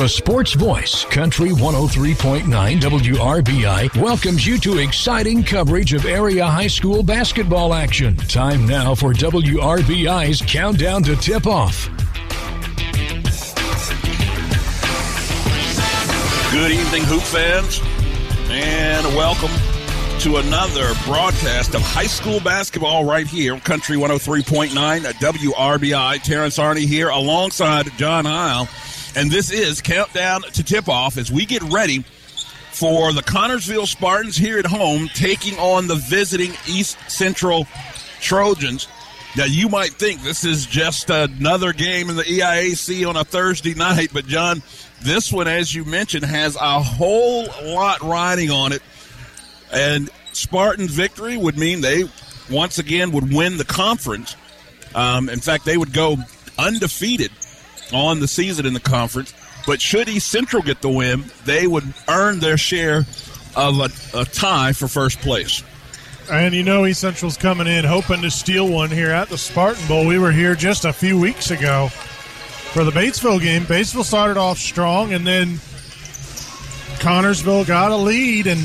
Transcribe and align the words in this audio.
The 0.00 0.08
Sports 0.08 0.54
Voice, 0.54 1.04
Country 1.04 1.50
103.9 1.50 2.44
WRBI, 2.80 4.00
welcomes 4.00 4.46
you 4.46 4.56
to 4.60 4.78
exciting 4.78 5.44
coverage 5.44 5.92
of 5.92 6.06
area 6.06 6.46
high 6.46 6.68
school 6.68 7.02
basketball 7.02 7.74
action. 7.74 8.16
Time 8.16 8.66
now 8.66 8.94
for 8.94 9.12
WRBI's 9.12 10.40
Countdown 10.40 11.02
to 11.02 11.16
Tip 11.16 11.46
Off. 11.46 11.90
Good 16.50 16.70
evening, 16.70 17.02
Hoop 17.04 17.22
fans, 17.22 17.82
and 18.48 19.04
welcome 19.14 19.50
to 20.20 20.38
another 20.38 20.94
broadcast 21.04 21.74
of 21.74 21.82
high 21.82 22.06
school 22.06 22.40
basketball 22.40 23.04
right 23.04 23.26
here, 23.26 23.58
Country 23.60 23.98
103.9 23.98 24.70
WRBI. 24.70 26.22
Terrence 26.22 26.56
Arney 26.56 26.86
here 26.86 27.10
alongside 27.10 27.90
John 27.98 28.24
Heil. 28.24 28.66
And 29.16 29.30
this 29.30 29.50
is 29.50 29.80
Countdown 29.80 30.42
to 30.42 30.62
Tip 30.62 30.88
Off 30.88 31.16
as 31.16 31.30
we 31.30 31.46
get 31.46 31.62
ready 31.64 32.04
for 32.72 33.12
the 33.12 33.22
Connersville 33.22 33.86
Spartans 33.86 34.36
here 34.36 34.58
at 34.58 34.66
home 34.66 35.08
taking 35.14 35.58
on 35.58 35.88
the 35.88 35.96
visiting 35.96 36.52
East 36.68 36.98
Central 37.08 37.66
Trojans. 38.20 38.86
Now, 39.36 39.44
you 39.44 39.68
might 39.68 39.92
think 39.92 40.22
this 40.22 40.44
is 40.44 40.66
just 40.66 41.10
another 41.10 41.72
game 41.72 42.10
in 42.10 42.16
the 42.16 42.24
EIAC 42.24 43.08
on 43.08 43.16
a 43.16 43.24
Thursday 43.24 43.74
night, 43.76 44.10
but 44.12 44.26
John, 44.26 44.62
this 45.02 45.32
one, 45.32 45.48
as 45.48 45.74
you 45.74 45.84
mentioned, 45.84 46.24
has 46.24 46.56
a 46.56 46.80
whole 46.80 47.46
lot 47.62 48.00
riding 48.02 48.50
on 48.50 48.72
it 48.72 48.82
and 49.72 50.10
Spartan 50.32 50.88
victory 50.88 51.36
would 51.36 51.58
mean 51.58 51.80
they 51.80 52.04
once 52.50 52.78
again 52.78 53.12
would 53.12 53.32
win 53.32 53.56
the 53.56 53.64
conference. 53.64 54.36
Um, 54.94 55.28
in 55.28 55.40
fact, 55.40 55.64
they 55.64 55.76
would 55.76 55.92
go 55.92 56.16
undefeated 56.58 57.30
on 57.92 58.20
the 58.20 58.28
season 58.28 58.66
in 58.66 58.74
the 58.74 58.80
conference. 58.80 59.34
But 59.66 59.80
should 59.80 60.08
East 60.08 60.28
Central 60.28 60.62
get 60.62 60.80
the 60.80 60.88
win, 60.88 61.24
they 61.44 61.66
would 61.66 61.84
earn 62.08 62.40
their 62.40 62.56
share 62.56 63.04
of 63.56 63.78
a, 63.78 64.18
a 64.18 64.24
tie 64.24 64.72
for 64.72 64.88
first 64.88 65.20
place. 65.20 65.62
And 66.30 66.54
you 66.54 66.62
know, 66.62 66.86
East 66.86 67.00
Central's 67.00 67.36
coming 67.36 67.66
in 67.66 67.84
hoping 67.84 68.22
to 68.22 68.30
steal 68.30 68.68
one 68.68 68.90
here 68.90 69.10
at 69.10 69.28
the 69.28 69.38
Spartan 69.38 69.86
Bowl. 69.88 70.06
We 70.06 70.18
were 70.18 70.30
here 70.32 70.54
just 70.54 70.84
a 70.84 70.92
few 70.92 71.18
weeks 71.18 71.50
ago 71.50 71.88
for 71.88 72.84
the 72.84 72.92
Batesville 72.92 73.40
game. 73.40 73.62
Batesville 73.62 74.04
started 74.04 74.36
off 74.36 74.58
strong, 74.58 75.12
and 75.12 75.26
then 75.26 75.56
Connersville 77.00 77.66
got 77.66 77.90
a 77.90 77.96
lead, 77.96 78.46
and 78.46 78.60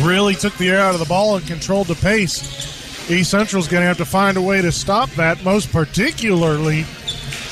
really 0.00 0.34
took 0.34 0.56
the 0.58 0.70
air 0.70 0.80
out 0.80 0.94
of 0.94 1.00
the 1.00 1.06
ball 1.06 1.36
and 1.36 1.46
controlled 1.46 1.88
the 1.88 1.94
pace. 1.96 3.10
East 3.10 3.30
Central's 3.30 3.68
going 3.68 3.82
to 3.82 3.86
have 3.86 3.98
to 3.98 4.04
find 4.04 4.36
a 4.36 4.42
way 4.42 4.62
to 4.62 4.70
stop 4.70 5.10
that, 5.10 5.42
most 5.42 5.72
particularly 5.72 6.86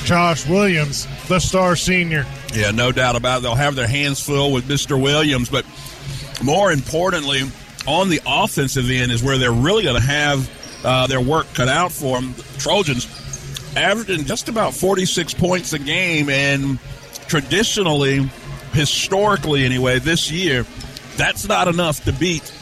Josh 0.05 0.47
Williams, 0.47 1.07
the 1.29 1.39
star 1.39 1.77
senior. 1.77 2.27
Yeah, 2.55 2.71
no 2.71 2.93
doubt 2.93 3.17
about 3.17 3.39
it. 3.39 3.43
They'll 3.43 3.55
have 3.55 3.75
their 3.75 3.87
hands 3.87 4.25
full 4.25 4.53
with 4.53 4.67
Mr. 4.67 5.01
Williams, 5.01 5.49
but 5.49 5.65
more 6.43 6.73
importantly, 6.73 7.43
on 7.87 8.09
the 8.09 8.21
offensive 8.27 8.91
end 8.91 9.13
is 9.13 9.23
where 9.23 9.39
they're 9.39 9.53
really 9.53 9.83
going 9.83 10.01
to 10.01 10.07
have 10.07 10.85
uh, 10.85 11.07
their 11.07 11.21
work 11.21 11.47
cut 11.55 11.69
out 11.69 11.93
for 11.93 12.21
them. 12.21 12.33
The 12.35 12.43
Trojans 12.59 13.07
averaging 13.77 14.25
just 14.25 14.49
about 14.49 14.75
46 14.75 15.35
points 15.35 15.73
a 15.73 15.79
game, 15.79 16.29
and 16.29 16.79
traditionally, 17.29 18.29
historically 18.73 19.65
anyway, 19.65 19.99
this 19.99 20.31
year, 20.31 20.65
that's 21.17 21.47
not 21.47 21.69
enough 21.69 22.05
to 22.05 22.13
beat 22.13 22.53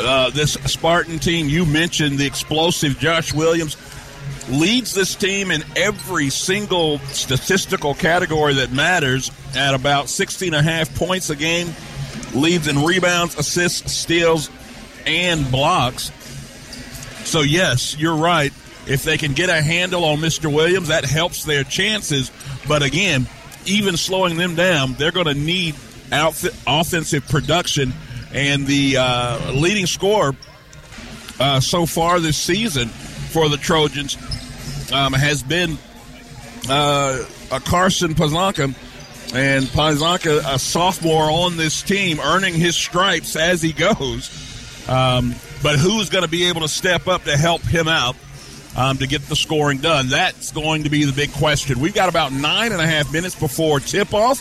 uh, 0.00 0.30
this 0.30 0.52
Spartan 0.66 1.18
team. 1.18 1.48
You 1.48 1.64
mentioned 1.64 2.18
the 2.18 2.26
explosive 2.26 2.98
Josh 2.98 3.32
Williams 3.32 3.76
leads 4.48 4.94
this 4.94 5.14
team 5.14 5.50
in 5.50 5.64
every 5.76 6.30
single 6.30 6.98
statistical 6.98 7.94
category 7.94 8.54
that 8.54 8.72
matters 8.72 9.30
at 9.54 9.74
about 9.74 10.08
16 10.08 10.54
and 10.54 10.66
a 10.66 10.70
half 10.70 10.94
points 10.94 11.30
a 11.30 11.36
game. 11.36 11.74
Leads 12.34 12.68
in 12.68 12.84
rebounds, 12.84 13.36
assists, 13.36 13.92
steals, 13.92 14.50
and 15.06 15.50
blocks. 15.50 16.10
So, 17.24 17.40
yes, 17.40 17.96
you're 17.98 18.16
right. 18.16 18.52
If 18.86 19.02
they 19.02 19.18
can 19.18 19.32
get 19.32 19.48
a 19.48 19.60
handle 19.60 20.04
on 20.04 20.18
Mr. 20.18 20.52
Williams, 20.52 20.88
that 20.88 21.04
helps 21.04 21.44
their 21.44 21.64
chances. 21.64 22.30
But 22.68 22.82
again, 22.82 23.26
even 23.64 23.96
slowing 23.96 24.36
them 24.36 24.54
down, 24.54 24.94
they're 24.94 25.10
going 25.10 25.26
to 25.26 25.34
need 25.34 25.74
outfit, 26.12 26.54
offensive 26.66 27.26
production. 27.28 27.92
And 28.32 28.66
the 28.66 28.96
uh, 28.98 29.52
leading 29.52 29.86
scorer 29.86 30.36
uh, 31.40 31.60
so 31.60 31.86
far 31.86 32.20
this 32.20 32.36
season 32.36 32.88
for 32.88 33.48
the 33.48 33.56
Trojans 33.56 34.16
um, 34.92 35.12
has 35.12 35.42
been 35.42 35.78
uh, 36.68 37.24
a 37.52 37.60
Carson 37.60 38.14
Pazanka. 38.14 38.74
And 39.34 39.64
Pazanka, 39.66 40.54
a 40.54 40.58
sophomore 40.58 41.30
on 41.30 41.56
this 41.56 41.82
team, 41.82 42.20
earning 42.20 42.54
his 42.54 42.76
stripes 42.76 43.36
as 43.36 43.60
he 43.60 43.72
goes. 43.72 44.30
Um, 44.88 45.34
but 45.62 45.78
who's 45.78 46.10
going 46.10 46.24
to 46.24 46.30
be 46.30 46.48
able 46.48 46.60
to 46.60 46.68
step 46.68 47.08
up 47.08 47.24
to 47.24 47.36
help 47.36 47.62
him 47.62 47.88
out 47.88 48.14
um, 48.76 48.98
to 48.98 49.06
get 49.06 49.22
the 49.22 49.34
scoring 49.34 49.78
done? 49.78 50.08
That's 50.08 50.52
going 50.52 50.84
to 50.84 50.90
be 50.90 51.04
the 51.04 51.12
big 51.12 51.32
question. 51.32 51.80
We've 51.80 51.94
got 51.94 52.08
about 52.08 52.32
nine 52.32 52.70
and 52.72 52.80
a 52.80 52.86
half 52.86 53.12
minutes 53.12 53.34
before 53.34 53.80
tip 53.80 54.14
off. 54.14 54.40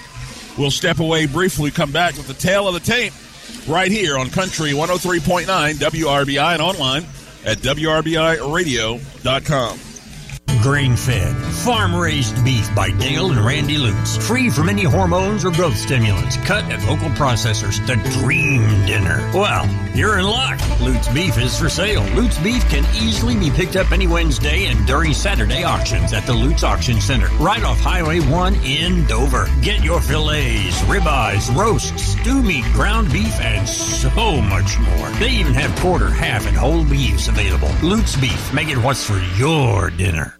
We'll 0.58 0.72
step 0.72 1.00
away 1.00 1.26
briefly, 1.26 1.72
come 1.72 1.92
back 1.92 2.16
with 2.16 2.28
the 2.28 2.34
tail 2.34 2.68
of 2.68 2.76
the 2.76 2.80
tape 2.80 3.12
right 3.68 3.92
here 3.92 4.18
on 4.18 4.30
Country 4.30 4.72
103.9 4.72 5.48
WRBI 5.48 6.54
and 6.54 6.62
online 6.62 7.04
at 7.46 7.58
WRBIRadio.com. 7.58 9.95
Grain 10.66 10.96
fed, 10.96 11.36
farm 11.64 11.96
raised 11.96 12.44
beef 12.44 12.74
by 12.74 12.90
Dale 12.90 13.30
and 13.30 13.46
Randy 13.46 13.78
Lutz. 13.78 14.18
Free 14.18 14.50
from 14.50 14.68
any 14.68 14.82
hormones 14.82 15.46
or 15.46 15.52
growth 15.52 15.78
stimulants. 15.78 16.38
Cut 16.38 16.66
at 16.72 16.84
local 16.88 17.10
processors. 17.10 17.78
The 17.86 17.98
dream 18.18 18.62
dinner. 18.88 19.30
Well, 19.32 19.70
you're 19.94 20.18
in 20.18 20.26
luck. 20.26 20.60
Lutz 20.82 21.08
beef 21.10 21.38
is 21.38 21.56
for 21.56 21.70
sale. 21.70 22.02
Lutz 22.16 22.40
beef 22.40 22.68
can 22.68 22.84
easily 22.96 23.38
be 23.38 23.52
picked 23.52 23.76
up 23.76 23.92
any 23.92 24.08
Wednesday 24.08 24.66
and 24.66 24.84
during 24.88 25.14
Saturday 25.14 25.64
auctions 25.64 26.14
at 26.14 26.26
the 26.26 26.34
Lutz 26.34 26.64
Auction 26.64 27.00
Center, 27.00 27.28
right 27.38 27.64
off 27.64 27.80
Highway 27.80 28.20
1 28.22 28.56
in 28.66 29.06
Dover. 29.06 29.48
Get 29.62 29.84
your 29.84 30.02
fillets, 30.02 30.82
ribeyes, 30.86 31.56
roasts, 31.56 32.02
stew 32.02 32.42
meat, 32.42 32.66
ground 32.74 33.14
beef, 33.14 33.40
and 33.40 33.70
so 33.70 34.42
much 34.42 34.80
more. 34.80 35.12
They 35.20 35.30
even 35.30 35.54
have 35.54 35.78
quarter, 35.80 36.10
half, 36.10 36.48
and 36.48 36.58
whole 36.58 36.84
beefs 36.84 37.28
available. 37.28 37.70
Lutz 37.84 38.16
beef. 38.16 38.52
Make 38.52 38.70
it 38.70 38.80
what's 38.80 39.06
for 39.06 39.20
your 39.38 39.92
dinner. 39.92 40.40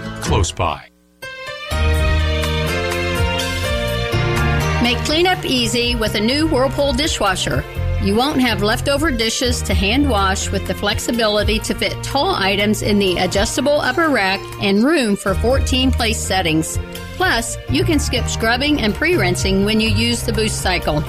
close 0.21 0.51
by. 0.51 0.87
Make 4.83 4.97
cleanup 5.05 5.45
easy 5.45 5.95
with 5.95 6.15
a 6.15 6.19
new 6.19 6.47
Whirlpool 6.47 6.93
dishwasher. 6.93 7.63
You 8.03 8.15
won't 8.15 8.41
have 8.41 8.63
leftover 8.63 9.11
dishes 9.11 9.61
to 9.63 9.75
hand 9.75 10.09
wash 10.09 10.49
with 10.49 10.65
the 10.65 10.73
flexibility 10.73 11.59
to 11.59 11.75
fit 11.75 12.03
tall 12.03 12.33
items 12.33 12.81
in 12.81 12.97
the 12.97 13.17
adjustable 13.17 13.79
upper 13.79 14.09
rack 14.09 14.39
and 14.59 14.83
room 14.83 15.15
for 15.15 15.35
14 15.35 15.91
place 15.91 16.19
settings. 16.19 16.79
Plus, 17.15 17.57
you 17.69 17.83
can 17.83 17.99
skip 17.99 18.27
scrubbing 18.27 18.81
and 18.81 18.95
pre 18.95 19.15
rinsing 19.15 19.65
when 19.65 19.79
you 19.79 19.89
use 19.89 20.23
the 20.23 20.33
boost 20.33 20.61
cycle. 20.61 21.01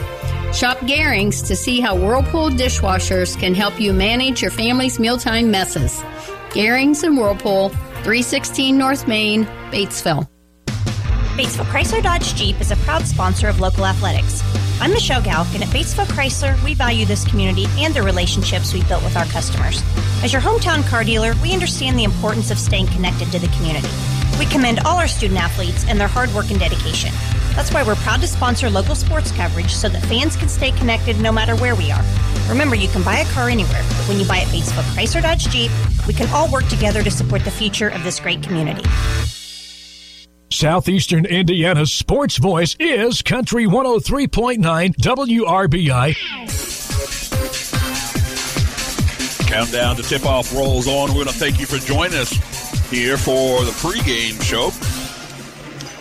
Shop 0.52 0.76
Garings 0.80 1.46
to 1.46 1.56
see 1.56 1.80
how 1.80 1.96
Whirlpool 1.96 2.50
dishwashers 2.50 3.38
can 3.40 3.54
help 3.54 3.80
you 3.80 3.94
manage 3.94 4.42
your 4.42 4.50
family's 4.50 5.00
mealtime 5.00 5.50
messes. 5.50 6.02
Garings 6.50 7.04
and 7.04 7.16
Whirlpool, 7.16 7.70
316 8.02 8.76
North 8.76 9.06
Main, 9.06 9.44
Batesville. 9.70 10.28
Batesville 11.36 11.66
Chrysler 11.66 12.02
Dodge 12.02 12.34
Jeep 12.34 12.60
is 12.60 12.72
a 12.72 12.76
proud 12.78 13.06
sponsor 13.06 13.46
of 13.46 13.60
local 13.60 13.86
athletics. 13.86 14.42
I'm 14.80 14.90
Michelle 14.90 15.22
Galk, 15.22 15.54
and 15.54 15.62
at 15.62 15.68
Batesville 15.68 16.06
Chrysler, 16.06 16.60
we 16.64 16.74
value 16.74 17.06
this 17.06 17.24
community 17.24 17.66
and 17.78 17.94
the 17.94 18.02
relationships 18.02 18.74
we've 18.74 18.88
built 18.88 19.04
with 19.04 19.16
our 19.16 19.26
customers. 19.26 19.84
As 20.24 20.32
your 20.32 20.42
hometown 20.42 20.84
car 20.88 21.04
dealer, 21.04 21.34
we 21.44 21.52
understand 21.52 21.96
the 21.96 22.02
importance 22.02 22.50
of 22.50 22.58
staying 22.58 22.88
connected 22.88 23.30
to 23.30 23.38
the 23.38 23.46
community. 23.56 23.88
We 24.36 24.46
commend 24.46 24.80
all 24.80 24.98
our 24.98 25.06
student 25.06 25.38
athletes 25.38 25.84
and 25.86 26.00
their 26.00 26.08
hard 26.08 26.34
work 26.34 26.50
and 26.50 26.58
dedication. 26.58 27.12
That's 27.54 27.72
why 27.72 27.82
we're 27.82 27.96
proud 27.96 28.20
to 28.22 28.26
sponsor 28.26 28.70
local 28.70 28.94
sports 28.94 29.30
coverage 29.30 29.74
so 29.74 29.88
that 29.88 30.02
fans 30.06 30.36
can 30.36 30.48
stay 30.48 30.72
connected 30.72 31.20
no 31.20 31.30
matter 31.30 31.54
where 31.56 31.74
we 31.74 31.90
are. 31.90 32.02
Remember, 32.48 32.74
you 32.74 32.88
can 32.88 33.02
buy 33.02 33.18
a 33.18 33.24
car 33.26 33.48
anywhere, 33.48 33.82
but 33.88 34.08
when 34.08 34.18
you 34.18 34.26
buy 34.26 34.38
at 34.38 34.48
Batesville 34.48 34.82
Chrysler 34.94 35.22
Dodge 35.22 35.48
Jeep, 35.48 35.70
we 36.06 36.14
can 36.14 36.28
all 36.30 36.50
work 36.50 36.66
together 36.68 37.02
to 37.02 37.10
support 37.10 37.44
the 37.44 37.50
future 37.50 37.88
of 37.88 38.02
this 38.04 38.20
great 38.20 38.42
community. 38.42 38.82
Southeastern 40.50 41.24
Indiana's 41.24 41.92
sports 41.92 42.36
voice 42.36 42.76
is 42.78 43.22
Country 43.22 43.66
103.9 43.66 44.94
WRBI. 44.96 46.16
Countdown 49.46 49.96
to 49.96 50.02
tip 50.02 50.24
off 50.24 50.54
rolls 50.54 50.86
on. 50.86 51.08
We're 51.08 51.24
going 51.24 51.26
to 51.26 51.32
thank 51.32 51.60
you 51.60 51.66
for 51.66 51.78
joining 51.78 52.18
us 52.18 52.30
here 52.90 53.16
for 53.16 53.64
the 53.64 53.72
pregame 53.72 54.40
show. 54.42 54.70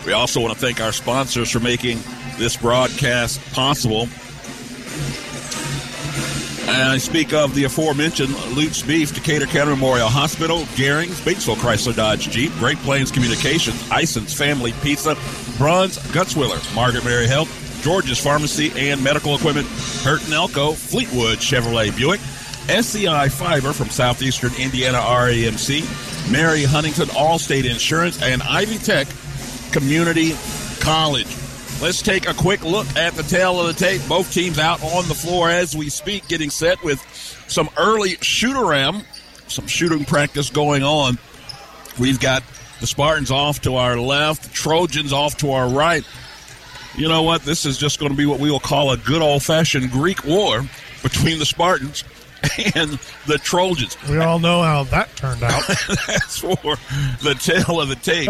We 0.06 0.14
also 0.14 0.42
want 0.42 0.54
to 0.54 0.60
thank 0.60 0.82
our 0.82 0.92
sponsors 0.92 1.52
for 1.52 1.60
making 1.60 2.00
this 2.38 2.58
broadcast 2.58 3.40
possible. 3.54 4.08
And 6.70 6.90
I 6.90 6.98
speak 6.98 7.34
of 7.34 7.54
the 7.54 7.66
aforementioned 7.66 8.34
Lutz 8.56 8.82
Beef, 8.82 9.14
Decatur 9.14 9.46
County 9.46 9.72
Memorial 9.72 10.08
Hospital, 10.08 10.60
Garings, 10.76 11.20
Batesville 11.22 11.56
Chrysler 11.56 11.96
Dodge 11.96 12.30
Jeep, 12.30 12.52
Great 12.54 12.78
Plains 12.80 13.12
Communications, 13.12 13.84
Ison's 13.92 14.34
Family 14.34 14.74
Pizza, 14.82 15.16
Bruns, 15.58 15.98
Gutzwiller, 16.14 16.76
Margaret 16.76 17.04
Mary 17.04 17.28
Health, 17.28 17.50
George's 17.84 18.20
Pharmacy 18.20 18.72
and 18.76 19.04
Medical 19.04 19.36
Equipment, 19.36 19.68
Burton 20.04 20.34
Elko, 20.34 20.74
Fleetwood 20.74 21.40
Chevrolet 21.40 21.96
Buick, 21.96 22.22
SCI 22.70 23.28
Fiber 23.28 23.74
from 23.74 23.90
Southeastern 23.90 24.54
Indiana 24.56 25.00
REMC, 25.00 26.32
Mary 26.32 26.64
Huntington 26.64 27.08
Allstate 27.10 27.70
Insurance, 27.70 28.22
and 28.22 28.42
Ivy 28.44 28.78
Tech 28.78 29.08
Community 29.72 30.34
College. 30.80 31.28
Let's 31.82 32.02
take 32.02 32.28
a 32.28 32.34
quick 32.34 32.64
look 32.64 32.88
at 32.96 33.14
the 33.14 33.24
tail 33.24 33.60
of 33.60 33.68
the 33.68 33.74
tape. 33.74 34.02
Both 34.08 34.34
teams 34.34 34.60
out 34.60 34.84
on 34.84 35.08
the 35.08 35.16
floor 35.16 35.50
as 35.50 35.76
we 35.76 35.90
speak, 35.90 36.28
getting 36.28 36.50
set 36.50 36.84
with 36.84 37.02
some 37.48 37.70
early 37.78 38.18
shoot 38.22 38.56
around, 38.56 39.06
some 39.48 39.68
shooting 39.68 40.06
practice 40.06 40.50
going 40.50 40.84
on. 40.84 41.18
We've 42.00 42.20
got 42.20 42.44
the 42.80 42.88
Spartans 42.88 43.32
off 43.32 43.62
to 43.62 43.76
our 43.76 43.98
left, 43.98 44.44
the 44.44 44.50
Trojans 44.50 45.14
off 45.14 45.38
to 45.38 45.52
our 45.52 45.68
right. 45.68 46.06
You 46.96 47.08
know 47.08 47.24
what? 47.24 47.44
This 47.44 47.66
is 47.66 47.78
just 47.78 48.00
going 48.00 48.12
to 48.12 48.18
be 48.18 48.26
what 48.26 48.40
we 48.40 48.52
will 48.52 48.60
call 48.60 48.92
a 48.92 48.98
good 48.98 49.22
old 49.22 49.44
fashioned 49.44 49.92
Greek 49.92 50.24
war 50.26 50.64
between 51.02 51.40
the 51.40 51.46
Spartans 51.46 52.04
and 52.76 53.00
the 53.28 53.38
Trojans. 53.38 53.98
We 54.10 54.18
all 54.18 54.40
know 54.40 54.64
how 54.64 54.84
that 54.86 55.16
turned 55.16 55.44
out. 55.44 55.64
That's 56.08 56.40
for 56.40 56.56
the 57.22 57.36
tail 57.40 57.80
of 57.80 57.90
the 57.90 57.96
tape. 57.96 58.30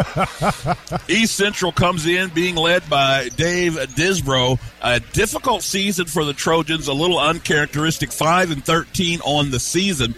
East 1.10 1.36
Central 1.36 1.72
comes 1.72 2.06
in 2.06 2.30
being 2.30 2.56
led 2.56 2.90
by 2.90 3.30
Dave 3.30 3.74
Disbro. 3.74 4.60
A 4.81 5.00
difficult 5.00 5.63
season 5.63 6.06
for 6.08 6.25
the 6.25 6.34
Trojans, 6.34 6.88
a 6.88 6.94
little 6.94 7.19
uncharacteristic, 7.19 8.12
5 8.12 8.52
and 8.52 8.66
13 8.66 9.22
on 9.22 9.52
the 9.52 9.60
season. 9.60 10.16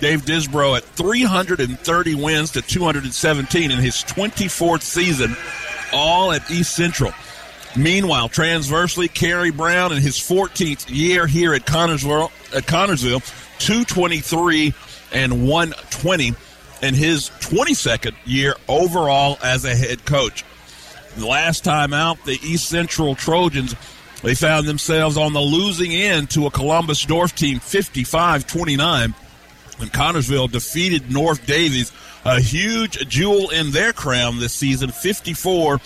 Dave 0.00 0.22
Disbro 0.22 0.76
at 0.76 0.84
330 0.84 2.14
wins 2.14 2.52
to 2.52 2.62
217 2.62 3.70
in 3.70 3.78
his 3.78 3.96
24th 4.04 4.82
season, 4.82 5.36
all 5.92 6.32
at 6.32 6.50
East 6.50 6.74
Central. 6.74 7.12
Meanwhile, 7.76 8.28
transversely, 8.28 9.08
Kerry 9.08 9.50
Brown 9.50 9.92
in 9.92 10.00
his 10.00 10.16
14th 10.16 10.86
year 10.88 11.26
here 11.26 11.54
at 11.54 11.66
Connersville, 11.66 12.30
at 12.54 12.64
Connersville 12.64 13.20
223 13.58 14.72
and 15.12 15.48
120 15.48 16.34
in 16.82 16.94
his 16.94 17.30
22nd 17.40 18.14
year 18.24 18.54
overall 18.68 19.38
as 19.42 19.64
a 19.64 19.74
head 19.74 20.04
coach. 20.04 20.44
The 21.16 21.26
last 21.26 21.64
time 21.64 21.92
out, 21.92 22.24
the 22.24 22.38
East 22.42 22.68
Central 22.68 23.14
Trojans, 23.14 23.74
they 24.22 24.34
found 24.34 24.66
themselves 24.66 25.16
on 25.16 25.32
the 25.32 25.40
losing 25.40 25.92
end 25.92 26.30
to 26.30 26.46
a 26.46 26.50
Columbus 26.50 27.08
North 27.08 27.34
team 27.34 27.58
55 27.58 28.46
29. 28.46 29.14
And 29.80 29.92
Connersville 29.92 30.50
defeated 30.50 31.10
North 31.10 31.46
Daviess. 31.46 31.92
a 32.24 32.40
huge 32.40 33.08
jewel 33.08 33.50
in 33.50 33.72
their 33.72 33.92
crown 33.92 34.38
this 34.38 34.52
season, 34.52 34.90
54 34.90 35.80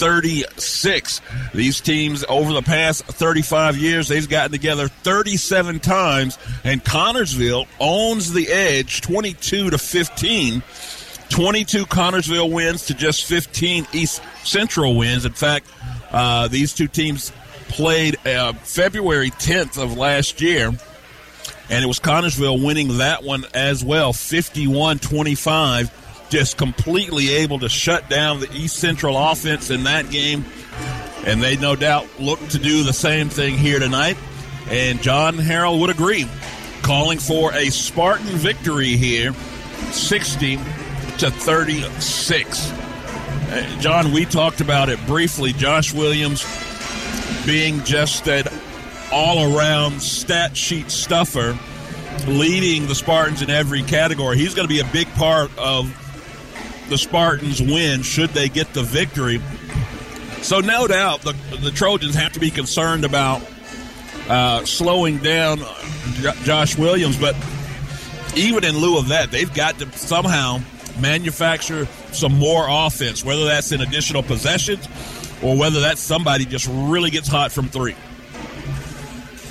36. 0.00 1.20
These 1.52 1.82
teams 1.82 2.24
over 2.26 2.54
the 2.54 2.62
past 2.62 3.04
35 3.04 3.76
years, 3.76 4.08
they've 4.08 4.26
gotten 4.26 4.50
together 4.50 4.88
37 4.88 5.78
times, 5.80 6.38
and 6.64 6.82
Connersville 6.82 7.66
owns 7.78 8.32
the 8.32 8.48
edge 8.48 9.02
22 9.02 9.70
to 9.70 9.76
15. 9.76 10.62
22 11.28 11.84
Connersville 11.84 12.50
wins 12.50 12.86
to 12.86 12.94
just 12.94 13.26
15 13.26 13.86
East 13.92 14.22
Central 14.42 14.96
wins. 14.96 15.26
In 15.26 15.32
fact, 15.32 15.66
uh, 16.10 16.48
these 16.48 16.72
two 16.72 16.88
teams 16.88 17.30
played 17.68 18.16
uh, 18.26 18.54
February 18.54 19.30
10th 19.30 19.80
of 19.80 19.98
last 19.98 20.40
year, 20.40 20.68
and 21.68 21.84
it 21.84 21.86
was 21.86 22.00
Connersville 22.00 22.64
winning 22.64 22.96
that 22.98 23.22
one 23.22 23.44
as 23.52 23.84
well, 23.84 24.14
51 24.14 24.98
25 24.98 25.99
just 26.30 26.56
completely 26.56 27.30
able 27.34 27.58
to 27.58 27.68
shut 27.68 28.08
down 28.08 28.40
the 28.40 28.50
East 28.52 28.76
Central 28.76 29.18
offense 29.18 29.68
in 29.70 29.84
that 29.84 30.10
game. 30.10 30.44
And 31.26 31.42
they 31.42 31.56
no 31.56 31.76
doubt 31.76 32.06
look 32.18 32.40
to 32.48 32.58
do 32.58 32.82
the 32.82 32.92
same 32.92 33.28
thing 33.28 33.58
here 33.58 33.78
tonight. 33.78 34.16
And 34.70 35.02
John 35.02 35.34
Harrell 35.34 35.80
would 35.80 35.90
agree, 35.90 36.26
calling 36.82 37.18
for 37.18 37.52
a 37.52 37.70
Spartan 37.70 38.26
victory 38.26 38.96
here, 38.96 39.34
60 39.90 40.56
to 41.18 41.30
36. 41.30 42.70
Uh, 42.70 43.80
John, 43.80 44.12
we 44.12 44.24
talked 44.24 44.60
about 44.60 44.88
it 44.88 45.04
briefly. 45.06 45.52
Josh 45.52 45.92
Williams 45.92 46.46
being 47.44 47.82
just 47.82 48.28
an 48.28 48.44
all 49.12 49.56
around 49.56 50.00
stat 50.00 50.56
sheet 50.56 50.90
stuffer, 50.90 51.58
leading 52.28 52.86
the 52.86 52.94
Spartans 52.94 53.42
in 53.42 53.50
every 53.50 53.82
category. 53.82 54.38
He's 54.38 54.54
going 54.54 54.68
to 54.68 54.72
be 54.72 54.80
a 54.80 54.92
big 54.92 55.08
part 55.14 55.50
of 55.58 55.92
the 56.90 56.98
Spartans 56.98 57.62
win 57.62 58.02
should 58.02 58.30
they 58.30 58.48
get 58.48 58.74
the 58.74 58.82
victory. 58.82 59.40
So 60.42 60.60
no 60.60 60.86
doubt 60.86 61.22
the, 61.22 61.32
the 61.62 61.70
Trojans 61.70 62.14
have 62.16 62.32
to 62.32 62.40
be 62.40 62.50
concerned 62.50 63.04
about 63.04 63.42
uh, 64.28 64.64
slowing 64.64 65.18
down 65.18 65.60
Josh 66.42 66.76
Williams, 66.76 67.18
but 67.18 67.34
even 68.36 68.64
in 68.64 68.76
lieu 68.76 68.98
of 68.98 69.08
that, 69.08 69.30
they've 69.30 69.52
got 69.52 69.78
to 69.78 69.90
somehow 69.92 70.60
manufacture 71.00 71.86
some 72.12 72.38
more 72.38 72.66
offense, 72.68 73.24
whether 73.24 73.44
that's 73.44 73.72
in 73.72 73.80
additional 73.80 74.22
possessions 74.22 74.86
or 75.42 75.56
whether 75.56 75.80
that's 75.80 76.00
somebody 76.00 76.44
just 76.44 76.68
really 76.70 77.10
gets 77.10 77.28
hot 77.28 77.52
from 77.52 77.68
three. 77.68 77.96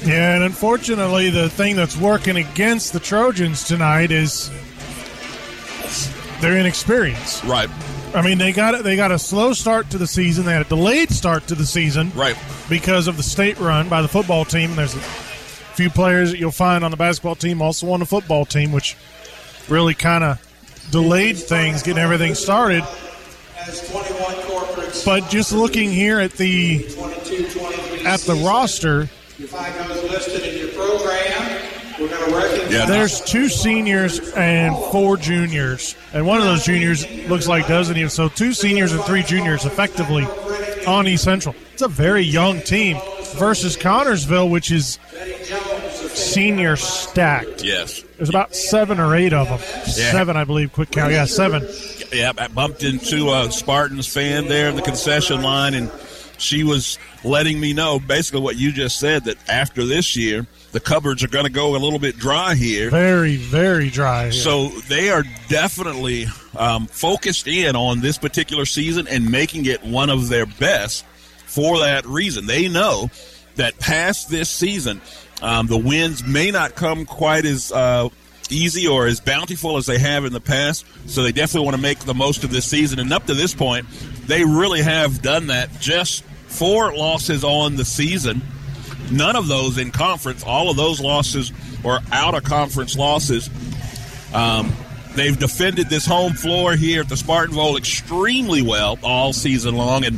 Yeah, 0.04 0.36
and 0.36 0.44
unfortunately, 0.44 1.30
the 1.30 1.50
thing 1.50 1.76
that's 1.76 1.98
working 1.98 2.38
against 2.38 2.94
the 2.94 3.00
Trojans 3.00 3.66
tonight 3.66 4.12
is 4.12 4.50
their 6.42 6.58
inexperience. 6.58 7.44
Right. 7.44 7.70
I 8.14 8.22
mean, 8.22 8.38
they 8.38 8.52
got 8.52 8.84
they 8.84 8.96
got 8.96 9.12
a 9.12 9.20
slow 9.20 9.54
start 9.54 9.92
to 9.92 9.98
the 9.98 10.08
season. 10.08 10.46
They 10.46 10.54
had 10.54 10.66
a 10.66 10.70
delayed 10.70 11.12
start 11.12 11.48
to 11.48 11.56
the 11.56 11.66
season, 11.66 12.12
right, 12.16 12.36
because 12.68 13.08
of 13.08 13.18
the 13.18 13.24
state 13.24 13.60
run 13.60 13.88
by 13.88 14.02
the 14.02 14.08
football 14.08 14.46
team. 14.46 14.76
There's 14.76 14.96
a 14.96 15.00
few 15.00 15.90
players 15.90 16.32
that 16.32 16.40
you'll 16.40 16.52
find 16.52 16.84
on 16.84 16.92
the 16.92 16.98
basketball 16.98 17.36
team, 17.36 17.62
also 17.62 17.92
on 17.92 18.00
the 18.00 18.06
football 18.06 18.46
team, 18.46 18.72
which 18.72 18.98
really 19.68 19.94
kind 19.94 20.24
of 20.24 20.90
delayed 20.92 21.38
things, 21.38 21.84
getting 21.84 22.02
everything 22.02 22.34
started. 22.34 22.84
But 25.06 25.30
just 25.30 25.52
looking 25.52 25.92
here 25.92 26.20
at 26.20 26.32
the 26.34 26.86
at 28.06 28.22
the 28.22 28.42
roster, 28.44 29.08
you 29.38 29.48
find 29.48 29.74
those 29.76 30.10
listed 30.10 30.42
in 30.42 30.58
your 30.58 30.70
program. 30.70 31.70
Yeah, 32.70 32.86
There's 32.86 33.22
two 33.22 33.50
seniors 33.50 34.20
and 34.34 34.76
four 34.92 35.18
juniors, 35.18 35.96
and 36.14 36.26
one 36.26 36.38
of 36.38 36.44
those 36.44 36.64
juniors 36.66 37.10
looks 37.28 37.48
like 37.48 37.68
doesn't 37.68 37.96
even. 37.98 38.10
So 38.10 38.30
two 38.30 38.54
seniors 38.54 38.94
and 38.94 39.04
three 39.04 39.24
juniors 39.24 39.66
effectively 39.66 40.26
on 40.86 41.08
East 41.08 41.24
Central. 41.24 41.56
It's 41.74 41.82
a 41.82 41.88
very 41.88 42.22
young 42.22 42.62
team 42.62 42.98
versus 43.38 43.78
Connersville, 43.78 44.50
which 44.50 44.72
is 44.72 45.00
senior 46.14 46.76
stacked. 46.76 47.64
Yes, 47.64 48.04
there's 48.18 48.30
about 48.30 48.54
seven 48.54 49.00
or 49.00 49.16
eight 49.16 49.34
of 49.34 49.48
them. 49.48 49.60
Yeah. 49.60 50.12
Seven, 50.12 50.38
I 50.38 50.44
believe. 50.44 50.74
Quick 50.74 50.92
count. 50.92 51.12
Yeah, 51.12 51.26
seven. 51.26 51.68
Yeah, 52.14 52.34
I 52.38 52.48
bumped 52.48 52.84
into 52.84 53.32
a 53.32 53.52
Spartans 53.52 54.08
fan 54.08 54.48
there 54.48 54.70
in 54.70 54.76
the 54.76 54.82
concession 54.82 55.42
line, 55.42 55.74
and 55.74 55.92
she 56.38 56.64
was 56.64 56.98
letting 57.24 57.60
me 57.60 57.74
know 57.74 58.00
basically 58.00 58.42
what 58.42 58.58
you 58.58 58.72
just 58.72 59.00
said 59.00 59.26
that 59.26 59.38
after 59.50 59.86
this 59.86 60.16
year 60.16 60.48
the 60.72 60.80
cupboards 60.80 61.24
are 61.24 61.28
going 61.28 61.46
to 61.46 61.52
go 61.52 61.76
a 61.76 61.78
little 61.78 62.00
bit 62.00 62.18
dry 62.18 62.56
here. 62.56 62.90
Very, 62.90 63.38
very 63.38 63.90
dry. 63.90 64.24
Here. 64.24 64.32
So 64.32 64.68
they 64.68 65.10
are 65.10 65.24
definitely 65.48 66.28
um, 66.58 66.88
focused 66.88 67.48
in 67.48 67.76
on 67.76 68.02
this 68.02 68.18
particular 68.18 68.66
season 68.66 69.08
and 69.08 69.32
making 69.32 69.66
it 69.66 69.84
one 69.84 70.10
of 70.10 70.30
their 70.30 70.46
best 70.46 71.06
for 71.46 71.80
that 71.80 72.06
reason. 72.06 72.46
They 72.46 72.68
know 72.68 73.10
that 73.56 73.80
past 73.80 74.30
this 74.30 74.50
season, 74.50 75.02
um, 75.42 75.68
the 75.68 75.78
wins 75.78 76.24
may 76.24 76.52
not 76.52 76.76
come 76.76 77.06
quite 77.06 77.46
as 77.46 77.72
uh, 77.72 78.10
easy 78.50 78.88
or 78.88 79.08
as 79.08 79.20
bountiful 79.20 79.78
as 79.78 79.86
they 79.86 79.98
have 79.98 80.26
in 80.26 80.34
the 80.34 80.42
past. 80.42 80.86
So 81.08 81.24
they 81.24 81.32
definitely 81.32 81.66
want 81.66 81.76
to 81.76 81.82
make 81.82 82.00
the 82.00 82.14
most 82.14 82.44
of 82.44 82.52
this 82.52 82.66
season. 82.66 83.00
And 83.00 83.12
up 83.12 83.26
to 83.26 83.34
this 83.34 83.56
point, 83.56 83.88
they 84.28 84.44
really 84.44 84.82
have 84.82 85.22
done 85.22 85.48
that. 85.48 85.80
Just 85.80 86.24
four 86.24 86.96
losses 86.96 87.44
on 87.44 87.76
the 87.76 87.86
season 87.86 88.42
None 89.12 89.36
of 89.36 89.48
those 89.48 89.78
in 89.78 89.92
conference. 89.92 90.44
All 90.44 90.70
of 90.70 90.78
those 90.78 91.02
losses 91.02 91.52
were 91.84 92.00
out 92.12 92.36
of 92.36 92.44
conference 92.44 92.96
losses. 92.96 93.50
Um, 94.34 94.74
They've 95.16 95.38
defended 95.38 95.90
this 95.90 96.06
home 96.06 96.34
floor 96.34 96.76
here 96.76 97.02
at 97.02 97.10
the 97.10 97.18
Spartan 97.18 97.56
Bowl 97.56 97.78
extremely 97.78 98.62
well 98.62 98.98
all 99.04 99.34
season 99.34 99.76
long, 99.76 100.06
and 100.06 100.18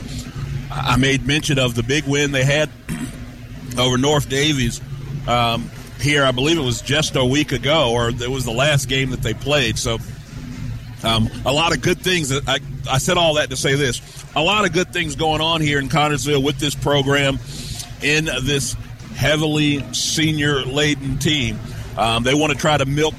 I 0.69 0.98
made 0.98 1.25
mention 1.25 1.57
of 1.57 1.75
the 1.75 1.83
big 1.83 2.05
win 2.05 2.31
they 2.31 2.43
had 2.43 2.69
over 3.79 3.98
North 3.98 4.29
Daviess 4.29 4.79
um, 5.27 5.71
here. 6.00 6.24
I 6.24 6.31
believe 6.31 6.57
it 6.57 6.63
was 6.63 6.81
just 6.81 7.15
a 7.15 7.25
week 7.25 7.51
ago, 7.51 7.91
or 7.93 8.10
it 8.10 8.29
was 8.29 8.43
the 8.43 8.51
last 8.51 8.89
game 8.89 9.12
that 9.12 9.21
they 9.21 9.33
played. 9.33 9.79
So, 9.79 9.98
um, 11.03 11.29
a 11.45 11.51
lot 11.51 11.74
of 11.74 11.81
good 11.81 12.00
things. 12.00 12.31
I, 12.31 12.60
I 12.89 12.98
said 12.98 13.17
all 13.17 13.36
that 13.36 13.50
to 13.50 13.55
say 13.55 13.75
this: 13.75 14.01
a 14.36 14.41
lot 14.41 14.65
of 14.65 14.74
good 14.74 14.91
things 14.91 15.15
going 15.15 15.41
on 15.41 15.62
here 15.62 15.79
in 15.79 15.88
Connersville 15.88 16.43
with 16.43 16.60
this 16.60 16.75
program, 16.75 17.39
in 18.03 18.25
this 18.25 18.75
heavily 19.15 19.81
senior 19.93 20.61
laden 20.61 21.17
team. 21.19 21.59
Um, 21.97 22.23
they 22.23 22.33
want 22.33 22.53
to 22.53 22.57
try 22.57 22.77
to 22.77 22.85
milk 22.85 23.13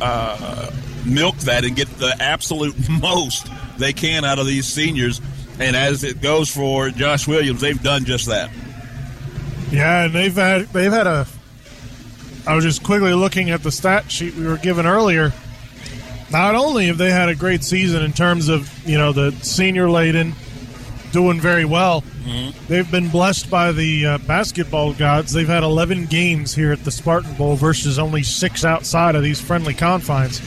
uh, 0.00 0.70
milk 1.04 1.36
that 1.38 1.64
and 1.64 1.76
get 1.76 1.88
the 1.98 2.14
absolute 2.20 2.76
most 3.00 3.48
they 3.78 3.92
can 3.92 4.24
out 4.24 4.38
of 4.38 4.46
these 4.46 4.66
seniors. 4.66 5.20
And 5.58 5.76
as 5.76 6.04
it 6.04 6.20
goes 6.22 6.50
for 6.50 6.90
Josh 6.90 7.26
Williams, 7.26 7.60
they've 7.60 7.82
done 7.82 8.04
just 8.04 8.26
that. 8.26 8.50
Yeah, 9.70 10.04
and 10.04 10.14
they've 10.14 10.34
had 10.34 10.66
they've 10.68 10.92
had 10.92 11.06
a. 11.06 11.26
I 12.46 12.54
was 12.54 12.64
just 12.64 12.82
quickly 12.82 13.12
looking 13.12 13.50
at 13.50 13.62
the 13.62 13.70
stat 13.70 14.10
sheet 14.10 14.34
we 14.34 14.46
were 14.46 14.56
given 14.56 14.86
earlier. 14.86 15.32
Not 16.30 16.54
only 16.54 16.86
have 16.86 16.96
they 16.96 17.10
had 17.10 17.28
a 17.28 17.34
great 17.34 17.62
season 17.62 18.02
in 18.02 18.12
terms 18.12 18.48
of 18.48 18.86
you 18.86 18.96
know 18.96 19.12
the 19.12 19.32
senior 19.42 19.90
laden 19.90 20.34
doing 21.12 21.40
very 21.40 21.64
well, 21.64 22.02
mm-hmm. 22.02 22.50
they've 22.68 22.90
been 22.90 23.08
blessed 23.08 23.50
by 23.50 23.72
the 23.72 24.06
uh, 24.06 24.18
basketball 24.18 24.92
gods. 24.92 25.32
They've 25.32 25.46
had 25.46 25.62
11 25.62 26.06
games 26.06 26.54
here 26.54 26.72
at 26.72 26.84
the 26.84 26.90
Spartan 26.90 27.34
Bowl 27.34 27.56
versus 27.56 27.98
only 27.98 28.22
six 28.22 28.64
outside 28.64 29.14
of 29.14 29.22
these 29.22 29.40
friendly 29.40 29.74
confines. 29.74 30.40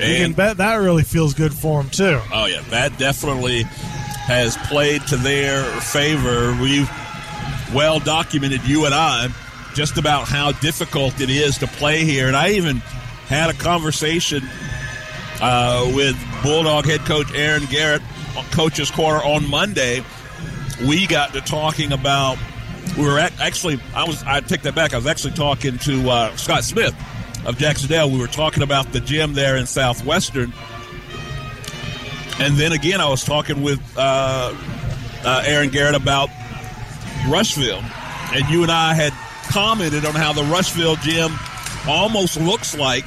And 0.00 0.10
you 0.10 0.24
can 0.26 0.32
bet 0.34 0.58
that 0.58 0.76
really 0.76 1.04
feels 1.04 1.34
good 1.34 1.54
for 1.54 1.82
them 1.82 1.90
too. 1.90 2.20
Oh 2.32 2.46
yeah, 2.46 2.60
that 2.70 2.98
definitely 2.98 3.62
has 4.26 4.56
played 4.68 5.02
to 5.08 5.16
their 5.16 5.64
favor. 5.80 6.56
We've 6.60 6.90
well 7.74 7.98
documented, 7.98 8.66
you 8.66 8.84
and 8.84 8.94
I, 8.94 9.28
just 9.74 9.98
about 9.98 10.28
how 10.28 10.52
difficult 10.52 11.20
it 11.20 11.30
is 11.30 11.58
to 11.58 11.66
play 11.66 12.04
here. 12.04 12.26
And 12.26 12.36
I 12.36 12.50
even 12.50 12.78
had 13.28 13.50
a 13.50 13.54
conversation 13.54 14.42
uh, 15.40 15.90
with 15.94 16.16
Bulldog 16.42 16.86
head 16.86 17.00
coach 17.00 17.32
Aaron 17.34 17.64
Garrett, 17.66 18.02
Coach's 18.50 18.90
Corner 18.90 19.22
on 19.22 19.48
Monday. 19.48 20.02
We 20.86 21.06
got 21.06 21.32
to 21.34 21.40
talking 21.40 21.92
about. 21.92 22.38
We 22.96 23.04
were 23.04 23.18
actually. 23.18 23.80
I 23.94 24.04
was. 24.04 24.22
I 24.24 24.40
take 24.40 24.62
that 24.62 24.74
back. 24.74 24.94
I 24.94 24.96
was 24.96 25.06
actually 25.06 25.34
talking 25.34 25.78
to 25.78 26.10
uh, 26.10 26.36
Scott 26.36 26.64
Smith 26.64 26.94
of 27.46 27.58
Jacksonville. 27.58 28.10
We 28.10 28.18
were 28.18 28.26
talking 28.26 28.62
about 28.62 28.92
the 28.92 29.00
gym 29.00 29.34
there 29.34 29.56
in 29.56 29.66
Southwestern, 29.66 30.52
and 32.38 32.56
then 32.56 32.72
again, 32.72 33.00
I 33.00 33.08
was 33.08 33.24
talking 33.24 33.62
with 33.62 33.80
uh, 33.96 34.54
uh, 35.24 35.42
Aaron 35.46 35.70
Garrett 35.70 35.94
about 35.94 36.28
Rushville, 37.28 37.82
and 38.32 38.48
you 38.48 38.62
and 38.62 38.70
I 38.70 38.94
had 38.94 39.12
commented 39.50 40.04
on 40.04 40.14
how 40.14 40.32
the 40.32 40.44
Rushville 40.44 40.96
gym 40.96 41.32
almost 41.88 42.40
looks 42.40 42.76
like 42.76 43.06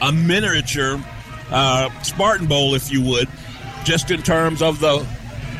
a 0.00 0.12
miniature 0.12 1.02
uh, 1.50 2.02
Spartan 2.02 2.46
Bowl, 2.46 2.74
if 2.74 2.90
you 2.90 3.02
would, 3.02 3.28
just 3.84 4.10
in 4.10 4.22
terms 4.22 4.62
of 4.62 4.80
the 4.80 5.06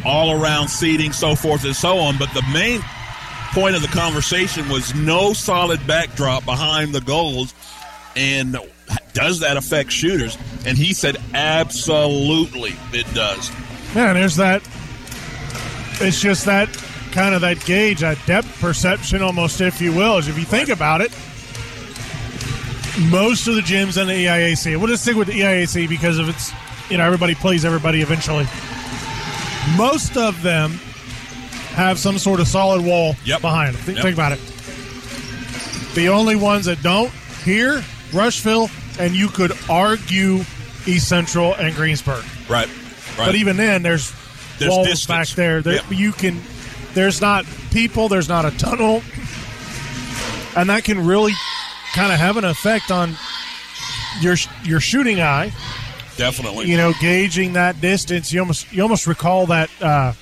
all-around 0.04 0.69
seating, 0.69 1.12
so 1.12 1.35
forth 1.35 1.64
and 1.64 1.76
so 1.76 1.99
on. 1.99 2.19
But 2.19 2.33
the 2.35 2.43
main 2.52 2.81
point 3.52 3.76
of 3.76 3.83
the 3.83 3.88
conversation 3.88 4.69
was 4.69 4.95
no 4.95 5.33
solid 5.33 5.87
backdrop 5.87 6.45
behind 6.45 6.95
the 6.95 7.00
goals, 7.00 7.54
and 8.16 8.57
does 9.12 9.40
that 9.40 9.57
affect 9.57 9.93
shooters? 9.93 10.37
And 10.66 10.76
he 10.76 10.93
said, 10.93 11.16
absolutely, 11.33 12.75
it 12.93 13.07
does. 13.14 13.50
Yeah, 13.95 14.12
there's 14.12 14.37
that. 14.37 14.62
It's 16.00 16.21
just 16.21 16.47
that 16.47 16.69
kind 17.12 17.35
of 17.35 17.43
that 17.43 17.64
gauge, 17.64 18.00
that 18.00 18.19
depth 18.26 18.61
perception, 18.61 19.23
almost, 19.23 19.61
if 19.61 19.81
you 19.81 19.93
will. 19.93 20.19
Is 20.19 20.26
if 20.26 20.37
you 20.37 20.45
think 20.45 20.69
about 20.69 21.00
it, 21.00 21.12
most 23.09 23.47
of 23.47 23.54
the 23.54 23.61
gyms 23.61 24.00
in 24.00 24.09
the 24.09 24.26
EIAC, 24.26 24.76
we'll 24.76 24.88
just 24.88 25.04
stick 25.04 25.16
with 25.16 25.28
the 25.28 25.40
EIAC 25.40 25.88
because 25.88 26.19
of 26.19 26.28
its, 26.28 26.50
you 26.91 26.99
know, 26.99 27.05
everybody 27.05 27.35
plays 27.35 27.64
everybody 27.64 28.00
eventually. 28.00 28.47
Most 29.76 30.17
of 30.17 30.43
them 30.43 30.73
have 31.75 31.99
some 31.99 32.19
sort 32.19 32.41
of 32.41 32.47
solid 32.47 32.85
wall 32.85 33.17
yep. 33.25 33.41
behind 33.41 33.75
them. 33.75 33.83
Think, 33.83 33.97
yep. 33.99 34.05
think 34.05 34.14
about 34.14 34.33
it. 34.33 35.95
The 35.95 36.09
only 36.09 36.37
ones 36.37 36.67
that 36.67 36.83
don't 36.83 37.12
here, 37.45 37.83
Rushville, 38.12 38.69
and 38.99 39.14
you 39.14 39.29
could 39.29 39.53
argue 39.69 40.45
East 40.87 41.09
Central 41.09 41.55
and 41.55 41.75
Greensburg. 41.75 42.25
Right. 42.49 42.69
right. 42.69 43.17
But 43.17 43.35
even 43.35 43.57
then, 43.57 43.83
there's, 43.83 44.12
there's 44.59 44.71
walls 44.71 44.88
distance. 44.88 45.31
back 45.31 45.37
there. 45.37 45.62
that 45.62 45.75
yep. 45.75 45.85
You 45.91 46.12
can. 46.12 46.41
There's 46.95 47.21
not 47.21 47.45
people. 47.71 48.09
There's 48.09 48.29
not 48.29 48.45
a 48.45 48.57
tunnel, 48.57 49.03
and 50.57 50.71
that 50.71 50.85
can 50.85 51.05
really 51.05 51.33
kind 51.93 52.12
of 52.12 52.19
have 52.19 52.37
an 52.37 52.45
effect 52.45 52.91
on 52.91 53.17
your 54.21 54.37
your 54.62 54.81
shooting 54.81 55.21
eye. 55.21 55.53
Definitely. 56.16 56.71
You 56.71 56.76
know, 56.76 56.92
gauging 57.00 57.54
that 57.54 57.80
distance. 57.80 58.33
You 58.33 58.40
almost 58.40 58.73
you 58.73 58.83
almost 58.83 59.06
recall 59.06 59.47
that 59.47 59.71
uh, 59.83 60.12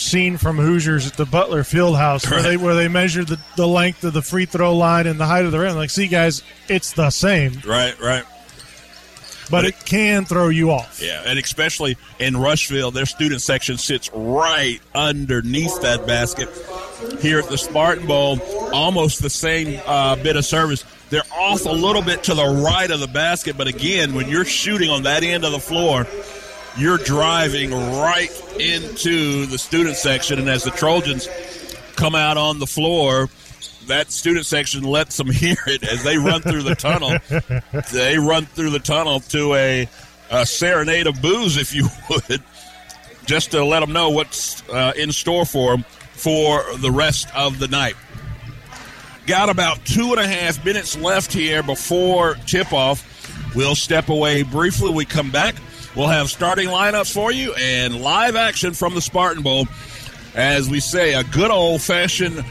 scene 0.00 0.36
from 0.36 0.56
Hoosiers 0.56 1.06
at 1.06 1.16
the 1.16 1.26
Butler 1.26 1.62
Fieldhouse 1.62 2.24
right. 2.24 2.30
where 2.30 2.42
they 2.42 2.56
where 2.56 2.74
they 2.74 2.88
measured 2.88 3.28
the, 3.28 3.38
the 3.56 3.66
length 3.66 4.04
of 4.04 4.12
the 4.12 4.22
free 4.22 4.46
throw 4.46 4.76
line 4.76 5.06
and 5.06 5.20
the 5.20 5.26
height 5.26 5.44
of 5.44 5.52
the 5.52 5.58
rim. 5.58 5.76
Like, 5.76 5.90
see, 5.90 6.08
guys, 6.08 6.42
it's 6.68 6.92
the 6.92 7.10
same. 7.10 7.60
Right, 7.66 7.98
right. 8.00 8.24
But, 9.50 9.62
but 9.62 9.64
it, 9.64 9.74
it, 9.74 9.84
can 9.84 10.24
throw 10.24 10.48
you 10.48 10.70
off. 10.70 11.00
Yeah, 11.02 11.24
and 11.26 11.36
especially 11.38 11.96
in 12.20 12.36
Rushville, 12.36 12.92
their 12.92 13.06
student 13.06 13.42
section 13.42 13.78
sits 13.78 14.08
right 14.14 14.80
underneath 14.94 15.80
that 15.82 16.06
basket. 16.06 16.48
Here 17.20 17.40
at 17.40 17.48
the 17.48 17.58
Spartan 17.58 18.06
Bowl, 18.06 18.38
almost 18.72 19.22
the 19.22 19.30
same 19.30 19.80
uh, 19.86 20.16
bit 20.16 20.36
of 20.36 20.44
service. 20.44 20.84
They're 21.10 21.22
off 21.32 21.66
a 21.66 21.70
little 21.72 22.02
bit 22.02 22.24
to 22.24 22.34
the 22.34 22.46
right 22.46 22.90
of 22.90 23.00
the 23.00 23.08
basket, 23.08 23.58
but 23.58 23.66
again, 23.66 24.14
when 24.14 24.28
you're 24.28 24.44
shooting 24.44 24.90
on 24.90 25.02
that 25.02 25.24
end 25.24 25.44
of 25.44 25.50
the 25.50 25.58
floor, 25.58 26.06
you're 26.76 26.98
driving 26.98 27.72
right 27.72 28.30
into 28.60 29.46
the 29.46 29.58
student 29.58 29.96
section, 29.96 30.38
and 30.38 30.48
as 30.48 30.62
the 30.62 30.70
Trojans 30.70 31.28
come 31.96 32.14
out 32.14 32.36
on 32.36 32.60
the 32.60 32.66
floor, 32.66 33.28
that 33.88 34.12
student 34.12 34.46
section 34.46 34.84
lets 34.84 35.16
them 35.16 35.30
hear 35.32 35.56
it 35.66 35.82
as 35.82 36.04
they 36.04 36.16
run 36.16 36.42
through 36.42 36.62
the 36.62 36.76
tunnel. 36.76 37.16
they 37.92 38.16
run 38.16 38.46
through 38.46 38.70
the 38.70 38.78
tunnel 38.78 39.18
to 39.20 39.54
a, 39.54 39.88
a, 40.30 40.46
serenade 40.46 41.08
of 41.08 41.20
booze, 41.20 41.56
if 41.56 41.74
you 41.74 41.88
would, 42.10 42.42
just 43.26 43.50
to 43.50 43.64
let 43.64 43.80
them 43.80 43.92
know 43.92 44.10
what's 44.10 44.68
uh, 44.70 44.92
in 44.96 45.10
store 45.10 45.44
for 45.44 45.72
them 45.72 45.84
for 46.12 46.64
the 46.78 46.90
rest 46.90 47.34
of 47.34 47.58
the 47.58 47.66
night. 47.68 47.96
Got 49.26 49.48
about 49.48 49.84
two 49.84 50.12
and 50.12 50.20
a 50.20 50.26
half 50.26 50.64
minutes 50.64 50.96
left 50.96 51.32
here 51.32 51.62
before 51.62 52.34
tip 52.46 52.72
off. 52.72 53.06
We'll 53.54 53.74
step 53.74 54.08
away 54.08 54.42
briefly. 54.42 54.90
We 54.90 55.04
come 55.04 55.30
back. 55.30 55.54
We'll 55.96 56.08
have 56.08 56.30
starting 56.30 56.68
lineups 56.68 57.12
for 57.12 57.32
you 57.32 57.54
and 57.54 58.00
live 58.00 58.36
action 58.36 58.74
from 58.74 58.94
the 58.94 59.00
Spartan 59.00 59.42
Bowl. 59.42 59.66
As 60.34 60.70
we 60.70 60.80
say, 60.80 61.14
a 61.14 61.24
good 61.24 61.50
old 61.50 61.82
fashioned 61.82 62.44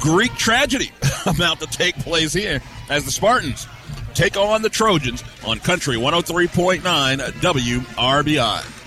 Greek 0.00 0.32
tragedy 0.34 0.92
about 1.26 1.60
to 1.60 1.66
take 1.66 1.96
place 1.96 2.32
here 2.32 2.62
as 2.88 3.04
the 3.04 3.10
Spartans 3.10 3.66
take 4.14 4.36
on 4.36 4.62
the 4.62 4.68
Trojans 4.68 5.22
on 5.46 5.58
Country 5.60 5.96
103.9 5.96 6.80
WRBI. 7.18 8.77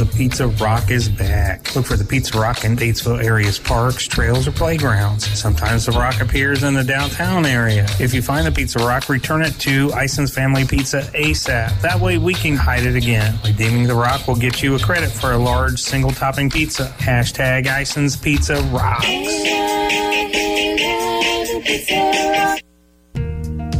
The 0.00 0.10
Pizza 0.16 0.48
Rock 0.48 0.90
is 0.90 1.08
back. 1.08 1.76
Look 1.76 1.86
for 1.86 1.96
the 1.96 2.04
Pizza 2.04 2.36
Rock 2.38 2.64
in 2.64 2.76
Batesville 2.76 3.22
area's 3.22 3.58
parks, 3.58 4.08
trails, 4.08 4.48
or 4.48 4.52
playgrounds. 4.52 5.26
Sometimes 5.38 5.86
the 5.86 5.92
rock 5.92 6.20
appears 6.20 6.64
in 6.64 6.74
the 6.74 6.82
downtown 6.82 7.46
area. 7.46 7.86
If 8.00 8.12
you 8.12 8.22
find 8.22 8.44
the 8.46 8.50
Pizza 8.50 8.80
Rock, 8.80 9.08
return 9.08 9.42
it 9.42 9.52
to 9.60 9.92
Ison's 9.92 10.34
Family 10.34 10.64
Pizza 10.64 11.02
ASAP. 11.14 11.80
That 11.82 12.00
way 12.00 12.18
we 12.18 12.34
can 12.34 12.56
hide 12.56 12.84
it 12.84 12.96
again. 12.96 13.38
Redeeming 13.44 13.86
the 13.86 13.94
rock 13.94 14.26
will 14.26 14.36
get 14.36 14.62
you 14.62 14.74
a 14.74 14.78
credit 14.80 15.10
for 15.10 15.32
a 15.32 15.38
large 15.38 15.78
single 15.80 16.10
topping 16.10 16.50
pizza. 16.50 16.92
Hashtag 16.98 17.66
Ison's 17.68 18.16
Pizza 18.16 18.60
Rocks. 18.72 19.06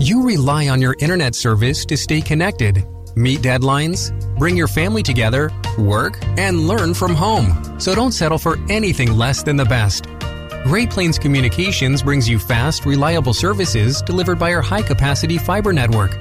You 0.00 0.22
rely 0.22 0.68
on 0.68 0.80
your 0.80 0.96
internet 0.98 1.34
service 1.34 1.84
to 1.84 1.94
stay 1.94 2.22
connected 2.22 2.86
meet 3.16 3.40
deadlines, 3.40 4.12
bring 4.38 4.56
your 4.56 4.68
family 4.68 5.02
together, 5.02 5.50
work, 5.76 6.16
and 6.38 6.68
learn 6.68 6.94
from 6.94 7.14
home. 7.14 7.78
So 7.78 7.94
don't 7.94 8.12
settle 8.12 8.38
for 8.38 8.56
anything 8.70 9.12
less 9.18 9.42
than 9.42 9.56
the 9.56 9.64
best. 9.66 10.06
Great 10.64 10.88
Plains 10.88 11.18
Communications 11.18 12.02
brings 12.02 12.28
you 12.28 12.38
fast, 12.38 12.86
reliable 12.86 13.34
services 13.34 14.00
delivered 14.00 14.38
by 14.38 14.54
our 14.54 14.62
high 14.62 14.80
capacity 14.80 15.36
fiber 15.36 15.72
network. 15.72 16.18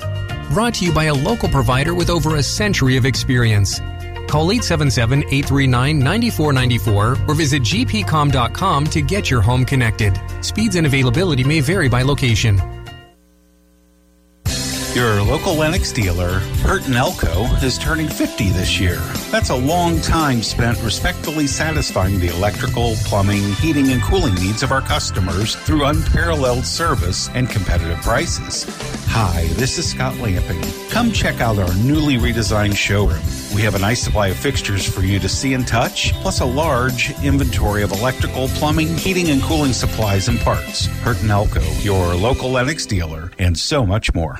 Brought 0.50 0.74
to 0.76 0.86
you 0.86 0.92
by 0.92 1.06
a 1.06 1.14
local 1.14 1.48
provider 1.48 1.94
with 1.94 2.10
over 2.10 2.36
a 2.36 2.44
century 2.44 2.98
of 2.98 3.06
experience. 3.06 3.80
Call 4.28 4.52
877 4.52 5.20
839 5.20 6.00
9494 6.00 7.18
or 7.28 7.34
visit 7.34 7.62
gpcom.com 7.62 8.86
to 8.88 9.02
get 9.02 9.30
your 9.30 9.42
home 9.42 9.64
connected. 9.64 10.20
Speeds 10.42 10.76
and 10.76 10.88
availability 10.88 11.44
may 11.44 11.62
vary 11.62 11.88
by 11.88 12.02
location. 12.02 12.79
Your 14.96 15.22
local 15.22 15.54
Lennox 15.54 15.92
dealer, 15.92 16.42
Burton 16.64 16.96
Elko, 16.96 17.44
is 17.64 17.78
turning 17.78 18.08
50 18.08 18.50
this 18.50 18.80
year. 18.80 18.98
That's 19.30 19.52
a 19.52 19.56
long 19.56 20.02
time 20.02 20.42
spent 20.42 20.82
respectfully 20.82 21.46
satisfying 21.46 22.20
the 22.20 22.36
electrical, 22.36 22.96
plumbing, 23.06 23.54
heating, 23.54 23.92
and 23.92 24.02
cooling 24.02 24.34
needs 24.34 24.64
of 24.64 24.72
our 24.72 24.82
customers 24.82 25.56
through 25.56 25.86
unparalleled 25.86 26.66
service 26.66 27.30
and 27.36 27.48
competitive 27.48 28.02
prices. 28.02 28.66
Hi, 29.10 29.46
this 29.54 29.78
is 29.78 29.88
Scott 29.88 30.18
Lamping. 30.18 30.62
Come 30.90 31.12
check 31.12 31.40
out 31.40 31.60
our 31.60 31.74
newly 31.76 32.18
redesigned 32.18 32.76
showroom. 32.76 33.22
We 33.56 33.62
have 33.62 33.76
a 33.76 33.80
nice 33.80 34.02
supply 34.02 34.30
of 34.30 34.38
fixtures 34.38 34.92
for 34.92 35.02
you 35.02 35.20
to 35.20 35.30
see 35.30 35.54
and 35.54 35.68
touch, 35.68 36.14
plus 36.14 36.42
a 36.42 36.46
large 36.46 37.12
inventory 37.24 37.84
of 37.84 37.92
electrical, 37.92 38.48
plumbing, 38.50 38.98
heating, 38.98 39.30
and 39.30 39.42
cooling 39.44 39.74
supplies 39.74 40.28
and 40.30 40.40
parts. 40.40 40.88
Burton 41.04 41.30
Elko, 41.30 41.62
your 41.82 42.16
local 42.16 42.50
Lennox 42.50 42.88
dealer, 42.88 43.32
and 43.38 43.56
so 43.56 43.86
much 43.86 44.16
more. 44.16 44.40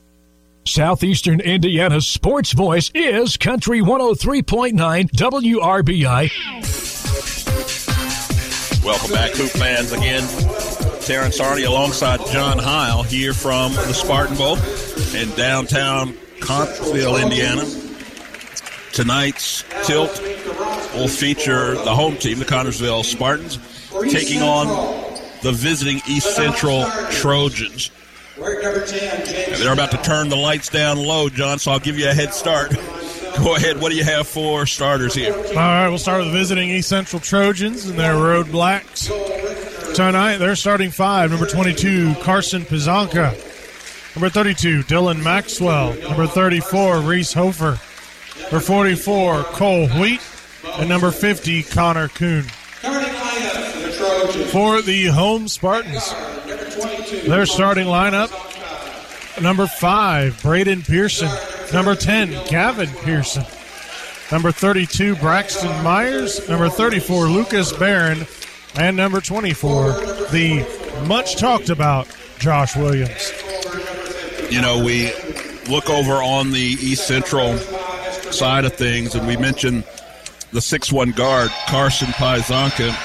Southeastern 0.65 1.39
Indiana's 1.41 2.07
sports 2.07 2.53
voice 2.53 2.91
is 2.93 3.35
Country 3.35 3.81
103.9 3.81 5.09
WRBI. 5.09 6.31
Welcome 8.85 9.11
back, 9.11 9.31
Hoop 9.31 9.49
fans. 9.49 9.91
Again, 9.91 10.27
Terrence 11.01 11.39
Hardy 11.39 11.63
alongside 11.63 12.25
John 12.27 12.59
Heil 12.59 13.01
here 13.03 13.33
from 13.33 13.73
the 13.73 13.93
Spartan 13.93 14.37
Bowl 14.37 14.57
in 15.15 15.29
downtown 15.35 16.13
Connersville, 16.39 17.21
Indiana. 17.21 17.65
Tonight's 18.93 19.63
tilt 19.83 20.21
will 20.93 21.07
feature 21.07 21.73
the 21.73 21.95
home 21.95 22.17
team, 22.17 22.37
the 22.39 22.45
Connersville 22.45 23.03
Spartans, 23.03 23.57
taking 24.11 24.41
on 24.41 24.67
the 25.41 25.51
visiting 25.51 26.01
East 26.07 26.35
Central 26.35 26.85
Trojans. 27.09 27.89
And 28.37 29.61
they're 29.61 29.73
about 29.73 29.91
to 29.91 29.97
turn 29.97 30.29
the 30.29 30.35
lights 30.35 30.69
down 30.69 30.97
low, 30.97 31.29
John, 31.29 31.59
so 31.59 31.71
I'll 31.71 31.79
give 31.79 31.97
you 31.97 32.09
a 32.09 32.13
head 32.13 32.33
start. 32.33 32.71
Go 33.37 33.55
ahead. 33.55 33.79
What 33.79 33.91
do 33.91 33.97
you 33.97 34.03
have 34.03 34.27
for 34.27 34.65
starters 34.65 35.13
here? 35.13 35.33
All 35.33 35.41
right, 35.55 35.87
we'll 35.87 35.97
start 35.97 36.23
with 36.23 36.33
visiting 36.33 36.69
East 36.69 36.89
Central 36.89 37.19
Trojans 37.19 37.85
and 37.85 37.97
their 37.97 38.15
road 38.15 38.51
blacks. 38.51 39.09
Tonight, 39.95 40.37
they're 40.37 40.55
starting 40.55 40.91
five. 40.91 41.31
Number 41.31 41.45
22, 41.45 42.15
Carson 42.15 42.63
Pizanka. 42.63 43.31
Number 44.15 44.29
32, 44.29 44.83
Dylan 44.83 45.23
Maxwell. 45.23 45.93
Number 45.95 46.27
34, 46.27 46.99
Reese 46.99 47.33
Hofer. 47.33 47.79
Number 48.43 48.59
44, 48.59 49.43
Cole 49.43 49.87
Wheat. 49.87 50.21
And 50.77 50.89
number 50.89 51.11
50, 51.11 51.63
Connor 51.63 52.09
Kuhn. 52.09 52.43
For 54.51 54.81
the 54.81 55.05
home 55.13 55.47
Spartans, 55.47 56.13
their 57.27 57.45
starting 57.45 57.87
lineup 57.87 58.31
number 59.39 59.67
five, 59.67 60.41
Braden 60.41 60.83
Pearson. 60.83 61.29
Number 61.73 61.95
10, 61.95 62.47
Gavin 62.47 62.89
Pearson. 63.03 63.45
Number 64.31 64.51
32, 64.51 65.15
Braxton 65.17 65.83
Myers. 65.83 66.47
Number 66.49 66.69
34, 66.69 67.27
Lucas 67.27 67.71
Barron. 67.73 68.25
And 68.75 68.95
number 68.95 69.19
24, 69.21 69.91
the 70.31 70.65
much 71.07 71.35
talked 71.35 71.69
about 71.69 72.07
Josh 72.39 72.75
Williams. 72.75 73.33
You 74.49 74.61
know, 74.61 74.83
we 74.83 75.11
look 75.69 75.89
over 75.89 76.13
on 76.13 76.51
the 76.51 76.59
East 76.59 77.07
Central 77.07 77.57
side 78.31 78.65
of 78.65 78.73
things, 78.73 79.15
and 79.15 79.27
we 79.27 79.35
mentioned 79.37 79.83
the 80.51 80.61
6 80.61 80.91
1 80.91 81.11
guard, 81.11 81.49
Carson 81.67 82.07
Pizanka, 82.09 82.95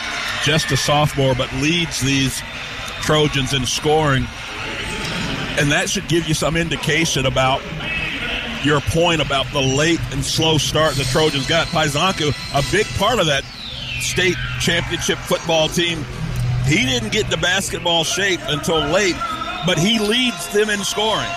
just 0.44 0.70
a 0.70 0.76
sophomore, 0.76 1.35
but 1.35 1.52
leads 1.54 2.00
these 2.00 2.42
Trojans 3.06 3.54
in 3.54 3.64
scoring. 3.64 4.26
And 5.58 5.70
that 5.70 5.88
should 5.88 6.08
give 6.08 6.26
you 6.26 6.34
some 6.34 6.56
indication 6.56 7.24
about 7.24 7.62
your 8.64 8.80
point 8.80 9.20
about 9.20 9.46
the 9.52 9.60
late 9.60 10.00
and 10.10 10.24
slow 10.24 10.58
start 10.58 10.96
the 10.96 11.04
Trojans 11.04 11.46
got. 11.46 11.68
Pizanka, 11.68 12.34
a 12.52 12.72
big 12.72 12.84
part 12.98 13.20
of 13.20 13.26
that 13.26 13.44
state 14.00 14.34
championship 14.60 15.18
football 15.18 15.68
team, 15.68 16.04
he 16.64 16.84
didn't 16.84 17.12
get 17.12 17.26
into 17.26 17.36
basketball 17.36 18.02
shape 18.02 18.40
until 18.48 18.80
late, 18.88 19.16
but 19.66 19.78
he 19.78 20.00
leads 20.00 20.52
them 20.52 20.68
in 20.68 20.80
scoring. 20.80 21.30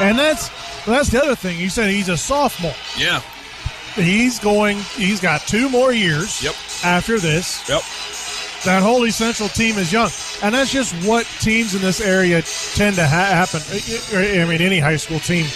And 0.00 0.18
that's 0.18 0.50
that's 0.84 1.08
the 1.08 1.22
other 1.22 1.34
thing. 1.34 1.58
You 1.58 1.70
said 1.70 1.90
he's 1.90 2.10
a 2.10 2.18
sophomore. 2.18 2.74
Yeah. 2.98 3.20
He's 3.94 4.38
going. 4.38 4.78
He's 4.94 5.20
got 5.20 5.40
two 5.40 5.68
more 5.70 5.92
years. 5.92 6.42
Yep. 6.42 6.54
After 6.84 7.18
this. 7.18 7.66
Yep. 7.68 7.82
That 8.64 8.82
whole 8.82 9.06
East 9.06 9.18
Central 9.18 9.48
team 9.48 9.78
is 9.78 9.92
young, 9.92 10.10
and 10.42 10.54
that's 10.54 10.72
just 10.72 10.92
what 11.06 11.24
teams 11.40 11.74
in 11.74 11.80
this 11.80 12.00
area 12.00 12.42
tend 12.74 12.96
to 12.96 13.06
ha- 13.06 13.46
happen. 13.46 13.60
I 14.12 14.44
mean, 14.48 14.60
any 14.60 14.78
high 14.80 14.96
school 14.96 15.20
team. 15.20 15.46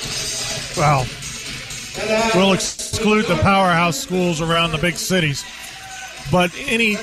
Well, 0.77 1.07
we'll 2.35 2.53
exclude 2.55 3.27
the 3.27 3.37
powerhouse 3.43 3.99
schools 3.99 4.41
around 4.41 4.71
the 4.71 4.79
big 4.79 4.97
cities, 4.97 5.45
but 6.31 6.53
any 6.67 6.95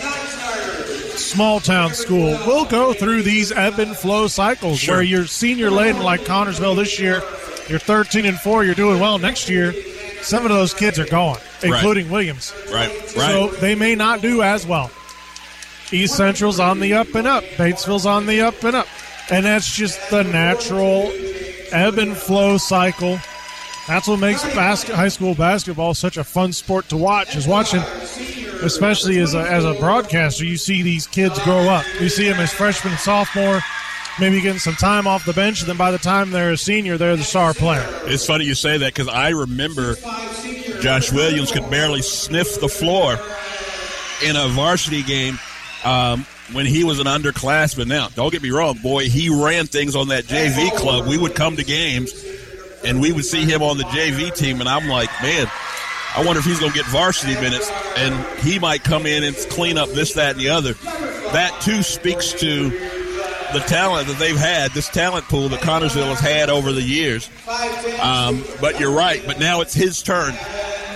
small 1.18 1.60
town 1.60 1.94
school 1.94 2.32
will 2.48 2.66
go 2.66 2.94
through 2.94 3.24
these 3.24 3.52
ebb 3.52 3.78
and 3.80 3.96
flow 3.96 4.28
cycles 4.28 4.80
Sure. 4.80 4.96
where 4.96 5.04
you're 5.04 5.28
senior 5.28 5.70
laden 5.70 6.02
like 6.02 6.22
Connersville 6.22 6.76
this 6.78 6.98
year, 7.00 7.22
you're 7.68 7.78
13 7.78 8.26
and 8.26 8.40
4, 8.40 8.64
you're 8.64 8.74
doing 8.74 9.00
well 9.00 9.18
next 9.20 9.50
year. 9.50 9.74
Some 10.22 10.44
of 10.44 10.50
those 10.50 10.74
kids 10.74 10.98
are 10.98 11.06
gone, 11.06 11.38
including 11.62 12.10
Williams. 12.10 12.54
Right, 12.74 12.90
Right, 12.90 13.32
So 13.32 13.48
they 13.60 13.76
may 13.76 13.96
not 13.96 14.22
do 14.22 14.42
as 14.42 14.66
well. 14.66 14.90
East 15.92 16.16
Central's 16.16 16.60
on 16.60 16.80
the 16.80 16.94
up 16.94 17.14
and 17.16 17.28
up. 17.28 17.44
Batesville's 17.58 18.06
on 18.06 18.26
the 18.26 18.42
up 18.42 18.64
and 18.64 18.76
up. 18.76 18.88
And 19.32 19.46
that's 19.46 19.72
just 19.72 20.10
the 20.10 20.24
natural 20.24 21.12
ebb 21.72 21.98
and 21.98 22.16
flow 22.16 22.58
cycle. 22.58 23.20
That's 23.88 24.08
what 24.08 24.20
makes 24.20 24.44
basket, 24.54 24.96
high 24.96 25.08
school 25.08 25.34
basketball 25.34 25.94
such 25.94 26.18
a 26.18 26.24
fun 26.24 26.54
sport 26.54 26.90
to 26.90 26.98
watch. 26.98 27.36
Is 27.36 27.48
watching, 27.48 27.82
especially 28.62 29.18
as 29.20 29.34
a, 29.34 29.40
as 29.40 29.66
a 29.66 29.74
broadcaster, 29.76 30.46
you 30.46 30.58
see 30.58 30.84
these 30.84 31.08
kids 31.08 31.40
grow 31.40 31.70
up. 31.70 31.86
You 32.00 32.10
see 32.10 32.30
them 32.30 32.40
as 32.40 32.54
freshman, 32.54 32.96
sophomore, 32.98 33.62
maybe 34.20 34.42
getting 34.42 34.60
some 34.60 34.76
time 34.76 35.08
off 35.08 35.26
the 35.26 35.34
bench, 35.34 35.62
and 35.62 35.70
then 35.70 35.78
by 35.78 35.90
the 35.90 35.98
time 35.98 36.30
they're 36.30 36.52
a 36.52 36.58
senior, 36.58 36.98
they're 36.98 37.16
the 37.16 37.24
star 37.24 37.54
player. 37.56 37.86
It's 38.04 38.26
funny 38.28 38.46
you 38.46 38.54
say 38.54 38.78
that 38.78 38.94
because 38.94 39.08
I 39.08 39.30
remember 39.30 39.96
Josh 40.82 41.12
Williams 41.12 41.52
could 41.52 41.70
barely 41.72 42.04
sniff 42.04 42.60
the 42.60 42.70
floor 42.70 43.14
in 44.24 44.36
a 44.36 44.50
varsity 44.50 45.02
game 45.02 45.40
um, 45.84 46.26
when 46.54 46.66
he 46.66 46.84
was 46.84 47.00
an 47.00 47.08
underclassman. 47.08 47.88
Now, 47.88 48.10
don't 48.10 48.32
get 48.32 48.42
me 48.42 48.52
wrong, 48.52 48.78
boy, 48.82 49.10
he 49.10 49.30
ran 49.30 49.68
things 49.68 49.96
on 49.96 50.10
that 50.10 50.26
JV 50.26 50.76
club. 50.76 51.08
We 51.08 51.18
would 51.18 51.36
come 51.36 51.56
to 51.58 51.64
games 51.64 52.14
and 52.84 53.02
we 53.02 53.12
would 53.12 53.26
see 53.26 53.46
him 53.46 53.62
on 53.62 53.78
the 53.78 53.84
JV 53.86 54.34
team, 54.34 54.60
and 54.62 54.70
I'm 54.70 54.88
like, 54.88 55.10
man, 55.22 55.48
I 56.16 56.24
wonder 56.26 56.40
if 56.40 56.46
he's 56.46 56.60
going 56.60 56.72
to 56.72 56.78
get 56.78 56.88
varsity 56.88 57.34
minutes, 57.36 57.70
and 57.98 58.40
he 58.40 58.58
might 58.58 58.84
come 58.84 59.06
in 59.06 59.24
and 59.24 59.36
clean 59.36 59.78
up 59.78 59.90
this, 59.90 60.14
that, 60.14 60.32
and 60.32 60.40
the 60.40 60.50
other. 60.50 60.74
That 61.34 61.60
too 61.62 61.84
speaks 61.84 62.34
to 62.34 62.70
the 63.54 63.60
talent 63.68 64.08
that 64.08 64.18
they've 64.18 64.38
had, 64.38 64.72
this 64.72 64.88
talent 64.90 65.26
pool 65.26 65.50
that 65.50 65.60
Connersville 65.62 66.10
has 66.10 66.20
had 66.20 66.50
over 66.50 66.72
the 66.72 66.82
years. 66.82 67.30
Um, 68.02 68.44
but 68.62 68.80
you're 68.80 68.92
right. 68.92 69.22
But 69.26 69.40
now 69.40 69.62
it's 69.62 69.74
his 69.74 70.02
turn. 70.02 70.36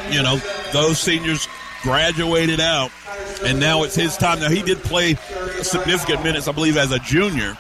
You 0.10 0.22
know, 0.22 0.38
those 0.72 1.00
seniors 1.00 1.48
graduated 1.84 2.60
out, 2.60 2.90
and 3.44 3.60
now 3.60 3.84
it's 3.84 3.96
his 3.96 4.18
time. 4.18 4.40
Now 4.40 4.50
he 4.50 4.64
did 4.64 4.80
play 4.80 5.14
significant 5.62 6.24
minutes, 6.24 6.48
I 6.48 6.54
believe, 6.54 6.78
as 6.78 6.92
a 6.92 6.98
junior. 7.00 7.56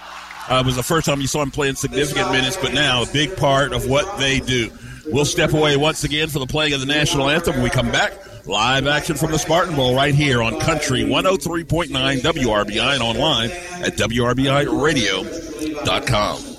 Uh, 0.50 0.62
it 0.64 0.66
was 0.66 0.76
the 0.76 0.84
first 0.84 1.06
time 1.06 1.22
you 1.22 1.28
saw 1.28 1.42
him 1.42 1.52
playing 1.52 1.76
significant 1.76 2.32
minutes, 2.32 2.58
but 2.58 2.74
now 2.74 3.04
a 3.04 3.08
big 3.08 3.38
part 3.38 3.72
of 3.72 3.88
what 3.88 4.18
they 4.18 4.40
do. 4.40 4.70
We'll 5.06 5.26
step 5.26 5.54
away 5.54 5.78
once 5.78 6.04
again 6.04 6.30
for 6.30 6.40
the 6.40 6.48
playing 6.48 6.74
of 6.74 6.80
the 6.80 6.86
national 6.86 7.30
anthem. 7.30 7.56
When 7.56 7.64
we 7.64 7.70
come 7.70 7.92
back, 7.92 8.14
live 8.48 8.88
action 8.88 9.16
from 9.16 9.32
the 9.32 9.40
Spartan 9.40 9.76
Bowl 9.76 9.96
right 9.96 10.16
here 10.16 10.42
on 10.42 10.60
Country 10.60 11.04
103.9 11.04 11.92
WRBI 11.92 12.94
and 12.94 13.04
online 13.04 13.52
at 13.52 13.98
WRBIRadio.com. 13.98 16.53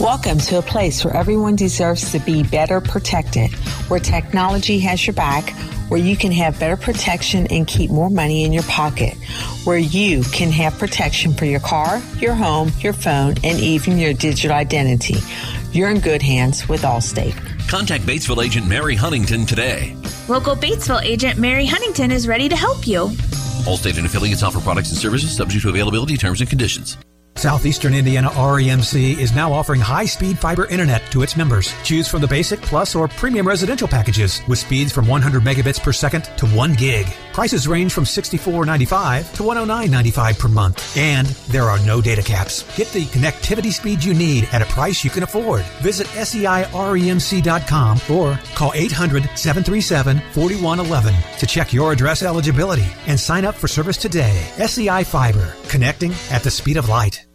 Welcome 0.00 0.38
to 0.38 0.56
a 0.56 0.62
place 0.62 1.04
where 1.04 1.14
everyone 1.14 1.56
deserves 1.56 2.12
to 2.12 2.20
be 2.20 2.42
better 2.42 2.80
protected, 2.80 3.52
where 3.90 4.00
technology 4.00 4.78
has 4.78 5.06
your 5.06 5.12
back, 5.12 5.50
where 5.90 6.00
you 6.00 6.16
can 6.16 6.32
have 6.32 6.58
better 6.58 6.78
protection 6.78 7.46
and 7.48 7.66
keep 7.66 7.90
more 7.90 8.08
money 8.08 8.44
in 8.44 8.50
your 8.54 8.62
pocket, 8.62 9.14
where 9.64 9.76
you 9.76 10.22
can 10.22 10.50
have 10.52 10.78
protection 10.78 11.34
for 11.34 11.44
your 11.44 11.60
car, 11.60 12.00
your 12.16 12.32
home, 12.32 12.72
your 12.78 12.94
phone, 12.94 13.34
and 13.44 13.60
even 13.60 13.98
your 13.98 14.14
digital 14.14 14.56
identity. 14.56 15.16
You're 15.72 15.90
in 15.90 16.00
good 16.00 16.22
hands 16.22 16.66
with 16.66 16.80
Allstate. 16.80 17.36
Contact 17.68 18.02
Batesville 18.04 18.42
agent 18.42 18.66
Mary 18.66 18.94
Huntington 18.94 19.44
today. 19.44 19.94
Local 20.28 20.56
Batesville 20.56 21.02
agent 21.02 21.38
Mary 21.38 21.66
Huntington 21.66 22.10
is 22.10 22.26
ready 22.26 22.48
to 22.48 22.56
help 22.56 22.86
you. 22.86 23.08
Allstate 23.68 23.98
and 23.98 24.06
affiliates 24.06 24.42
offer 24.42 24.60
products 24.60 24.88
and 24.88 24.98
services 24.98 25.36
subject 25.36 25.60
to 25.64 25.68
availability, 25.68 26.16
terms, 26.16 26.40
and 26.40 26.48
conditions. 26.48 26.96
Southeastern 27.40 27.94
Indiana 27.94 28.28
REMC 28.28 29.18
is 29.18 29.34
now 29.34 29.50
offering 29.50 29.80
high 29.80 30.04
speed 30.04 30.38
fiber 30.38 30.66
internet 30.66 31.10
to 31.10 31.22
its 31.22 31.38
members. 31.38 31.72
Choose 31.84 32.06
from 32.06 32.20
the 32.20 32.28
basic, 32.28 32.60
plus, 32.60 32.94
or 32.94 33.08
premium 33.08 33.48
residential 33.48 33.88
packages 33.88 34.42
with 34.46 34.58
speeds 34.58 34.92
from 34.92 35.08
100 35.08 35.42
megabits 35.42 35.82
per 35.82 35.90
second 35.90 36.24
to 36.36 36.44
1 36.48 36.74
gig. 36.74 37.06
Prices 37.32 37.66
range 37.66 37.94
from 37.94 38.04
$64.95 38.04 39.32
to 39.36 39.42
$109.95 39.44 40.38
per 40.38 40.48
month. 40.48 40.94
And 40.98 41.28
there 41.48 41.64
are 41.64 41.78
no 41.86 42.02
data 42.02 42.22
caps. 42.22 42.64
Get 42.76 42.92
the 42.92 43.06
connectivity 43.06 43.72
speed 43.72 44.04
you 44.04 44.12
need 44.12 44.46
at 44.52 44.60
a 44.60 44.66
price 44.66 45.02
you 45.02 45.08
can 45.08 45.22
afford. 45.22 45.62
Visit 45.80 46.08
SEIREMC.com 46.08 48.00
or 48.10 48.38
call 48.54 48.72
800 48.74 49.22
737 49.34 50.20
4111 50.34 51.14
to 51.38 51.46
check 51.46 51.72
your 51.72 51.92
address 51.92 52.22
eligibility 52.22 52.92
and 53.06 53.18
sign 53.18 53.46
up 53.46 53.54
for 53.54 53.66
service 53.66 53.96
today. 53.96 54.46
SEI 54.58 55.04
Fiber, 55.04 55.54
connecting 55.68 56.12
at 56.30 56.42
the 56.42 56.50
speed 56.50 56.76
of 56.76 56.90
light. 56.90 57.29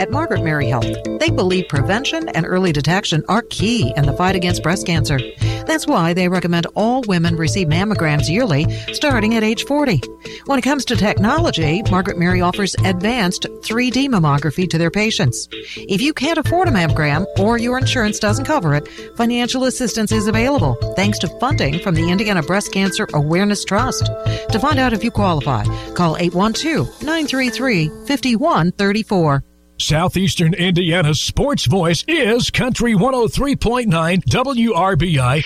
At 0.00 0.10
Margaret 0.10 0.42
Mary 0.42 0.66
Health, 0.66 0.86
they 1.20 1.30
believe 1.30 1.68
prevention 1.68 2.28
and 2.30 2.44
early 2.46 2.72
detection 2.72 3.22
are 3.28 3.42
key 3.42 3.92
in 3.96 4.06
the 4.06 4.12
fight 4.12 4.34
against 4.34 4.62
breast 4.62 4.86
cancer. 4.86 5.18
That's 5.66 5.86
why 5.86 6.12
they 6.12 6.28
recommend 6.28 6.66
all 6.74 7.02
women 7.06 7.36
receive 7.36 7.68
mammograms 7.68 8.28
yearly, 8.28 8.66
starting 8.92 9.34
at 9.34 9.42
age 9.42 9.64
40. 9.64 10.00
When 10.46 10.58
it 10.58 10.62
comes 10.62 10.84
to 10.86 10.96
technology, 10.96 11.82
Margaret 11.90 12.18
Mary 12.18 12.40
offers 12.40 12.74
advanced 12.84 13.44
3D 13.44 14.08
mammography 14.08 14.68
to 14.68 14.78
their 14.78 14.90
patients. 14.90 15.48
If 15.76 16.02
you 16.02 16.12
can't 16.12 16.38
afford 16.38 16.68
a 16.68 16.72
mammogram 16.72 17.26
or 17.38 17.56
your 17.56 17.78
insurance 17.78 18.18
doesn't 18.18 18.44
cover 18.44 18.74
it, 18.74 18.88
financial 19.16 19.64
assistance 19.64 20.12
is 20.12 20.26
available 20.26 20.74
thanks 20.96 21.18
to 21.20 21.28
funding 21.40 21.78
from 21.78 21.94
the 21.94 22.10
Indiana 22.10 22.42
Breast 22.42 22.72
Cancer 22.72 23.06
Awareness 23.14 23.64
Trust. 23.64 24.04
To 24.50 24.58
find 24.58 24.78
out 24.78 24.92
if 24.92 25.04
you 25.04 25.10
qualify, 25.10 25.64
call 25.94 26.16
812 26.16 27.02
933 27.02 27.88
5134. 28.06 29.44
Southeastern 29.84 30.54
Indiana's 30.54 31.20
sports 31.20 31.66
voice 31.66 32.06
is 32.08 32.48
Country 32.48 32.94
103.9 32.94 33.86
WRBI. 34.24 35.42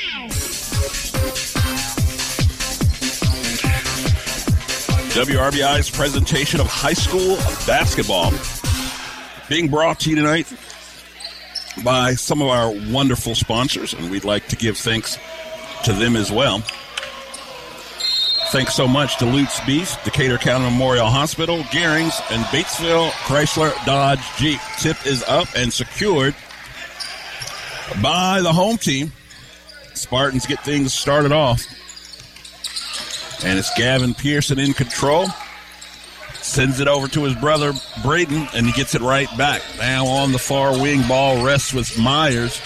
WRBI's 5.10 5.90
presentation 5.90 6.60
of 6.60 6.68
high 6.68 6.92
school 6.92 7.34
basketball 7.66 8.32
being 9.48 9.68
brought 9.68 9.98
to 9.98 10.10
you 10.10 10.14
tonight 10.14 10.46
by 11.82 12.14
some 12.14 12.40
of 12.40 12.46
our 12.46 12.72
wonderful 12.92 13.34
sponsors, 13.34 13.92
and 13.92 14.08
we'd 14.08 14.22
like 14.22 14.46
to 14.46 14.54
give 14.54 14.78
thanks 14.78 15.18
to 15.82 15.92
them 15.92 16.14
as 16.14 16.30
well. 16.30 16.62
Thanks 18.50 18.74
so 18.74 18.88
much 18.88 19.18
to 19.18 19.26
Lutz 19.26 19.60
Beef, 19.66 20.02
Decatur 20.04 20.38
County 20.38 20.64
Memorial 20.64 21.06
Hospital, 21.06 21.58
Gearings, 21.64 22.18
and 22.30 22.42
Batesville 22.46 23.10
Chrysler 23.10 23.74
Dodge 23.84 24.22
Jeep. 24.38 24.58
Tip 24.78 24.96
is 25.06 25.22
up 25.24 25.48
and 25.54 25.70
secured 25.70 26.34
by 28.02 28.40
the 28.40 28.50
home 28.52 28.78
team. 28.78 29.12
Spartans 29.92 30.46
get 30.46 30.64
things 30.64 30.94
started 30.94 31.30
off. 31.30 31.62
And 33.44 33.58
it's 33.58 33.72
Gavin 33.74 34.14
Pearson 34.14 34.58
in 34.58 34.72
control. 34.72 35.26
Sends 36.40 36.80
it 36.80 36.88
over 36.88 37.06
to 37.08 37.24
his 37.24 37.34
brother 37.34 37.74
Braden, 38.02 38.48
and 38.54 38.64
he 38.64 38.72
gets 38.72 38.94
it 38.94 39.02
right 39.02 39.28
back. 39.36 39.60
Now 39.78 40.06
on 40.06 40.32
the 40.32 40.38
far 40.38 40.72
wing, 40.72 41.06
ball 41.06 41.44
rests 41.44 41.74
with 41.74 41.98
Myers. 41.98 42.60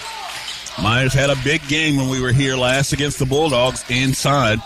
Myers 0.81 1.13
had 1.13 1.29
a 1.29 1.35
big 1.43 1.67
game 1.67 1.97
when 1.97 2.07
we 2.07 2.21
were 2.21 2.31
here 2.31 2.55
last 2.55 2.93
against 2.93 3.19
the 3.19 3.25
Bulldogs 3.25 3.83
inside. 3.89 4.59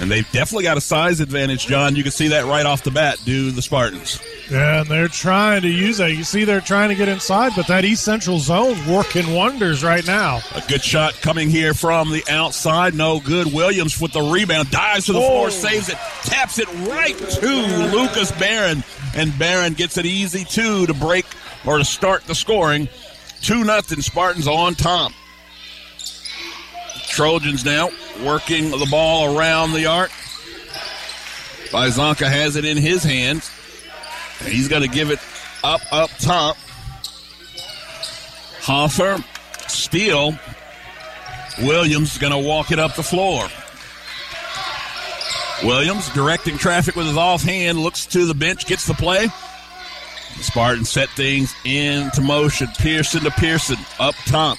And 0.00 0.08
they've 0.10 0.30
definitely 0.30 0.62
got 0.62 0.76
a 0.76 0.80
size 0.80 1.20
advantage, 1.20 1.66
John. 1.66 1.96
You 1.96 2.04
can 2.04 2.12
see 2.12 2.28
that 2.28 2.44
right 2.44 2.64
off 2.64 2.84
the 2.84 2.92
bat, 2.92 3.18
do 3.24 3.50
the 3.50 3.60
Spartans. 3.60 4.22
Yeah, 4.48 4.82
and 4.82 4.88
they're 4.88 5.08
trying 5.08 5.62
to 5.62 5.68
use 5.68 5.98
that. 5.98 6.12
You 6.12 6.22
see, 6.22 6.44
they're 6.44 6.60
trying 6.60 6.90
to 6.90 6.94
get 6.94 7.08
inside, 7.08 7.52
but 7.56 7.66
that 7.66 7.84
East 7.84 8.04
Central 8.04 8.38
zone 8.38 8.76
working 8.86 9.34
wonders 9.34 9.82
right 9.82 10.06
now. 10.06 10.40
A 10.54 10.62
good 10.68 10.84
shot 10.84 11.14
coming 11.14 11.50
here 11.50 11.74
from 11.74 12.10
the 12.10 12.22
outside. 12.30 12.94
No 12.94 13.18
good. 13.18 13.52
Williams 13.52 14.00
with 14.00 14.12
the 14.12 14.22
rebound. 14.22 14.70
Dives 14.70 15.06
to 15.06 15.12
the 15.12 15.20
floor, 15.20 15.48
oh. 15.48 15.50
saves 15.50 15.88
it, 15.88 15.98
taps 16.22 16.60
it 16.60 16.68
right 16.88 17.18
to 17.18 17.92
Lucas 17.92 18.30
Barron. 18.32 18.84
And 19.16 19.36
Barron 19.36 19.72
gets 19.72 19.98
it 19.98 20.06
easy, 20.06 20.44
too, 20.44 20.86
to 20.86 20.94
break 20.94 21.26
or 21.66 21.78
to 21.78 21.84
start 21.84 22.24
the 22.24 22.36
scoring. 22.36 22.88
2 23.42 23.64
nothing. 23.64 24.00
Spartans 24.00 24.46
on 24.46 24.74
top. 24.74 25.12
Trojans 27.08 27.64
now 27.64 27.90
working 28.24 28.70
the 28.70 28.88
ball 28.90 29.36
around 29.36 29.72
the 29.72 29.86
arc. 29.86 30.10
Bizonka 31.70 32.26
has 32.26 32.56
it 32.56 32.64
in 32.64 32.76
his 32.76 33.02
hands. 33.02 33.50
He's 34.44 34.68
going 34.68 34.82
to 34.82 34.88
give 34.88 35.10
it 35.10 35.18
up, 35.62 35.80
up 35.92 36.10
top. 36.18 36.56
Hoffer, 38.60 39.22
steal. 39.66 40.38
Williams 41.60 42.12
is 42.12 42.18
going 42.18 42.32
to 42.32 42.38
walk 42.38 42.70
it 42.70 42.78
up 42.78 42.94
the 42.94 43.02
floor. 43.02 43.48
Williams 45.64 46.08
directing 46.10 46.56
traffic 46.56 46.94
with 46.94 47.06
his 47.06 47.16
offhand, 47.16 47.78
looks 47.78 48.06
to 48.06 48.26
the 48.26 48.34
bench, 48.34 48.66
gets 48.66 48.86
the 48.86 48.94
play. 48.94 49.26
The 50.36 50.44
Spartans 50.44 50.88
set 50.88 51.08
things 51.10 51.52
into 51.64 52.20
motion. 52.20 52.68
Pearson 52.78 53.22
to 53.22 53.30
Pearson, 53.32 53.78
up 53.98 54.14
top. 54.26 54.58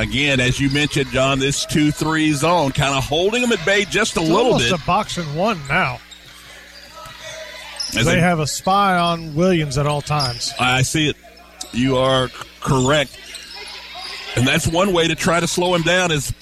Again, 0.00 0.40
as 0.40 0.58
you 0.58 0.70
mentioned, 0.70 1.10
John, 1.10 1.38
this 1.38 1.66
2 1.66 1.90
3 1.92 2.32
zone 2.32 2.72
kind 2.72 2.94
of 2.94 3.04
holding 3.04 3.42
them 3.42 3.52
at 3.52 3.62
bay 3.66 3.84
just 3.84 4.16
a 4.16 4.20
it's 4.20 4.28
little 4.30 4.52
almost 4.54 4.70
bit. 4.70 4.80
a 4.80 4.86
boxing 4.86 5.34
one 5.34 5.60
now. 5.68 6.00
As 7.88 7.94
they 8.06 8.14
they- 8.14 8.20
have 8.20 8.38
a 8.40 8.46
spy 8.46 8.96
on 8.96 9.34
Williams 9.34 9.76
at 9.76 9.86
all 9.86 10.00
times. 10.00 10.52
I 10.58 10.82
see 10.82 11.08
it. 11.10 11.16
You 11.72 11.98
are 11.98 12.28
correct. 12.60 13.16
And 14.36 14.46
that's 14.46 14.66
one 14.66 14.92
way 14.92 15.08
to 15.08 15.14
try 15.14 15.40
to 15.40 15.46
slow 15.48 15.74
him 15.74 15.82
down 15.82 16.10
is 16.12 16.32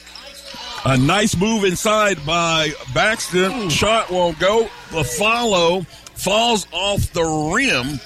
a 0.85 0.97
nice 0.97 1.37
move 1.37 1.65
inside 1.65 2.25
by 2.25 2.73
Baxter. 2.95 3.51
Hmm. 3.51 3.69
Shot 3.69 4.11
won't 4.11 4.39
go. 4.39 4.69
The 4.93 5.03
follow 5.05 5.83
falls 6.15 6.67
off 6.71 7.13
the 7.13 7.25
rim. 7.25 7.99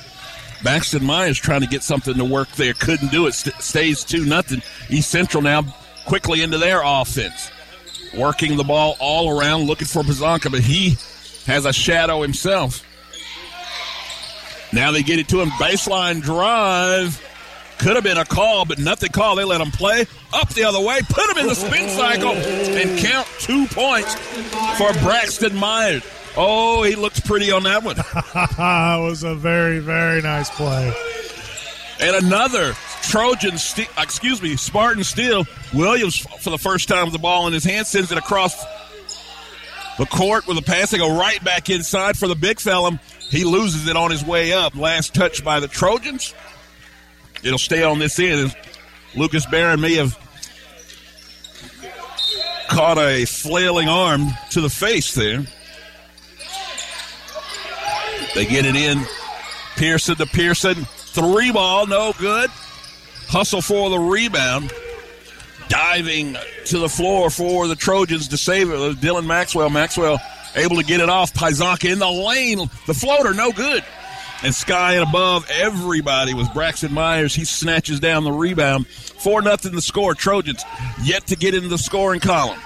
Braxton 0.63 1.05
Myers 1.05 1.39
trying 1.39 1.61
to 1.63 1.67
get 1.67 1.83
something 1.83 2.15
to 2.15 2.25
work 2.25 2.49
there. 2.53 2.75
Couldn't 2.75 3.11
do 3.11 3.27
it. 3.27 3.33
St- 3.33 3.61
stays 3.61 4.05
2 4.05 4.25
nothing. 4.25 4.63
East 4.89 5.11
Central 5.11 5.43
now 5.43 5.63
quickly 6.07 6.43
into 6.43 6.59
their 6.59 6.83
offense. 6.85 7.51
Working 8.17 8.57
the 8.57 8.65
ball 8.65 8.97
all 9.01 9.39
around, 9.39 9.65
looking 9.65 9.89
for 9.89 10.03
Pazanka, 10.03 10.51
but 10.51 10.61
he 10.61 10.97
has 11.47 11.65
a 11.65 11.73
shadow 11.73 12.23
himself. 12.23 12.85
Now 14.73 14.91
they 14.91 15.03
get 15.03 15.19
it 15.19 15.29
to 15.29 15.41
him. 15.41 15.51
Baseline 15.51 16.23
drive. 16.23 17.21
Could 17.79 17.97
have 17.97 18.05
been 18.05 18.17
a 18.19 18.25
call, 18.25 18.65
but 18.65 18.79
nothing 18.79 19.11
called. 19.11 19.39
They 19.39 19.45
let 19.45 19.61
him 19.61 19.71
play. 19.71 20.07
Up 20.33 20.49
the 20.51 20.65
other 20.65 20.81
way. 20.81 21.01
Put 21.09 21.31
him 21.31 21.39
in 21.39 21.47
the 21.49 21.55
spin 21.55 21.89
cycle 21.89 22.31
and 22.31 22.99
count 22.99 23.27
two 23.41 23.67
points 23.67 24.15
for 24.79 24.93
Braxton 25.05 25.57
Myers. 25.57 26.05
Oh, 26.37 26.83
he 26.83 26.95
looks 26.95 27.21
pretty 27.21 27.53
on 27.53 27.65
that 27.65 27.83
one. 27.83 27.97
that 28.35 28.97
was 28.97 29.23
a 29.23 29.35
very, 29.35 29.81
very 29.81 30.23
nice 30.23 30.49
play. 30.51 30.93
And 32.01 32.17
another 32.25 32.75
Trojan, 33.03 33.59
ste- 33.59 33.89
uh, 33.99 34.03
excuse 34.03 34.41
me, 34.43 34.57
Spartan 34.57 35.05
steal. 35.05 35.45
Williams, 35.75 36.19
for 36.41 36.51
the 36.51 36.59
first 36.59 36.89
time 36.89 37.05
with 37.05 37.13
the 37.13 37.19
ball 37.19 37.47
in 37.47 37.53
his 37.53 37.65
hand, 37.65 37.87
sends 37.87 38.11
it 38.11 38.19
across 38.19 38.65
the 39.99 40.07
court 40.07 40.47
with 40.47 40.57
a 40.57 40.63
pass. 40.63 40.91
They 40.91 40.99
go 40.99 41.17
right 41.17 41.43
back 41.45 41.69
inside 41.69 42.17
for 42.17 42.29
the 42.29 42.35
big 42.35 42.61
fella. 42.61 42.99
He 43.21 43.45
loses 43.45 43.87
it 43.87 43.97
on 43.97 44.11
his 44.11 44.25
way 44.25 44.53
up. 44.53 44.75
Last 44.75 45.15
touch 45.15 45.45
by 45.45 45.61
the 45.61 45.69
Trojans. 45.69 46.35
It'll 47.45 47.59
stay 47.59 47.83
on 47.83 47.99
this 47.99 48.19
end. 48.19 48.57
Lucas 49.15 49.45
Barron 49.47 49.81
may 49.81 49.95
have 49.95 50.17
caught 52.69 52.99
a 52.99 53.27
flailing 53.27 53.89
arm 53.89 54.29
to 54.51 54.61
the 54.61 54.71
face 54.71 55.15
there. 55.15 55.45
They 58.35 58.47
get 58.47 58.65
it 58.65 58.77
in. 58.77 59.01
Pearson 59.77 60.17
to 60.17 60.27
Pearson. 60.27 60.75
Three 60.75 61.53
ball, 61.53 61.87
no 61.87 62.13
good. 62.19 62.51
Hustle 63.29 63.63
for 63.63 63.91
the 63.91 63.99
rebound. 63.99 64.73
Diving 65.69 66.37
to 66.67 66.79
the 66.79 66.89
floor 66.89 67.31
for 67.31 67.67
the 67.67 67.77
Trojans 67.77 68.29
to 68.29 68.37
save 68.37 68.71
it. 68.71 68.75
Uh, 68.77 68.93
Dylan 68.95 69.27
Maxwell. 69.27 69.71
Maxwell 69.71 70.19
able 70.55 70.77
to 70.77 70.85
get 70.85 71.01
it 71.01 71.09
off. 71.09 71.33
Pizanka 71.33 71.91
in 71.91 71.99
the 71.99 72.11
lane. 72.11 72.69
The 72.87 72.95
floater, 72.95 73.33
no 73.33 73.53
good. 73.53 73.83
and 74.43 74.55
sky 74.55 74.95
and 74.95 75.09
above 75.09 75.49
everybody 75.51 76.35
was 76.35 76.49
Braxton 76.51 76.93
Myers. 76.93 77.35
He 77.35 77.45
snatches 77.45 78.01
down 78.01 78.25
the 78.25 78.33
rebound. 78.33 78.87
4 78.87 79.41
nothing 79.43 79.73
the 79.75 79.81
score. 79.83 80.15
Trojans 80.15 80.65
yet 81.03 81.27
to 81.29 81.37
get 81.37 81.55
into 81.55 81.69
the 81.69 81.79
scoring 81.79 82.21
column. 82.21 82.59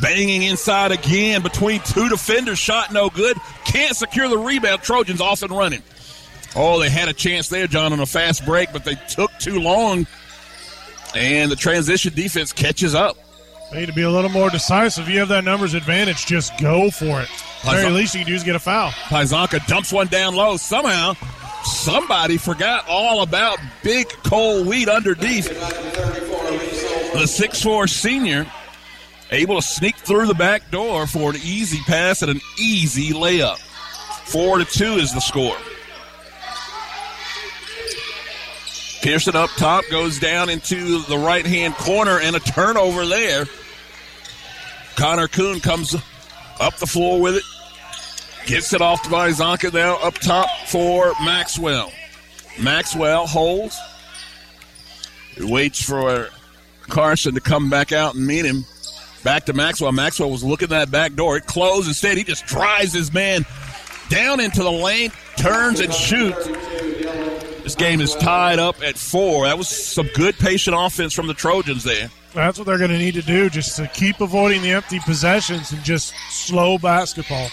Banging 0.00 0.42
inside 0.42 0.90
again 0.92 1.42
between 1.42 1.80
two 1.80 2.08
defenders. 2.08 2.58
Shot 2.58 2.92
no 2.92 3.10
good. 3.10 3.36
Can't 3.64 3.96
secure 3.96 4.28
the 4.28 4.38
rebound. 4.38 4.82
Trojans 4.82 5.20
off 5.20 5.42
and 5.42 5.52
running. 5.52 5.82
Oh, 6.56 6.78
they 6.80 6.90
had 6.90 7.08
a 7.08 7.12
chance 7.12 7.48
there, 7.48 7.66
John, 7.66 7.92
on 7.92 8.00
a 8.00 8.06
fast 8.06 8.44
break, 8.44 8.72
but 8.72 8.84
they 8.84 8.94
took 9.08 9.30
too 9.38 9.60
long. 9.60 10.06
And 11.14 11.50
the 11.50 11.56
transition 11.56 12.12
defense 12.14 12.52
catches 12.52 12.94
up. 12.94 13.16
They 13.72 13.80
Need 13.80 13.86
to 13.86 13.92
be 13.92 14.02
a 14.02 14.10
little 14.10 14.30
more 14.30 14.50
decisive. 14.50 15.08
You 15.08 15.20
have 15.20 15.28
that 15.28 15.44
numbers 15.44 15.74
advantage. 15.74 16.26
Just 16.26 16.56
go 16.58 16.90
for 16.90 17.22
it. 17.22 17.28
The 17.64 17.70
very 17.70 17.90
least 17.90 18.14
you 18.14 18.20
can 18.20 18.28
do 18.28 18.34
is 18.34 18.44
get 18.44 18.56
a 18.56 18.60
foul. 18.60 18.90
Pizanka 18.90 19.64
dumps 19.66 19.92
one 19.92 20.06
down 20.08 20.34
low. 20.34 20.56
Somehow, 20.56 21.14
somebody 21.64 22.36
forgot 22.36 22.84
all 22.88 23.22
about 23.22 23.58
big 23.82 24.08
Cole 24.24 24.64
Wheat 24.64 24.88
underneath. 24.88 25.48
The 27.14 27.26
six-four 27.26 27.86
senior 27.86 28.46
able 29.34 29.56
to 29.56 29.62
sneak 29.62 29.96
through 29.96 30.26
the 30.26 30.34
back 30.34 30.70
door 30.70 31.06
for 31.06 31.30
an 31.30 31.36
easy 31.36 31.78
pass 31.86 32.22
and 32.22 32.30
an 32.30 32.40
easy 32.58 33.12
layup. 33.12 33.58
Four 34.24 34.58
to 34.58 34.64
two 34.64 34.94
is 34.94 35.12
the 35.12 35.20
score. 35.20 35.56
Pearson 39.02 39.36
up 39.36 39.50
top 39.50 39.84
goes 39.90 40.18
down 40.18 40.48
into 40.48 41.02
the 41.02 41.18
right 41.18 41.44
hand 41.44 41.74
corner 41.74 42.18
and 42.20 42.34
a 42.34 42.40
turnover 42.40 43.04
there. 43.04 43.44
Connor 44.96 45.28
Kuhn 45.28 45.60
comes 45.60 45.94
up 46.58 46.76
the 46.76 46.86
floor 46.86 47.20
with 47.20 47.36
it. 47.36 47.44
Gets 48.46 48.72
it 48.72 48.80
off 48.80 49.02
to 49.02 49.08
Zonka 49.08 49.72
now 49.72 49.96
up 49.96 50.14
top 50.14 50.48
for 50.68 51.12
Maxwell. 51.22 51.92
Maxwell 52.58 53.26
holds. 53.26 53.78
Waits 55.38 55.82
for 55.82 56.28
Carson 56.88 57.34
to 57.34 57.40
come 57.40 57.68
back 57.68 57.92
out 57.92 58.14
and 58.14 58.26
meet 58.26 58.44
him. 58.44 58.64
Back 59.24 59.46
to 59.46 59.54
Maxwell. 59.54 59.90
Maxwell 59.90 60.30
was 60.30 60.44
looking 60.44 60.66
at 60.66 60.70
that 60.70 60.90
back 60.90 61.14
door. 61.14 61.36
It 61.38 61.46
closed. 61.46 61.88
Instead, 61.88 62.18
he 62.18 62.24
just 62.24 62.46
drives 62.46 62.92
his 62.92 63.12
man 63.12 63.44
down 64.10 64.38
into 64.38 64.62
the 64.62 64.70
lane, 64.70 65.10
turns 65.36 65.80
and 65.80 65.92
shoots. 65.92 66.46
This 67.64 67.74
game 67.74 68.02
is 68.02 68.14
tied 68.14 68.58
up 68.58 68.82
at 68.82 68.98
four. 68.98 69.46
That 69.46 69.56
was 69.56 69.68
some 69.68 70.08
good 70.14 70.36
patient 70.36 70.76
offense 70.78 71.14
from 71.14 71.26
the 71.26 71.34
Trojans 71.34 71.82
there. 71.82 72.10
That's 72.34 72.58
what 72.58 72.66
they're 72.66 72.78
going 72.78 72.90
to 72.90 72.98
need 72.98 73.14
to 73.14 73.22
do, 73.22 73.48
just 73.48 73.76
to 73.76 73.86
keep 73.88 74.20
avoiding 74.20 74.60
the 74.60 74.72
empty 74.72 75.00
possessions 75.00 75.72
and 75.72 75.82
just 75.82 76.12
slow 76.28 76.76
basketball. 76.76 77.48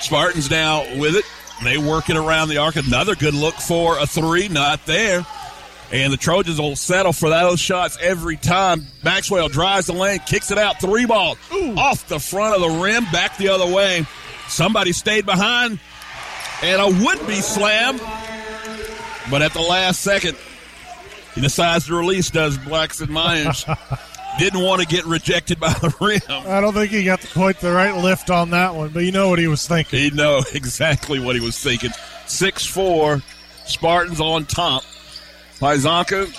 Spartans 0.00 0.50
now 0.50 0.82
with 0.98 1.14
it. 1.14 1.24
They 1.62 1.78
work 1.78 2.10
it 2.10 2.16
around 2.16 2.48
the 2.48 2.58
arc. 2.58 2.76
Another 2.76 3.14
good 3.14 3.34
look 3.34 3.54
for 3.54 3.98
a 3.98 4.06
three, 4.06 4.48
not 4.48 4.84
there. 4.86 5.24
And 5.90 6.12
the 6.12 6.18
Trojans 6.18 6.60
will 6.60 6.76
settle 6.76 7.12
for 7.12 7.30
those 7.30 7.60
shots 7.60 7.96
every 8.00 8.36
time. 8.36 8.86
Maxwell 9.02 9.48
drives 9.48 9.86
the 9.86 9.94
lane, 9.94 10.18
kicks 10.26 10.50
it 10.50 10.58
out, 10.58 10.80
three 10.80 11.06
ball 11.06 11.36
off 11.76 12.06
the 12.08 12.18
front 12.18 12.54
of 12.54 12.60
the 12.60 12.82
rim, 12.82 13.04
back 13.10 13.38
the 13.38 13.48
other 13.48 13.66
way. 13.66 14.06
Somebody 14.48 14.92
stayed 14.92 15.24
behind, 15.24 15.80
and 16.62 16.80
a 16.80 17.04
would 17.04 17.26
be 17.26 17.40
slam 17.40 17.98
but 19.30 19.42
at 19.42 19.52
the 19.52 19.60
last 19.60 20.00
second, 20.00 20.36
he 21.34 21.40
decides 21.40 21.86
to 21.86 21.94
release, 21.94 22.30
does 22.30 22.56
Braxton 22.56 23.12
Myers. 23.12 23.64
Didn't 24.38 24.62
want 24.62 24.80
to 24.80 24.86
get 24.86 25.04
rejected 25.04 25.58
by 25.60 25.72
the 25.72 25.94
rim. 26.00 26.20
I 26.28 26.60
don't 26.60 26.72
think 26.72 26.90
he 26.92 27.04
got 27.04 27.20
quite 27.30 27.60
the 27.60 27.72
right 27.72 27.94
lift 27.94 28.30
on 28.30 28.50
that 28.50 28.74
one, 28.74 28.90
but 28.90 29.00
you 29.00 29.12
know 29.12 29.28
what 29.28 29.38
he 29.38 29.48
was 29.48 29.66
thinking. 29.66 29.98
He 29.98 30.10
know 30.10 30.42
exactly 30.54 31.18
what 31.18 31.34
he 31.34 31.42
was 31.42 31.58
thinking. 31.58 31.90
6-4, 32.26 33.22
Spartans 33.66 34.20
on 34.20 34.46
top. 34.46 34.84
Pizanka, 35.58 36.32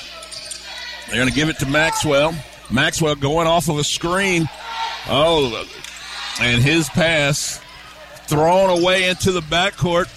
they're 1.07 1.15
going 1.15 1.27
to 1.27 1.33
give 1.33 1.49
it 1.49 1.59
to 1.59 1.65
Maxwell. 1.65 2.33
Maxwell 2.71 3.15
going 3.15 3.47
off 3.47 3.67
of 3.69 3.77
a 3.77 3.83
screen. 3.83 4.47
Oh, 5.07 5.65
and 6.39 6.61
his 6.61 6.87
pass 6.89 7.59
thrown 8.27 8.69
away 8.69 9.09
into 9.09 9.31
the 9.31 9.41
backcourt. 9.41 10.07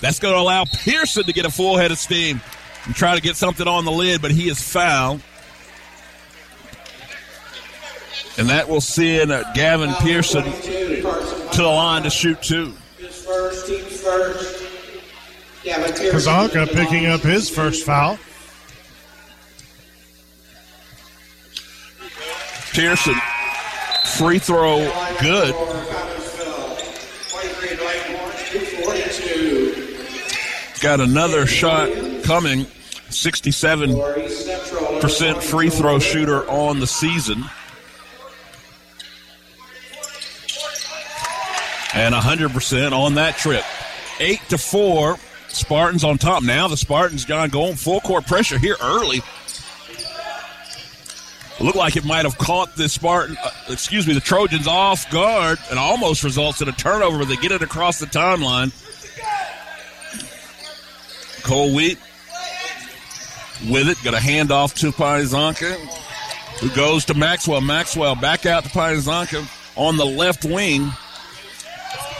That's 0.00 0.18
going 0.18 0.34
to 0.34 0.40
allow 0.40 0.64
Pearson 0.66 1.24
to 1.24 1.32
get 1.32 1.46
a 1.46 1.50
full 1.50 1.76
head 1.76 1.90
of 1.90 1.98
steam 1.98 2.40
and 2.84 2.94
try 2.94 3.14
to 3.14 3.20
get 3.20 3.36
something 3.36 3.66
on 3.66 3.84
the 3.84 3.92
lid, 3.92 4.20
but 4.20 4.30
he 4.30 4.48
is 4.48 4.60
fouled. 4.60 5.20
And 8.36 8.48
that 8.50 8.68
will 8.68 8.80
send 8.80 9.32
uh, 9.32 9.50
Gavin 9.54 9.94
Pearson 9.94 10.42
to 10.44 11.56
the 11.56 11.62
line 11.62 12.02
to 12.02 12.10
shoot 12.10 12.42
two. 12.42 12.72
First, 12.72 13.66
team's 13.66 14.00
first. 14.00 14.66
Gavin 15.62 16.68
picking 16.68 17.06
up 17.06 17.20
his 17.20 17.48
first 17.48 17.86
foul. 17.86 18.18
Pearson, 22.74 23.14
free 24.18 24.38
throw, 24.38 24.78
good. 25.20 25.54
got 30.84 31.00
another 31.00 31.46
shot 31.46 31.88
coming. 32.24 32.66
67% 33.08 35.42
free 35.42 35.70
throw 35.70 35.98
shooter 35.98 36.46
on 36.50 36.78
the 36.78 36.86
season. 36.86 37.42
And 41.94 42.14
100% 42.14 42.92
on 42.92 43.14
that 43.14 43.38
trip. 43.38 43.64
8 44.20 44.40
to 44.50 44.58
4. 44.58 45.16
Spartans 45.48 46.04
on 46.04 46.18
top. 46.18 46.42
Now 46.42 46.68
the 46.68 46.76
Spartans 46.76 47.24
gone 47.24 47.48
going 47.48 47.76
full 47.76 48.00
court 48.00 48.26
pressure 48.26 48.58
here 48.58 48.76
early. 48.82 49.22
Looked 51.60 51.76
like 51.76 51.96
it 51.96 52.04
might 52.04 52.24
have 52.24 52.36
caught 52.36 52.74
the 52.74 52.88
Spartan, 52.88 53.36
uh, 53.42 53.50
excuse 53.68 54.06
me, 54.06 54.14
the 54.14 54.20
Trojans 54.20 54.66
off 54.66 55.08
guard 55.10 55.58
and 55.70 55.78
almost 55.78 56.24
results 56.24 56.60
in 56.60 56.68
a 56.68 56.72
turnover. 56.72 57.24
They 57.24 57.36
get 57.36 57.52
it 57.52 57.62
across 57.62 58.00
the 58.00 58.06
timeline. 58.06 58.72
Cole 61.44 61.74
Wheat 61.74 61.98
with 63.70 63.88
it. 63.88 64.02
Got 64.02 64.14
a 64.14 64.18
handoff 64.18 64.74
to 64.80 64.90
Pizanka, 64.90 65.74
who 66.60 66.70
goes 66.74 67.04
to 67.06 67.14
Maxwell. 67.14 67.60
Maxwell 67.60 68.16
back 68.16 68.46
out 68.46 68.64
to 68.64 68.70
Pizanka 68.70 69.46
on 69.76 69.96
the 69.96 70.06
left 70.06 70.44
wing. 70.44 70.90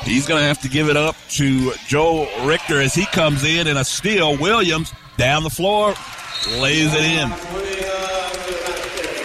He's 0.03 0.27
going 0.27 0.41
to 0.41 0.47
have 0.47 0.61
to 0.63 0.69
give 0.69 0.89
it 0.91 0.97
up 0.97 1.17
to 1.31 1.73
Joe 1.87 2.29
Richter 2.47 2.81
as 2.81 2.95
he 2.95 3.07
comes 3.07 3.43
in 3.43 3.67
and 3.67 3.79
a 3.79 3.85
steal. 3.85 4.37
Williams 4.37 4.93
down 5.17 5.43
the 5.43 5.51
floor, 5.51 5.95
lays 6.59 6.93
it 6.95 7.05
in. 7.05 7.84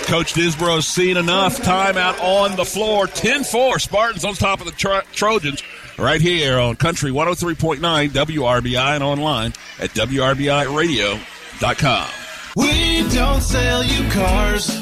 Coach 0.09 0.33
Disbro's 0.33 0.87
seen 0.87 1.17
enough. 1.17 1.57
Timeout 1.57 2.19
on 2.19 2.55
the 2.55 2.65
floor. 2.65 3.05
10 3.05 3.43
4. 3.43 3.77
Spartans 3.77 4.25
on 4.25 4.33
top 4.33 4.59
of 4.59 4.65
the 4.65 4.71
Tro- 4.71 5.01
Trojans 5.13 5.61
right 5.99 6.19
here 6.19 6.57
on 6.57 6.75
Country 6.77 7.11
103.9 7.11 8.09
WRBI 8.09 8.95
and 8.95 9.03
online 9.03 9.53
at 9.79 9.91
WRBIRadio.com. 9.91 12.07
We 12.55 13.07
don't 13.13 13.41
sell 13.41 13.83
you 13.83 14.09
cars, 14.09 14.81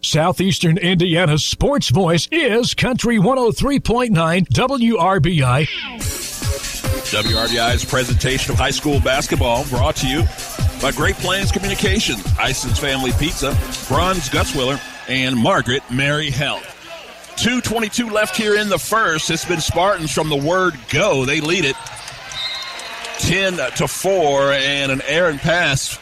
Southeastern 0.00 0.78
Indiana's 0.78 1.44
sports 1.44 1.88
voice 1.88 2.28
is 2.30 2.72
Country 2.74 3.18
103.9 3.18 4.10
WRBI. 4.46 5.66
WRBI's 7.08 7.84
presentation 7.84 8.52
of 8.52 8.58
high 8.58 8.70
school 8.70 9.00
basketball 9.00 9.64
brought 9.66 9.96
to 9.96 10.06
you 10.06 10.22
by 10.80 10.92
Great 10.92 11.16
Plains 11.16 11.50
Communication, 11.50 12.14
Ison's 12.38 12.78
Family 12.78 13.10
Pizza, 13.18 13.50
Bruns 13.88 14.28
Gutzwiller, 14.28 14.80
and 15.08 15.36
Margaret 15.36 15.82
Mary 15.90 16.30
Health. 16.30 16.62
2.22 17.36 18.12
left 18.12 18.36
here 18.36 18.54
in 18.54 18.68
the 18.68 18.78
first. 18.78 19.30
It's 19.30 19.44
been 19.44 19.60
Spartans 19.60 20.12
from 20.12 20.28
the 20.28 20.36
word 20.36 20.74
go. 20.90 21.24
They 21.24 21.40
lead 21.40 21.64
it 21.64 21.76
10 23.18 23.56
to 23.76 23.88
4, 23.88 24.52
and 24.52 24.92
an 24.92 25.02
errant 25.08 25.40
pass 25.40 25.98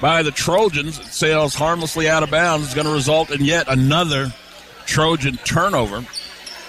by 0.00 0.22
the 0.22 0.30
Trojans. 0.30 0.98
It 0.98 1.06
sails 1.06 1.54
harmlessly 1.54 2.08
out 2.08 2.22
of 2.22 2.30
bounds. 2.30 2.66
It's 2.66 2.74
going 2.74 2.86
to 2.86 2.92
result 2.92 3.30
in 3.30 3.44
yet 3.44 3.66
another 3.68 4.32
Trojan 4.86 5.36
turnover. 5.38 6.04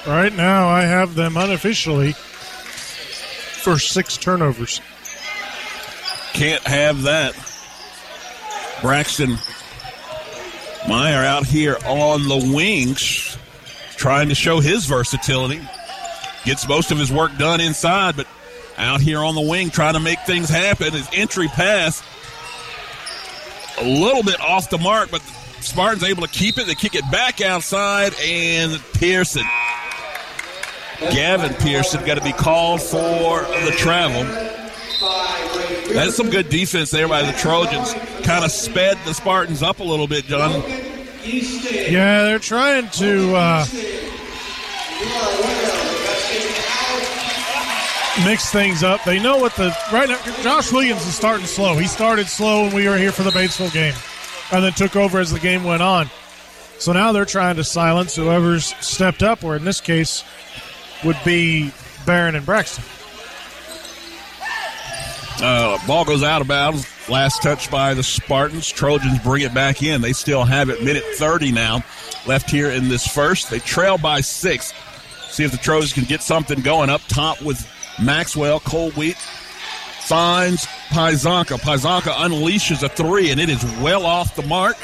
Right 0.07 0.33
now, 0.33 0.67
I 0.67 0.81
have 0.81 1.15
them 1.15 1.37
unofficially 1.37 2.13
for 2.13 3.77
six 3.77 4.17
turnovers. 4.17 4.81
can't 6.33 6.63
have 6.63 7.03
that. 7.03 7.35
Braxton 8.81 9.37
Meyer 10.87 11.25
out 11.25 11.45
here 11.45 11.77
on 11.85 12.27
the 12.27 12.53
wings, 12.53 13.37
trying 13.97 14.29
to 14.29 14.35
show 14.35 14.59
his 14.59 14.85
versatility. 14.85 15.61
Gets 16.45 16.67
most 16.67 16.91
of 16.91 16.97
his 16.97 17.11
work 17.11 17.37
done 17.37 17.59
inside, 17.59 18.15
but 18.15 18.27
out 18.77 19.01
here 19.01 19.19
on 19.19 19.35
the 19.35 19.41
wing 19.41 19.69
trying 19.69 19.93
to 19.93 19.99
make 19.99 20.19
things 20.21 20.47
happen. 20.47 20.93
His 20.93 21.09
entry 21.11 21.49
pass 21.49 22.01
a 23.81 23.85
little 23.85 24.23
bit 24.23 24.39
off 24.41 24.69
the 24.69 24.77
mark, 24.77 25.11
but 25.11 25.21
Spartans 25.61 26.03
able 26.03 26.21
to 26.23 26.29
keep 26.29 26.57
it. 26.57 26.67
They 26.67 26.75
kick 26.75 26.95
it 26.95 27.09
back 27.11 27.41
outside, 27.41 28.13
and 28.21 28.81
Pearson, 28.93 29.43
Gavin 30.99 31.53
Pearson, 31.55 32.05
got 32.05 32.15
to 32.17 32.23
be 32.23 32.33
called 32.33 32.81
for 32.81 33.41
the 33.41 33.73
travel. 33.77 34.23
That's 35.93 36.15
some 36.15 36.29
good 36.29 36.49
defense 36.49 36.91
there 36.91 37.07
by 37.07 37.23
the 37.23 37.33
Trojans. 37.33 37.93
Kind 38.23 38.45
of 38.45 38.51
sped 38.51 38.97
the 39.05 39.13
Spartans 39.13 39.63
up 39.63 39.79
a 39.79 39.83
little 39.83 40.07
bit, 40.07 40.25
John. 40.25 40.63
Yeah, 41.23 42.23
they're 42.23 42.39
trying 42.39 42.89
to 42.89 43.35
uh, 43.35 43.65
mix 48.25 48.51
things 48.51 48.83
up. 48.83 49.03
They 49.03 49.19
know 49.19 49.37
what 49.37 49.55
the 49.55 49.75
right 49.91 50.09
now. 50.09 50.21
Josh 50.41 50.71
Williams 50.71 51.05
is 51.05 51.15
starting 51.15 51.45
slow. 51.45 51.75
He 51.75 51.87
started 51.87 52.27
slow 52.27 52.63
when 52.63 52.75
we 52.75 52.87
were 52.87 52.97
here 52.97 53.11
for 53.11 53.23
the 53.23 53.31
Batesville 53.31 53.73
game, 53.73 53.93
and 54.51 54.63
then 54.63 54.73
took 54.73 54.95
over 54.95 55.19
as 55.19 55.31
the 55.31 55.39
game 55.39 55.63
went 55.63 55.81
on. 55.81 56.09
So 56.77 56.93
now 56.93 57.11
they're 57.11 57.25
trying 57.25 57.57
to 57.57 57.63
silence 57.63 58.15
whoever's 58.15 58.73
stepped 58.83 59.21
up, 59.21 59.43
or 59.43 59.55
in 59.55 59.65
this 59.65 59.81
case, 59.81 60.23
would 61.03 61.17
be 61.25 61.71
Barron 62.05 62.35
and 62.35 62.45
Braxton. 62.45 62.83
Uh, 65.41 65.77
ball 65.87 66.03
goes 66.03 66.23
out 66.23 66.41
of 66.41 66.47
bounds. 66.47 66.85
Last 67.09 67.41
touch 67.41 67.71
by 67.71 67.93
the 67.93 68.03
Spartans. 68.03 68.67
Trojans 68.67 69.19
bring 69.19 69.43
it 69.43 69.53
back 69.53 69.81
in. 69.81 70.01
They 70.01 70.13
still 70.13 70.43
have 70.43 70.69
it. 70.69 70.83
Minute 70.83 71.03
30 71.15 71.51
now 71.51 71.83
left 72.25 72.49
here 72.49 72.69
in 72.69 72.89
this 72.89 73.07
first. 73.07 73.49
They 73.49 73.59
trail 73.59 73.97
by 73.97 74.21
six. 74.21 74.73
See 75.29 75.43
if 75.43 75.51
the 75.51 75.57
Trojans 75.57 75.93
can 75.93 76.03
get 76.03 76.21
something 76.21 76.61
going 76.61 76.89
up 76.89 77.01
top 77.07 77.41
with 77.41 77.65
Maxwell. 78.01 78.59
Cole 78.59 78.91
Wheat 78.91 79.17
finds 79.17 80.65
Pizanka. 80.89 81.59
Pizanka 81.59 82.13
unleashes 82.13 82.83
a 82.83 82.89
three, 82.89 83.31
and 83.31 83.39
it 83.39 83.49
is 83.49 83.63
well 83.81 84.05
off 84.05 84.35
the 84.35 84.43
mark. 84.43 84.77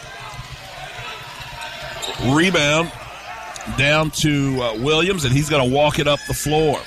Rebound 2.33 2.91
down 3.77 4.11
to 4.11 4.61
uh, 4.61 4.75
Williams, 4.77 5.25
and 5.25 5.33
he's 5.33 5.49
going 5.49 5.67
to 5.67 5.75
walk 5.75 5.99
it 5.99 6.07
up 6.07 6.19
the 6.27 6.33
floor. 6.33 6.79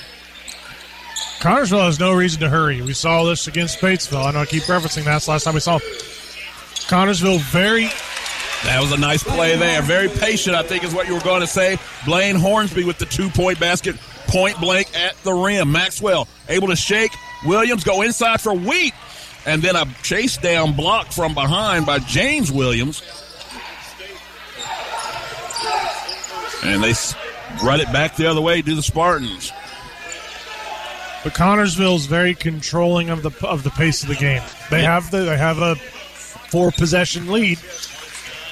Connersville 1.39 1.85
has 1.85 1.99
no 1.99 2.13
reason 2.13 2.41
to 2.41 2.49
hurry. 2.49 2.81
We 2.81 2.93
saw 2.93 3.23
this 3.23 3.47
against 3.47 3.79
Batesville. 3.79 4.25
I 4.25 4.31
know 4.31 4.41
I 4.41 4.45
keep 4.45 4.63
referencing 4.63 5.05
that. 5.05 5.17
It's 5.17 5.25
the 5.25 5.31
last 5.31 5.43
time 5.43 5.53
we 5.53 5.61
saw 5.61 5.79
Connersville 6.89 7.39
very. 7.39 7.89
That 8.63 8.81
was 8.81 8.91
a 8.91 8.97
nice 8.97 9.23
play 9.23 9.55
there. 9.55 9.81
Very 9.81 10.09
patient, 10.09 10.53
I 10.53 10.63
think, 10.63 10.83
is 10.83 10.93
what 10.93 11.07
you 11.07 11.13
were 11.13 11.21
going 11.21 11.39
to 11.39 11.47
say. 11.47 11.77
Blaine 12.05 12.35
Hornsby 12.35 12.83
with 12.83 12.97
the 12.97 13.05
two 13.05 13.29
point 13.29 13.57
basket, 13.57 13.95
point 14.29 14.59
blank 14.59 14.95
at 14.97 15.15
the 15.23 15.33
rim. 15.33 15.71
Maxwell 15.71 16.27
able 16.47 16.67
to 16.67 16.75
shake. 16.75 17.11
Williams 17.45 17.83
go 17.83 18.01
inside 18.01 18.41
for 18.41 18.53
Wheat. 18.53 18.93
And 19.45 19.61
then 19.61 19.75
a 19.75 19.85
chase 20.03 20.37
down 20.37 20.75
block 20.75 21.11
from 21.11 21.33
behind 21.33 21.85
by 21.85 21.99
James 21.99 22.51
Williams. 22.51 23.01
And 26.63 26.83
they 26.83 26.93
run 27.63 27.79
it 27.79 27.91
back 27.91 28.15
the 28.15 28.27
other 28.27 28.41
way 28.41 28.61
to 28.61 28.75
the 28.75 28.81
Spartans. 28.81 29.51
But 31.23 31.33
Connersville 31.33 31.95
is 31.95 32.05
very 32.05 32.33
controlling 32.33 33.09
of 33.09 33.23
the 33.23 33.31
of 33.45 33.63
the 33.63 33.69
pace 33.71 34.03
of 34.03 34.09
the 34.09 34.15
game. 34.15 34.41
They 34.69 34.83
have 34.83 35.11
the 35.11 35.19
they 35.19 35.37
have 35.37 35.59
a 35.59 35.75
four 35.75 36.71
possession 36.71 37.31
lead 37.31 37.59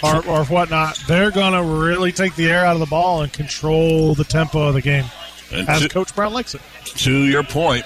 or, 0.03 0.25
or 0.27 0.45
whatnot. 0.45 1.01
They're 1.07 1.31
gonna 1.31 1.63
really 1.63 2.11
take 2.11 2.35
the 2.35 2.49
air 2.49 2.65
out 2.65 2.75
of 2.75 2.79
the 2.79 2.85
ball 2.87 3.21
and 3.21 3.31
control 3.31 4.15
the 4.15 4.25
tempo 4.25 4.67
of 4.67 4.73
the 4.73 4.81
game, 4.81 5.05
And 5.51 5.67
as 5.69 5.81
to- 5.81 5.89
Coach 5.89 6.15
Brown 6.15 6.33
likes 6.33 6.55
it. 6.55 6.61
to 6.97 7.11
your 7.25 7.43
point, 7.43 7.85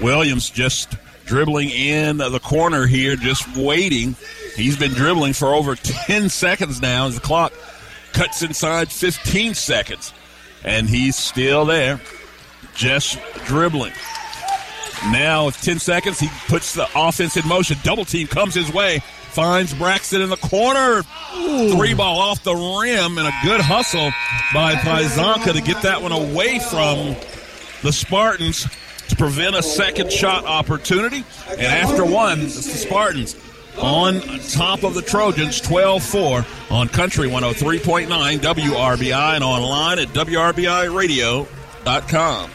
Williams 0.00 0.50
just 0.50 0.96
dribbling 1.26 1.70
in 1.70 2.16
the 2.18 2.40
corner 2.40 2.86
here, 2.86 3.16
just 3.16 3.56
waiting. 3.56 4.16
He's 4.56 4.76
been 4.76 4.92
dribbling 4.92 5.32
for 5.32 5.54
over 5.54 5.74
10 5.76 6.28
seconds 6.28 6.80
now 6.82 7.06
as 7.06 7.14
the 7.14 7.20
clock 7.20 7.52
cuts 8.12 8.42
inside 8.42 8.90
15 8.90 9.54
seconds. 9.54 10.12
And 10.64 10.88
he's 10.88 11.16
still 11.16 11.64
there, 11.64 12.00
just 12.74 13.18
dribbling. 13.46 13.92
Now, 15.06 15.46
with 15.46 15.60
10 15.62 15.78
seconds, 15.78 16.20
he 16.20 16.28
puts 16.46 16.74
the 16.74 16.86
offense 16.94 17.36
in 17.36 17.48
motion. 17.48 17.78
Double 17.82 18.04
team 18.04 18.26
comes 18.26 18.54
his 18.54 18.70
way, 18.72 18.98
finds 19.30 19.72
Braxton 19.72 20.20
in 20.20 20.28
the 20.28 20.36
corner. 20.36 21.02
Three 21.32 21.94
ball 21.94 22.18
off 22.18 22.44
the 22.44 22.54
rim, 22.54 23.16
and 23.16 23.26
a 23.26 23.32
good 23.42 23.62
hustle 23.62 24.10
by 24.52 24.74
Pizanka 24.74 25.54
to 25.54 25.62
get 25.62 25.80
that 25.82 26.02
one 26.02 26.12
away 26.12 26.58
from 26.58 27.16
the 27.82 27.92
Spartans 27.92 28.66
to 29.08 29.16
prevent 29.16 29.56
a 29.56 29.62
second 29.62 30.12
shot 30.12 30.44
opportunity. 30.44 31.24
And 31.48 31.62
after 31.62 32.04
one, 32.04 32.40
it's 32.40 32.66
the 32.66 32.78
Spartans 32.78 33.36
on 33.78 34.20
top 34.50 34.82
of 34.82 34.94
the 34.94 35.02
Trojans 35.02 35.60
12 35.60 36.02
4 36.02 36.44
on 36.70 36.88
Country 36.88 37.28
103.9 37.28 38.38
WRBI 38.38 39.34
and 39.34 39.44
online 39.44 39.98
at 39.98 40.08
WRBIRadio.com. 40.08 42.50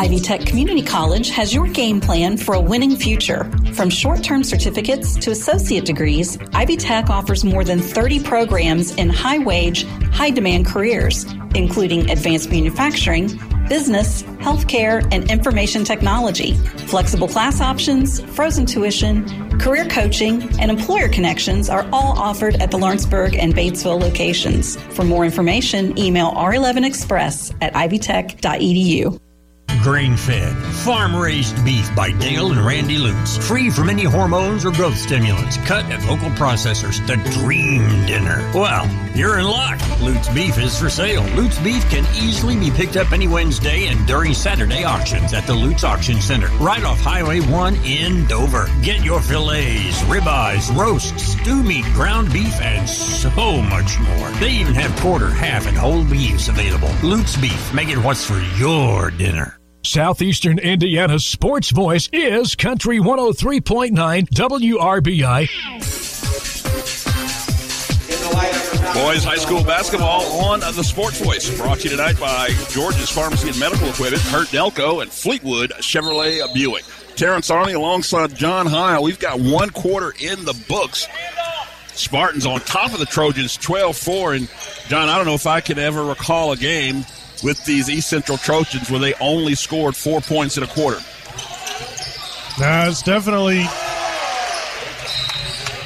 Ivy 0.00 0.20
Tech 0.20 0.46
Community 0.46 0.82
College 0.82 1.28
has 1.28 1.52
your 1.52 1.66
game 1.66 2.00
plan 2.00 2.38
for 2.38 2.54
a 2.54 2.60
winning 2.60 2.96
future. 2.96 3.44
From 3.74 3.90
short 3.90 4.24
term 4.24 4.42
certificates 4.42 5.14
to 5.16 5.30
associate 5.30 5.84
degrees, 5.84 6.38
Ivy 6.54 6.78
Tech 6.78 7.10
offers 7.10 7.44
more 7.44 7.64
than 7.64 7.80
30 7.80 8.22
programs 8.22 8.92
in 8.94 9.10
high 9.10 9.38
wage, 9.38 9.84
high 10.12 10.30
demand 10.30 10.66
careers, 10.66 11.26
including 11.54 12.10
advanced 12.10 12.50
manufacturing, 12.50 13.38
business, 13.68 14.22
healthcare, 14.40 15.06
and 15.12 15.30
information 15.30 15.84
technology. 15.84 16.54
Flexible 16.86 17.28
class 17.28 17.60
options, 17.60 18.20
frozen 18.34 18.64
tuition, 18.64 19.58
career 19.58 19.86
coaching, 19.86 20.42
and 20.58 20.70
employer 20.70 21.08
connections 21.08 21.68
are 21.68 21.86
all 21.92 22.18
offered 22.18 22.54
at 22.56 22.70
the 22.70 22.78
Lawrenceburg 22.78 23.34
and 23.34 23.54
Batesville 23.54 24.00
locations. 24.00 24.76
For 24.94 25.04
more 25.04 25.26
information, 25.26 25.98
email 25.98 26.32
r11express 26.32 27.54
at 27.60 27.74
ivytech.edu. 27.74 29.20
Grain 29.82 30.14
fed, 30.14 30.54
farm 30.84 31.16
raised 31.16 31.64
beef 31.64 31.88
by 31.96 32.12
Dale 32.12 32.52
and 32.52 32.60
Randy 32.60 32.98
Lutz. 32.98 33.38
Free 33.48 33.70
from 33.70 33.88
any 33.88 34.04
hormones 34.04 34.66
or 34.66 34.72
growth 34.72 34.96
stimulants. 34.96 35.56
Cut 35.58 35.86
at 35.86 36.04
local 36.04 36.28
processors. 36.30 37.04
The 37.06 37.16
dream 37.40 37.82
dinner. 38.06 38.50
Well, 38.54 38.94
you're 39.14 39.38
in 39.38 39.46
luck. 39.46 39.80
Lutz 40.00 40.28
beef 40.28 40.58
is 40.58 40.78
for 40.78 40.90
sale. 40.90 41.22
Lutz 41.34 41.58
beef 41.60 41.88
can 41.88 42.04
easily 42.14 42.58
be 42.58 42.70
picked 42.70 42.98
up 42.98 43.10
any 43.12 43.26
Wednesday 43.26 43.86
and 43.86 44.06
during 44.06 44.34
Saturday 44.34 44.84
auctions 44.84 45.32
at 45.32 45.46
the 45.46 45.54
Lutz 45.54 45.82
Auction 45.82 46.20
Center, 46.20 46.48
right 46.58 46.84
off 46.84 47.00
Highway 47.00 47.40
1 47.40 47.76
in 47.86 48.26
Dover. 48.26 48.68
Get 48.82 49.02
your 49.02 49.22
fillets, 49.22 50.02
ribeyes, 50.02 50.76
roasts, 50.76 51.22
stew 51.22 51.62
meat, 51.62 51.84
ground 51.94 52.30
beef, 52.34 52.60
and 52.60 52.86
so 52.86 53.30
much 53.62 53.98
more. 54.00 54.30
They 54.32 54.50
even 54.50 54.74
have 54.74 54.94
quarter, 55.00 55.30
half, 55.30 55.66
and 55.66 55.76
whole 55.76 56.04
beefs 56.04 56.48
available. 56.48 56.90
Lutz 57.02 57.40
beef. 57.40 57.72
Make 57.72 57.88
it 57.88 57.98
what's 57.98 58.26
for 58.26 58.40
your 58.58 59.10
dinner. 59.10 59.56
Southeastern 59.82 60.58
Indiana's 60.58 61.24
sports 61.24 61.70
voice 61.70 62.08
is 62.12 62.54
Country 62.54 62.98
103.9 62.98 64.28
WRBI. 64.28 65.48
Boys 68.94 69.24
High 69.24 69.36
School 69.36 69.64
basketball 69.64 70.22
on 70.44 70.60
the 70.60 70.82
Sports 70.82 71.20
Voice. 71.20 71.56
Brought 71.56 71.78
to 71.78 71.84
you 71.84 71.90
tonight 71.96 72.20
by 72.20 72.48
George's 72.68 73.08
Pharmacy 73.08 73.48
and 73.48 73.58
Medical 73.58 73.88
Equipment, 73.88 74.22
Burton 74.30 74.58
Elko, 74.58 75.00
and 75.00 75.10
Fleetwood 75.10 75.70
Chevrolet 75.78 76.52
Buick. 76.52 76.84
Terrence 77.16 77.48
Arney 77.50 77.74
alongside 77.74 78.36
John 78.36 78.66
Heil. 78.66 79.02
We've 79.02 79.18
got 79.18 79.40
one 79.40 79.70
quarter 79.70 80.12
in 80.20 80.44
the 80.44 80.54
books. 80.68 81.08
Spartans 81.94 82.44
on 82.44 82.60
top 82.60 82.92
of 82.92 82.98
the 82.98 83.06
Trojans 83.06 83.56
12 83.56 83.96
4. 83.96 84.34
And, 84.34 84.50
John, 84.88 85.08
I 85.08 85.16
don't 85.16 85.26
know 85.26 85.34
if 85.34 85.46
I 85.46 85.60
can 85.62 85.78
ever 85.78 86.04
recall 86.04 86.52
a 86.52 86.56
game 86.56 87.04
with 87.42 87.64
these 87.64 87.88
East 87.88 88.08
Central 88.08 88.38
Trojans 88.38 88.90
where 88.90 89.00
they 89.00 89.14
only 89.14 89.54
scored 89.54 89.96
four 89.96 90.20
points 90.20 90.56
in 90.56 90.62
a 90.62 90.66
quarter. 90.66 91.00
Now 92.58 92.88
it's 92.88 93.02
definitely. 93.02 93.66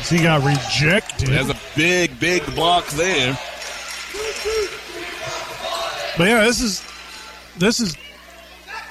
He 0.08 0.22
got 0.22 0.44
rejected. 0.44 1.28
There's 1.28 1.48
a 1.48 1.58
big, 1.74 2.18
big 2.20 2.44
block 2.54 2.86
there. 2.88 3.38
But 6.16 6.28
yeah, 6.28 6.44
this 6.44 6.60
is 6.60 6.84
this 7.56 7.80
is 7.80 7.96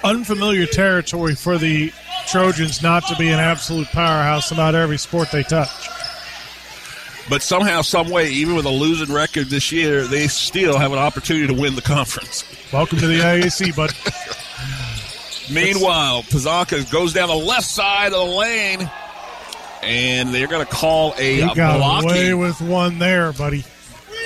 unfamiliar 0.03 0.65
territory 0.65 1.35
for 1.35 1.57
the 1.57 1.91
Trojans 2.27 2.81
not 2.81 3.05
to 3.07 3.15
be 3.15 3.29
an 3.29 3.39
absolute 3.39 3.87
powerhouse 3.89 4.51
in 4.51 4.57
about 4.57 4.75
every 4.75 4.97
sport 4.97 5.29
they 5.31 5.43
touch. 5.43 5.69
But 7.29 7.41
somehow, 7.41 7.81
some 7.81 8.09
way, 8.09 8.29
even 8.31 8.55
with 8.55 8.65
a 8.65 8.69
losing 8.69 9.13
record 9.13 9.47
this 9.47 9.71
year, 9.71 10.03
they 10.03 10.27
still 10.27 10.77
have 10.77 10.91
an 10.91 10.99
opportunity 10.99 11.47
to 11.47 11.53
win 11.53 11.75
the 11.75 11.81
conference. 11.81 12.43
Welcome 12.73 12.99
to 12.99 13.07
the 13.07 13.19
IAC, 13.19 13.75
bud. 13.75 13.93
Meanwhile, 15.53 16.23
Pizanka 16.23 16.89
goes 16.91 17.13
down 17.13 17.29
the 17.29 17.35
left 17.35 17.65
side 17.65 18.13
of 18.13 18.27
the 18.27 18.35
lane 18.35 18.89
and 19.83 20.33
they're 20.33 20.47
going 20.47 20.65
to 20.65 20.71
call 20.71 21.13
a 21.17 21.35
You 21.35 21.55
got 21.55 21.77
blocking. 21.77 22.09
away 22.09 22.33
with 22.33 22.61
one 22.61 22.99
there, 22.99 23.33
buddy. 23.33 23.63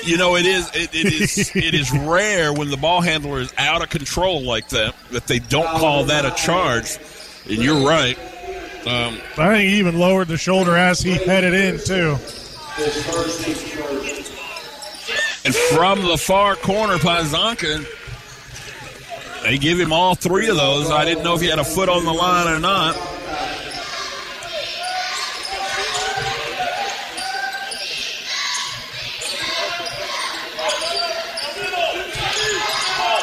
You 0.03 0.17
know, 0.17 0.35
it 0.35 0.45
is 0.45 0.69
it, 0.75 0.93
it 0.93 1.13
is 1.13 1.51
it 1.55 1.73
is 1.73 1.91
rare 1.91 2.53
when 2.53 2.69
the 2.69 2.77
ball 2.77 3.01
handler 3.01 3.39
is 3.39 3.51
out 3.57 3.81
of 3.81 3.89
control 3.89 4.43
like 4.43 4.69
that 4.69 4.93
that 5.11 5.25
they 5.27 5.39
don't 5.39 5.67
call 5.79 6.05
that 6.05 6.23
a 6.25 6.31
charge. 6.31 6.97
And 7.49 7.57
you're 7.57 7.85
right. 7.87 8.17
Um, 8.85 9.17
I 9.37 9.55
think 9.55 9.69
he 9.69 9.79
even 9.79 9.97
lowered 9.97 10.27
the 10.27 10.37
shoulder 10.37 10.75
as 10.77 11.01
he 11.01 11.13
headed 11.13 11.53
in 11.53 11.79
too. 11.79 12.17
And 15.45 15.55
from 15.55 16.03
the 16.03 16.17
far 16.17 16.55
corner, 16.55 16.97
Pizanka, 16.97 17.85
they 19.41 19.57
give 19.57 19.79
him 19.79 19.91
all 19.91 20.13
three 20.13 20.47
of 20.47 20.57
those. 20.57 20.91
I 20.91 21.03
didn't 21.03 21.23
know 21.23 21.33
if 21.33 21.41
he 21.41 21.47
had 21.47 21.57
a 21.57 21.63
foot 21.63 21.89
on 21.89 22.05
the 22.05 22.13
line 22.13 22.47
or 22.47 22.59
not. 22.59 22.95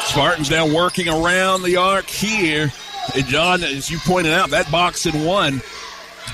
Spartans 0.07 0.51
now 0.51 0.67
working 0.67 1.09
around 1.09 1.63
the 1.63 1.77
arc 1.77 2.07
here. 2.07 2.73
And 3.15 3.27
John, 3.27 3.63
as 3.63 3.91
you 3.91 3.99
pointed 3.99 4.33
out, 4.33 4.51
that 4.51 4.71
box 4.71 5.07
in 5.07 5.25
one 5.25 5.61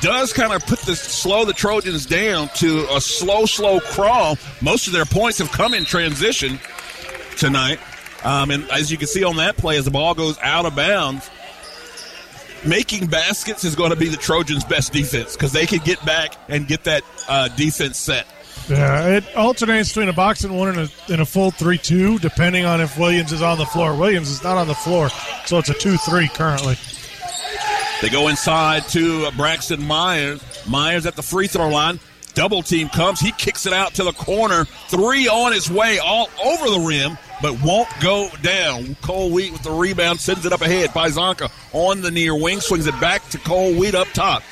does 0.01 0.33
kind 0.33 0.53
of 0.53 0.65
put 0.67 0.79
the 0.81 0.97
slow 0.97 1.45
the 1.45 1.53
Trojans 1.53 2.07
down 2.07 2.49
to 2.57 2.87
a 2.95 3.01
slow, 3.01 3.47
slow 3.47 3.81
crawl. 3.81 4.39
Most 4.61 4.87
of 4.87 4.93
their 4.93 5.05
points 5.05 5.39
have 5.39 5.51
come 5.53 5.75
in 5.75 5.85
transition 5.85 6.59
tonight. 7.37 7.79
Um, 8.25 8.51
and 8.51 8.71
as 8.71 8.91
you 8.91 8.99
can 8.99 9.07
see 9.07 9.25
on 9.25 9.37
that 9.37 9.57
play, 9.57 9.77
as 9.77 9.85
the 9.85 9.91
ball 9.91 10.15
goes 10.15 10.39
out 10.43 10.67
of 10.67 10.77
bounds, 10.77 11.31
making 12.65 13.07
baskets 13.07 13.65
is 13.65 13.75
going 13.75 13.91
to 13.91 13.97
be 13.97 14.09
the 14.09 14.17
Trojans' 14.17 14.65
best 14.65 14.93
defense 14.93 15.35
because 15.35 15.53
they 15.53 15.67
can 15.67 15.79
get 15.79 16.05
back 16.05 16.35
and 16.49 16.67
get 16.67 16.85
that 16.85 17.03
uh, 17.29 17.49
defense 17.49 17.99
set. 17.99 18.27
Yeah, 18.69 19.17
it 19.17 19.37
alternates 19.37 19.89
between 19.89 20.09
a 20.09 20.13
box 20.13 20.45
and 20.45 20.57
one 20.57 20.69
and 20.69 20.79
a, 20.79 21.13
and 21.13 21.21
a 21.23 21.27
full 21.27 21.51
3 21.51 21.79
2, 21.79 22.19
depending 22.19 22.65
on 22.65 22.81
if 22.81 22.97
Williams 22.99 23.33
is 23.33 23.43
on 23.43 23.59
the 23.59 23.67
floor. 23.67 23.97
Williams 23.97 24.29
is 24.29 24.45
not 24.45 24.57
on 24.57 24.69
the 24.69 24.75
floor, 24.75 25.09
so 25.47 25.59
it's 25.59 25.71
a 25.71 25.75
2 25.75 25.97
3 25.97 26.29
currently. 26.29 26.77
They 28.01 28.09
go 28.09 28.29
inside 28.29 28.85
to 28.89 29.31
Braxton 29.33 29.83
Myers. 29.85 30.43
Myers 30.67 31.05
at 31.05 31.17
the 31.17 31.23
free 31.23 31.47
throw 31.47 31.69
line. 31.69 32.01
Double 32.35 32.63
team 32.63 32.89
comes. 32.89 33.21
He 33.21 33.33
kicks 33.33 33.67
it 33.67 33.73
out 33.73 33.95
to 33.95 34.05
the 34.05 34.13
corner. 34.13 34.65
Three 34.89 35.29
on 35.29 35.53
his 35.53 35.71
way, 35.71 35.99
all 35.99 36.29
over 36.43 36.71
the 36.71 36.81
rim, 36.81 37.19
but 37.43 37.61
won't 37.63 37.89
go 38.01 38.31
down. 38.41 38.97
Cole 39.03 39.31
Wheat 39.31 39.53
with 39.53 39.63
the 39.63 39.71
rebound 39.71 40.21
sends 40.21 40.47
it 40.47 40.53
up 40.53 40.63
ahead. 40.63 40.91
Pizanka 40.91 41.51
on 41.73 42.01
the 42.01 42.11
near 42.11 42.35
wing 42.35 42.61
swings 42.61 42.87
it 42.87 42.99
back 43.01 43.29
to 43.31 43.39
Cole 43.39 43.75
Wheat 43.75 43.95
up 43.95 44.09
top. 44.09 44.43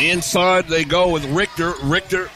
Inside 0.00 0.68
they 0.68 0.84
go 0.84 1.12
with 1.12 1.24
Richter. 1.26 1.74
Richter, 1.82 2.28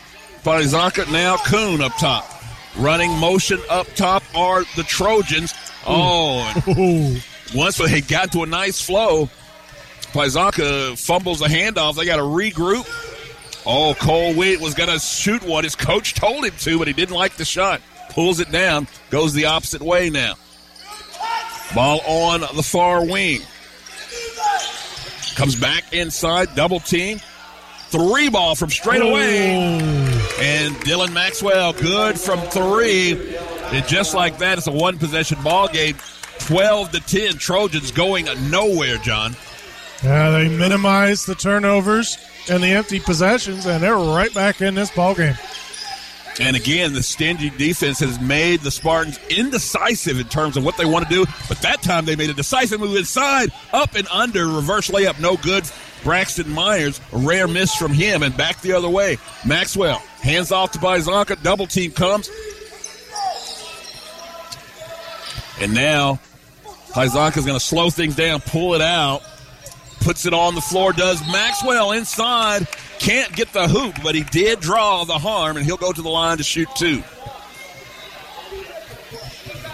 Pizanka, 0.44 1.10
now 1.10 1.36
Kuhn 1.38 1.82
up 1.82 1.92
top. 1.98 2.30
Running 2.78 3.10
motion 3.18 3.58
up 3.68 3.86
top 3.94 4.22
are 4.36 4.62
the 4.76 4.84
Trojans. 4.84 5.54
Oh, 5.86 6.46
once 7.54 7.78
they 7.78 8.00
got 8.00 8.32
to 8.32 8.42
a 8.42 8.46
nice 8.46 8.80
flow, 8.80 9.28
Pizanka 10.12 10.98
fumbles 10.98 11.40
the 11.40 11.46
handoff. 11.46 11.96
They 11.96 12.04
got 12.04 12.16
to 12.16 12.22
regroup. 12.22 12.86
Oh, 13.66 13.94
Cole 13.94 14.34
Wheat 14.34 14.60
was 14.60 14.74
going 14.74 14.88
to 14.88 14.98
shoot 14.98 15.42
one. 15.42 15.64
His 15.64 15.76
coach 15.76 16.14
told 16.14 16.44
him 16.44 16.54
to, 16.60 16.78
but 16.78 16.88
he 16.88 16.94
didn't 16.94 17.14
like 17.14 17.36
the 17.36 17.44
shot. 17.44 17.80
Pulls 18.10 18.40
it 18.40 18.50
down, 18.50 18.88
goes 19.10 19.34
the 19.34 19.46
opposite 19.46 19.82
way 19.82 20.10
now. 20.10 20.34
Ball 21.74 22.00
on 22.06 22.40
the 22.40 22.62
far 22.62 23.04
wing. 23.04 23.40
Comes 25.36 25.54
back 25.54 25.92
inside, 25.92 26.54
double 26.56 26.80
team. 26.80 27.20
Three 27.90 28.28
ball 28.28 28.54
from 28.54 28.70
straight 28.70 29.02
away. 29.02 29.78
And 30.40 30.74
Dylan 30.76 31.12
Maxwell, 31.12 31.72
good 31.72 32.18
from 32.18 32.40
three. 32.40 33.12
And 33.72 33.86
just 33.86 34.14
like 34.14 34.38
that, 34.38 34.58
it's 34.58 34.66
a 34.66 34.72
one 34.72 34.98
possession 34.98 35.40
ball 35.42 35.68
game. 35.68 35.96
12 36.40 36.92
to 36.92 37.00
10. 37.00 37.38
Trojans 37.38 37.90
going 37.90 38.26
nowhere, 38.50 38.98
John. 38.98 39.36
Yeah, 40.02 40.30
they 40.30 40.48
minimize 40.48 41.26
the 41.26 41.34
turnovers 41.34 42.16
and 42.50 42.62
the 42.62 42.68
empty 42.68 43.00
possessions, 43.00 43.66
and 43.66 43.82
they're 43.82 43.96
right 43.96 44.32
back 44.32 44.60
in 44.60 44.74
this 44.74 44.90
ball 44.90 45.14
game. 45.14 45.36
And 46.40 46.56
again, 46.56 46.94
the 46.94 47.02
stingy 47.02 47.50
defense 47.50 47.98
has 48.00 48.18
made 48.18 48.60
the 48.60 48.70
Spartans 48.70 49.20
indecisive 49.28 50.18
in 50.18 50.26
terms 50.28 50.56
of 50.56 50.64
what 50.64 50.78
they 50.78 50.86
want 50.86 51.06
to 51.06 51.10
do. 51.10 51.26
But 51.48 51.58
that 51.58 51.82
time 51.82 52.06
they 52.06 52.16
made 52.16 52.30
a 52.30 52.34
decisive 52.34 52.80
move 52.80 52.96
inside, 52.96 53.50
up 53.72 53.94
and 53.94 54.08
under, 54.08 54.46
reverse 54.46 54.88
layup, 54.90 55.20
no 55.20 55.36
good. 55.36 55.70
Braxton 56.02 56.48
Myers, 56.48 56.98
rare 57.12 57.46
miss 57.46 57.74
from 57.74 57.92
him, 57.92 58.22
and 58.22 58.34
back 58.36 58.62
the 58.62 58.72
other 58.72 58.88
way. 58.88 59.18
Maxwell 59.44 59.98
hands 60.22 60.50
off 60.50 60.72
to 60.72 60.78
Pizanka, 60.78 61.42
double 61.42 61.66
team 61.66 61.90
comes. 61.90 62.30
And 65.60 65.74
now 65.74 66.20
Pizanka's 66.92 67.46
going 67.46 67.58
to 67.58 67.64
slow 67.64 67.90
things 67.90 68.16
down, 68.16 68.40
pull 68.40 68.74
it 68.74 68.80
out, 68.80 69.22
puts 70.00 70.26
it 70.26 70.34
on 70.34 70.54
the 70.54 70.60
floor, 70.60 70.92
does 70.92 71.20
Maxwell 71.28 71.92
inside. 71.92 72.66
Can't 72.98 73.32
get 73.34 73.52
the 73.52 73.68
hoop, 73.68 73.96
but 74.02 74.14
he 74.14 74.24
did 74.24 74.60
draw 74.60 75.04
the 75.04 75.18
harm, 75.18 75.56
and 75.56 75.64
he'll 75.64 75.76
go 75.76 75.92
to 75.92 76.02
the 76.02 76.08
line 76.08 76.38
to 76.38 76.42
shoot 76.42 76.68
two. 76.76 77.02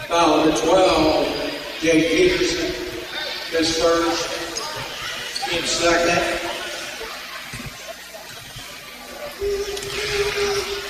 Foul 0.07 0.45
number 0.45 0.55
12, 0.57 1.79
Jake 1.81 2.11
Peterson. 2.11 2.71
His 3.51 3.81
first, 3.81 5.49
team 5.49 5.63
second. 5.63 6.53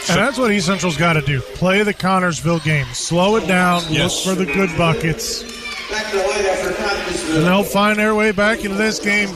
And 0.10 0.18
that's 0.20 0.38
what 0.38 0.52
East 0.52 0.68
Central's 0.68 0.98
got 0.98 1.14
to 1.14 1.22
do. 1.22 1.42
Play 1.42 1.84
the 1.84 1.94
Connersville 1.94 2.64
game. 2.64 2.86
Slow 2.94 3.36
it 3.36 3.48
down. 3.48 3.82
Yes. 3.90 4.26
Look 4.26 4.38
for 4.38 4.46
the 4.46 4.54
good 4.54 4.76
buckets. 4.78 5.57
Back 5.90 6.12
to 6.12 6.18
the 6.18 6.24
line 6.24 6.46
after 6.46 6.70
Connersville. 6.72 7.36
And 7.38 7.46
they'll 7.46 7.64
find 7.64 7.98
their 7.98 8.16
way 8.16 8.32
back 8.32 8.64
into 8.64 8.76
this 8.78 9.00
game 9.00 9.30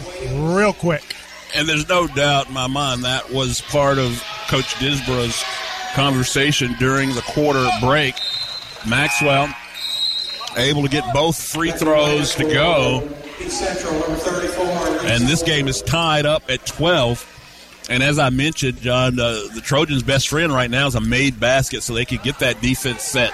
real 0.54 0.74
quick. 0.74 1.16
And 1.56 1.68
there's 1.68 1.88
no 1.88 2.08
doubt 2.08 2.48
in 2.48 2.54
my 2.54 2.68
mind 2.68 3.04
that 3.04 3.30
was 3.32 3.62
part 3.62 3.98
of 3.98 4.24
Coach 4.48 4.76
Disbro's 4.76 5.44
conversation 5.94 6.76
during 6.80 7.14
the 7.14 7.22
quarter 7.22 7.68
break. 7.82 8.16
Maxwell 8.88 9.54
able 10.58 10.84
to 10.84 10.90
get 10.90 11.14
both 11.14 11.42
free 11.42 11.72
throws 11.72 12.36
to 12.36 12.44
go. 12.44 13.08
Central, 13.48 14.00
34. 14.02 15.08
And 15.08 15.24
this 15.24 15.44
game 15.44 15.68
is 15.68 15.82
tied 15.82 16.26
up 16.26 16.50
at 16.50 16.66
12. 16.66 17.28
And 17.90 18.04
as 18.04 18.20
I 18.20 18.30
mentioned, 18.30 18.80
John, 18.82 19.20
uh, 19.20 19.48
the 19.54 19.62
Trojans' 19.62 20.04
best 20.04 20.30
friend 20.30 20.54
right 20.54 20.70
now 20.70 20.88
is 20.88 20.96
a 20.96 21.02
made 21.02 21.40
basket 21.40 21.84
so 21.84 21.94
they 21.94 22.06
can 22.06 22.20
get 22.24 22.40
that 22.40 22.62
defense 22.62 23.04
set. 23.04 23.34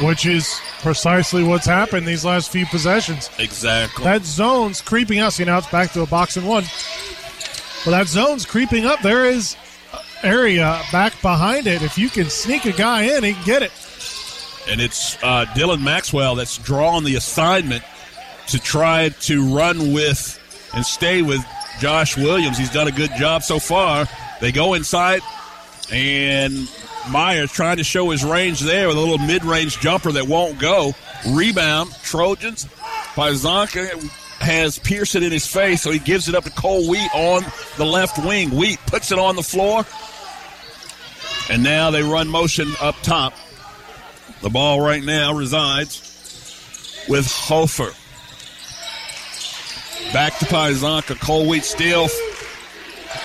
Which 0.00 0.26
is 0.26 0.60
precisely 0.86 1.42
what's 1.42 1.66
happened 1.66 2.06
these 2.06 2.24
last 2.24 2.52
few 2.52 2.64
possessions. 2.66 3.28
Exactly. 3.40 4.04
That 4.04 4.24
zone's 4.24 4.80
creeping 4.80 5.18
up. 5.18 5.32
See, 5.32 5.44
now 5.44 5.58
it's 5.58 5.68
back 5.68 5.90
to 5.94 6.02
a 6.02 6.06
box 6.06 6.36
and 6.36 6.46
one. 6.46 6.62
Well, 7.84 7.98
that 7.98 8.06
zone's 8.06 8.46
creeping 8.46 8.86
up. 8.86 9.00
There 9.00 9.24
is 9.24 9.56
area 10.22 10.80
back 10.92 11.20
behind 11.22 11.66
it. 11.66 11.82
If 11.82 11.98
you 11.98 12.08
can 12.08 12.30
sneak 12.30 12.66
a 12.66 12.72
guy 12.72 13.16
in, 13.16 13.24
he 13.24 13.32
can 13.32 13.44
get 13.44 13.62
it. 13.64 13.72
And 14.68 14.80
it's 14.80 15.16
uh, 15.24 15.46
Dylan 15.56 15.82
Maxwell 15.82 16.36
that's 16.36 16.56
drawn 16.56 17.02
the 17.02 17.16
assignment 17.16 17.82
to 18.46 18.60
try 18.60 19.08
to 19.22 19.52
run 19.52 19.92
with 19.92 20.40
and 20.72 20.86
stay 20.86 21.20
with 21.20 21.44
Josh 21.80 22.16
Williams. 22.16 22.58
He's 22.58 22.70
done 22.70 22.86
a 22.86 22.92
good 22.92 23.10
job 23.18 23.42
so 23.42 23.58
far. 23.58 24.06
They 24.40 24.52
go 24.52 24.74
inside, 24.74 25.22
and 25.90 26.70
Myers 27.08 27.52
trying 27.52 27.76
to 27.76 27.84
show 27.84 28.10
his 28.10 28.24
range 28.24 28.60
there 28.60 28.88
with 28.88 28.96
a 28.96 29.00
little 29.00 29.18
mid 29.18 29.44
range 29.44 29.78
jumper 29.80 30.12
that 30.12 30.26
won't 30.26 30.58
go. 30.58 30.92
Rebound, 31.28 31.92
Trojans. 32.02 32.66
Pizanka 33.14 34.02
has 34.40 34.78
Pearson 34.78 35.22
in 35.22 35.32
his 35.32 35.46
face, 35.46 35.82
so 35.82 35.90
he 35.90 35.98
gives 35.98 36.28
it 36.28 36.34
up 36.34 36.44
to 36.44 36.50
Cole 36.50 36.88
Wheat 36.88 37.08
on 37.14 37.42
the 37.78 37.84
left 37.84 38.18
wing. 38.24 38.50
Wheat 38.50 38.78
puts 38.86 39.10
it 39.12 39.18
on 39.18 39.36
the 39.36 39.42
floor, 39.42 39.84
and 41.50 41.62
now 41.62 41.90
they 41.90 42.02
run 42.02 42.28
motion 42.28 42.68
up 42.80 42.96
top. 43.02 43.32
The 44.42 44.50
ball 44.50 44.80
right 44.80 45.02
now 45.02 45.32
resides 45.32 47.04
with 47.08 47.26
Hofer. 47.26 47.92
Back 50.12 50.38
to 50.38 50.44
Pizanka. 50.44 51.18
Cole 51.20 51.48
Wheat 51.48 51.64
still 51.64 52.08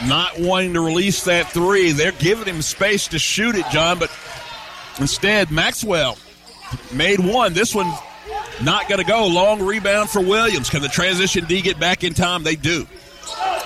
not 0.07 0.39
wanting 0.39 0.73
to 0.73 0.81
release 0.81 1.23
that 1.25 1.51
three. 1.51 1.91
They're 1.91 2.11
giving 2.11 2.47
him 2.53 2.61
space 2.61 3.07
to 3.09 3.19
shoot 3.19 3.55
it, 3.55 3.65
John, 3.71 3.99
but 3.99 4.11
instead, 4.99 5.51
Maxwell 5.51 6.17
made 6.93 7.19
one. 7.19 7.53
This 7.53 7.73
one 7.75 7.91
not 8.61 8.87
going 8.87 8.99
to 8.99 9.05
go. 9.05 9.27
Long 9.27 9.61
rebound 9.61 10.09
for 10.09 10.21
Williams. 10.21 10.69
Can 10.69 10.81
the 10.81 10.87
transition 10.87 11.45
D 11.45 11.61
get 11.61 11.79
back 11.79 12.03
in 12.03 12.13
time? 12.13 12.43
They 12.43 12.55
do. 12.55 12.85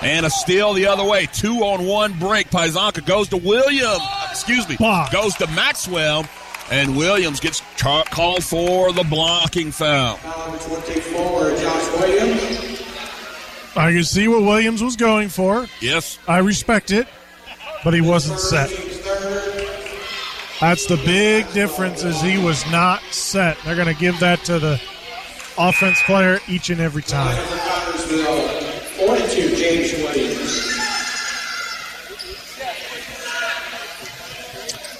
And 0.02 0.26
a 0.26 0.30
steal 0.30 0.72
the 0.74 0.86
other 0.86 1.04
way. 1.04 1.26
Two 1.26 1.64
on 1.64 1.86
one 1.86 2.18
break. 2.18 2.50
Pizanka 2.50 3.04
goes 3.04 3.28
to 3.28 3.36
Williams. 3.36 4.00
Excuse 4.30 4.68
me. 4.68 4.76
Goes 5.10 5.34
to 5.36 5.46
Maxwell. 5.48 6.26
And 6.70 6.96
Williams 6.96 7.38
gets 7.40 7.62
ca- 7.78 8.04
called 8.04 8.42
for 8.42 8.92
the 8.92 9.04
blocking 9.04 9.70
foul. 9.70 10.16
Foul 10.16 10.50
number 10.50 10.64
24, 10.64 11.56
Josh 11.56 12.00
Williams. 12.00 12.75
I 13.76 13.92
can 13.92 14.04
see 14.04 14.26
what 14.26 14.42
Williams 14.42 14.82
was 14.82 14.96
going 14.96 15.28
for. 15.28 15.66
Yes. 15.80 16.18
I 16.26 16.38
respect 16.38 16.90
it, 16.90 17.06
but 17.84 17.92
he 17.92 18.00
wasn't 18.00 18.40
set. 18.40 18.70
That's 20.60 20.86
the 20.86 20.96
big 21.04 21.52
difference 21.52 22.02
is 22.02 22.20
he 22.22 22.38
was 22.38 22.64
not 22.70 23.02
set. 23.10 23.58
They're 23.64 23.74
going 23.76 23.94
to 23.94 24.00
give 24.00 24.18
that 24.20 24.42
to 24.44 24.58
the 24.58 24.80
offense 25.58 26.00
player 26.02 26.40
each 26.48 26.70
and 26.70 26.80
every 26.80 27.02
time. 27.02 27.36
42, 28.96 29.56
James 29.56 29.92
Williams. 30.02 30.62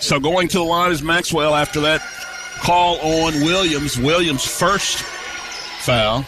So 0.05 0.21
going 0.21 0.49
to 0.49 0.59
the 0.59 0.65
line 0.65 0.93
is 0.93 1.03
Maxwell 1.03 1.55
after 1.55 1.81
that 1.81 2.03
call 2.61 2.99
on 3.01 3.35
Williams. 3.41 3.99
Williams' 3.99 4.47
first 4.47 4.99
foul. 5.81 6.25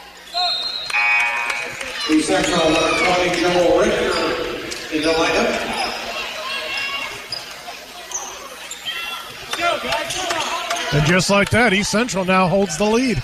The 2.09 2.23
Central 2.23 2.57
number 2.57 2.81
20, 2.81 3.41
Joel 3.41 3.81
Richter 3.81 4.97
in 4.97 5.03
the 5.03 5.13
lineup. 5.13 5.75
And 10.95 11.07
just 11.07 11.29
like 11.29 11.51
that, 11.51 11.75
East 11.75 11.91
Central 11.91 12.25
now 12.25 12.49
holds 12.49 12.79
the 12.79 12.87
lead. 12.87 13.23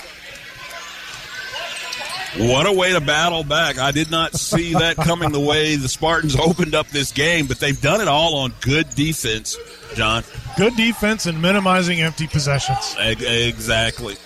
What 2.37 2.67
a 2.67 2.73
way 2.73 2.93
to 2.93 3.01
battle 3.01 3.43
back. 3.43 3.79
I 3.79 3.91
did 3.91 4.11
not 4.11 4.35
see 4.35 4.73
that 4.79 4.97
coming 4.97 5.33
the 5.33 5.41
way 5.41 5.77
the 5.77 5.89
Spartans 5.89 6.37
opened 6.37 6.75
up 6.75 6.89
this 6.89 7.11
game, 7.11 7.47
but 7.47 7.59
they've 7.61 7.81
done 7.81 8.03
it 8.03 8.09
all 8.09 8.35
on 8.37 8.53
good 8.61 8.91
defense, 8.91 9.57
John. 9.95 10.25
Good 10.59 10.77
defense 10.77 11.25
and 11.25 11.41
minimizing 11.41 12.03
empty 12.03 12.27
possessions. 12.27 12.97
Exactly. 12.99 14.17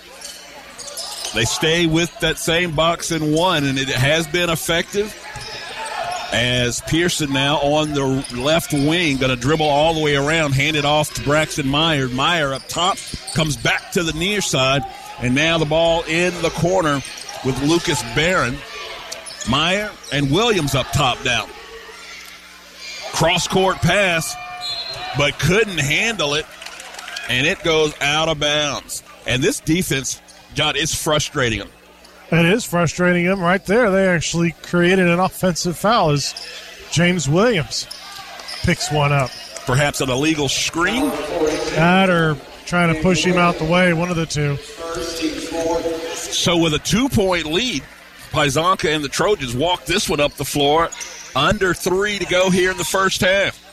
They 1.34 1.44
stay 1.44 1.86
with 1.86 2.18
that 2.20 2.38
same 2.38 2.74
box 2.74 3.10
and 3.10 3.34
one, 3.34 3.64
and 3.64 3.78
it 3.78 3.88
has 3.88 4.26
been 4.26 4.50
effective. 4.50 5.14
As 6.32 6.82
Pearson 6.82 7.32
now 7.32 7.56
on 7.58 7.92
the 7.92 8.04
left 8.36 8.72
wing, 8.72 9.16
going 9.16 9.30
to 9.30 9.36
dribble 9.36 9.66
all 9.66 9.94
the 9.94 10.00
way 10.00 10.14
around, 10.14 10.52
hand 10.52 10.76
it 10.76 10.84
off 10.84 11.14
to 11.14 11.22
Braxton 11.22 11.66
Meyer. 11.66 12.08
Meyer 12.08 12.52
up 12.52 12.66
top 12.68 12.98
comes 13.34 13.56
back 13.56 13.92
to 13.92 14.02
the 14.02 14.12
near 14.12 14.40
side, 14.40 14.82
and 15.20 15.34
now 15.34 15.58
the 15.58 15.64
ball 15.64 16.02
in 16.04 16.34
the 16.42 16.50
corner 16.50 17.00
with 17.44 17.62
Lucas 17.62 18.02
Barron. 18.14 18.56
Meyer 19.48 19.90
and 20.12 20.30
Williams 20.30 20.74
up 20.74 20.86
top 20.92 21.24
now. 21.24 21.46
Cross 23.12 23.48
court 23.48 23.76
pass, 23.78 24.36
but 25.16 25.38
couldn't 25.38 25.78
handle 25.78 26.34
it, 26.34 26.44
and 27.28 27.46
it 27.46 27.62
goes 27.62 27.94
out 28.00 28.28
of 28.28 28.38
bounds. 28.38 29.02
And 29.26 29.42
this 29.42 29.60
defense, 29.60 30.20
John, 30.54 30.76
it's 30.76 30.94
frustrating 30.94 31.58
them. 31.60 31.68
It 32.30 32.44
is 32.44 32.64
frustrating 32.64 33.26
them 33.26 33.40
right 33.40 33.64
there. 33.64 33.90
They 33.90 34.06
actually 34.08 34.52
created 34.62 35.08
an 35.08 35.18
offensive 35.18 35.78
foul 35.78 36.10
as 36.10 36.34
James 36.90 37.28
Williams 37.28 37.86
picks 38.62 38.92
one 38.92 39.12
up. 39.12 39.30
Perhaps 39.66 40.00
an 40.00 40.10
illegal 40.10 40.48
screen. 40.48 41.08
That 41.74 42.10
or 42.10 42.36
trying 42.66 42.94
to 42.94 43.00
push 43.02 43.24
him 43.24 43.38
out 43.38 43.56
the 43.56 43.64
way, 43.64 43.92
one 43.94 44.10
of 44.10 44.16
the 44.16 44.26
two. 44.26 44.56
So 46.16 46.58
with 46.58 46.74
a 46.74 46.78
two 46.78 47.08
point 47.08 47.46
lead, 47.46 47.82
Pizanka 48.30 48.94
and 48.94 49.02
the 49.02 49.08
Trojans 49.08 49.56
walk 49.56 49.86
this 49.86 50.08
one 50.08 50.20
up 50.20 50.34
the 50.34 50.44
floor. 50.44 50.90
Under 51.34 51.72
three 51.72 52.18
to 52.18 52.26
go 52.26 52.50
here 52.50 52.70
in 52.70 52.76
the 52.76 52.84
first 52.84 53.20
half. 53.20 53.64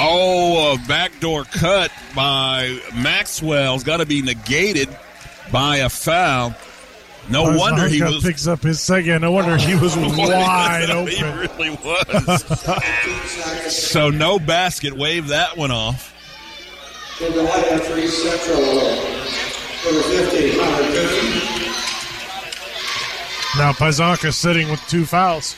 Oh, 0.00 0.74
a 0.74 0.78
backdoor 0.86 1.44
cut 1.44 1.90
by 2.14 2.80
Maxwell's 2.94 3.82
got 3.82 3.96
to 3.98 4.06
be 4.06 4.22
negated 4.22 4.88
by 5.50 5.78
a 5.78 5.88
foul. 5.88 6.54
No 7.28 7.44
Pizanka 7.44 7.58
wonder 7.58 7.88
he 7.88 8.02
was 8.02 8.22
picks 8.24 8.46
up 8.46 8.62
his 8.62 8.80
second. 8.80 9.20
No 9.20 9.32
wonder 9.32 9.56
he 9.58 9.74
was 9.74 9.94
wide 10.00 10.88
he 10.88 11.22
open. 11.22 11.38
really 11.38 11.70
was. 11.70 12.44
so 13.76 14.08
no 14.10 14.38
basket. 14.38 14.94
Wave 14.94 15.28
that 15.28 15.56
one 15.56 15.70
off. 15.70 16.14
In 17.20 17.32
the 17.34 17.42
lineup 17.42 17.80
for 17.80 17.98
East 17.98 18.22
Central, 18.22 18.62
number 19.84 20.02
50, 20.08 20.56
Connor 20.56 20.92
Now 23.58 23.72
Pizanka 23.72 24.32
sitting 24.32 24.70
with 24.70 24.80
two 24.88 25.04
fouls. 25.04 25.56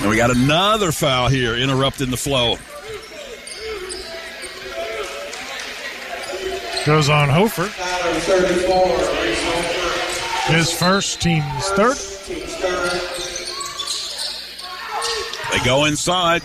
And 0.00 0.08
we 0.08 0.16
got 0.16 0.30
another 0.30 0.92
foul 0.92 1.28
here 1.28 1.56
interrupting 1.56 2.10
the 2.10 2.16
flow. 2.16 2.56
Goes 6.86 7.08
on 7.08 7.28
Hofer. 7.28 7.62
Number 7.62 8.20
34, 8.20 8.86
Reese 9.22 9.42
Hofer. 9.42 10.52
His 10.52 10.72
first, 10.72 11.20
team's 11.20 11.68
third. 11.70 11.96
Third. 11.98 13.18
They 15.52 15.64
go 15.64 15.84
inside. 15.84 16.42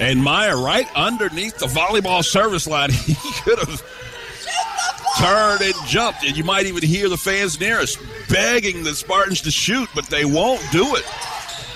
And 0.00 0.24
Meyer 0.24 0.56
right 0.56 0.88
underneath 0.96 1.58
the 1.58 1.66
volleyball 1.66 2.24
service 2.24 2.66
line. 2.66 2.90
He 3.04 3.14
could 3.42 3.58
have 3.58 3.82
turned 5.18 5.60
and 5.62 5.74
jumped. 5.86 6.24
And 6.24 6.36
you 6.36 6.44
might 6.44 6.66
even 6.66 6.82
hear 6.82 7.08
the 7.08 7.16
fans 7.16 7.60
near 7.60 7.78
us 7.80 7.96
begging 8.28 8.82
the 8.82 8.94
Spartans 8.94 9.42
to 9.42 9.50
shoot, 9.50 9.88
but 9.94 10.06
they 10.06 10.24
won't 10.24 10.62
do 10.72 10.96
it. 10.96 11.04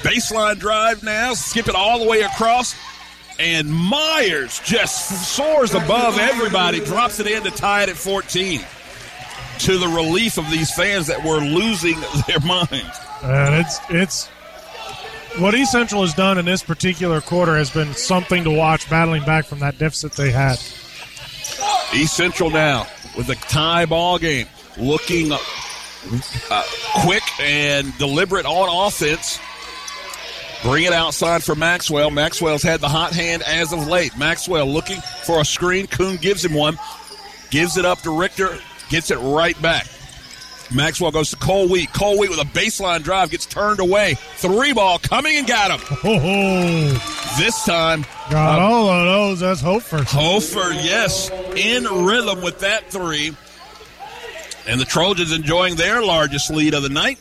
Baseline 0.06 0.58
drive 0.58 1.02
now, 1.02 1.34
skip 1.34 1.68
it 1.68 1.74
all 1.74 1.98
the 1.98 2.08
way 2.08 2.22
across. 2.22 2.74
And 3.38 3.72
Myers 3.72 4.60
just 4.64 5.26
soars 5.34 5.74
above 5.74 6.18
everybody, 6.18 6.80
drops 6.80 7.20
it 7.20 7.26
in 7.26 7.42
to 7.42 7.50
tie 7.50 7.82
it 7.82 7.88
at 7.90 7.96
14. 7.96 8.60
To 9.60 9.78
the 9.78 9.88
relief 9.88 10.38
of 10.38 10.50
these 10.50 10.70
fans 10.74 11.06
that 11.06 11.22
were 11.24 11.38
losing 11.38 11.98
their 12.26 12.40
minds. 12.40 13.00
And 13.22 13.54
it's 13.54 13.78
it's 13.88 14.28
what 15.38 15.54
East 15.54 15.72
Central 15.72 16.02
has 16.02 16.14
done 16.14 16.38
in 16.38 16.44
this 16.44 16.62
particular 16.62 17.20
quarter 17.20 17.56
has 17.56 17.70
been 17.70 17.92
something 17.94 18.44
to 18.44 18.50
watch, 18.50 18.88
battling 18.88 19.24
back 19.24 19.44
from 19.46 19.58
that 19.60 19.78
deficit 19.78 20.12
they 20.12 20.30
had. 20.30 20.58
East 21.94 22.16
Central 22.16 22.50
now 22.50 22.86
with 23.16 23.28
a 23.30 23.34
tie 23.34 23.86
ball 23.86 24.18
game, 24.18 24.46
looking 24.78 25.32
uh, 25.32 26.62
quick 27.02 27.22
and 27.40 27.96
deliberate 27.98 28.46
on 28.46 28.86
offense. 28.86 29.38
Bring 30.66 30.82
it 30.82 30.92
outside 30.92 31.44
for 31.44 31.54
Maxwell. 31.54 32.10
Maxwell's 32.10 32.64
had 32.64 32.80
the 32.80 32.88
hot 32.88 33.12
hand 33.12 33.44
as 33.44 33.72
of 33.72 33.86
late. 33.86 34.18
Maxwell 34.18 34.66
looking 34.66 35.00
for 35.22 35.40
a 35.40 35.44
screen. 35.44 35.86
Kuhn 35.86 36.16
gives 36.16 36.44
him 36.44 36.54
one, 36.54 36.76
gives 37.50 37.76
it 37.76 37.84
up 37.84 38.00
to 38.00 38.18
Richter, 38.18 38.58
gets 38.88 39.12
it 39.12 39.18
right 39.18 39.60
back. 39.62 39.86
Maxwell 40.74 41.12
goes 41.12 41.30
to 41.30 41.36
Cole 41.36 41.68
Wheat. 41.68 41.92
Cole 41.92 42.18
Wheat 42.18 42.30
with 42.30 42.40
a 42.40 42.44
baseline 42.46 43.04
drive 43.04 43.30
gets 43.30 43.46
turned 43.46 43.78
away. 43.78 44.14
Three 44.34 44.72
ball 44.72 44.98
coming 44.98 45.36
and 45.36 45.46
got 45.46 45.78
him. 45.78 45.98
Oh, 46.02 47.36
This 47.38 47.64
time, 47.64 48.04
got 48.28 48.58
uh, 48.58 48.62
all 48.62 48.88
of 48.88 49.06
those. 49.06 49.38
That's 49.40 49.60
Hofer. 49.60 50.02
Hofer, 50.02 50.72
yes, 50.72 51.30
in 51.54 51.84
rhythm 51.84 52.42
with 52.42 52.58
that 52.58 52.90
three. 52.90 53.36
And 54.66 54.80
the 54.80 54.84
Trojans 54.84 55.30
enjoying 55.30 55.76
their 55.76 56.02
largest 56.02 56.50
lead 56.50 56.74
of 56.74 56.82
the 56.82 56.88
night. 56.88 57.20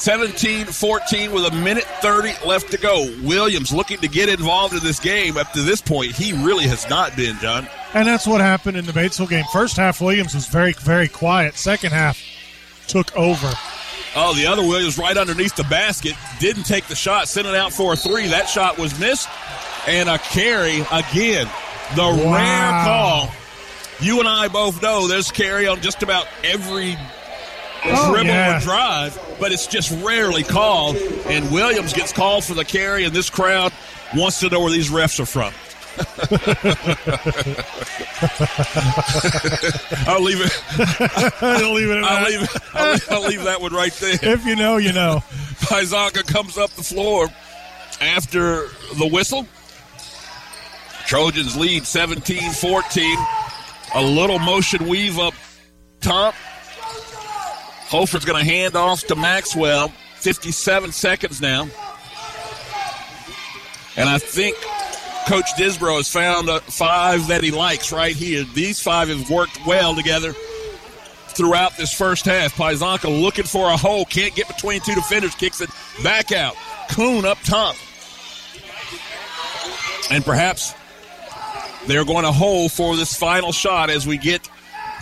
17 0.00 0.64
14 0.64 1.30
with 1.30 1.44
a 1.44 1.54
minute 1.56 1.84
30 2.00 2.32
left 2.46 2.70
to 2.70 2.78
go. 2.78 3.02
Williams 3.22 3.70
looking 3.70 3.98
to 3.98 4.08
get 4.08 4.30
involved 4.30 4.72
in 4.72 4.80
this 4.82 4.98
game. 4.98 5.36
Up 5.36 5.52
to 5.52 5.60
this 5.60 5.82
point, 5.82 6.12
he 6.12 6.32
really 6.32 6.66
has 6.66 6.88
not 6.88 7.14
been, 7.16 7.36
John. 7.38 7.68
And 7.92 8.08
that's 8.08 8.26
what 8.26 8.40
happened 8.40 8.78
in 8.78 8.86
the 8.86 8.92
Batesville 8.92 9.28
game. 9.28 9.44
First 9.52 9.76
half, 9.76 10.00
Williams 10.00 10.34
was 10.34 10.46
very, 10.46 10.72
very 10.72 11.06
quiet. 11.06 11.56
Second 11.56 11.92
half, 11.92 12.18
took 12.88 13.14
over. 13.14 13.52
Oh, 14.16 14.34
the 14.34 14.46
other 14.46 14.62
Williams 14.62 14.96
right 14.96 15.16
underneath 15.16 15.54
the 15.54 15.64
basket. 15.64 16.14
Didn't 16.38 16.64
take 16.64 16.86
the 16.86 16.96
shot, 16.96 17.28
sent 17.28 17.46
it 17.46 17.54
out 17.54 17.70
for 17.70 17.92
a 17.92 17.96
three. 17.96 18.26
That 18.28 18.48
shot 18.48 18.78
was 18.78 18.98
missed. 18.98 19.28
And 19.86 20.08
a 20.08 20.16
carry 20.18 20.80
again. 20.92 21.46
The 21.94 22.02
Wow. 22.02 22.34
rare 22.34 22.84
call. 22.84 23.32
You 24.00 24.18
and 24.20 24.28
I 24.28 24.48
both 24.48 24.80
know 24.80 25.08
there's 25.08 25.30
carry 25.30 25.68
on 25.68 25.82
just 25.82 26.02
about 26.02 26.26
every 26.42 26.96
Oh, 27.84 28.12
dribble 28.12 28.26
yeah. 28.26 28.58
or 28.58 28.60
drive, 28.60 29.18
but 29.38 29.52
it's 29.52 29.66
just 29.66 29.90
rarely 30.04 30.42
called. 30.42 30.96
And 30.96 31.50
Williams 31.50 31.92
gets 31.92 32.12
called 32.12 32.44
for 32.44 32.54
the 32.54 32.64
carry, 32.64 33.04
and 33.04 33.14
this 33.14 33.30
crowd 33.30 33.72
wants 34.14 34.40
to 34.40 34.50
know 34.50 34.60
where 34.60 34.72
these 34.72 34.90
refs 34.90 35.20
are 35.20 35.26
from. 35.26 35.52
I'll 40.06 40.22
leave 40.22 40.40
it. 40.40 40.52
I'll 41.42 41.72
leave 41.72 41.90
it 41.90 42.04
I'll 42.04 42.24
leave, 42.24 42.48
I'll, 42.74 42.92
leave, 42.92 43.10
I'll 43.10 43.22
leave 43.22 43.44
that 43.44 43.60
one 43.60 43.72
right 43.72 43.92
there. 43.94 44.18
If 44.22 44.46
you 44.46 44.56
know, 44.56 44.76
you 44.76 44.92
know. 44.92 45.22
Pizanka 45.60 46.26
comes 46.26 46.56
up 46.56 46.70
the 46.70 46.82
floor 46.82 47.28
after 48.00 48.68
the 48.98 49.08
whistle. 49.10 49.46
Trojans 51.06 51.56
lead 51.56 51.86
17 51.86 52.52
14. 52.52 53.18
A 53.96 54.02
little 54.02 54.38
motion 54.38 54.86
weave 54.86 55.18
up 55.18 55.34
top. 56.00 56.34
Hofer's 57.90 58.24
going 58.24 58.44
to 58.44 58.50
hand 58.50 58.76
off 58.76 59.04
to 59.08 59.16
Maxwell. 59.16 59.88
57 60.16 60.92
seconds 60.92 61.40
now. 61.40 61.62
And 63.96 64.08
I 64.08 64.18
think 64.18 64.56
Coach 65.26 65.54
Disbro 65.56 65.96
has 65.96 66.08
found 66.08 66.48
five 66.62 67.26
that 67.28 67.42
he 67.42 67.50
likes 67.50 67.92
right 67.92 68.14
here. 68.14 68.44
These 68.44 68.80
five 68.82 69.08
have 69.08 69.28
worked 69.30 69.66
well 69.66 69.94
together 69.94 70.32
throughout 70.32 71.76
this 71.76 71.92
first 71.92 72.26
half. 72.26 72.54
Pizanka 72.54 73.22
looking 73.22 73.44
for 73.44 73.70
a 73.70 73.76
hole, 73.76 74.04
can't 74.04 74.34
get 74.34 74.48
between 74.48 74.80
two 74.80 74.94
defenders, 74.94 75.34
kicks 75.34 75.60
it 75.60 75.70
back 76.02 76.32
out. 76.32 76.54
Kuhn 76.90 77.24
up 77.24 77.38
top. 77.44 77.76
And 80.10 80.24
perhaps 80.24 80.74
they're 81.86 82.04
going 82.04 82.24
to 82.24 82.32
hold 82.32 82.72
for 82.72 82.96
this 82.96 83.16
final 83.16 83.52
shot 83.52 83.88
as 83.88 84.06
we 84.06 84.18
get 84.18 84.48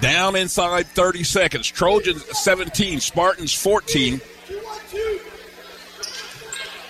down 0.00 0.36
inside 0.36 0.86
30 0.86 1.24
seconds. 1.24 1.66
Trojans 1.66 2.24
17, 2.38 3.00
Spartans 3.00 3.52
14. 3.52 4.20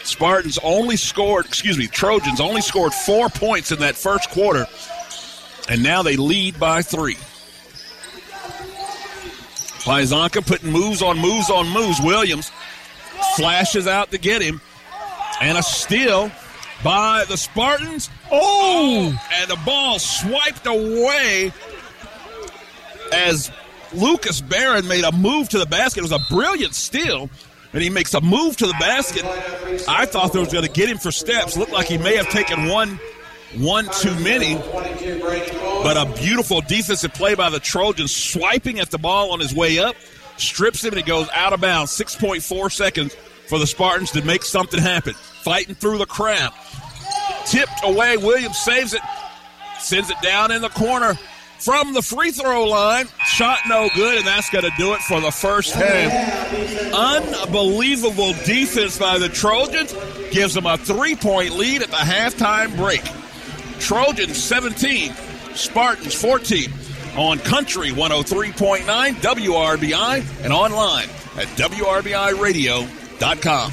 Spartans 0.04 0.58
only 0.62 0.96
scored, 0.96 1.44
excuse 1.44 1.76
me, 1.76 1.86
Trojans 1.86 2.40
only 2.40 2.62
scored 2.62 2.94
four 2.94 3.28
points 3.28 3.72
in 3.72 3.80
that 3.80 3.94
first 3.94 4.30
quarter, 4.30 4.66
and 5.68 5.82
now 5.82 6.02
they 6.02 6.16
lead 6.16 6.58
by 6.58 6.80
three. 6.80 7.16
Pizanka 9.84 10.46
putting 10.46 10.72
moves 10.72 11.02
on 11.02 11.18
moves 11.18 11.50
on 11.50 11.68
moves. 11.68 12.00
Williams 12.02 12.50
flashes 13.36 13.86
out 13.86 14.10
to 14.10 14.18
get 14.18 14.42
him, 14.42 14.60
and 15.40 15.58
a 15.58 15.62
steal 15.62 16.30
by 16.82 17.24
the 17.28 17.36
Spartans. 17.36 18.08
Oh! 18.30 19.12
oh. 19.12 19.28
And 19.34 19.50
the 19.50 19.58
ball 19.64 19.98
swiped 19.98 20.66
away 20.66 21.52
as 23.12 23.50
Lucas 23.92 24.40
Barron 24.40 24.86
made 24.86 25.04
a 25.04 25.12
move 25.12 25.48
to 25.50 25.58
the 25.58 25.66
basket. 25.66 26.00
It 26.00 26.10
was 26.10 26.12
a 26.12 26.34
brilliant 26.34 26.74
steal. 26.74 27.30
And 27.72 27.82
he 27.82 27.90
makes 27.90 28.14
a 28.14 28.20
move 28.20 28.56
to 28.58 28.66
the 28.66 28.76
basket. 28.80 29.24
I 29.88 30.06
thought 30.06 30.32
they 30.32 30.38
was 30.38 30.52
going 30.52 30.64
to 30.64 30.70
get 30.70 30.88
him 30.88 30.98
for 30.98 31.12
steps. 31.12 31.56
Looked 31.56 31.72
like 31.72 31.86
he 31.86 31.98
may 31.98 32.16
have 32.16 32.28
taken 32.30 32.68
one, 32.68 32.98
one 33.56 33.86
too 34.00 34.14
many. 34.20 34.54
But 34.54 35.96
a 35.96 36.10
beautiful 36.18 36.62
defensive 36.62 37.12
play 37.12 37.34
by 37.34 37.50
the 37.50 37.60
Trojans, 37.60 38.14
swiping 38.14 38.80
at 38.80 38.90
the 38.90 38.98
ball 38.98 39.32
on 39.32 39.40
his 39.40 39.54
way 39.54 39.78
up, 39.78 39.96
strips 40.38 40.82
him, 40.82 40.92
and 40.92 41.00
it 41.00 41.06
goes 41.06 41.28
out 41.34 41.52
of 41.52 41.60
bounds. 41.60 41.90
6.4 41.92 42.72
seconds 42.72 43.14
for 43.48 43.58
the 43.58 43.66
Spartans 43.66 44.12
to 44.12 44.22
make 44.22 44.44
something 44.44 44.80
happen. 44.80 45.12
Fighting 45.42 45.74
through 45.74 45.98
the 45.98 46.06
crowd. 46.06 46.52
Tipped 47.44 47.80
away. 47.82 48.16
Williams 48.16 48.58
saves 48.58 48.94
it, 48.94 49.02
sends 49.78 50.10
it 50.10 50.16
down 50.22 50.52
in 50.52 50.62
the 50.62 50.70
corner 50.70 51.18
from 51.58 51.94
the 51.94 52.02
free 52.02 52.30
throw 52.30 52.64
line. 52.64 53.06
Shot 53.26 53.58
no 53.68 53.88
good, 53.94 54.18
and 54.18 54.26
that's 54.26 54.50
going 54.50 54.64
to 54.64 54.72
do 54.76 54.92
it 54.94 55.00
for 55.00 55.20
the 55.20 55.30
first 55.30 55.74
half. 55.74 56.52
Unbelievable 56.94 58.32
defense 58.44 58.98
by 58.98 59.18
the 59.18 59.28
Trojans 59.28 59.94
gives 60.30 60.54
them 60.54 60.66
a 60.66 60.76
three 60.78 61.14
point 61.14 61.50
lead 61.50 61.82
at 61.82 61.90
the 61.90 61.96
halftime 61.96 62.74
break. 62.76 63.02
Trojans 63.80 64.42
17, 64.42 65.14
Spartans 65.54 66.14
14 66.14 66.72
on 67.16 67.38
Country 67.38 67.90
103.9 67.90 68.82
WRBI 69.14 70.44
and 70.44 70.52
online 70.52 71.08
at 71.36 71.46
WRBIRadio.com. 71.56 73.72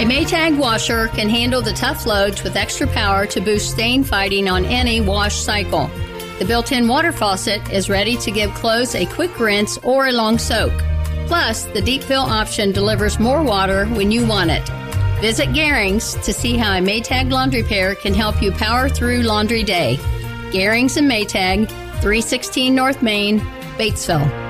A 0.00 0.04
Maytag 0.04 0.56
washer 0.56 1.08
can 1.08 1.28
handle 1.28 1.60
the 1.60 1.74
tough 1.74 2.06
loads 2.06 2.42
with 2.42 2.56
extra 2.56 2.86
power 2.86 3.26
to 3.26 3.38
boost 3.38 3.72
stain 3.72 4.02
fighting 4.02 4.48
on 4.48 4.64
any 4.64 5.02
wash 5.02 5.36
cycle. 5.36 5.90
The 6.38 6.46
built 6.46 6.72
in 6.72 6.88
water 6.88 7.12
faucet 7.12 7.70
is 7.70 7.90
ready 7.90 8.16
to 8.16 8.30
give 8.30 8.50
clothes 8.54 8.94
a 8.94 9.04
quick 9.04 9.38
rinse 9.38 9.76
or 9.82 10.06
a 10.06 10.12
long 10.12 10.38
soak. 10.38 10.72
Plus, 11.26 11.64
the 11.64 11.82
deep 11.82 12.02
fill 12.02 12.22
option 12.22 12.72
delivers 12.72 13.20
more 13.20 13.42
water 13.42 13.84
when 13.88 14.10
you 14.10 14.26
want 14.26 14.50
it. 14.50 14.66
Visit 15.20 15.50
Garings 15.50 16.14
to 16.24 16.32
see 16.32 16.56
how 16.56 16.78
a 16.78 16.80
Maytag 16.80 17.30
laundry 17.30 17.62
pair 17.62 17.94
can 17.94 18.14
help 18.14 18.40
you 18.40 18.52
power 18.52 18.88
through 18.88 19.20
laundry 19.20 19.62
day. 19.62 19.96
Garings 20.50 20.96
and 20.96 21.10
Maytag, 21.10 21.68
316 22.00 22.74
North 22.74 23.02
Main, 23.02 23.38
Batesville. 23.76 24.49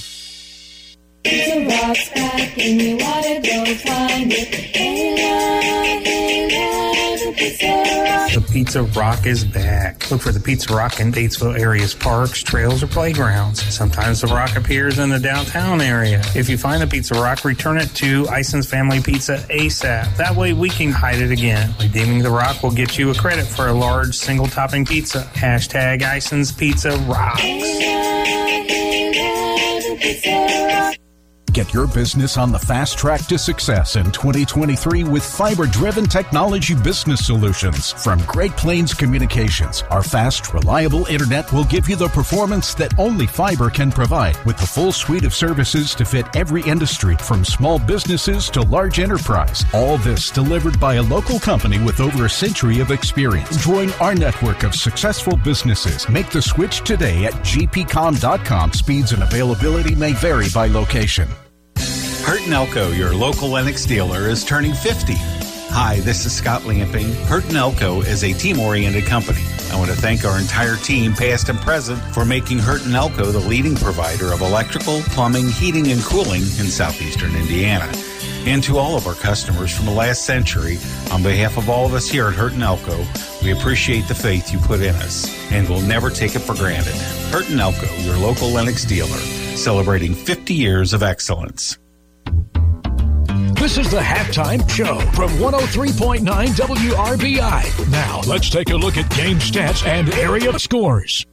Pizza 1.23 1.59
Rock's 1.65 2.09
back 2.09 2.57
and 2.57 2.81
you 2.81 2.97
wanna 2.97 3.41
go 3.41 3.65
find 3.75 4.31
it. 4.31 4.55
Hey, 4.55 5.15
love, 5.15 6.03
hey, 6.03 7.25
love, 7.27 7.35
Pizza 7.35 7.67
Rock. 7.67 8.31
The 8.33 8.41
Pizza 8.53 8.83
Rock 8.83 9.25
is 9.25 9.43
back. 9.45 10.09
Look 10.09 10.21
for 10.21 10.31
the 10.31 10.39
Pizza 10.39 10.73
Rock 10.73 10.99
in 10.99 11.11
Batesville 11.11 11.59
area's 11.59 11.93
parks, 11.93 12.41
trails, 12.41 12.81
or 12.81 12.87
playgrounds. 12.87 13.61
Sometimes 13.73 14.21
the 14.21 14.27
rock 14.27 14.55
appears 14.55 14.99
in 14.99 15.09
the 15.09 15.19
downtown 15.19 15.81
area. 15.81 16.21
If 16.35 16.49
you 16.49 16.57
find 16.57 16.81
the 16.81 16.87
Pizza 16.87 17.13
Rock, 17.15 17.45
return 17.45 17.77
it 17.77 17.93
to 17.95 18.27
Ison's 18.29 18.67
Family 18.69 19.01
Pizza 19.01 19.37
ASAP. 19.49 20.15
That 20.17 20.35
way 20.35 20.53
we 20.53 20.69
can 20.69 20.91
hide 20.91 21.19
it 21.19 21.31
again. 21.31 21.73
Redeeming 21.79 22.23
the 22.23 22.31
rock 22.31 22.63
will 22.63 22.71
get 22.71 22.97
you 22.97 23.11
a 23.11 23.15
credit 23.15 23.45
for 23.45 23.67
a 23.67 23.73
large 23.73 24.15
single 24.15 24.47
topping 24.47 24.85
pizza. 24.85 25.29
Hashtag 25.33 26.01
Ison's 26.01 26.51
Pizza 26.51 26.97
Rocks. 27.07 27.41
Get 31.51 31.73
your 31.73 31.85
business 31.87 32.37
on 32.37 32.53
the 32.53 32.59
fast 32.59 32.97
track 32.97 33.25
to 33.25 33.37
success 33.37 33.97
in 33.97 34.05
2023 34.05 35.03
with 35.03 35.21
fiber 35.21 35.65
driven 35.65 36.05
technology 36.05 36.75
business 36.75 37.25
solutions 37.25 37.91
from 37.91 38.19
Great 38.19 38.55
Plains 38.55 38.93
Communications. 38.93 39.83
Our 39.89 40.01
fast, 40.01 40.53
reliable 40.53 41.05
internet 41.07 41.51
will 41.51 41.65
give 41.65 41.89
you 41.89 41.97
the 41.97 42.07
performance 42.07 42.73
that 42.75 42.97
only 42.97 43.27
fiber 43.27 43.69
can 43.69 43.91
provide 43.91 44.37
with 44.45 44.57
the 44.59 44.65
full 44.65 44.93
suite 44.93 45.25
of 45.25 45.33
services 45.33 45.93
to 45.95 46.05
fit 46.05 46.25
every 46.37 46.63
industry 46.63 47.17
from 47.17 47.43
small 47.43 47.79
businesses 47.79 48.49
to 48.51 48.61
large 48.61 48.99
enterprise. 48.99 49.65
All 49.73 49.97
this 49.97 50.31
delivered 50.31 50.79
by 50.79 50.95
a 50.95 51.03
local 51.03 51.37
company 51.37 51.79
with 51.83 51.99
over 51.99 52.25
a 52.25 52.29
century 52.29 52.79
of 52.79 52.91
experience. 52.91 53.61
Join 53.61 53.91
our 53.99 54.15
network 54.15 54.63
of 54.63 54.73
successful 54.73 55.35
businesses. 55.35 56.07
Make 56.07 56.29
the 56.29 56.41
switch 56.41 56.79
today 56.85 57.25
at 57.25 57.33
gpcom.com. 57.33 58.71
Speeds 58.71 59.11
and 59.11 59.23
availability 59.23 59.95
may 59.95 60.13
vary 60.13 60.47
by 60.53 60.67
location. 60.67 61.27
Burton 62.25 62.53
Elko, 62.53 62.91
your 62.91 63.13
local 63.13 63.49
Lennox 63.49 63.85
dealer, 63.85 64.27
is 64.29 64.45
turning 64.45 64.73
50. 64.73 65.13
Hi, 65.73 65.99
this 66.01 66.25
is 66.25 66.33
Scott 66.33 66.65
Lamping. 66.65 67.13
Hurt 67.25 67.51
& 67.53 67.53
Elko 67.53 68.01
is 68.01 68.23
a 68.23 68.33
team-oriented 68.33 69.05
company. 69.05 69.41
I 69.71 69.77
want 69.77 69.89
to 69.89 69.97
thank 69.97 70.23
our 70.23 70.39
entire 70.39 70.75
team, 70.75 71.13
past 71.13 71.49
and 71.49 71.59
present, 71.59 71.99
for 72.13 72.23
making 72.25 72.59
Hurt 72.59 72.85
& 72.87 72.87
Elko 72.87 73.25
the 73.25 73.39
leading 73.39 73.75
provider 73.75 74.33
of 74.33 74.41
electrical, 74.41 75.01
plumbing, 75.07 75.49
heating, 75.49 75.91
and 75.91 76.01
cooling 76.01 76.41
in 76.41 76.67
southeastern 76.67 77.35
Indiana. 77.35 77.91
And 78.45 78.63
to 78.63 78.77
all 78.77 78.95
of 78.95 79.07
our 79.07 79.15
customers 79.15 79.75
from 79.75 79.85
the 79.85 79.91
last 79.91 80.25
century, 80.25 80.77
on 81.11 81.23
behalf 81.23 81.57
of 81.57 81.69
all 81.69 81.85
of 81.85 81.93
us 81.93 82.07
here 82.07 82.27
at 82.27 82.35
Burton 82.35 82.61
Elko, 82.61 83.05
we 83.43 83.51
appreciate 83.51 84.07
the 84.07 84.15
faith 84.15 84.51
you 84.53 84.59
put 84.59 84.81
in 84.81 84.95
us, 84.95 85.27
and 85.51 85.67
we'll 85.67 85.81
never 85.81 86.09
take 86.09 86.35
it 86.35 86.39
for 86.39 86.55
granted. 86.55 86.95
Burton 87.31 87.59
Elko, 87.59 87.87
your 88.01 88.17
local 88.17 88.49
Lennox 88.49 88.85
dealer, 88.85 89.19
celebrating 89.55 90.13
50 90.13 90.53
years 90.53 90.93
of 90.93 91.03
excellence. 91.03 91.77
This 93.61 93.77
is 93.77 93.91
the 93.91 93.99
halftime 93.99 94.67
show 94.71 94.99
from 95.11 95.29
103.9 95.33 96.25
WRBI. 96.25 97.91
Now, 97.91 98.21
let's 98.21 98.49
take 98.49 98.71
a 98.71 98.75
look 98.75 98.97
at 98.97 99.07
game 99.11 99.37
stats 99.37 99.85
and 99.85 100.11
area 100.15 100.57
scores. 100.57 101.27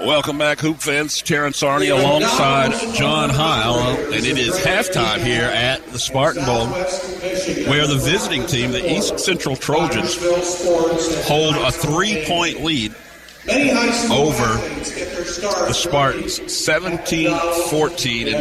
Welcome 0.00 0.38
back, 0.38 0.60
Hoop 0.60 0.78
fans. 0.78 1.20
Terrence 1.20 1.62
Arney 1.62 1.94
alongside 1.94 2.94
John 2.94 3.28
Heil, 3.28 3.76
and 4.10 4.24
it 4.24 4.38
is 4.38 4.56
halftime 4.56 5.22
here 5.22 5.44
at 5.44 5.86
the 5.88 5.98
Spartan 5.98 6.46
Bowl, 6.46 6.68
where 7.68 7.86
the 7.86 8.00
visiting 8.02 8.46
team, 8.46 8.72
the 8.72 8.90
East 8.90 9.20
Central 9.20 9.54
Trojans, 9.54 10.16
hold 11.26 11.56
a 11.56 11.70
three-point 11.70 12.64
lead 12.64 12.94
over 13.48 14.46
the 15.66 15.72
Spartans, 15.72 16.40
17-14. 16.40 18.34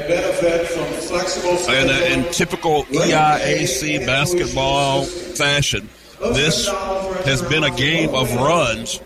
And, 1.69 1.89
and 1.89 2.25
in 2.25 2.31
typical 2.33 2.83
EIAC 2.85 4.05
basketball 4.05 5.03
fashion, 5.03 5.89
this 6.19 6.67
has 6.67 7.41
been 7.43 7.63
a 7.63 7.71
game 7.75 8.15
of 8.15 8.33
runs 8.35 8.97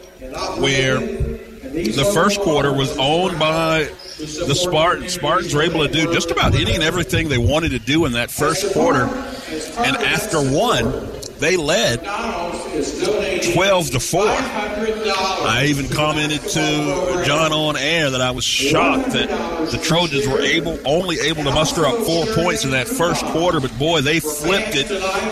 where 0.57 0.99
the 0.99 2.11
first 2.13 2.39
quarter 2.41 2.71
was 2.73 2.97
owned 2.97 3.37
by 3.39 3.89
the 4.19 4.55
Spartans. 4.55 5.13
Spartans 5.13 5.53
were 5.53 5.63
able 5.63 5.85
to 5.85 5.91
do 5.91 6.13
just 6.13 6.31
about 6.31 6.55
any 6.55 6.73
and 6.75 6.83
everything 6.83 7.29
they 7.29 7.37
wanted 7.37 7.69
to 7.71 7.79
do 7.79 8.05
in 8.05 8.13
that 8.13 8.31
first 8.31 8.73
quarter. 8.73 9.03
And 9.03 9.97
after 9.97 10.39
one, 10.39 11.18
they 11.39 11.57
led 11.57 12.03
12 12.03 13.91
to 13.91 13.99
4. 13.99 14.21
I 14.25 15.65
even 15.67 15.89
commented 15.89 16.41
to 16.41 17.23
John 17.25 17.51
on 17.51 17.77
air 17.77 18.09
that 18.09 18.21
I 18.21 18.31
was 18.31 18.43
shocked 18.43 19.11
that 19.11 19.29
the 19.71 19.77
Trojans 19.77 20.27
were 20.27 20.41
able 20.41 20.77
only 20.85 21.19
able 21.19 21.43
to 21.43 21.51
muster 21.51 21.85
up 21.85 21.97
four 22.05 22.25
points 22.27 22.63
in 22.65 22.71
that 22.71 22.87
first 22.87 23.25
quarter, 23.25 23.59
but 23.59 23.77
boy, 23.77 24.01
they 24.01 24.19
flipped 24.19 24.75
it 24.75 24.91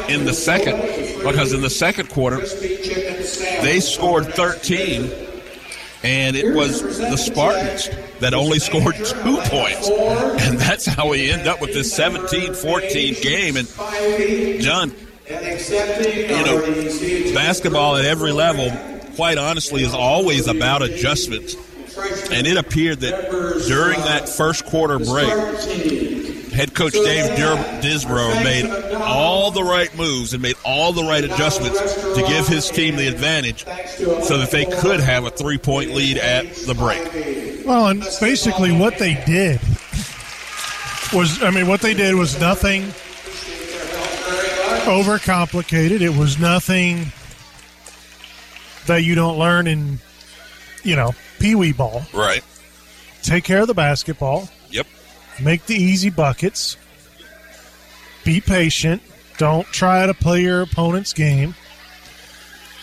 in 0.10 0.26
the 0.26 0.34
second 0.34 0.78
because 1.24 1.54
in 1.54 1.62
the 1.62 1.70
second 1.70 2.10
quarter 2.10 2.38
they 2.38 3.80
scored 3.80 4.26
13 4.34 5.12
and 6.04 6.36
it 6.36 6.54
was 6.54 6.82
the 6.98 7.18
Spartans 7.18 7.90
that 8.20 8.34
only 8.34 8.60
scored 8.68 8.96
two 8.96 9.38
points. 9.46 9.90
And 9.90 10.58
that's 10.58 10.86
how 10.86 11.10
we 11.10 11.30
end 11.32 11.48
up 11.48 11.60
with 11.62 11.74
this 11.74 11.94
17 11.94 12.54
14 12.54 13.16
game. 13.22 13.58
And, 13.58 13.68
John, 14.62 14.94
you 15.30 16.28
know, 16.46 17.34
basketball 17.34 17.98
at 17.98 18.06
every 18.06 18.32
level, 18.32 18.72
quite 19.16 19.38
honestly, 19.38 19.84
is 19.84 19.94
always 19.94 20.48
about 20.48 20.82
adjustments. 20.82 21.56
And 22.32 22.46
it 22.46 22.58
appeared 22.58 23.00
that 23.02 23.32
during 23.68 24.00
that 24.02 24.30
first 24.30 24.66
quarter 24.66 25.00
break, 25.00 25.30
head 26.54 26.74
coach 26.74 26.94
Dave 26.94 27.38
Disbro 27.82 28.44
made 28.44 28.66
all 28.96 29.52
the 29.52 29.64
right 29.64 29.96
moves 29.98 30.34
and 30.34 30.42
made 30.42 30.56
all 30.64 30.94
the 30.94 31.04
right 31.04 31.24
adjustments 31.24 31.80
to 31.96 32.24
give 32.28 32.48
his 32.48 32.70
team 32.70 32.96
the 32.96 33.08
advantage 33.08 33.66
so 34.24 34.38
that 34.38 34.50
they 34.52 34.66
could 34.66 35.00
have 35.00 35.26
a 35.26 35.30
three 35.32 35.58
point 35.58 35.92
lead 35.94 36.18
at 36.18 36.54
the 36.54 36.74
break. 36.74 37.66
Well, 37.66 37.88
and 37.88 38.02
basically 38.22 38.72
what 38.72 38.98
they 38.98 39.16
did 39.26 39.60
was, 41.14 41.42
I 41.42 41.50
mean, 41.50 41.68
what 41.68 41.82
they 41.82 41.94
did 41.94 42.16
was 42.16 42.40
nothing 42.40 42.94
overcomplicated. 45.04 46.02
It 46.02 46.18
was 46.18 46.40
nothing 46.40 47.12
that 48.86 49.04
you 49.04 49.16
don't 49.16 49.38
learn 49.38 49.68
in, 49.68 50.00
you 50.84 50.96
know, 50.96 51.14
pee 51.40 51.56
wee 51.56 51.74
ball. 51.74 52.04
Right. 52.14 52.44
Take 53.22 53.44
care 53.44 53.62
of 53.62 53.68
the 53.68 53.74
basketball. 53.74 54.50
Yep. 54.70 54.88
Make 55.42 55.66
the 55.66 55.76
easy 55.76 56.10
buckets. 56.10 56.78
Be 58.24 58.40
patient. 58.42 59.02
Don't 59.38 59.68
try 59.68 60.06
to 60.06 60.14
play 60.14 60.42
your 60.42 60.62
opponent's 60.62 61.14
game. 61.14 61.54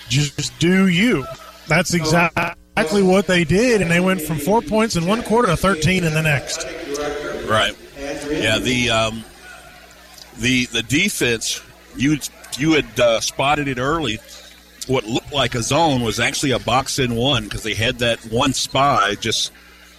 Just 0.08 0.58
do 0.58 0.88
you. 0.88 1.24
That's 1.66 1.94
exactly 1.94 3.02
what 3.02 3.26
they 3.26 3.44
did, 3.44 3.80
and 3.80 3.90
they 3.90 4.00
went 4.00 4.20
from 4.20 4.38
four 4.38 4.60
points 4.60 4.96
in 4.96 5.06
one 5.06 5.22
quarter 5.22 5.48
to 5.48 5.56
13 5.56 6.04
in 6.04 6.12
the 6.12 6.22
next. 6.22 6.64
Right. 7.48 7.74
Yeah. 8.30 8.58
The 8.58 8.90
um, 8.90 9.24
the 10.36 10.66
the 10.66 10.82
defense 10.82 11.62
you 11.96 12.18
you 12.58 12.72
had 12.72 13.00
uh, 13.00 13.20
spotted 13.20 13.68
it 13.68 13.78
early. 13.78 14.18
What 14.86 15.04
looked 15.04 15.32
like 15.32 15.54
a 15.54 15.62
zone 15.62 16.02
was 16.02 16.20
actually 16.20 16.50
a 16.52 16.58
box 16.58 16.98
in 16.98 17.14
one 17.14 17.44
because 17.44 17.62
they 17.62 17.74
had 17.74 18.00
that 18.00 18.20
one 18.26 18.52
spy 18.52 19.14
just 19.14 19.50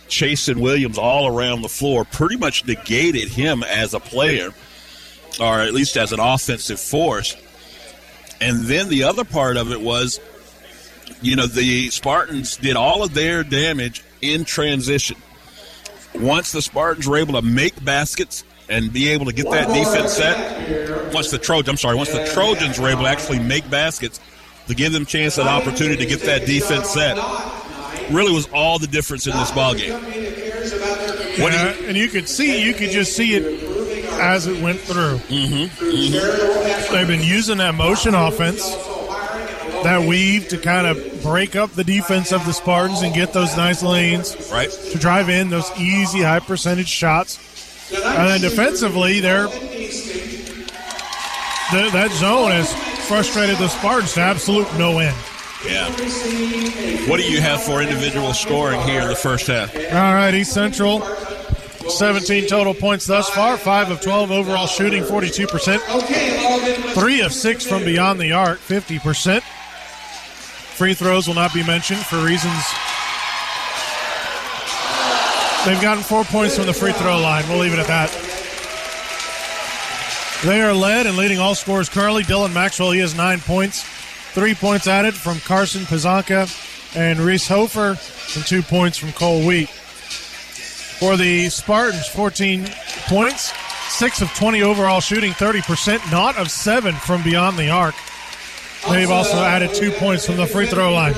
chasing 0.08 0.60
Williams 0.60 0.98
all 0.98 1.28
around 1.28 1.62
the 1.62 1.70
floor, 1.70 2.06
pretty 2.06 2.38
much 2.38 2.66
negated 2.66 3.30
him 3.30 3.64
as 3.64 3.94
a 3.94 4.00
player, 4.00 4.52
or 5.40 5.60
at 5.62 5.74
least 5.74 5.98
as 5.98 6.14
an 6.14 6.20
offensive 6.20 6.80
force. 6.80 7.36
And 8.40 8.66
then 8.66 8.90
the 8.90 9.04
other 9.04 9.24
part 9.24 9.58
of 9.58 9.72
it 9.72 9.82
was, 9.82 10.20
you 11.22 11.36
know, 11.36 11.48
the 11.48 11.90
Spartans 11.90 12.58
did 12.58 12.76
all 12.76 13.04
of 13.04 13.14
their 13.14 13.44
damage 13.44 14.04
in 14.22 14.46
transition. 14.46 15.18
Once 16.14 16.52
the 16.52 16.62
Spartans 16.62 17.08
were 17.08 17.18
able 17.18 17.34
to 17.34 17.42
make 17.42 17.84
baskets 17.84 18.44
and 18.70 18.92
be 18.92 19.10
able 19.10 19.26
to 19.26 19.34
get 19.34 19.50
that 19.52 19.68
defense 19.68 20.14
set, 20.14 21.14
once 21.14 21.32
the 21.32 21.38
Trojans, 21.38 21.70
I'm 21.70 21.78
sorry, 21.78 21.96
once 21.96 22.12
the 22.12 22.26
Trojans 22.34 22.80
were 22.80 22.90
able 22.90 23.04
to 23.04 23.10
actually 23.10 23.40
make 23.40 23.70
baskets 23.70 24.20
to 24.68 24.76
give 24.76 24.92
them 24.94 25.06
chance, 25.06 25.38
and 25.38 25.48
opportunity 25.48 25.98
to 25.98 26.06
get 26.06 26.22
that 26.22 26.46
defense 26.46 26.90
set, 26.90 27.18
really 28.12 28.34
was 28.34 28.50
all 28.52 28.80
the 28.80 28.88
difference 28.88 29.28
in 29.28 29.36
this 29.38 29.52
ball 29.52 29.76
game. 29.76 29.94
What 29.94 31.54
yeah, 31.54 31.78
you, 31.78 31.88
and 31.88 31.98
you 31.98 32.08
could 32.08 32.28
see, 32.28 32.64
you 32.64 32.74
could 32.74 32.90
just 32.90 33.16
see 33.16 33.36
it 33.36 33.62
as 34.20 34.48
it 34.48 34.62
went 34.64 34.80
through. 34.80 35.18
Mm-hmm, 35.18 35.86
mm-hmm. 35.86 36.94
They've 36.94 37.08
been 37.08 37.22
using 37.22 37.58
that 37.58 37.76
motion 37.76 38.16
offense, 38.16 38.64
that 39.84 40.08
weave 40.08 40.48
to 40.48 40.58
kind 40.58 40.88
of 40.88 41.22
break 41.22 41.56
up 41.56 41.72
the 41.72 41.84
defense 41.84 42.32
of 42.32 42.46
the 42.46 42.54
Spartans 42.54 43.02
and 43.02 43.14
get 43.14 43.34
those 43.34 43.56
nice 43.56 43.84
lanes, 43.84 44.50
right? 44.52 44.72
To 44.72 44.98
drive 44.98 45.30
in 45.30 45.50
those 45.50 45.70
easy 45.78 46.22
high 46.22 46.40
percentage 46.40 46.88
shots, 46.88 47.38
and 47.94 48.28
then 48.30 48.42
defensively, 48.42 49.20
they're 49.20 49.48
the, 51.72 51.90
that 51.94 52.12
zone 52.12 52.52
has 52.52 52.72
frustrated 53.08 53.58
the 53.58 53.68
Spartans 53.68 54.14
to 54.14 54.22
absolute 54.22 54.68
no 54.78 55.00
end. 55.00 55.16
Yeah. 55.66 55.90
What 57.10 57.18
do 57.18 57.24
you 57.24 57.42
have 57.42 57.64
for 57.64 57.82
individual 57.82 58.34
scoring 58.34 58.82
here 58.82 59.02
in 59.02 59.08
the 59.08 59.16
first 59.16 59.48
half? 59.48 59.76
All 59.76 59.82
right, 60.14 60.34
East 60.34 60.54
Central, 60.54 61.02
17 61.02 62.48
total 62.48 62.74
points 62.74 63.08
thus 63.08 63.30
far, 63.30 63.58
5 63.58 63.92
of 63.92 64.02
12 64.02 64.32
overall 64.32 64.68
shooting, 64.68 65.04
42%. 65.04 66.94
3 66.94 67.22
of 67.22 67.34
6 67.34 67.66
from 67.66 67.84
beyond 67.84 68.20
the 68.20 68.32
arc, 68.32 68.60
50%. 68.60 69.42
Free 69.42 70.94
throws 70.94 71.28
will 71.28 71.36
not 71.36 71.54
be 71.54 71.66
mentioned 71.66 72.02
for 72.02 72.18
reasons. 72.24 72.64
They've 75.66 75.82
gotten 75.82 76.04
four 76.04 76.24
points 76.24 76.56
from 76.56 76.68
the 76.68 76.74
free 76.74 76.92
throw 76.92 77.20
line. 77.20 77.48
We'll 77.50 77.58
leave 77.58 77.74
it 77.74 77.80
at 77.80 77.88
that. 77.88 78.12
They 80.46 80.62
are 80.62 80.74
led 80.74 81.08
and 81.08 81.18
leading 81.18 81.40
all 81.40 81.56
scorers 81.56 81.90
currently. 81.90 82.22
Dylan 82.22 82.54
Maxwell, 82.54 82.92
he 82.92 83.00
has 83.00 83.16
nine 83.16 83.40
points. 83.40 83.84
Three 84.34 84.54
points 84.54 84.86
added 84.86 85.16
from 85.16 85.40
Carson 85.40 85.82
Pizanka 85.86 86.48
and 86.96 87.20
Reese 87.20 87.48
Hofer, 87.48 87.98
and 88.36 88.46
two 88.46 88.62
points 88.62 88.98
from 88.98 89.12
Cole 89.14 89.46
Wheat. 89.46 89.70
For 89.70 91.18
the 91.18 91.50
Spartans, 91.50 92.08
14 92.10 92.68
points, 93.08 93.52
six 93.90 94.22
of 94.22 94.30
20 94.36 94.62
overall 94.62 95.02
shooting, 95.02 95.32
30%, 95.32 96.12
not 96.12 96.38
of 96.38 96.52
seven 96.52 96.94
from 96.94 97.24
beyond 97.24 97.58
the 97.58 97.70
arc. 97.70 97.96
They've 98.88 99.10
also 99.10 99.38
added 99.38 99.74
two 99.74 99.92
points 99.92 100.28
from 100.28 100.38
the 100.38 100.46
free 100.46 100.68
throw 100.68 100.94
line. 100.94 101.16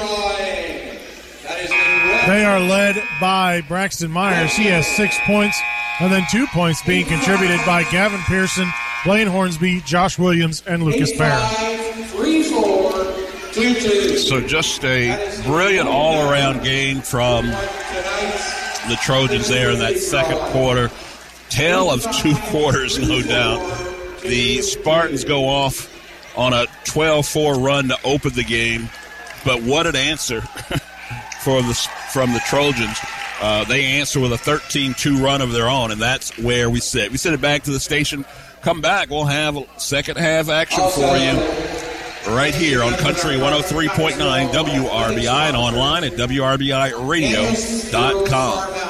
They 2.27 2.43
are 2.43 2.59
led 2.59 3.01
by 3.21 3.61
Braxton 3.61 4.11
Myers. 4.11 4.53
He 4.53 4.65
has 4.65 4.85
six 4.85 5.17
points, 5.25 5.57
and 6.01 6.11
then 6.11 6.23
two 6.29 6.45
points 6.47 6.83
being 6.83 7.05
contributed 7.05 7.61
by 7.65 7.83
Gavin 7.83 8.19
Pearson, 8.27 8.69
Blaine 9.05 9.27
Hornsby, 9.27 9.79
Josh 9.85 10.19
Williams, 10.19 10.61
and 10.67 10.83
Lucas 10.83 11.17
Barron. 11.17 11.47
So 14.17 14.41
just 14.41 14.83
a 14.83 15.41
brilliant 15.45 15.87
all-around 15.87 16.63
game 16.63 16.99
from 16.99 17.45
the 17.45 18.97
Trojans 19.01 19.47
there 19.47 19.71
in 19.71 19.79
that 19.79 19.97
second 19.97 20.37
quarter. 20.51 20.91
Tale 21.47 21.89
of 21.89 22.03
two 22.17 22.35
quarters, 22.49 22.99
no 22.99 23.21
doubt. 23.21 24.21
The 24.23 24.61
Spartans 24.63 25.23
go 25.23 25.47
off 25.47 25.89
on 26.37 26.51
a 26.51 26.65
12-4 26.83 27.63
run 27.65 27.87
to 27.87 27.97
open 28.03 28.33
the 28.33 28.43
game, 28.43 28.89
but 29.45 29.63
what 29.63 29.87
an 29.87 29.95
answer 29.95 30.41
for 31.41 31.61
the 31.61 31.73
from 32.11 32.33
the 32.33 32.41
Trojans. 32.47 32.97
Uh, 33.39 33.63
they 33.65 33.85
answer 33.85 34.19
with 34.19 34.33
a 34.33 34.37
13-2 34.37 35.21
run 35.21 35.41
of 35.41 35.51
their 35.51 35.69
own, 35.69 35.91
and 35.91 36.01
that's 36.01 36.35
where 36.37 36.69
we 36.69 36.79
sit. 36.79 37.11
We 37.11 37.17
send 37.17 37.35
it 37.35 37.41
back 37.41 37.63
to 37.63 37.71
the 37.71 37.79
station. 37.79 38.25
Come 38.61 38.81
back, 38.81 39.09
we'll 39.09 39.25
have 39.25 39.57
second 39.77 40.17
half 40.17 40.49
action 40.49 40.83
for 40.89 41.17
you 41.17 41.37
right 42.35 42.53
here 42.53 42.83
on 42.83 42.91
Country 42.93 43.35
103.9 43.35 44.51
WRBI 44.51 45.47
and 45.47 45.55
online 45.55 46.03
at 46.03 46.13
WRBIRadio.com. 46.13 48.86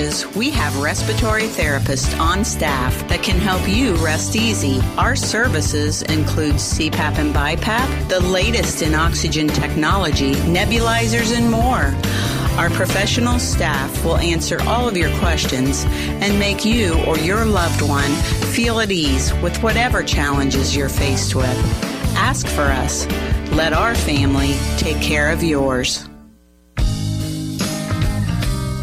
Services, 0.00 0.34
we 0.34 0.50
have 0.50 0.78
respiratory 0.78 1.42
therapists 1.42 2.18
on 2.18 2.42
staff 2.44 3.06
that 3.08 3.22
can 3.22 3.38
help 3.38 3.68
you 3.68 3.94
rest 3.96 4.34
easy. 4.34 4.80
Our 4.96 5.14
services 5.14 6.02
include 6.02 6.54
CPAP 6.54 7.18
and 7.18 7.34
BiPAP, 7.34 8.08
the 8.08 8.20
latest 8.20 8.80
in 8.80 8.94
oxygen 8.94 9.48
technology, 9.48 10.32
nebulizers, 10.32 11.36
and 11.36 11.50
more. 11.50 11.94
Our 12.58 12.70
professional 12.70 13.38
staff 13.38 14.04
will 14.04 14.16
answer 14.16 14.58
all 14.62 14.88
of 14.88 14.96
your 14.96 15.14
questions 15.18 15.84
and 16.22 16.38
make 16.38 16.64
you 16.64 16.94
or 17.04 17.18
your 17.18 17.44
loved 17.44 17.82
one 17.82 18.12
feel 18.54 18.80
at 18.80 18.90
ease 18.90 19.34
with 19.42 19.62
whatever 19.62 20.02
challenges 20.02 20.74
you're 20.74 20.88
faced 20.88 21.34
with. 21.34 21.58
Ask 22.16 22.46
for 22.46 22.62
us. 22.62 23.06
Let 23.52 23.74
our 23.74 23.94
family 23.94 24.54
take 24.78 25.00
care 25.02 25.30
of 25.30 25.42
yours. 25.42 26.09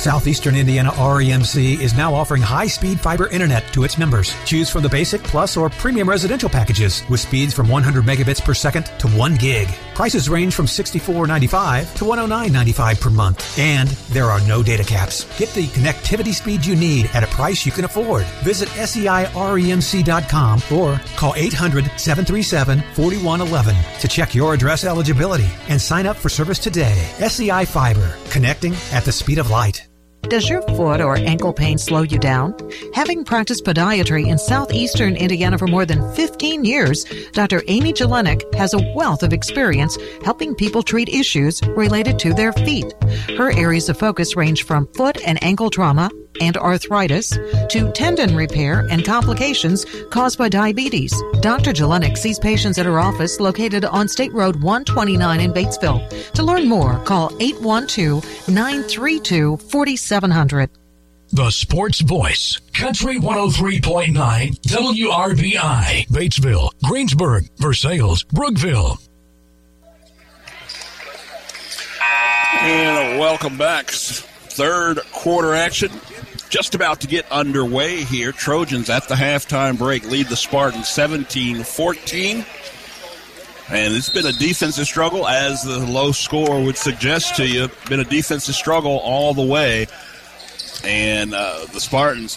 Southeastern 0.00 0.56
Indiana 0.56 0.90
REMC 0.92 1.78
is 1.78 1.94
now 1.94 2.14
offering 2.14 2.40
high-speed 2.40 2.98
fiber 2.98 3.28
internet 3.28 3.70
to 3.74 3.84
its 3.84 3.98
members. 3.98 4.34
Choose 4.46 4.70
from 4.70 4.82
the 4.82 4.88
basic, 4.88 5.22
plus, 5.22 5.58
or 5.58 5.68
premium 5.68 6.08
residential 6.08 6.48
packages 6.48 7.02
with 7.10 7.20
speeds 7.20 7.52
from 7.52 7.68
100 7.68 8.02
megabits 8.04 8.42
per 8.42 8.54
second 8.54 8.86
to 8.98 9.08
1 9.08 9.36
gig. 9.36 9.68
Prices 9.94 10.30
range 10.30 10.54
from 10.54 10.64
$64.95 10.64 11.96
to 11.96 12.04
$109.95 12.04 12.98
per 12.98 13.10
month. 13.10 13.58
And 13.58 13.90
there 14.08 14.30
are 14.30 14.40
no 14.48 14.62
data 14.62 14.84
caps. 14.84 15.26
Get 15.38 15.50
the 15.50 15.66
connectivity 15.66 16.32
speed 16.32 16.64
you 16.64 16.76
need 16.76 17.10
at 17.12 17.22
a 17.22 17.26
price 17.26 17.66
you 17.66 17.72
can 17.72 17.84
afford. 17.84 18.24
Visit 18.42 18.70
seiremc.com 18.70 20.62
or 20.72 20.98
call 21.16 21.34
800-737-4111 21.34 24.00
to 24.00 24.08
check 24.08 24.34
your 24.34 24.54
address 24.54 24.84
eligibility 24.84 25.50
and 25.68 25.78
sign 25.78 26.06
up 26.06 26.16
for 26.16 26.30
service 26.30 26.58
today. 26.58 27.06
SEI 27.18 27.66
Fiber, 27.66 28.16
connecting 28.30 28.74
at 28.92 29.04
the 29.04 29.12
speed 29.12 29.38
of 29.38 29.50
light. 29.50 29.89
Does 30.28 30.48
your 30.48 30.62
foot 30.62 31.00
or 31.00 31.16
ankle 31.16 31.52
pain 31.52 31.78
slow 31.78 32.02
you 32.02 32.18
down? 32.18 32.54
Having 32.94 33.24
practiced 33.24 33.64
podiatry 33.64 34.26
in 34.28 34.38
southeastern 34.38 35.16
Indiana 35.16 35.58
for 35.58 35.66
more 35.66 35.84
than 35.84 36.12
15 36.14 36.64
years, 36.64 37.04
Dr. 37.32 37.62
Amy 37.66 37.92
Jelenik 37.92 38.54
has 38.54 38.72
a 38.72 38.92
wealth 38.94 39.22
of 39.22 39.32
experience 39.32 39.98
helping 40.24 40.54
people 40.54 40.82
treat 40.82 41.08
issues 41.08 41.60
related 41.76 42.18
to 42.20 42.32
their 42.32 42.52
feet. 42.52 42.92
Her 43.36 43.50
areas 43.52 43.88
of 43.88 43.98
focus 43.98 44.36
range 44.36 44.64
from 44.64 44.86
foot 44.94 45.18
and 45.26 45.42
ankle 45.42 45.70
trauma 45.70 46.10
and 46.40 46.56
arthritis 46.56 47.30
to 47.68 47.90
tendon 47.92 48.36
repair 48.36 48.86
and 48.90 49.04
complications 49.04 49.84
caused 50.10 50.38
by 50.38 50.48
diabetes. 50.48 51.14
Dr. 51.40 51.72
Jelenik 51.72 52.16
sees 52.16 52.38
patients 52.38 52.78
at 52.78 52.86
her 52.86 52.98
office 52.98 53.40
located 53.40 53.84
on 53.84 54.08
State 54.08 54.32
Road 54.32 54.62
129 54.62 55.40
in 55.40 55.52
Batesville. 55.52 56.32
To 56.32 56.42
learn 56.42 56.68
more, 56.68 56.98
call 57.04 57.30
812 57.40 58.48
932 58.48 59.56
4700. 59.56 60.70
The 61.32 61.50
Sports 61.50 62.00
Voice, 62.00 62.58
Country 62.72 63.18
103.9, 63.18 64.12
WRBI, 64.62 66.06
Batesville, 66.08 66.70
Greensburg, 66.84 67.48
Versailles, 67.56 68.24
Brookville. 68.32 68.98
And 72.62 73.20
welcome 73.20 73.56
back. 73.56 73.90
Third 73.90 74.98
quarter 75.12 75.54
action 75.54 75.92
just 76.50 76.74
about 76.74 77.00
to 77.00 77.06
get 77.06 77.30
underway 77.30 78.04
here. 78.04 78.32
Trojans 78.32 78.90
at 78.90 79.08
the 79.08 79.14
halftime 79.14 79.78
break 79.78 80.04
lead 80.04 80.26
the 80.26 80.36
Spartans 80.36 80.88
17 80.88 81.62
14. 81.62 82.44
And 83.70 83.94
it's 83.94 84.08
been 84.08 84.26
a 84.26 84.32
defensive 84.32 84.86
struggle, 84.86 85.28
as 85.28 85.62
the 85.62 85.78
low 85.78 86.10
score 86.10 86.60
would 86.60 86.76
suggest 86.76 87.36
to 87.36 87.46
you. 87.46 87.68
Been 87.88 88.00
a 88.00 88.04
defensive 88.04 88.56
struggle 88.56 88.98
all 88.98 89.32
the 89.32 89.46
way. 89.46 89.86
And 90.82 91.32
uh, 91.32 91.66
the 91.72 91.78
Spartans 91.78 92.36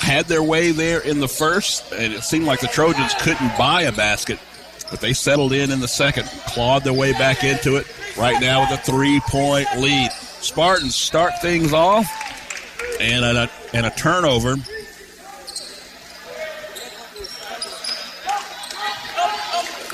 had 0.00 0.24
their 0.26 0.42
way 0.42 0.70
there 0.70 1.00
in 1.00 1.20
the 1.20 1.28
first, 1.28 1.92
and 1.92 2.14
it 2.14 2.22
seemed 2.22 2.46
like 2.46 2.60
the 2.60 2.66
Trojans 2.66 3.12
couldn't 3.20 3.58
buy 3.58 3.82
a 3.82 3.92
basket, 3.92 4.38
but 4.90 5.00
they 5.00 5.12
settled 5.12 5.52
in 5.52 5.70
in 5.70 5.80
the 5.80 5.88
second, 5.88 6.24
clawed 6.46 6.84
their 6.84 6.94
way 6.94 7.12
back 7.12 7.44
into 7.44 7.76
it. 7.76 7.86
Right 8.16 8.40
now 8.40 8.62
with 8.62 8.80
a 8.80 8.82
three 8.82 9.20
point 9.28 9.68
lead. 9.76 10.10
Spartans 10.12 10.94
start 10.94 11.42
things 11.42 11.74
off, 11.74 12.06
and 13.00 13.24
a, 13.24 13.50
and 13.72 13.86
a 13.86 13.90
turnover. 13.90 14.56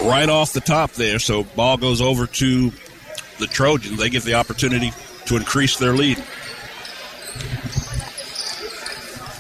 Right 0.02 0.28
off 0.28 0.52
the 0.52 0.60
top 0.60 0.92
there, 0.92 1.18
so 1.18 1.44
ball 1.44 1.76
goes 1.76 2.00
over 2.00 2.26
to 2.26 2.72
the 3.38 3.46
Trojans. 3.46 3.98
They 3.98 4.10
get 4.10 4.24
the 4.24 4.34
opportunity 4.34 4.92
to 5.26 5.36
increase 5.36 5.76
their 5.76 5.92
lead. 5.92 6.22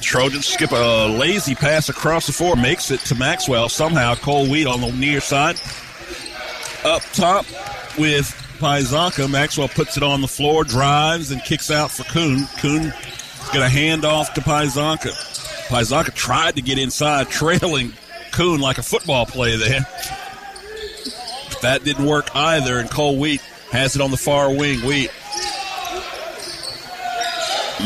Trojans 0.00 0.46
skip 0.46 0.70
a 0.72 1.08
lazy 1.08 1.54
pass 1.54 1.88
across 1.88 2.26
the 2.26 2.32
floor, 2.32 2.54
makes 2.54 2.90
it 2.90 3.00
to 3.00 3.14
Maxwell. 3.14 3.68
Somehow, 3.68 4.14
Cole 4.14 4.46
Wheat 4.48 4.66
on 4.66 4.80
the 4.80 4.92
near 4.92 5.20
side. 5.20 5.56
Up 6.84 7.02
top 7.12 7.46
with 7.98 8.26
Pizanka. 8.58 9.30
Maxwell 9.30 9.68
puts 9.68 9.96
it 9.96 10.02
on 10.02 10.20
the 10.20 10.28
floor, 10.28 10.64
drives, 10.64 11.30
and 11.30 11.42
kicks 11.42 11.70
out 11.70 11.90
for 11.90 12.04
Kuhn. 12.04 12.46
Kuhn 12.58 12.92
going 13.52 13.64
to 13.64 13.68
hand 13.68 14.04
off 14.04 14.34
to 14.34 14.40
Pizanka. 14.40 15.12
Pizanka 15.68 16.14
tried 16.14 16.56
to 16.56 16.62
get 16.62 16.78
inside, 16.78 17.28
trailing 17.28 17.92
Kuhn 18.32 18.60
like 18.60 18.78
a 18.78 18.82
football 18.82 19.26
play 19.26 19.56
there. 19.56 19.86
But 21.50 21.60
that 21.62 21.84
didn't 21.84 22.06
work 22.06 22.34
either, 22.34 22.78
and 22.78 22.90
Cole 22.90 23.18
Wheat 23.18 23.40
has 23.70 23.94
it 23.96 24.02
on 24.02 24.10
the 24.10 24.16
far 24.16 24.50
wing. 24.50 24.80
Wheat 24.80 25.10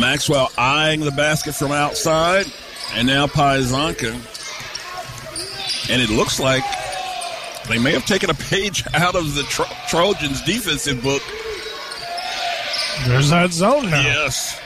Maxwell 0.01 0.51
eyeing 0.59 1.01
the 1.01 1.11
basket 1.11 1.55
from 1.55 1.73
outside, 1.73 2.47
and 2.95 3.07
now 3.07 3.27
Pizanka. 3.27 4.12
And 5.91 6.03
it 6.03 6.11
looks 6.11 6.39
like 6.39 6.64
they 7.69 7.79
may 7.79 7.93
have 7.93 8.05
taken 8.07 8.31
a 8.31 8.35
page 8.35 8.85
out 8.95 9.14
of 9.14 9.35
the 9.35 9.43
Tro- 9.45 9.67
Trojans' 9.89 10.43
defensive 10.43 11.03
book. 11.03 11.23
There's 13.07 13.31
that 13.31 13.53
zone 13.53 13.91
now. 13.91 14.03
Yes. 14.03 14.61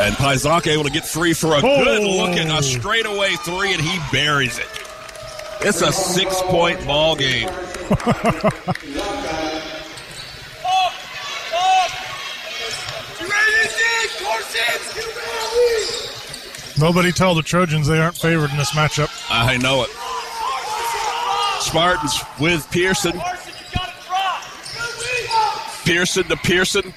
And 0.00 0.14
Pizanka 0.14 0.68
able 0.68 0.84
to 0.84 0.90
get 0.90 1.04
free 1.04 1.34
for 1.34 1.56
a 1.56 1.60
good 1.60 2.02
oh. 2.02 2.26
looking, 2.26 2.50
a 2.50 2.62
straightaway 2.62 3.34
three, 3.36 3.72
and 3.72 3.80
he 3.80 3.98
buries 4.10 4.58
it. 4.58 4.66
It's 5.60 5.82
a 5.82 5.92
six 5.92 6.40
point 6.42 6.84
ball 6.86 7.14
game. 7.14 7.48
Nobody 16.78 17.12
tell 17.12 17.34
the 17.34 17.42
Trojans 17.42 17.86
they 17.86 18.00
aren't 18.00 18.16
favored 18.16 18.50
in 18.50 18.56
this 18.56 18.70
matchup. 18.72 19.08
I 19.30 19.56
know 19.56 19.84
it. 19.84 19.90
Spartans 21.62 22.20
with 22.40 22.68
Pearson. 22.72 23.20
Pearson 25.84 26.24
to 26.24 26.36
Pearson. 26.38 26.92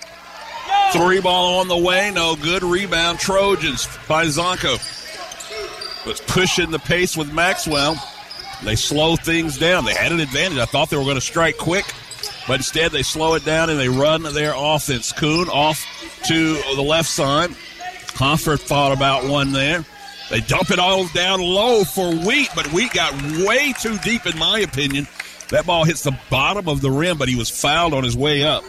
Three 0.95 1.19
ball 1.19 1.59
on 1.59 1.67
the 1.67 1.77
way. 1.77 2.11
No 2.11 2.35
good. 2.35 2.63
Rebound. 2.63 3.19
Trojans 3.19 3.87
by 4.07 4.25
Zonko. 4.25 4.79
Was 6.05 6.21
pushing 6.21 6.71
the 6.71 6.79
pace 6.79 7.17
with 7.17 7.33
Maxwell. 7.33 7.95
They 8.63 8.75
slow 8.75 9.15
things 9.15 9.57
down. 9.57 9.85
They 9.85 9.93
had 9.93 10.11
an 10.11 10.19
advantage. 10.19 10.57
I 10.57 10.65
thought 10.65 10.89
they 10.89 10.97
were 10.97 11.03
going 11.03 11.15
to 11.15 11.21
strike 11.21 11.57
quick, 11.57 11.85
but 12.47 12.55
instead 12.55 12.91
they 12.91 13.03
slow 13.03 13.33
it 13.33 13.43
down 13.43 13.69
and 13.69 13.79
they 13.79 13.89
run 13.89 14.23
their 14.23 14.53
offense. 14.55 15.11
Kuhn 15.11 15.49
off 15.49 15.85
to 16.27 16.53
the 16.75 16.81
left 16.81 17.09
side. 17.09 17.51
Hofer 18.15 18.55
thought 18.55 18.93
about 18.93 19.27
one 19.27 19.51
there. 19.51 19.83
They 20.29 20.39
dump 20.39 20.71
it 20.71 20.79
all 20.79 21.07
down 21.09 21.41
low 21.41 21.83
for 21.83 22.15
Wheat, 22.15 22.49
but 22.55 22.71
Wheat 22.71 22.93
got 22.93 23.13
way 23.45 23.73
too 23.73 23.97
deep, 23.97 24.25
in 24.25 24.37
my 24.39 24.59
opinion. 24.59 25.07
That 25.49 25.65
ball 25.65 25.83
hits 25.83 26.03
the 26.03 26.17
bottom 26.29 26.67
of 26.67 26.81
the 26.81 26.89
rim, 26.89 27.17
but 27.17 27.27
he 27.27 27.35
was 27.35 27.49
fouled 27.49 27.93
on 27.93 28.03
his 28.03 28.15
way 28.15 28.43
up. 28.43 28.63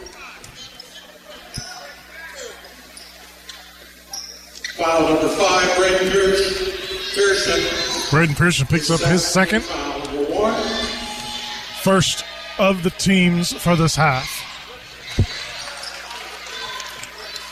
Foul 4.77 5.09
number 5.09 5.27
five, 5.29 5.75
Braden 5.75 6.11
Pearson. 6.11 8.11
Braden 8.11 8.35
Pearson 8.35 8.67
picks 8.67 8.91
up 8.91 8.99
his 8.99 9.25
second. 9.25 9.63
First 11.81 12.23
of 12.59 12.83
the 12.83 12.91
teams 12.91 13.53
for 13.53 13.75
this 13.75 13.95
half. 13.95 14.29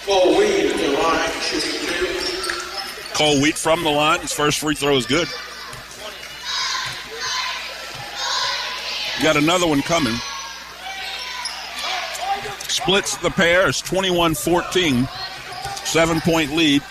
Cole 0.06 0.38
Wheat 0.38 0.72
at 0.72 0.78
the 0.78 0.90
line, 1.02 1.32
shooting 1.42 1.88
two. 1.88 2.06
Cole 3.16 3.42
Wheat 3.42 3.58
from 3.58 3.84
the 3.84 3.90
line. 3.90 4.20
His 4.20 4.32
first 4.32 4.60
free 4.60 4.76
throw 4.76 4.96
is 4.96 5.08
good. 5.08 5.28
Got 9.24 9.36
another 9.36 9.66
one 9.66 9.82
coming. 9.82 10.14
Splits 12.68 13.18
the 13.18 13.32
pair. 13.32 13.68
It's 13.68 13.82
21 13.82 14.36
14. 14.36 15.08
Seven 15.86 16.22
point 16.22 16.56
lead 16.56 16.84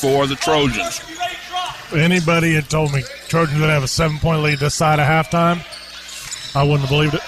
for 0.00 0.26
the 0.26 0.36
Trojans. 0.36 1.00
Anybody 1.92 2.54
had 2.54 2.68
told 2.68 2.92
me 2.92 3.02
Trojans 3.28 3.60
would 3.60 3.70
have 3.70 3.82
a 3.82 3.88
seven 3.88 4.18
point 4.18 4.42
lead 4.42 4.58
this 4.58 4.74
side 4.74 4.98
of 4.98 5.06
halftime, 5.06 5.64
I 6.54 6.62
wouldn't 6.62 6.82
have 6.82 6.90
believed 6.90 7.14
it. 7.14 7.22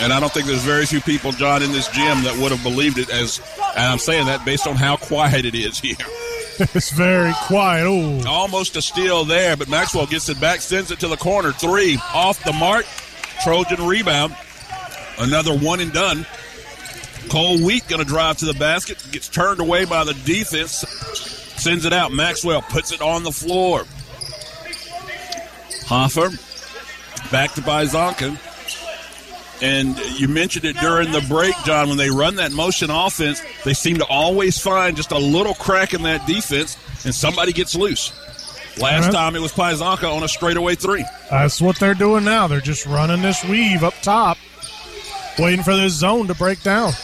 And 0.00 0.12
I 0.12 0.20
don't 0.20 0.32
think 0.32 0.46
there's 0.46 0.62
very 0.62 0.86
few 0.86 1.00
people, 1.00 1.30
John, 1.32 1.62
in 1.62 1.72
this 1.72 1.88
gym 1.88 2.22
that 2.24 2.38
would 2.40 2.52
have 2.52 2.62
believed 2.62 2.96
it 2.98 3.10
as, 3.10 3.40
and 3.76 3.84
I'm 3.84 3.98
saying 3.98 4.26
that 4.26 4.44
based 4.46 4.66
on 4.66 4.76
how 4.76 4.96
quiet 4.96 5.44
it 5.44 5.54
is 5.54 5.78
here. 5.78 5.96
it's 6.74 6.90
very 6.90 7.32
quiet. 7.44 7.86
Ooh. 7.86 8.26
Almost 8.26 8.76
a 8.76 8.82
steal 8.82 9.24
there, 9.24 9.56
but 9.56 9.68
Maxwell 9.68 10.06
gets 10.06 10.28
it 10.30 10.40
back, 10.40 10.60
sends 10.60 10.90
it 10.90 11.00
to 11.00 11.08
the 11.08 11.16
corner. 11.16 11.52
Three 11.52 11.98
off 12.14 12.42
the 12.44 12.52
mark. 12.52 12.86
Trojan 13.42 13.86
rebound. 13.86 14.34
Another 15.18 15.56
one 15.56 15.80
and 15.80 15.92
done. 15.92 16.26
Cole 17.28 17.58
Wheat 17.62 17.86
going 17.88 18.02
to 18.02 18.08
drive 18.08 18.38
to 18.38 18.44
the 18.46 18.54
basket, 18.54 19.04
gets 19.12 19.28
turned 19.28 19.60
away 19.60 19.84
by 19.84 20.04
the 20.04 20.14
defense, 20.14 20.70
sends 21.58 21.84
it 21.84 21.92
out. 21.92 22.12
Maxwell 22.12 22.62
puts 22.62 22.92
it 22.92 23.00
on 23.02 23.22
the 23.22 23.30
floor. 23.32 23.84
Hofer 25.86 26.30
back 27.30 27.52
to 27.54 27.60
Pizanka. 27.60 28.38
And 29.62 29.98
you 30.18 30.26
mentioned 30.26 30.64
it 30.64 30.76
during 30.78 31.12
the 31.12 31.20
break, 31.28 31.54
John, 31.66 31.88
when 31.88 31.98
they 31.98 32.08
run 32.08 32.36
that 32.36 32.50
motion 32.50 32.88
offense, 32.90 33.42
they 33.64 33.74
seem 33.74 33.98
to 33.98 34.06
always 34.06 34.58
find 34.58 34.96
just 34.96 35.12
a 35.12 35.18
little 35.18 35.52
crack 35.52 35.92
in 35.92 36.02
that 36.04 36.26
defense, 36.26 36.78
and 37.04 37.14
somebody 37.14 37.52
gets 37.52 37.74
loose. 37.74 38.10
Last 38.78 39.04
Right. 39.06 39.12
time 39.12 39.36
it 39.36 39.40
was 39.40 39.52
Pizanka 39.52 40.10
on 40.10 40.22
a 40.22 40.28
straightaway 40.28 40.76
three. 40.76 41.04
That's 41.30 41.60
what 41.60 41.78
they're 41.78 41.92
doing 41.94 42.24
now. 42.24 42.46
They're 42.46 42.62
just 42.62 42.86
running 42.86 43.20
this 43.20 43.44
weave 43.44 43.84
up 43.84 43.92
top, 44.00 44.38
waiting 45.38 45.62
for 45.62 45.76
this 45.76 45.92
zone 45.92 46.26
to 46.28 46.34
break 46.34 46.62
down. 46.62 46.94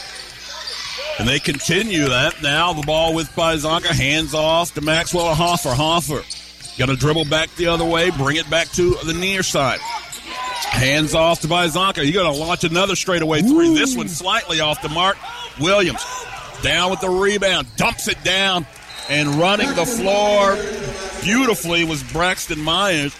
And 1.19 1.27
they 1.27 1.39
continue 1.39 2.09
that. 2.09 2.41
Now 2.43 2.73
the 2.73 2.83
ball 2.83 3.13
with 3.13 3.27
Pizanka, 3.29 3.87
hands 3.87 4.33
off 4.33 4.73
to 4.75 4.81
Maxwell 4.81 5.33
Hofer. 5.33 5.73
Hofer 5.73 6.23
got 6.77 6.87
to 6.87 6.95
dribble 6.95 7.25
back 7.25 7.53
the 7.55 7.67
other 7.67 7.85
way, 7.85 8.11
bring 8.11 8.37
it 8.37 8.49
back 8.49 8.67
to 8.69 8.95
the 9.03 9.13
near 9.13 9.41
side. 9.41 9.79
Hands 9.79 11.13
off 11.15 11.41
to 11.41 11.47
Pizanka. 11.47 12.05
You 12.05 12.13
got 12.13 12.31
to 12.31 12.37
launch 12.37 12.63
another 12.63 12.95
straightaway 12.95 13.41
three. 13.41 13.73
This 13.73 13.95
one 13.95 14.07
slightly 14.07 14.59
off 14.59 14.81
the 14.81 14.89
mark. 14.89 15.17
Williams 15.59 16.03
down 16.61 16.91
with 16.91 17.01
the 17.01 17.09
rebound, 17.09 17.67
dumps 17.77 18.07
it 18.07 18.23
down, 18.23 18.65
and 19.09 19.29
running 19.35 19.73
the 19.75 19.85
floor 19.85 20.55
beautifully 21.23 21.83
was 21.83 22.03
Braxton 22.03 22.59
Myers. 22.59 23.15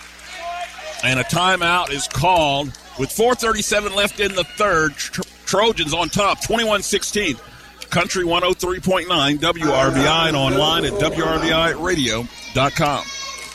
And 1.03 1.19
a 1.19 1.23
timeout 1.23 1.91
is 1.91 2.07
called 2.07 2.67
with 2.99 3.09
4:37 3.09 3.95
left 3.95 4.19
in 4.19 4.35
the 4.35 4.43
third. 4.43 4.95
Tr- 4.95 5.21
Trojans 5.45 5.93
on 5.93 6.09
top, 6.09 6.41
21-16. 6.41 7.39
Country 7.89 8.25
103.9 8.25 9.37
WRBI 9.37 10.27
and 10.27 10.37
online 10.37 10.85
at 10.85 10.93
WRBIRadio.com. 10.93 13.16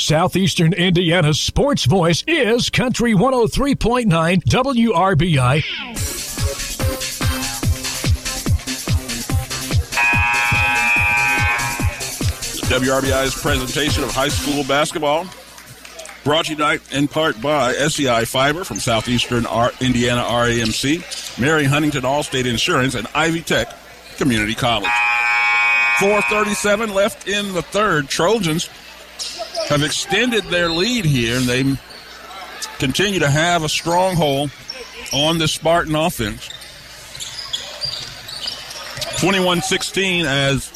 Southeastern 0.00 0.72
Indiana's 0.74 1.40
sports 1.40 1.84
voice 1.84 2.22
is 2.28 2.70
Country 2.70 3.14
103.9 3.14 4.06
WRBI. 4.44 5.62
WRBI's 12.68 13.34
presentation 13.42 14.04
of 14.04 14.12
high 14.12 14.28
school 14.28 14.62
basketball. 14.62 15.26
Brought 16.22 16.44
to 16.44 16.52
you 16.52 16.56
tonight 16.56 16.80
in 16.92 17.08
part 17.08 17.40
by 17.42 17.72
SEI 17.72 18.24
Fiber 18.24 18.62
from 18.62 18.76
Southeastern 18.76 19.46
Indiana 19.80 20.22
REMC, 20.22 21.40
Mary 21.40 21.64
Huntington 21.64 22.02
Allstate 22.02 22.46
Insurance, 22.46 22.94
and 22.94 23.08
Ivy 23.16 23.40
Tech 23.40 23.74
Community 24.16 24.54
College. 24.54 24.88
437 25.98 26.94
left 26.94 27.26
in 27.26 27.52
the 27.52 27.62
third. 27.62 28.08
Trojans 28.08 28.70
have 29.68 29.82
extended 29.82 30.44
their 30.44 30.70
lead 30.70 31.04
here, 31.04 31.36
and 31.36 31.46
they 31.46 31.64
continue 32.78 33.20
to 33.20 33.30
have 33.30 33.64
a 33.64 33.68
stronghold 33.68 34.50
on 35.12 35.38
the 35.38 35.48
Spartan 35.48 35.94
offense. 35.94 36.48
21 39.20 39.62
16 39.62 40.26
as 40.26 40.70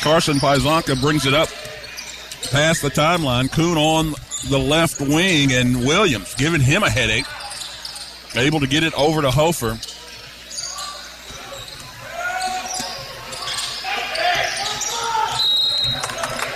Carson 0.00 0.36
Pizanka 0.36 1.00
brings 1.00 1.26
it 1.26 1.34
up 1.34 1.48
past 2.50 2.82
the 2.82 2.90
timeline. 2.90 3.50
Kuhn 3.50 3.78
on 3.78 4.14
the 4.48 4.58
left 4.58 5.00
wing, 5.00 5.52
and 5.52 5.78
Williams 5.78 6.34
giving 6.34 6.60
him 6.60 6.82
a 6.82 6.90
headache. 6.90 7.26
Able 8.34 8.60
to 8.60 8.66
get 8.66 8.82
it 8.82 8.92
over 8.94 9.22
to 9.22 9.30
Hofer. 9.30 9.78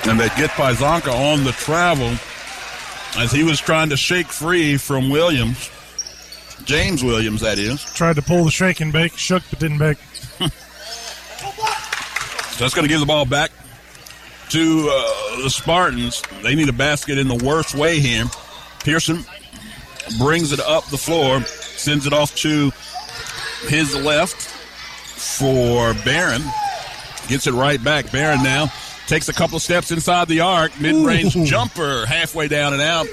And 0.07 0.18
they 0.18 0.28
get 0.28 0.51
Pizanka 0.51 1.12
on 1.12 1.44
the 1.44 1.53
travel 1.53 2.11
as 3.16 3.32
he 3.32 3.42
was 3.42 3.61
trying 3.61 3.90
to 3.90 3.96
shake 3.96 4.26
free 4.26 4.76
from 4.76 5.11
Williams. 5.11 5.70
James 6.64 7.03
Williams, 7.03 7.40
that 7.40 7.59
is. 7.59 7.84
Tried 7.94 8.16
to 8.16 8.22
pull 8.22 8.44
the 8.44 8.51
shake 8.51 8.80
and 8.80 8.92
bake, 8.92 9.16
shook 9.16 9.42
but 9.51 9.59
didn't 9.59 9.78
bake. 9.78 9.98
So 12.61 12.64
that's 12.64 12.74
going 12.74 12.86
to 12.86 12.92
give 12.92 13.01
the 13.01 13.07
ball 13.07 13.24
back 13.24 13.51
to 14.51 14.90
uh, 14.92 15.42
the 15.42 15.48
Spartans. 15.48 16.22
They 16.42 16.55
need 16.55 16.68
a 16.68 16.74
basket 16.74 17.16
in 17.16 17.26
the 17.26 17.42
worst 17.42 17.74
way 17.74 18.01
here. 18.01 18.26
Pearson 18.84 19.24
brings 20.18 20.53
it 20.53 20.61
up 20.61 20.84
the 20.88 20.98
floor, 20.98 21.40
sends 21.40 22.07
it 22.07 22.12
off 22.12 22.36
to 22.36 22.70
his 23.66 23.96
left 23.96 24.36
for 24.36 25.94
Barron. 26.05 26.42
Gets 27.28 27.46
it 27.46 27.55
right 27.55 27.82
back. 27.82 28.12
Barron 28.12 28.42
now 28.42 28.70
takes 29.11 29.29
a 29.29 29.33
couple 29.33 29.59
steps 29.59 29.91
inside 29.91 30.29
the 30.29 30.39
arc. 30.41 30.81
Mid 30.81 30.95
range 31.05 31.35
jumper 31.45 32.07
halfway 32.07 32.47
down 32.47 32.73
and 32.73 32.81
out. 32.81 33.07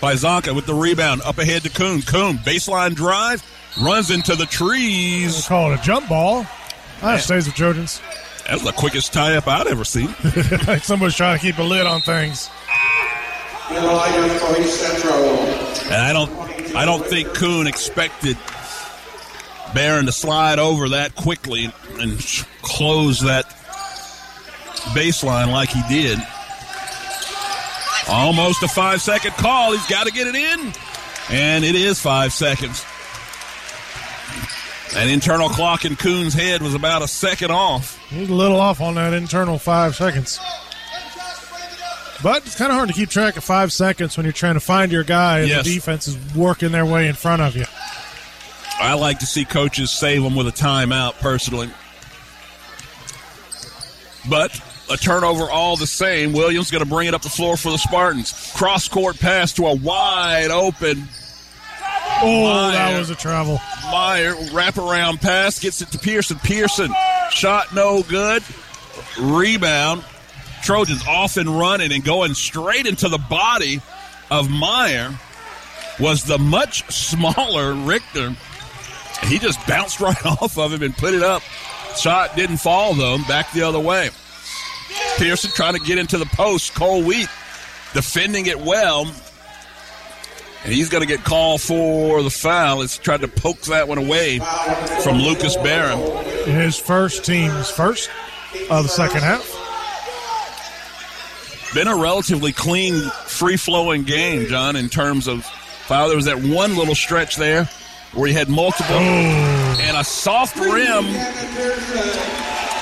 Pizanka 0.00 0.54
with 0.54 0.64
the 0.64 0.72
rebound 0.72 1.20
up 1.20 1.36
ahead 1.36 1.62
to 1.64 1.68
Coon. 1.68 2.00
Coon, 2.00 2.38
baseline 2.38 2.94
drive, 2.94 3.44
runs 3.80 4.10
into 4.10 4.36
the 4.36 4.46
trees. 4.46 5.46
Call 5.46 5.72
it 5.72 5.80
a 5.80 5.82
jump 5.82 6.08
ball. 6.08 6.46
That 7.02 7.20
stays 7.20 7.44
with 7.44 7.54
Trojans. 7.54 8.00
That 8.46 8.54
was 8.54 8.62
the 8.62 8.72
quickest 8.72 9.12
tie 9.12 9.36
up 9.36 9.46
I'd 9.46 9.66
ever 9.66 9.84
seen. 9.84 10.14
like 10.66 10.82
Somebody's 10.84 11.14
trying 11.14 11.38
to 11.38 11.44
keep 11.44 11.58
a 11.58 11.62
lid 11.62 11.86
on 11.86 12.00
things. 12.00 12.48
Middle 13.70 13.90
item 13.90 14.64
Central. 14.64 15.24
And 15.92 15.94
I 15.94 16.12
don't 16.14 16.74
I 16.74 16.86
don't 16.86 17.04
think 17.04 17.34
Coon 17.34 17.66
expected 17.66 18.38
Barron 19.74 20.06
to 20.06 20.12
slide 20.12 20.58
over 20.58 20.88
that 20.90 21.14
quickly 21.14 21.70
and 21.98 22.18
close 22.62 23.20
that 23.20 23.44
baseline 24.92 25.50
like 25.50 25.70
he 25.70 25.82
did. 25.88 26.18
Almost 28.08 28.62
a 28.62 28.68
five 28.68 29.00
second 29.00 29.32
call. 29.32 29.72
He's 29.72 29.86
got 29.86 30.06
to 30.06 30.12
get 30.12 30.26
it 30.26 30.34
in. 30.34 30.72
And 31.30 31.64
it 31.64 31.74
is 31.74 32.00
five 32.00 32.32
seconds. 32.32 32.84
An 34.96 35.08
internal 35.08 35.48
clock 35.48 35.84
in 35.84 35.96
Coon's 35.96 36.34
head 36.34 36.62
was 36.62 36.74
about 36.74 37.02
a 37.02 37.08
second 37.08 37.50
off. 37.50 37.98
He's 38.10 38.28
a 38.28 38.34
little 38.34 38.60
off 38.60 38.80
on 38.80 38.94
that 38.96 39.12
internal 39.14 39.58
five 39.58 39.96
seconds. 39.96 40.38
But 42.22 42.46
it's 42.46 42.56
kind 42.56 42.70
of 42.70 42.76
hard 42.76 42.88
to 42.88 42.94
keep 42.94 43.08
track 43.08 43.36
of 43.36 43.44
five 43.44 43.72
seconds 43.72 44.16
when 44.16 44.24
you're 44.24 44.32
trying 44.32 44.54
to 44.54 44.60
find 44.60 44.92
your 44.92 45.02
guy 45.04 45.40
and 45.40 45.48
Yes. 45.48 45.64
the 45.64 45.74
defense 45.74 46.06
is 46.08 46.16
working 46.34 46.72
their 46.72 46.86
way 46.86 47.08
in 47.08 47.14
front 47.14 47.42
of 47.42 47.56
you. 47.56 47.64
I 48.78 48.94
like 48.94 49.18
to 49.20 49.26
see 49.26 49.44
coaches 49.44 49.90
save 49.90 50.22
them 50.22 50.34
with 50.36 50.46
a 50.46 50.52
timeout 50.52 51.18
personally. 51.20 51.70
But 54.28 54.58
a 54.90 54.96
turnover 54.96 55.50
all 55.50 55.76
the 55.76 55.86
same. 55.86 56.32
Williams 56.32 56.70
going 56.70 56.84
to 56.84 56.88
bring 56.88 57.08
it 57.08 57.14
up 57.14 57.22
the 57.22 57.28
floor 57.28 57.56
for 57.56 57.70
the 57.70 57.78
Spartans. 57.78 58.52
Cross 58.54 58.88
court 58.88 59.18
pass 59.18 59.52
to 59.54 59.66
a 59.66 59.74
wide 59.74 60.50
open 60.50 61.08
Oh, 62.22 62.70
that 62.70 62.98
was 62.98 63.10
a 63.10 63.14
travel. 63.14 63.60
Meyer. 63.90 64.34
Wraparound 64.34 65.20
pass 65.20 65.58
gets 65.58 65.82
it 65.82 65.88
to 65.88 65.98
Pearson. 65.98 66.38
Pearson 66.38 66.92
shot 67.30 67.74
no 67.74 68.02
good. 68.02 68.42
Rebound. 69.20 70.04
Trojans 70.62 71.06
off 71.06 71.36
and 71.36 71.48
running 71.48 71.92
and 71.92 72.04
going 72.04 72.34
straight 72.34 72.86
into 72.86 73.08
the 73.08 73.18
body 73.18 73.82
of 74.30 74.48
Meyer 74.48 75.14
was 76.00 76.24
the 76.24 76.38
much 76.38 76.90
smaller 76.90 77.74
Richter. 77.74 78.34
He 79.24 79.38
just 79.38 79.64
bounced 79.66 80.00
right 80.00 80.26
off 80.26 80.56
of 80.56 80.72
him 80.72 80.82
and 80.82 80.96
put 80.96 81.14
it 81.14 81.22
up. 81.22 81.42
Shot 81.96 82.34
didn't 82.36 82.56
fall 82.58 82.94
though, 82.94 83.18
back 83.28 83.52
the 83.52 83.62
other 83.62 83.80
way. 83.80 84.10
Pearson 85.16 85.50
trying 85.52 85.74
to 85.74 85.80
get 85.80 85.98
into 85.98 86.18
the 86.18 86.26
post. 86.26 86.74
Cole 86.74 87.02
Wheat 87.02 87.28
defending 87.92 88.46
it 88.46 88.60
well. 88.60 89.06
And 90.64 90.72
he's 90.72 90.88
going 90.88 91.02
to 91.02 91.08
get 91.08 91.24
called 91.24 91.60
for 91.60 92.22
the 92.22 92.30
foul. 92.30 92.80
He's 92.80 92.96
tried 92.96 93.20
to 93.20 93.28
poke 93.28 93.60
that 93.62 93.86
one 93.86 93.98
away 93.98 94.38
from 95.02 95.18
Lucas 95.18 95.56
Barron. 95.56 95.98
His 96.46 96.78
first 96.78 97.24
team's 97.24 97.70
first 97.70 98.08
of 98.70 98.84
the 98.84 98.88
second 98.88 99.20
half. 99.20 99.60
Been 101.74 101.88
a 101.88 101.96
relatively 101.96 102.52
clean, 102.52 103.10
free 103.26 103.56
flowing 103.56 104.04
game, 104.04 104.46
John, 104.46 104.76
in 104.76 104.88
terms 104.88 105.26
of 105.26 105.44
foul. 105.44 106.08
There 106.08 106.16
was 106.16 106.26
that 106.26 106.40
one 106.40 106.76
little 106.76 106.94
stretch 106.94 107.36
there 107.36 107.68
where 108.14 108.28
he 108.28 108.32
had 108.32 108.48
multiple. 108.48 108.96
Oh. 108.96 109.78
And 109.80 109.96
a 109.96 110.04
soft 110.04 110.56
rim 110.56 111.04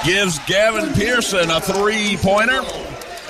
gives 0.04 0.38
Gavin 0.46 0.92
Pearson 0.94 1.50
a 1.50 1.60
three 1.60 2.16
pointer. 2.18 2.62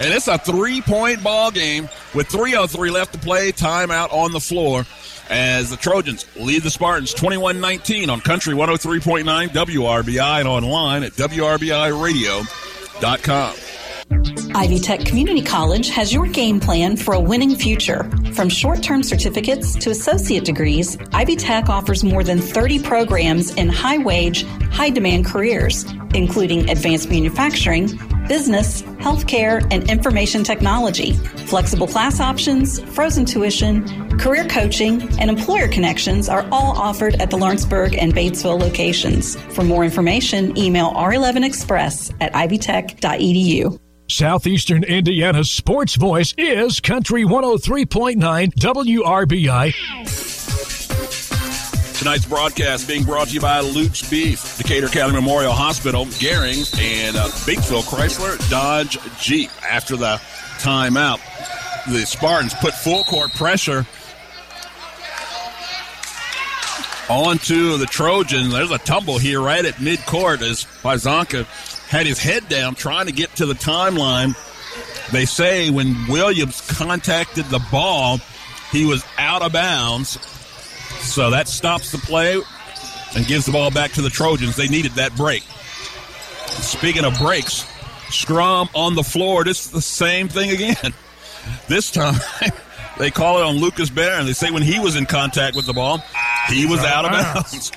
And 0.00 0.12
it's 0.12 0.28
a 0.28 0.38
three 0.38 0.80
point 0.80 1.22
ball 1.22 1.50
game 1.50 1.84
with 2.14 2.28
3.03 2.28 2.90
left 2.90 3.12
to 3.12 3.18
play. 3.18 3.52
Timeout 3.52 4.10
on 4.12 4.32
the 4.32 4.40
floor 4.40 4.84
as 5.28 5.70
the 5.70 5.76
Trojans 5.76 6.26
lead 6.36 6.62
the 6.62 6.70
Spartans 6.70 7.12
21 7.14 7.60
19 7.60 8.10
on 8.10 8.20
Country 8.20 8.54
103.9 8.54 9.48
WRBI 9.48 10.40
and 10.40 10.48
online 10.48 11.04
at 11.04 11.12
WRBIRadio.com. 11.12 13.54
Ivy 14.54 14.78
Tech 14.78 15.00
Community 15.04 15.42
College 15.42 15.88
has 15.90 16.12
your 16.12 16.26
game 16.26 16.60
plan 16.60 16.96
for 16.96 17.14
a 17.14 17.20
winning 17.20 17.56
future. 17.56 18.10
From 18.32 18.48
short 18.48 18.82
term 18.82 19.02
certificates 19.02 19.74
to 19.76 19.90
associate 19.90 20.44
degrees, 20.44 20.98
Ivy 21.12 21.36
Tech 21.36 21.68
offers 21.68 22.04
more 22.04 22.22
than 22.22 22.38
30 22.38 22.82
programs 22.82 23.54
in 23.54 23.68
high 23.68 23.98
wage, 23.98 24.44
high 24.70 24.90
demand 24.90 25.26
careers, 25.26 25.84
including 26.14 26.68
advanced 26.70 27.10
manufacturing, 27.10 27.98
business, 28.28 28.82
healthcare, 29.00 29.66
and 29.70 29.90
information 29.90 30.44
technology. 30.44 31.12
Flexible 31.46 31.86
class 31.86 32.20
options, 32.20 32.80
frozen 32.94 33.24
tuition, 33.24 34.18
career 34.18 34.46
coaching, 34.46 35.02
and 35.18 35.30
employer 35.30 35.68
connections 35.68 36.28
are 36.28 36.46
all 36.52 36.76
offered 36.76 37.14
at 37.16 37.30
the 37.30 37.36
Lawrenceburg 37.36 37.94
and 37.94 38.14
Batesville 38.14 38.60
locations. 38.60 39.36
For 39.54 39.62
more 39.64 39.84
information, 39.84 40.56
email 40.58 40.92
r11express 40.92 42.14
at 42.20 42.32
ivytech.edu. 42.32 43.78
Southeastern 44.08 44.84
Indiana's 44.84 45.50
sports 45.50 45.94
voice 45.94 46.34
is 46.36 46.80
Country 46.80 47.24
103.9 47.24 48.52
WRBI. 48.54 50.41
Tonight's 52.02 52.26
broadcast 52.26 52.88
being 52.88 53.04
brought 53.04 53.28
to 53.28 53.34
you 53.34 53.40
by 53.40 53.60
Lutz 53.60 54.10
Beef, 54.10 54.56
Decatur 54.58 54.88
County 54.88 55.12
Memorial 55.12 55.52
Hospital, 55.52 56.04
Garings, 56.06 56.76
and 56.76 57.16
uh, 57.16 57.28
Batesville 57.46 57.84
Chrysler 57.84 58.50
Dodge 58.50 58.98
Jeep. 59.20 59.50
After 59.64 59.96
the 59.96 60.20
timeout, 60.58 61.20
the 61.92 62.04
Spartans 62.04 62.54
put 62.54 62.74
full 62.74 63.04
court 63.04 63.30
pressure 63.34 63.86
onto 67.08 67.76
the 67.76 67.86
Trojans. 67.86 68.52
There's 68.52 68.72
a 68.72 68.78
tumble 68.78 69.18
here 69.18 69.40
right 69.40 69.64
at 69.64 69.74
midcourt 69.74 70.42
as 70.42 70.64
Pizanka 70.82 71.44
had 71.86 72.06
his 72.06 72.18
head 72.18 72.48
down 72.48 72.74
trying 72.74 73.06
to 73.06 73.12
get 73.12 73.36
to 73.36 73.46
the 73.46 73.54
timeline. 73.54 74.34
They 75.12 75.24
say 75.24 75.70
when 75.70 76.08
Williams 76.08 76.62
contacted 76.62 77.44
the 77.44 77.64
ball, 77.70 78.18
he 78.72 78.86
was 78.86 79.04
out 79.18 79.42
of 79.42 79.52
bounds. 79.52 80.18
So 81.02 81.30
that 81.30 81.48
stops 81.48 81.92
the 81.92 81.98
play 81.98 82.40
and 83.14 83.26
gives 83.26 83.46
the 83.46 83.52
ball 83.52 83.70
back 83.70 83.92
to 83.92 84.02
the 84.02 84.10
Trojans. 84.10 84.56
They 84.56 84.68
needed 84.68 84.92
that 84.92 85.14
break. 85.16 85.42
Speaking 86.46 87.04
of 87.04 87.18
breaks, 87.18 87.66
scrum 88.10 88.68
on 88.74 88.94
the 88.94 89.02
floor. 89.02 89.44
This 89.44 89.66
is 89.66 89.72
the 89.72 89.82
same 89.82 90.28
thing 90.28 90.50
again. 90.50 90.94
This 91.66 91.90
time, 91.90 92.14
they 92.98 93.10
call 93.10 93.38
it 93.38 93.42
on 93.42 93.56
Lucas 93.56 93.90
Barron. 93.90 94.26
They 94.26 94.32
say 94.32 94.52
when 94.52 94.62
he 94.62 94.78
was 94.78 94.94
in 94.94 95.06
contact 95.06 95.56
with 95.56 95.66
the 95.66 95.72
ball, 95.72 96.00
he 96.48 96.66
was 96.66 96.78
out 96.84 97.04
of 97.04 97.10
bounds. 97.10 97.72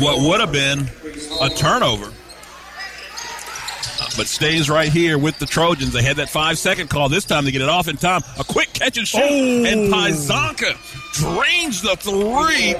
What 0.00 0.20
would 0.20 0.40
have 0.40 0.50
been 0.50 0.90
a 1.40 1.48
turnover, 1.48 2.12
but 4.16 4.26
stays 4.26 4.68
right 4.70 4.90
here 4.90 5.18
with 5.18 5.38
the 5.38 5.46
Trojans. 5.46 5.92
They 5.92 6.02
had 6.02 6.16
that 6.16 6.28
five 6.28 6.58
second 6.58 6.90
call 6.90 7.08
this 7.08 7.24
time 7.24 7.44
to 7.44 7.52
get 7.52 7.62
it 7.62 7.68
off 7.68 7.88
in 7.88 7.96
time. 7.96 8.22
A 8.38 8.44
quick 8.44 8.72
catch 8.72 8.96
and 8.98 9.06
shoot, 9.06 9.20
and 9.20 9.92
oh. 9.92 9.96
Pizanka 9.96 10.76
drains 11.12 11.82
the 11.82 11.96
three 11.96 12.74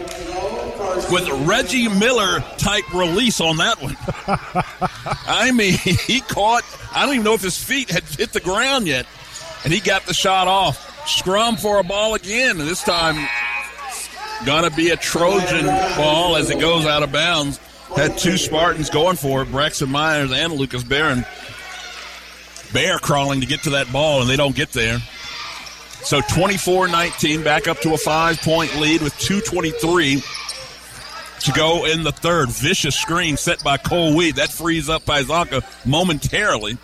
with 1.13 1.29
Reggie 1.47 1.89
Miller 1.89 2.41
type 2.59 2.93
release 2.93 3.41
on 3.41 3.57
that 3.59 3.81
one. 3.81 3.97
I 5.27 5.53
mean, 5.53 5.73
he 6.07 6.21
caught, 6.21 6.65
I 6.95 7.05
don't 7.05 7.15
even 7.15 7.25
know 7.25 7.35
if 7.35 7.43
his 7.43 7.63
feet 7.63 7.91
had 7.91 8.05
hit 8.05 8.33
the 8.33 8.41
ground 8.41 8.87
yet, 8.87 9.07
and 9.65 9.73
he 9.73 9.81
got 9.81 10.07
the 10.07 10.15
shot 10.15 10.49
off. 10.49 10.83
Scrum 11.09 11.57
for 11.57 11.79
a 11.79 11.85
ball 11.85 12.15
again, 12.15 12.59
and 12.61 12.69
this 12.69 12.83
time 12.83 13.29
gonna 14.45 14.71
be 14.71 14.91
a 14.91 14.97
Trojan 14.97 15.67
ball 15.97 16.37
as 16.37 16.51
it 16.51 16.59
goes 16.59 16.85
out 16.85 17.03
of 17.03 17.13
bounds. 17.13 17.61
Had 17.97 18.19
two 18.19 18.37
Spartans 18.37 18.91
going 18.91 19.17
for 19.17 19.41
it, 19.43 19.51
Braxton 19.51 19.89
Myers 19.89 20.31
and 20.31 20.53
Lucas 20.53 20.85
Barron. 20.85 21.25
Bear 22.73 22.99
crawling 22.99 23.41
to 23.41 23.47
get 23.47 23.63
to 23.63 23.71
that 23.71 23.91
ball, 23.91 24.21
and 24.21 24.29
they 24.29 24.37
don't 24.37 24.55
get 24.55 24.71
there. 24.73 24.99
So 26.03 26.21
24 26.21 26.89
19, 26.89 27.43
back 27.43 27.67
up 27.69 27.81
to 27.81 27.95
a 27.95 27.99
five 27.99 28.39
point 28.43 28.77
lead 28.77 29.01
with 29.01 29.15
2.23 29.15 30.23
to 31.41 31.53
go 31.53 31.87
in 31.87 32.03
the 32.03 32.13
third. 32.13 32.51
Vicious 32.51 32.95
screen 32.97 33.39
set 33.39 33.65
by 33.65 33.79
Cole 33.79 34.15
Wheat. 34.15 34.37
That 34.37 34.51
frees 34.51 34.91
up 34.91 35.05
Pizanka 35.05 35.65
momentarily. 35.87 36.77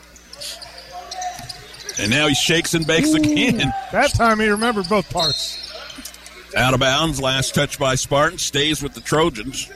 And 2.01 2.11
now 2.11 2.27
he 2.27 2.35
shakes 2.35 2.73
and 2.73 2.87
bakes 2.87 3.13
again. 3.13 3.73
That 3.93 4.15
time 4.15 4.41
he 4.41 4.49
remembered 4.49 4.89
both 4.89 5.11
parts. 5.11 5.59
Out 6.57 6.73
of 6.75 6.81
bounds. 6.81 7.21
Last 7.21 7.55
touch 7.55 7.79
by 7.79 7.97
Spartan. 7.97 8.39
Stays 8.39 8.83
with 8.83 8.95
the 8.95 9.03
Trojans. 9.03 9.71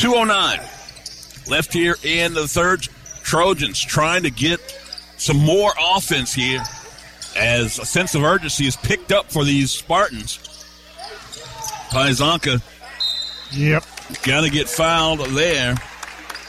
Two 0.00 0.14
oh 0.14 0.24
nine 0.24 0.60
left 1.46 1.74
here 1.74 1.94
in 2.02 2.32
the 2.32 2.48
third. 2.48 2.88
Trojans 3.22 3.78
trying 3.78 4.22
to 4.22 4.30
get 4.30 4.58
some 5.18 5.36
more 5.36 5.74
offense 5.94 6.32
here 6.32 6.62
as 7.36 7.78
a 7.78 7.84
sense 7.84 8.14
of 8.14 8.22
urgency 8.22 8.66
is 8.66 8.76
picked 8.76 9.12
up 9.12 9.30
for 9.30 9.44
these 9.44 9.70
Spartans. 9.70 10.38
Pizanka. 11.90 12.62
Yep. 13.52 13.84
Got 14.22 14.40
to 14.40 14.48
get 14.50 14.70
fouled 14.70 15.20
there. 15.20 15.74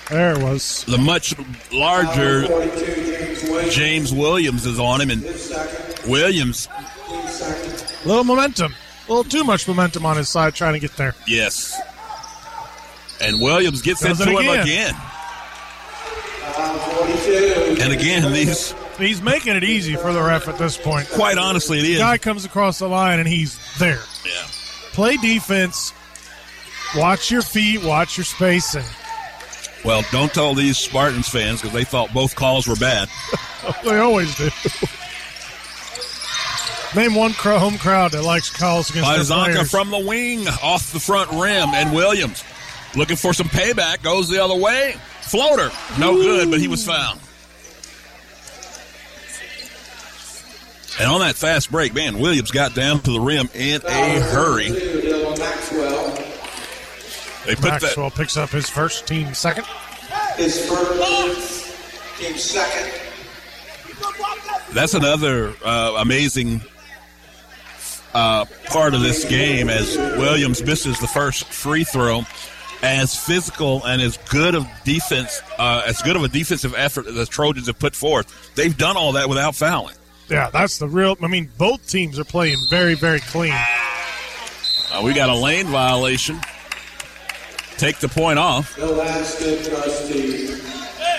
There 0.10 0.32
it 0.32 0.42
was. 0.42 0.86
The 0.86 0.98
much 0.98 1.36
larger 1.74 2.44
James 3.70 4.14
Williams 4.14 4.66
is 4.66 4.80
on 4.80 5.02
him, 5.02 5.10
and 5.10 5.24
Williams, 6.08 6.70
A 6.72 8.08
little 8.08 8.24
momentum. 8.24 8.74
A 9.10 9.14
little 9.14 9.30
too 9.30 9.44
much 9.44 9.68
momentum 9.68 10.06
on 10.06 10.16
his 10.16 10.30
side 10.30 10.56
trying 10.56 10.74
to 10.74 10.80
get 10.80 10.96
there. 10.96 11.16
yes. 11.28 11.78
And 13.22 13.40
Williams 13.40 13.82
gets 13.82 14.02
Does 14.02 14.20
into 14.20 14.34
it 14.34 14.44
him 14.44 14.62
again. 14.62 14.96
again. 14.96 14.96
And 17.82 17.94
again, 17.94 18.32
these 18.32 18.74
He's 19.02 19.22
making 19.22 19.56
it 19.56 19.64
easy 19.64 19.96
for 19.96 20.14
the 20.14 20.22
ref 20.22 20.48
at 20.48 20.58
this 20.58 20.78
point. 20.78 21.10
Quite 21.10 21.38
honestly, 21.38 21.80
it 21.80 21.86
is. 21.86 22.00
Guy 22.00 22.18
comes 22.18 22.46
across 22.46 22.80
the 22.80 22.88
line 22.88 23.20
and 23.20 23.28
he's 23.28 23.60
there. 23.80 24.02
Yeah. 24.26 24.48
Play 24.94 25.18
defense. 25.18 25.94
Watch 26.96 27.32
your 27.32 27.42
feet. 27.42 27.84
Watch 27.84 28.18
your 28.18 28.26
spacing. 28.26 28.84
Well, 29.84 30.04
don't 30.12 30.32
tell 30.32 30.54
these 30.54 30.78
Spartans 30.78 31.28
fans 31.28 31.62
because 31.62 31.74
they 31.74 31.84
thought 31.84 32.14
both 32.14 32.36
calls 32.36 32.68
were 32.68 32.76
bad. 32.76 33.10
they 33.84 33.98
always 33.98 34.36
do. 34.38 34.50
Name 36.96 37.16
one 37.16 37.32
home 37.32 37.78
crowd 37.78 38.12
that 38.12 38.24
likes 38.24 38.50
calls 38.50 38.90
against 38.92 39.32
players. 39.32 39.72
from 39.72 39.90
the 39.90 40.00
wing 40.00 40.46
off 40.62 40.92
the 40.92 41.00
front 41.00 41.32
rim, 41.32 41.70
and 41.74 41.96
Williams 41.96 42.44
looking 42.96 43.16
for 43.16 43.34
some 43.34 43.48
payback 43.48 44.04
goes 44.04 44.30
the 44.30 44.44
other 44.44 44.56
way. 44.56 44.96
Floater, 45.22 45.72
no 46.00 46.16
good, 46.16 46.52
but 46.52 46.60
he 46.60 46.68
was 46.68 46.86
fouled. 46.86 47.20
And 51.00 51.10
on 51.10 51.22
that 51.22 51.36
fast 51.36 51.72
break, 51.72 51.94
man, 51.94 52.20
Williams 52.20 52.52
got 52.52 52.76
down 52.76 53.00
to 53.02 53.12
the 53.12 53.20
rim 53.20 53.50
in 53.54 53.82
a 53.86 54.20
hurry. 54.20 54.70
They 57.46 57.56
put 57.56 57.72
that. 57.72 57.82
Maxwell 57.82 58.12
picks 58.12 58.38
up 58.38 58.50
his 58.50 58.70
first 58.70 59.08
team 59.08 59.34
second. 59.34 59.66
His 60.36 60.70
first 60.70 62.20
team 62.20 62.38
second. 62.38 62.92
That's 64.74 64.94
another 64.94 65.54
uh, 65.66 65.96
amazing 65.98 66.62
uh, 68.14 68.46
part 68.68 68.94
of 68.94 69.02
this 69.02 69.26
game 69.26 69.70
as 69.70 69.98
Williams 69.98 70.64
misses 70.64 71.00
the 71.00 71.08
first 71.08 71.46
free 71.46 71.84
throw. 71.84 72.24
As 72.84 73.16
physical 73.16 73.86
and 73.86 74.02
as 74.02 74.18
good 74.30 74.56
of 74.56 74.68
defense, 74.84 75.42
uh, 75.60 75.84
as 75.86 76.02
good 76.02 76.16
of 76.16 76.24
a 76.24 76.28
defensive 76.28 76.74
effort 76.76 77.06
that 77.06 77.12
the 77.12 77.28
Trojans 77.28 77.68
have 77.68 77.78
put 77.78 77.96
forth, 77.96 78.56
they've 78.56 78.76
done 78.76 78.98
all 78.98 79.12
that 79.14 79.30
without 79.30 79.56
fouling. 79.56 79.96
Yeah, 80.30 80.50
that's 80.50 80.80
the 80.80 80.88
real. 80.88 81.16
I 81.22 81.28
mean, 81.28 81.52
both 81.58 81.88
teams 81.88 82.18
are 82.18 82.24
playing 82.24 82.58
very, 82.70 82.96
very 82.96 83.20
clean. 83.20 83.54
Uh, 83.54 85.02
we 85.04 85.14
got 85.14 85.30
a 85.30 85.36
lane 85.36 85.68
violation. 85.68 86.40
Take 87.78 88.00
the 88.00 88.10
point 88.10 88.40
off. 88.40 88.78
No 88.78 88.96
basket, 88.96 89.66
trustee. 89.66 90.48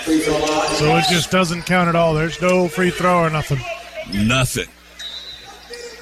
Free 0.03 0.19
throw 0.19 0.37
line. 0.39 0.75
So 0.75 0.95
it 0.97 1.05
just 1.09 1.31
doesn't 1.31 1.63
count 1.63 1.89
at 1.89 1.95
all. 1.95 2.13
There's 2.13 2.41
no 2.41 2.67
free 2.67 2.89
throw 2.89 3.19
or 3.19 3.29
nothing. 3.29 3.59
Nothing. 4.13 4.67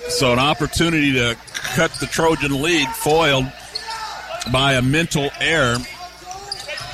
So 0.09 0.33
an 0.33 0.39
opportunity 0.39 1.13
to 1.13 1.37
cut 1.53 1.91
the 1.93 2.05
Trojan 2.05 2.61
lead 2.61 2.87
foiled 2.89 3.51
by 4.51 4.73
a 4.73 4.81
mental 4.81 5.29
error. 5.39 5.77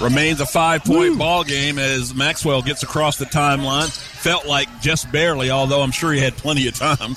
Remains 0.02 0.40
a 0.42 0.46
five 0.46 0.84
point 0.84 1.18
ball 1.18 1.44
game 1.44 1.80
as 1.80 2.14
Maxwell 2.14 2.62
gets 2.62 2.84
across 2.84 3.18
the 3.18 3.26
timeline. 3.26 3.90
Felt 3.90 4.46
like 4.46 4.82
just 4.82 5.12
barely, 5.12 5.50
although 5.50 5.82
I'm 5.82 5.92
sure 5.92 6.12
he 6.14 6.20
had 6.20 6.36
plenty 6.38 6.68
of 6.68 6.76
time. 6.76 7.16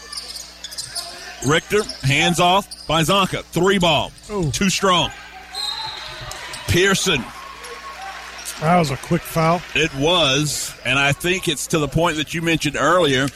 Richter, 1.46 1.82
hands 2.06 2.40
off 2.40 2.86
Pizanka. 2.86 3.42
Three 3.44 3.78
ball. 3.78 4.12
Too 4.52 4.70
strong. 4.70 5.10
Pearson. 6.68 7.22
That 8.60 8.78
was 8.78 8.90
a 8.90 8.96
quick 8.96 9.22
foul. 9.22 9.62
It 9.74 9.94
was, 9.94 10.74
and 10.84 10.98
I 10.98 11.12
think 11.12 11.48
it's 11.48 11.66
to 11.68 11.78
the 11.78 11.88
point 11.88 12.16
that 12.16 12.34
you 12.34 12.42
mentioned 12.42 12.76
earlier. 12.76 13.26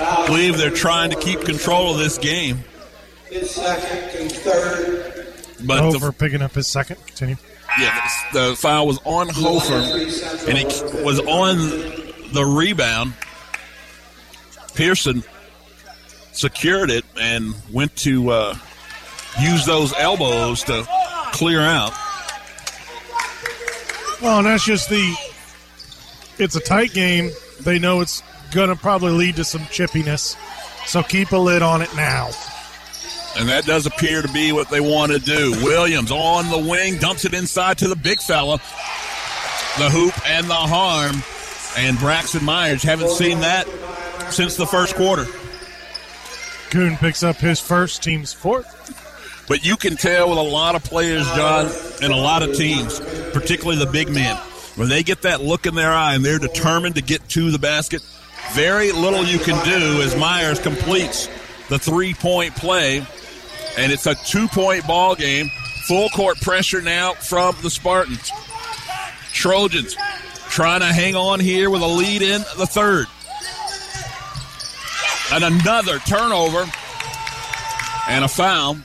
I 0.00 0.26
believe 0.26 0.58
they're 0.58 0.70
trying 0.70 1.10
to 1.10 1.16
keep 1.16 1.40
control 1.42 1.92
of 1.92 1.98
this 1.98 2.18
game. 2.18 2.64
His 3.28 3.50
second 3.52 4.20
and 4.20 4.32
third. 4.32 5.33
But 5.62 5.80
Over 5.80 6.06
the, 6.06 6.12
picking 6.12 6.42
up 6.42 6.52
his 6.52 6.66
second. 6.66 7.04
Continue. 7.06 7.36
yeah, 7.78 8.08
the, 8.32 8.50
the 8.50 8.56
foul 8.56 8.86
was 8.86 8.98
on 9.04 9.28
Hofer, 9.28 9.74
and 10.48 10.58
it 10.58 11.04
was 11.04 11.20
on 11.20 11.56
the 12.32 12.44
rebound. 12.44 13.14
Pearson 14.74 15.22
secured 16.32 16.90
it 16.90 17.04
and 17.20 17.54
went 17.72 17.94
to 17.96 18.30
uh, 18.30 18.54
use 19.40 19.64
those 19.66 19.92
elbows 19.94 20.64
to 20.64 20.84
clear 21.32 21.60
out. 21.60 21.92
Well, 24.20 24.38
and 24.38 24.46
that's 24.46 24.64
just 24.64 24.88
the. 24.90 25.14
It's 26.38 26.56
a 26.56 26.60
tight 26.60 26.92
game. 26.92 27.30
They 27.60 27.78
know 27.78 28.00
it's 28.00 28.22
going 28.52 28.68
to 28.68 28.76
probably 28.76 29.12
lead 29.12 29.36
to 29.36 29.44
some 29.44 29.62
chippiness. 29.62 30.36
So 30.86 31.02
keep 31.02 31.30
a 31.32 31.36
lid 31.36 31.62
on 31.62 31.82
it 31.82 31.94
now. 31.94 32.30
And 33.36 33.48
that 33.48 33.64
does 33.64 33.86
appear 33.86 34.22
to 34.22 34.32
be 34.32 34.52
what 34.52 34.70
they 34.70 34.80
want 34.80 35.12
to 35.12 35.18
do. 35.18 35.52
Williams 35.62 36.10
on 36.10 36.48
the 36.50 36.70
wing, 36.70 36.98
dumps 36.98 37.24
it 37.24 37.34
inside 37.34 37.78
to 37.78 37.88
the 37.88 37.96
big 37.96 38.20
fella. 38.20 38.58
The 39.78 39.90
hoop 39.90 40.14
and 40.28 40.46
the 40.48 40.54
harm. 40.54 41.22
And 41.76 41.98
Braxton 41.98 42.44
Myers 42.44 42.82
haven't 42.82 43.10
seen 43.10 43.40
that 43.40 43.66
since 44.30 44.56
the 44.56 44.66
first 44.66 44.94
quarter. 44.94 45.26
Coon 46.70 46.96
picks 46.96 47.22
up 47.22 47.36
his 47.36 47.60
first, 47.60 48.02
team's 48.02 48.32
fourth. 48.32 48.70
But 49.48 49.64
you 49.64 49.76
can 49.76 49.96
tell 49.96 50.30
with 50.30 50.38
a 50.38 50.42
lot 50.42 50.74
of 50.74 50.84
players, 50.84 51.26
John, 51.32 51.70
and 52.02 52.12
a 52.12 52.16
lot 52.16 52.42
of 52.42 52.56
teams, 52.56 53.00
particularly 53.32 53.78
the 53.84 53.90
big 53.90 54.08
men, 54.08 54.36
when 54.76 54.88
they 54.88 55.02
get 55.02 55.22
that 55.22 55.40
look 55.40 55.66
in 55.66 55.74
their 55.74 55.92
eye 55.92 56.14
and 56.14 56.24
they're 56.24 56.38
determined 56.38 56.94
to 56.94 57.02
get 57.02 57.28
to 57.30 57.50
the 57.50 57.58
basket, 57.58 58.02
very 58.52 58.92
little 58.92 59.24
you 59.24 59.38
can 59.38 59.62
do 59.64 60.02
as 60.02 60.16
Myers 60.16 60.58
completes 60.58 61.28
the 61.68 61.78
three 61.78 62.14
point 62.14 62.54
play. 62.56 63.06
And 63.76 63.90
it's 63.92 64.06
a 64.06 64.14
two 64.14 64.48
point 64.48 64.86
ball 64.86 65.14
game. 65.14 65.50
Full 65.86 66.08
court 66.10 66.40
pressure 66.40 66.80
now 66.80 67.12
from 67.14 67.54
the 67.62 67.70
Spartans. 67.70 68.30
Trojans 69.32 69.96
trying 70.48 70.80
to 70.80 70.86
hang 70.86 71.16
on 71.16 71.40
here 71.40 71.68
with 71.68 71.82
a 71.82 71.86
lead 71.86 72.22
in 72.22 72.40
the 72.56 72.66
third. 72.66 73.06
And 75.32 75.44
another 75.44 75.98
turnover 76.00 76.64
and 78.08 78.24
a 78.24 78.28
foul. 78.28 78.76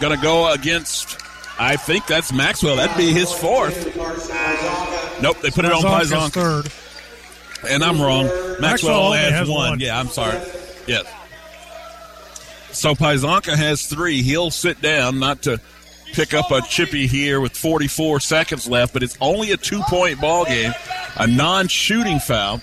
Going 0.00 0.14
to 0.16 0.22
go 0.22 0.52
against, 0.52 1.18
I 1.58 1.74
think 1.76 2.06
that's 2.06 2.32
Maxwell. 2.32 2.76
That'd 2.76 2.96
be 2.96 3.12
his 3.12 3.32
fourth. 3.32 3.96
Nope, 5.20 5.40
they 5.40 5.50
put 5.50 5.64
it 5.64 5.72
on 5.72 5.82
Pizanka. 5.82 6.30
third. 6.30 7.68
And 7.68 7.82
I'm 7.82 8.00
wrong. 8.00 8.26
Maxwell, 8.26 8.60
Maxwell 8.60 9.00
only 9.06 9.18
has, 9.18 9.32
has 9.32 9.48
one. 9.48 9.70
one. 9.70 9.80
Yeah, 9.80 9.98
I'm 9.98 10.06
sorry. 10.08 10.38
Yes. 10.86 11.04
So 12.72 12.94
Pizanka 12.94 13.54
has 13.56 13.86
three. 13.86 14.22
He'll 14.22 14.50
sit 14.50 14.80
down, 14.80 15.18
not 15.18 15.42
to 15.42 15.60
pick 16.12 16.34
up 16.34 16.50
a 16.50 16.60
chippy 16.62 17.06
here 17.06 17.40
with 17.40 17.56
44 17.56 18.20
seconds 18.20 18.68
left, 18.68 18.92
but 18.92 19.02
it's 19.02 19.16
only 19.20 19.52
a 19.52 19.56
two 19.56 19.80
point 19.82 20.20
ball 20.20 20.44
game, 20.44 20.72
a 21.16 21.26
non 21.26 21.68
shooting 21.68 22.18
foul. 22.18 22.60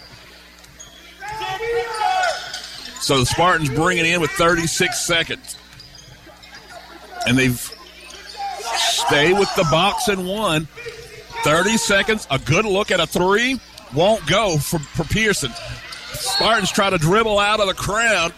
So 3.02 3.20
the 3.20 3.26
Spartans 3.26 3.70
bring 3.70 3.98
it 3.98 4.06
in 4.06 4.20
with 4.20 4.32
36 4.32 5.00
seconds. 5.00 5.58
And 7.28 7.38
they've 7.38 7.60
stay 8.78 9.34
with 9.34 9.54
the 9.56 9.68
box 9.70 10.08
and 10.08 10.28
one. 10.28 10.68
30 11.44 11.78
seconds, 11.78 12.28
a 12.32 12.40
good 12.40 12.66
look 12.66 12.90
at 12.90 13.00
a 13.00 13.06
three. 13.06 13.60
Won't 13.94 14.26
go 14.26 14.58
for, 14.58 14.80
for 14.80 15.04
Pearson. 15.04 15.52
Spartans 16.14 16.72
try 16.72 16.90
to 16.90 16.98
dribble 16.98 17.38
out 17.38 17.60
of 17.60 17.68
the 17.68 17.74
crowd. 17.74 18.34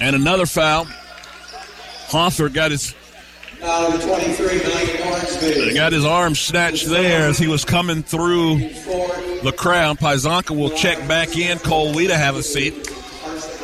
And 0.00 0.14
another 0.14 0.46
foul. 0.46 0.86
Hofer 2.08 2.48
got 2.48 2.70
his 2.70 2.94
Now 3.60 3.88
number 3.88 4.02
23, 4.02 4.46
Mike 4.64 5.74
got 5.74 5.92
his 5.92 6.04
arm 6.04 6.34
snatched 6.34 6.86
there 6.86 7.28
as 7.28 7.38
he 7.38 7.48
was 7.48 7.64
coming 7.64 8.02
through 8.02 8.58
the 9.42 9.52
crowd. 9.56 9.98
Pizanka 9.98 10.56
will 10.56 10.70
check 10.70 11.06
back 11.06 11.36
in. 11.36 11.58
Cole 11.58 11.92
Weeda 11.92 12.16
have 12.16 12.36
a 12.36 12.42
seat. 12.42 12.86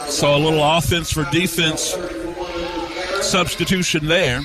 So 0.08 0.36
a 0.36 0.38
little 0.38 0.62
offense 0.62 1.10
for 1.10 1.24
defense 1.30 1.96
substitution 3.22 4.06
there. 4.06 4.42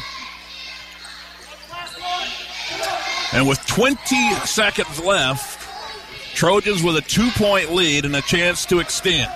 And 3.34 3.48
with 3.48 3.64
20 3.68 3.98
seconds 4.46 5.00
left, 5.00 5.68
Trojans 6.36 6.82
with 6.82 6.96
a 6.96 7.02
two 7.02 7.30
point 7.32 7.72
lead 7.74 8.06
and 8.06 8.16
a 8.16 8.22
chance 8.22 8.66
to 8.68 8.80
extend. 8.80 9.30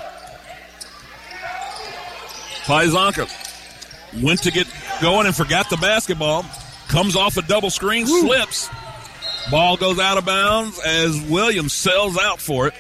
Pizanka 2.64 3.30
went 4.22 4.44
to 4.44 4.52
get 4.52 4.68
going 5.02 5.26
and 5.28 5.36
forgot 5.36 5.70
the 5.70 5.78
basketball. 5.78 6.46
Comes 6.88 7.16
off 7.16 7.38
a 7.38 7.42
double 7.42 7.70
screen, 7.70 8.06
slips. 8.06 8.70
Ball 9.52 9.78
goes 9.78 10.00
out 10.00 10.18
of 10.18 10.26
bounds 10.26 10.80
as 10.80 11.20
Williams 11.22 11.74
sells 11.74 12.18
out 12.18 12.40
for 12.40 12.68
it. 12.68 12.74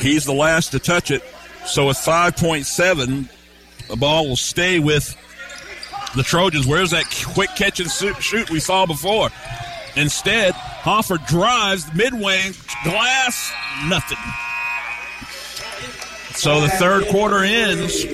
He's 0.00 0.24
the 0.24 0.32
last 0.32 0.70
to 0.72 0.78
touch 0.78 1.10
it. 1.10 1.22
So 1.66 1.88
with 1.88 1.96
5.7, 1.98 3.28
the 3.88 3.96
ball 3.96 4.28
will 4.28 4.36
stay 4.36 4.78
with 4.78 5.16
the 6.14 6.22
Trojans. 6.22 6.66
Where's 6.66 6.90
that 6.90 7.04
quick 7.34 7.50
catch 7.56 7.80
and 7.80 7.90
shoot- 7.90 8.22
shoot 8.22 8.50
we 8.50 8.60
saw 8.60 8.86
before? 8.86 9.30
Instead, 9.96 10.54
Hofer 10.54 11.18
drives 11.18 11.92
midway, 11.92 12.52
glass, 12.84 13.52
nothing. 13.86 14.18
So 16.34 16.60
the 16.60 16.68
third 16.68 17.06
quarter 17.08 17.44
ends. 17.44 18.04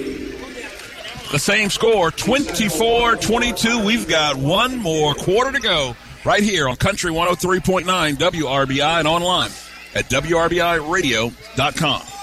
The 1.33 1.39
same 1.39 1.71
score, 1.71 2.11
24 2.11 3.17
22. 3.17 3.85
We've 3.85 4.09
got 4.09 4.37
one 4.37 4.79
more 4.79 5.15
quarter 5.15 5.53
to 5.53 5.61
go 5.61 5.97
right 6.25 6.43
here 6.43 6.69
on 6.69 6.77
Country 6.77 7.11
103.9 7.11 8.17
WRBI 8.17 8.99
and 8.99 9.09
online 9.09 9.51
at 9.95 10.09
WRBIRadio.com. 10.09 12.16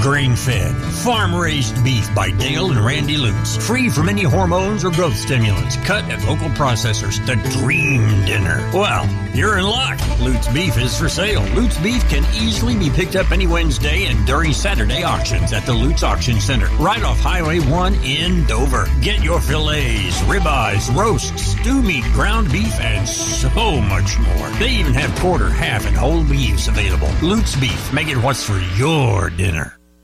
Grain 0.00 0.36
fed, 0.36 0.74
farm 1.02 1.34
raised 1.34 1.82
beef 1.82 2.08
by 2.14 2.30
Dale 2.30 2.70
and 2.70 2.84
Randy 2.84 3.16
Lutz. 3.16 3.56
Free 3.66 3.88
from 3.88 4.08
any 4.08 4.22
hormones 4.22 4.84
or 4.84 4.90
growth 4.90 5.16
stimulants. 5.16 5.76
Cut 5.78 6.04
at 6.04 6.24
local 6.24 6.48
processors. 6.50 7.24
The 7.26 7.36
dream 7.58 8.02
dinner. 8.24 8.70
Well, 8.72 9.08
you're 9.34 9.58
in 9.58 9.64
luck. 9.64 9.98
Lutz 10.20 10.46
beef 10.48 10.78
is 10.78 10.96
for 10.96 11.08
sale. 11.08 11.42
Lutz 11.54 11.78
beef 11.78 12.08
can 12.08 12.24
easily 12.34 12.76
be 12.76 12.90
picked 12.90 13.16
up 13.16 13.32
any 13.32 13.46
Wednesday 13.46 14.06
and 14.06 14.24
during 14.26 14.52
Saturday 14.52 15.02
auctions 15.02 15.52
at 15.52 15.66
the 15.66 15.74
Lutz 15.74 16.02
Auction 16.02 16.40
Center, 16.40 16.68
right 16.76 17.02
off 17.02 17.18
Highway 17.18 17.58
1 17.58 17.94
in 18.04 18.44
Dover. 18.46 18.88
Get 19.02 19.22
your 19.22 19.40
fillets, 19.40 20.20
ribeyes, 20.22 20.94
roasts, 20.94 21.42
stew 21.42 21.82
meat, 21.82 22.04
ground 22.12 22.50
beef, 22.52 22.78
and 22.80 23.08
so 23.08 23.80
much 23.80 24.18
more. 24.18 24.48
They 24.58 24.70
even 24.70 24.94
have 24.94 25.18
quarter, 25.18 25.50
half, 25.50 25.86
and 25.86 25.96
whole 25.96 26.24
beefs 26.24 26.68
available. 26.68 27.10
Lutz 27.22 27.56
beef. 27.56 27.92
Make 27.92 28.08
it 28.08 28.16
what's 28.16 28.44
for 28.44 28.58
your 28.76 29.30
dinner. 29.30 29.77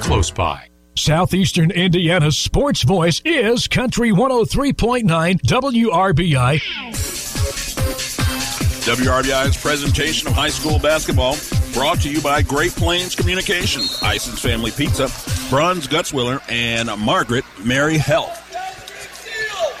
close 0.00 0.30
by. 0.30 0.66
Southeastern 0.96 1.70
Indiana's 1.70 2.36
sports 2.36 2.82
voice 2.82 3.22
is 3.24 3.68
Country 3.68 4.10
103.9 4.10 5.04
WRBI. 5.40 6.60
WRBI's 8.80 9.56
presentation 9.56 10.26
of 10.26 10.34
high 10.34 10.48
school 10.48 10.78
basketball 10.78 11.36
brought 11.72 12.00
to 12.00 12.10
you 12.10 12.20
by 12.20 12.42
Great 12.42 12.72
Plains 12.72 13.14
Communications, 13.14 14.02
Ison's 14.02 14.40
Family 14.40 14.72
Pizza, 14.72 15.08
Bruns 15.48 15.86
Gutzwiller, 15.86 16.40
and 16.50 16.90
Margaret 17.00 17.44
Mary 17.64 17.98
Health. 17.98 18.36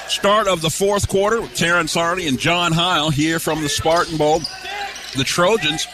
Start 0.08 0.48
of 0.48 0.60
the 0.60 0.70
fourth 0.70 1.08
quarter 1.08 1.40
with 1.40 1.54
Terrence 1.54 1.94
Hardy 1.94 2.28
and 2.28 2.38
John 2.38 2.72
Heil 2.72 3.10
here 3.10 3.38
from 3.38 3.62
the 3.62 3.68
Spartan 3.68 4.16
Bowl. 4.16 4.40
The 5.16 5.24
Trojans 5.24 5.86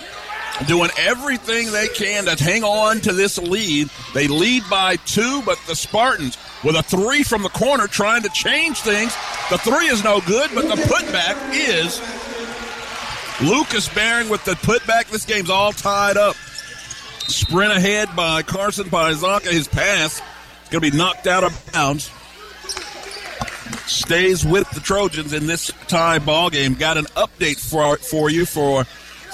doing 0.66 0.90
everything 0.98 1.70
they 1.70 1.88
can 1.88 2.24
to 2.24 2.42
hang 2.42 2.64
on 2.64 3.00
to 3.00 3.12
this 3.12 3.38
lead. 3.38 3.90
They 4.14 4.26
lead 4.26 4.62
by 4.70 4.96
two, 4.96 5.42
but 5.44 5.58
the 5.66 5.76
Spartans 5.76 6.38
with 6.64 6.76
a 6.76 6.82
three 6.82 7.22
from 7.22 7.42
the 7.42 7.48
corner 7.50 7.86
trying 7.86 8.22
to 8.22 8.28
change 8.30 8.80
things. 8.80 9.14
The 9.50 9.58
three 9.58 9.86
is 9.86 10.02
no 10.02 10.20
good, 10.20 10.50
but 10.54 10.68
the 10.68 10.76
putback 10.82 11.36
is 11.52 12.00
Lucas 13.40 13.88
Barron 13.90 14.28
with 14.28 14.44
the 14.44 14.52
putback. 14.52 15.08
This 15.10 15.24
game's 15.24 15.50
all 15.50 15.72
tied 15.72 16.16
up. 16.16 16.36
Sprint 17.28 17.72
ahead 17.72 18.14
by 18.16 18.42
Carson 18.42 18.86
Pizanka. 18.86 19.50
His 19.50 19.68
pass 19.68 20.16
is 20.16 20.68
going 20.70 20.82
to 20.82 20.90
be 20.90 20.96
knocked 20.96 21.26
out 21.26 21.44
of 21.44 21.72
bounds. 21.72 22.10
Stays 23.86 24.44
with 24.44 24.68
the 24.70 24.80
Trojans 24.80 25.32
in 25.32 25.46
this 25.46 25.70
tie 25.86 26.18
ball 26.18 26.50
game. 26.50 26.74
Got 26.74 26.96
an 26.96 27.04
update 27.16 27.58
for 27.58 27.96
for 27.98 28.30
you 28.30 28.46
for 28.46 28.84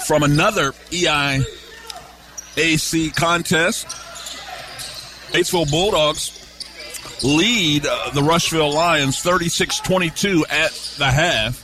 from 0.05 0.23
another 0.23 0.71
EIAC 0.91 1.45
contest. 3.15 3.87
Batesville 5.31 5.69
Bulldogs 5.71 6.39
lead 7.23 7.85
uh, 7.85 8.11
the 8.11 8.21
Rushville 8.21 8.73
Lions 8.73 9.17
36-22 9.23 10.43
at 10.49 10.71
the 10.97 11.05
half. 11.05 11.61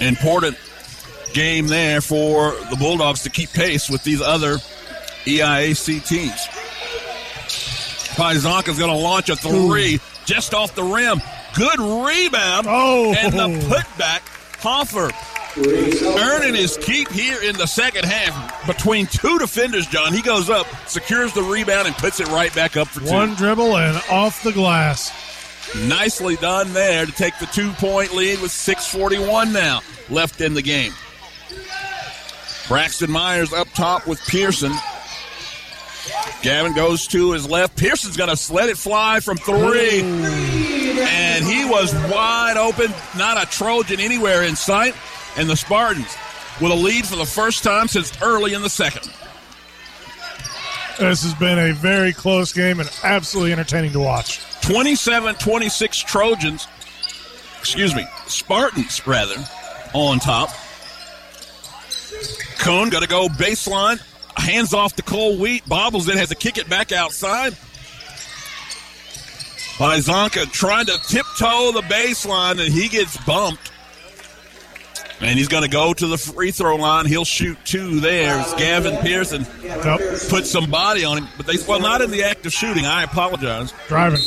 Important 0.00 0.56
game 1.32 1.66
there 1.66 2.00
for 2.00 2.52
the 2.70 2.76
Bulldogs 2.76 3.22
to 3.22 3.30
keep 3.30 3.50
pace 3.52 3.88
with 3.90 4.02
these 4.04 4.20
other 4.20 4.58
EIAC 5.24 6.06
teams. 6.06 6.48
Pizanka's 8.16 8.78
going 8.78 8.90
to 8.90 8.96
launch 8.96 9.28
a 9.28 9.36
three 9.36 10.00
just 10.24 10.52
off 10.52 10.74
the 10.74 10.82
rim. 10.82 11.20
Good 11.54 11.78
rebound. 11.78 12.66
Oh. 12.68 13.14
And 13.16 13.32
the 13.32 13.48
putback. 13.68 14.20
Hofer 14.60 15.10
earning 15.56 16.54
his 16.54 16.76
keep 16.78 17.08
here 17.08 17.42
in 17.42 17.56
the 17.56 17.66
second 17.66 18.04
half 18.04 18.66
between 18.66 19.06
two 19.06 19.38
defenders, 19.38 19.86
John. 19.86 20.12
He 20.12 20.22
goes 20.22 20.50
up, 20.50 20.66
secures 20.86 21.32
the 21.32 21.42
rebound, 21.42 21.86
and 21.86 21.96
puts 21.96 22.20
it 22.20 22.28
right 22.28 22.54
back 22.54 22.76
up 22.76 22.88
for 22.88 23.00
two. 23.00 23.12
One 23.12 23.34
dribble 23.34 23.76
and 23.76 24.00
off 24.10 24.42
the 24.42 24.52
glass. 24.52 25.12
Nicely 25.86 26.36
done 26.36 26.72
there 26.72 27.04
to 27.04 27.12
take 27.12 27.38
the 27.38 27.46
two 27.46 27.72
point 27.72 28.14
lead 28.14 28.40
with 28.40 28.50
6.41 28.50 29.52
now 29.52 29.80
left 30.08 30.40
in 30.40 30.54
the 30.54 30.62
game. 30.62 30.92
Braxton 32.68 33.10
Myers 33.10 33.52
up 33.52 33.68
top 33.74 34.06
with 34.06 34.20
Pearson. 34.26 34.72
Gavin 36.42 36.74
goes 36.74 37.06
to 37.08 37.32
his 37.32 37.48
left. 37.48 37.76
Pearson's 37.76 38.16
going 38.16 38.34
to 38.34 38.52
let 38.52 38.68
it 38.68 38.78
fly 38.78 39.20
from 39.20 39.36
three. 39.38 40.00
And 40.02 41.44
he 41.44 41.64
was 41.64 41.92
wide 42.10 42.56
open. 42.56 42.92
Not 43.16 43.42
a 43.42 43.46
Trojan 43.50 44.00
anywhere 44.00 44.42
in 44.42 44.56
sight. 44.56 44.94
And 45.38 45.48
the 45.48 45.56
Spartans 45.56 46.14
with 46.60 46.72
a 46.72 46.74
lead 46.74 47.06
for 47.06 47.16
the 47.16 47.24
first 47.24 47.62
time 47.62 47.88
since 47.88 48.12
early 48.20 48.54
in 48.54 48.62
the 48.62 48.68
second. 48.68 49.10
This 50.98 51.22
has 51.22 51.34
been 51.34 51.58
a 51.58 51.72
very 51.72 52.12
close 52.12 52.52
game 52.52 52.80
and 52.80 52.90
absolutely 53.04 53.52
entertaining 53.52 53.92
to 53.92 54.00
watch. 54.00 54.40
27 54.62 55.36
26 55.36 55.98
Trojans, 56.00 56.66
excuse 57.58 57.94
me, 57.94 58.04
Spartans, 58.26 59.06
rather, 59.06 59.36
on 59.94 60.18
top. 60.18 60.50
Cohn 62.58 62.90
got 62.90 63.02
to 63.02 63.08
go 63.08 63.28
baseline, 63.28 64.02
hands 64.36 64.74
off 64.74 64.96
to 64.96 65.02
Cole 65.02 65.38
Wheat, 65.38 65.66
bobbles 65.68 66.08
it, 66.08 66.16
has 66.16 66.30
to 66.30 66.34
kick 66.34 66.58
it 66.58 66.68
back 66.68 66.90
outside. 66.90 67.52
Pizanka 69.78 70.50
trying 70.50 70.86
to 70.86 70.98
tiptoe 71.06 71.70
the 71.70 71.82
baseline, 71.82 72.60
and 72.60 72.74
he 72.74 72.88
gets 72.88 73.16
bumped. 73.24 73.67
And 75.20 75.36
he's 75.38 75.48
going 75.48 75.64
to 75.64 75.68
go 75.68 75.92
to 75.92 76.06
the 76.06 76.16
free 76.16 76.52
throw 76.52 76.76
line. 76.76 77.04
He'll 77.06 77.24
shoot 77.24 77.58
two 77.64 77.98
there. 78.00 78.38
As 78.38 78.54
Gavin 78.54 78.96
Pearson 78.98 79.44
put 80.28 80.46
some 80.46 80.70
body 80.70 81.04
on 81.04 81.18
him, 81.18 81.26
but 81.36 81.44
they 81.46 81.56
well 81.66 81.80
not 81.80 82.00
in 82.02 82.12
the 82.12 82.22
act 82.22 82.46
of 82.46 82.52
shooting. 82.52 82.86
I 82.86 83.02
apologize. 83.02 83.74
Driving. 83.88 84.20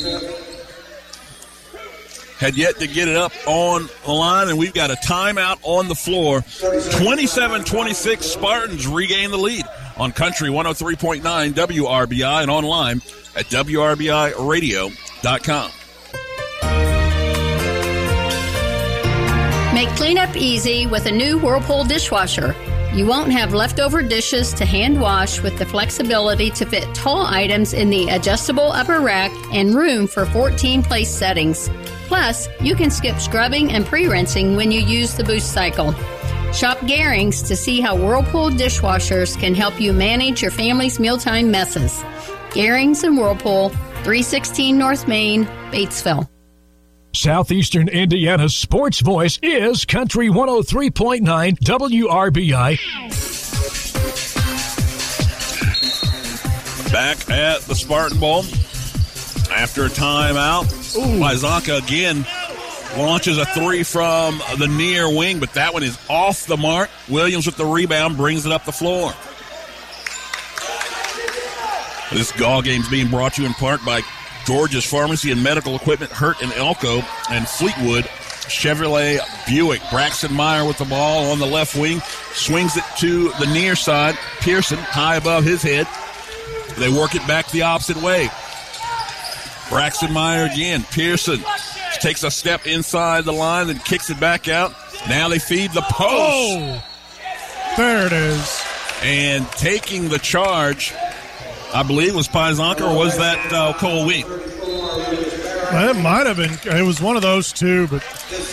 Had 2.38 2.56
yet 2.56 2.78
to 2.80 2.86
get 2.88 3.08
it 3.08 3.16
up 3.16 3.32
on 3.46 3.88
the 4.04 4.12
line, 4.12 4.48
and 4.48 4.58
we've 4.58 4.74
got 4.74 4.90
a 4.90 4.96
timeout 4.96 5.60
on 5.62 5.86
the 5.86 5.94
floor. 5.94 6.40
27-26 6.40 8.22
Spartans 8.22 8.84
regain 8.86 9.30
the 9.30 9.38
lead 9.38 9.64
on 9.96 10.10
Country 10.10 10.48
103.9 10.48 11.22
WRBI 11.22 12.42
and 12.42 12.50
online 12.50 12.96
at 13.36 13.46
WRBIRadio.com. 13.46 15.70
Make 19.82 19.96
cleanup 19.96 20.36
easy 20.36 20.86
with 20.86 21.06
a 21.06 21.10
new 21.10 21.38
Whirlpool 21.38 21.82
dishwasher. 21.82 22.54
You 22.94 23.04
won't 23.04 23.32
have 23.32 23.52
leftover 23.52 24.00
dishes 24.00 24.54
to 24.54 24.64
hand 24.64 25.00
wash 25.00 25.42
with 25.42 25.58
the 25.58 25.66
flexibility 25.66 26.50
to 26.50 26.64
fit 26.64 26.94
tall 26.94 27.26
items 27.26 27.72
in 27.72 27.90
the 27.90 28.08
adjustable 28.10 28.70
upper 28.70 29.00
rack 29.00 29.32
and 29.52 29.74
room 29.74 30.06
for 30.06 30.24
14 30.24 30.84
place 30.84 31.10
settings. 31.10 31.68
Plus, 32.06 32.46
you 32.60 32.76
can 32.76 32.92
skip 32.92 33.18
scrubbing 33.18 33.72
and 33.72 33.84
pre 33.84 34.06
rinsing 34.06 34.54
when 34.54 34.70
you 34.70 34.80
use 34.80 35.14
the 35.14 35.24
boost 35.24 35.50
cycle. 35.50 35.90
Shop 36.52 36.78
Garings 36.82 37.44
to 37.48 37.56
see 37.56 37.80
how 37.80 37.96
Whirlpool 37.96 38.50
dishwashers 38.50 39.36
can 39.36 39.52
help 39.52 39.80
you 39.80 39.92
manage 39.92 40.42
your 40.42 40.52
family's 40.52 41.00
mealtime 41.00 41.50
messes. 41.50 42.04
Garings 42.50 43.02
and 43.02 43.18
Whirlpool, 43.18 43.70
316 44.04 44.78
North 44.78 45.08
Main, 45.08 45.44
Batesville. 45.72 46.31
Southeastern 47.14 47.88
Indiana's 47.88 48.56
sports 48.56 49.00
voice 49.00 49.38
is 49.42 49.84
Country 49.84 50.28
103.9 50.28 51.20
WRBI. 51.58 52.78
Back 56.90 57.30
at 57.30 57.60
the 57.62 57.74
Spartan 57.74 58.18
Bowl 58.18 58.40
after 59.50 59.84
a 59.84 59.88
timeout. 59.88 60.64
Pizanka 60.94 61.82
again 61.82 62.26
launches 62.96 63.36
a 63.36 63.44
three 63.46 63.82
from 63.82 64.40
the 64.58 64.66
near 64.66 65.14
wing, 65.14 65.38
but 65.38 65.52
that 65.52 65.74
one 65.74 65.82
is 65.82 65.98
off 66.08 66.46
the 66.46 66.56
mark. 66.56 66.88
Williams 67.10 67.44
with 67.44 67.56
the 67.56 67.66
rebound 67.66 68.16
brings 68.16 68.46
it 68.46 68.52
up 68.52 68.64
the 68.64 68.72
floor. 68.72 69.12
This 72.10 72.32
Gaw 72.32 72.62
game's 72.62 72.88
being 72.88 73.08
brought 73.08 73.34
to 73.34 73.42
you 73.42 73.48
in 73.48 73.54
part 73.54 73.84
by 73.84 74.02
George's 74.44 74.84
Pharmacy 74.84 75.30
and 75.30 75.42
Medical 75.42 75.76
Equipment, 75.76 76.12
Burton 76.18 76.52
Elko, 76.52 77.02
and 77.30 77.48
Fleetwood 77.48 78.04
Chevrolet 78.48 79.18
Buick. 79.46 79.80
Braxton 79.90 80.32
Meyer 80.32 80.64
with 80.64 80.78
the 80.78 80.84
ball 80.84 81.30
on 81.30 81.38
the 81.38 81.46
left 81.46 81.76
wing, 81.76 82.00
swings 82.32 82.76
it 82.76 82.84
to 82.98 83.30
the 83.40 83.46
near 83.52 83.76
side. 83.76 84.16
Pearson 84.40 84.78
high 84.78 85.16
above 85.16 85.44
his 85.44 85.62
head. 85.62 85.86
They 86.78 86.88
work 86.88 87.14
it 87.14 87.26
back 87.26 87.50
the 87.50 87.62
opposite 87.62 87.96
way. 87.98 88.28
Braxton 89.68 90.12
Meyer 90.12 90.46
again. 90.46 90.84
Pearson 90.90 91.42
takes 92.00 92.24
a 92.24 92.30
step 92.30 92.66
inside 92.66 93.24
the 93.24 93.32
line 93.32 93.70
and 93.70 93.82
kicks 93.84 94.10
it 94.10 94.18
back 94.18 94.48
out. 94.48 94.74
Now 95.08 95.28
they 95.28 95.38
feed 95.38 95.72
the 95.72 95.82
post. 95.82 96.10
Oh, 96.10 96.82
there 97.76 98.06
it 98.06 98.12
is. 98.12 98.62
And 99.02 99.48
taking 99.52 100.08
the 100.08 100.18
charge, 100.18 100.92
I 101.74 101.82
believe, 101.82 102.14
was 102.14 102.28
Pizanka 102.28 102.82
or 102.82 102.96
was 102.96 103.16
that 103.18 103.52
uh, 103.52 103.72
Cole 103.74 104.06
Wheat? 104.06 104.26
It 105.74 105.96
might 105.96 106.26
have 106.26 106.36
been. 106.36 106.52
It 106.76 106.84
was 106.84 107.00
one 107.00 107.16
of 107.16 107.22
those 107.22 107.50
two, 107.50 107.86
but 107.88 108.02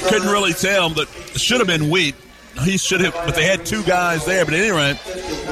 couldn't 0.08 0.30
really 0.30 0.54
tell. 0.54 0.90
But 0.90 1.10
it 1.34 1.42
should 1.42 1.60
have 1.60 1.68
been 1.68 1.90
Wheat. 1.90 2.16
He 2.64 2.78
should 2.78 3.02
have, 3.02 3.14
but 3.14 3.36
they 3.36 3.44
had 3.44 3.66
two 3.66 3.84
guys 3.84 4.26
there. 4.26 4.46
But 4.46 4.54
at 4.54 4.62
any 4.62 4.72
rate, 4.72 4.98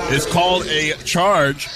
it's 0.10 0.26
called 0.26 0.66
a 0.68 0.94
charge, 1.04 1.68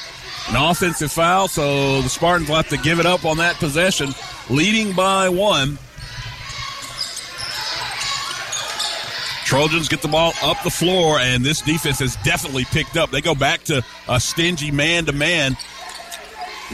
an 0.50 0.56
offensive 0.56 1.12
foul. 1.12 1.50
So 1.50 2.02
the 2.02 2.10
Spartans 2.10 2.48
will 2.48 2.56
have 2.56 2.70
to 2.70 2.78
give 2.78 3.00
it 3.00 3.06
up 3.06 3.26
on 3.26 3.38
that 3.38 3.56
possession, 3.56 4.14
leading 4.50 4.96
by 4.96 5.28
one. 5.28 5.78
Trojans 9.44 9.90
get 9.90 10.02
the 10.02 10.08
ball 10.08 10.32
up 10.42 10.64
the 10.64 10.70
floor, 10.70 11.20
and 11.20 11.44
this 11.44 11.60
defense 11.60 12.00
has 12.00 12.16
definitely 12.24 12.64
picked 12.64 12.96
up. 12.96 13.12
They 13.12 13.20
go 13.20 13.36
back 13.36 13.66
to 13.66 13.84
a 14.08 14.18
stingy 14.18 14.72
man 14.72 15.06
to 15.08 15.12
man 15.12 15.58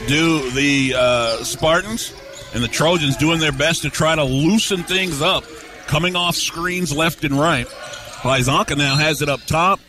do 0.06 0.50
the 0.50 0.94
uh, 0.96 1.44
Spartans 1.44 2.14
and 2.54 2.62
the 2.62 2.68
Trojans 2.68 3.16
doing 3.16 3.40
their 3.40 3.50
best 3.52 3.82
to 3.82 3.90
try 3.90 4.14
to 4.14 4.24
loosen 4.24 4.82
things 4.82 5.20
up, 5.22 5.44
coming 5.86 6.16
off 6.16 6.36
screens 6.36 6.96
left 6.96 7.24
and 7.24 7.38
right. 7.38 7.66
Pizanka 7.66 8.76
now 8.76 8.96
has 8.96 9.22
it 9.22 9.28
up 9.28 9.40
top. 9.46 9.80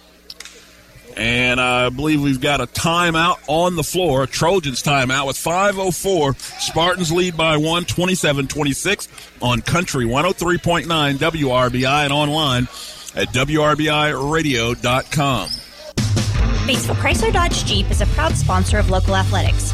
And 1.18 1.60
I 1.60 1.90
believe 1.90 2.22
we've 2.22 2.40
got 2.40 2.62
a 2.62 2.68
timeout 2.68 3.40
on 3.48 3.76
the 3.76 3.84
floor, 3.84 4.26
Trojans 4.26 4.82
timeout 4.82 5.28
with 5.28 5.36
5.04. 5.36 6.62
Spartans 6.62 7.12
lead 7.12 7.36
by 7.36 7.58
one, 7.58 7.84
27 7.84 8.48
26 8.48 9.10
on 9.42 9.62
Country 9.62 10.06
103.9 10.06 10.86
WRBI 10.86 12.04
and 12.06 12.14
online 12.14 12.70
at 13.16 13.28
WRBIRadio.com. 13.30 15.50
Batesville 16.70 16.96
Chrysler 16.96 17.34
Dodge 17.34 17.66
Jeep 17.66 17.90
is 17.90 18.02
a 18.02 18.06
proud 18.08 18.36
sponsor 18.36 18.78
of 18.78 18.92
local 18.92 19.16
athletics. 19.16 19.74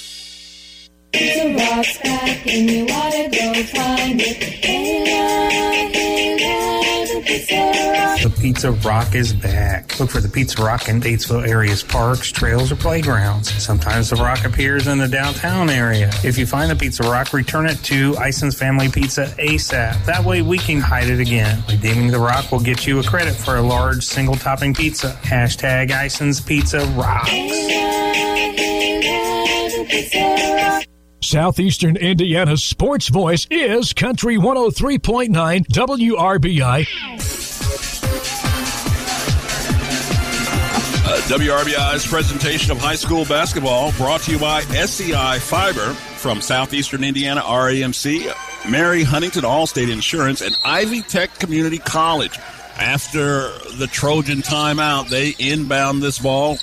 Pizza 1.11 1.53
Rock's 1.53 1.97
back 1.99 2.47
and 2.47 2.69
you 2.69 2.87
go 2.87 2.93
find 3.63 4.21
it. 4.21 4.43
Hey, 4.43 5.05
hey, 5.05 7.05
the 7.05 7.21
Pizza 7.25 7.91
Rock. 7.91 8.19
Pizza 8.41 8.71
Rock 8.71 9.15
is 9.15 9.33
back. 9.33 9.99
Look 9.99 10.09
for 10.09 10.21
the 10.21 10.29
Pizza 10.29 10.63
Rock 10.63 10.87
in 10.87 11.01
Batesville 11.01 11.47
area's 11.47 11.83
parks, 11.83 12.31
trails, 12.31 12.71
or 12.71 12.75
playgrounds. 12.75 13.51
Sometimes 13.63 14.09
the 14.09 14.15
rock 14.15 14.45
appears 14.45 14.87
in 14.87 14.97
the 14.97 15.07
downtown 15.07 15.69
area. 15.69 16.09
If 16.23 16.37
you 16.37 16.45
find 16.45 16.71
the 16.71 16.75
Pizza 16.75 17.03
Rock, 17.03 17.33
return 17.33 17.67
it 17.67 17.77
to 17.83 18.15
Ison's 18.17 18.57
Family 18.57 18.89
Pizza 18.89 19.25
ASAP. 19.37 20.05
That 20.05 20.23
way 20.23 20.41
we 20.41 20.57
can 20.57 20.79
hide 20.79 21.09
it 21.09 21.19
again. 21.19 21.63
Redeeming 21.69 22.07
the 22.07 22.19
rock 22.19 22.51
will 22.51 22.59
get 22.59 22.87
you 22.87 22.99
a 22.99 23.03
credit 23.03 23.35
for 23.35 23.57
a 23.57 23.61
large 23.61 24.03
single 24.03 24.35
topping 24.35 24.73
pizza. 24.73 25.19
Hashtag 25.23 25.91
Ison's 25.91 26.39
Pizza 26.39 26.85
Rocks. 26.97 27.29
Southeastern 31.23 31.97
Indiana's 31.97 32.63
sports 32.63 33.07
voice 33.07 33.45
is 33.51 33.93
Country 33.93 34.37
103.9 34.37 35.29
WRBI. 35.67 36.87
Uh, 41.05 41.21
WRBI's 41.27 42.07
presentation 42.07 42.71
of 42.71 42.79
high 42.79 42.95
school 42.95 43.23
basketball 43.25 43.91
brought 43.93 44.21
to 44.21 44.31
you 44.31 44.39
by 44.39 44.61
SEI 44.61 45.37
Fiber 45.37 45.93
from 45.93 46.41
Southeastern 46.41 47.03
Indiana 47.03 47.41
REMC, 47.41 48.71
Mary 48.71 49.03
Huntington 49.03 49.43
Allstate 49.43 49.91
Insurance, 49.91 50.41
and 50.41 50.55
Ivy 50.65 51.03
Tech 51.03 51.37
Community 51.37 51.77
College. 51.77 52.39
After 52.77 53.49
the 53.75 53.87
Trojan 53.91 54.39
timeout, 54.39 55.09
they 55.09 55.35
inbound 55.37 56.01
this 56.01 56.17
ball 56.17 56.57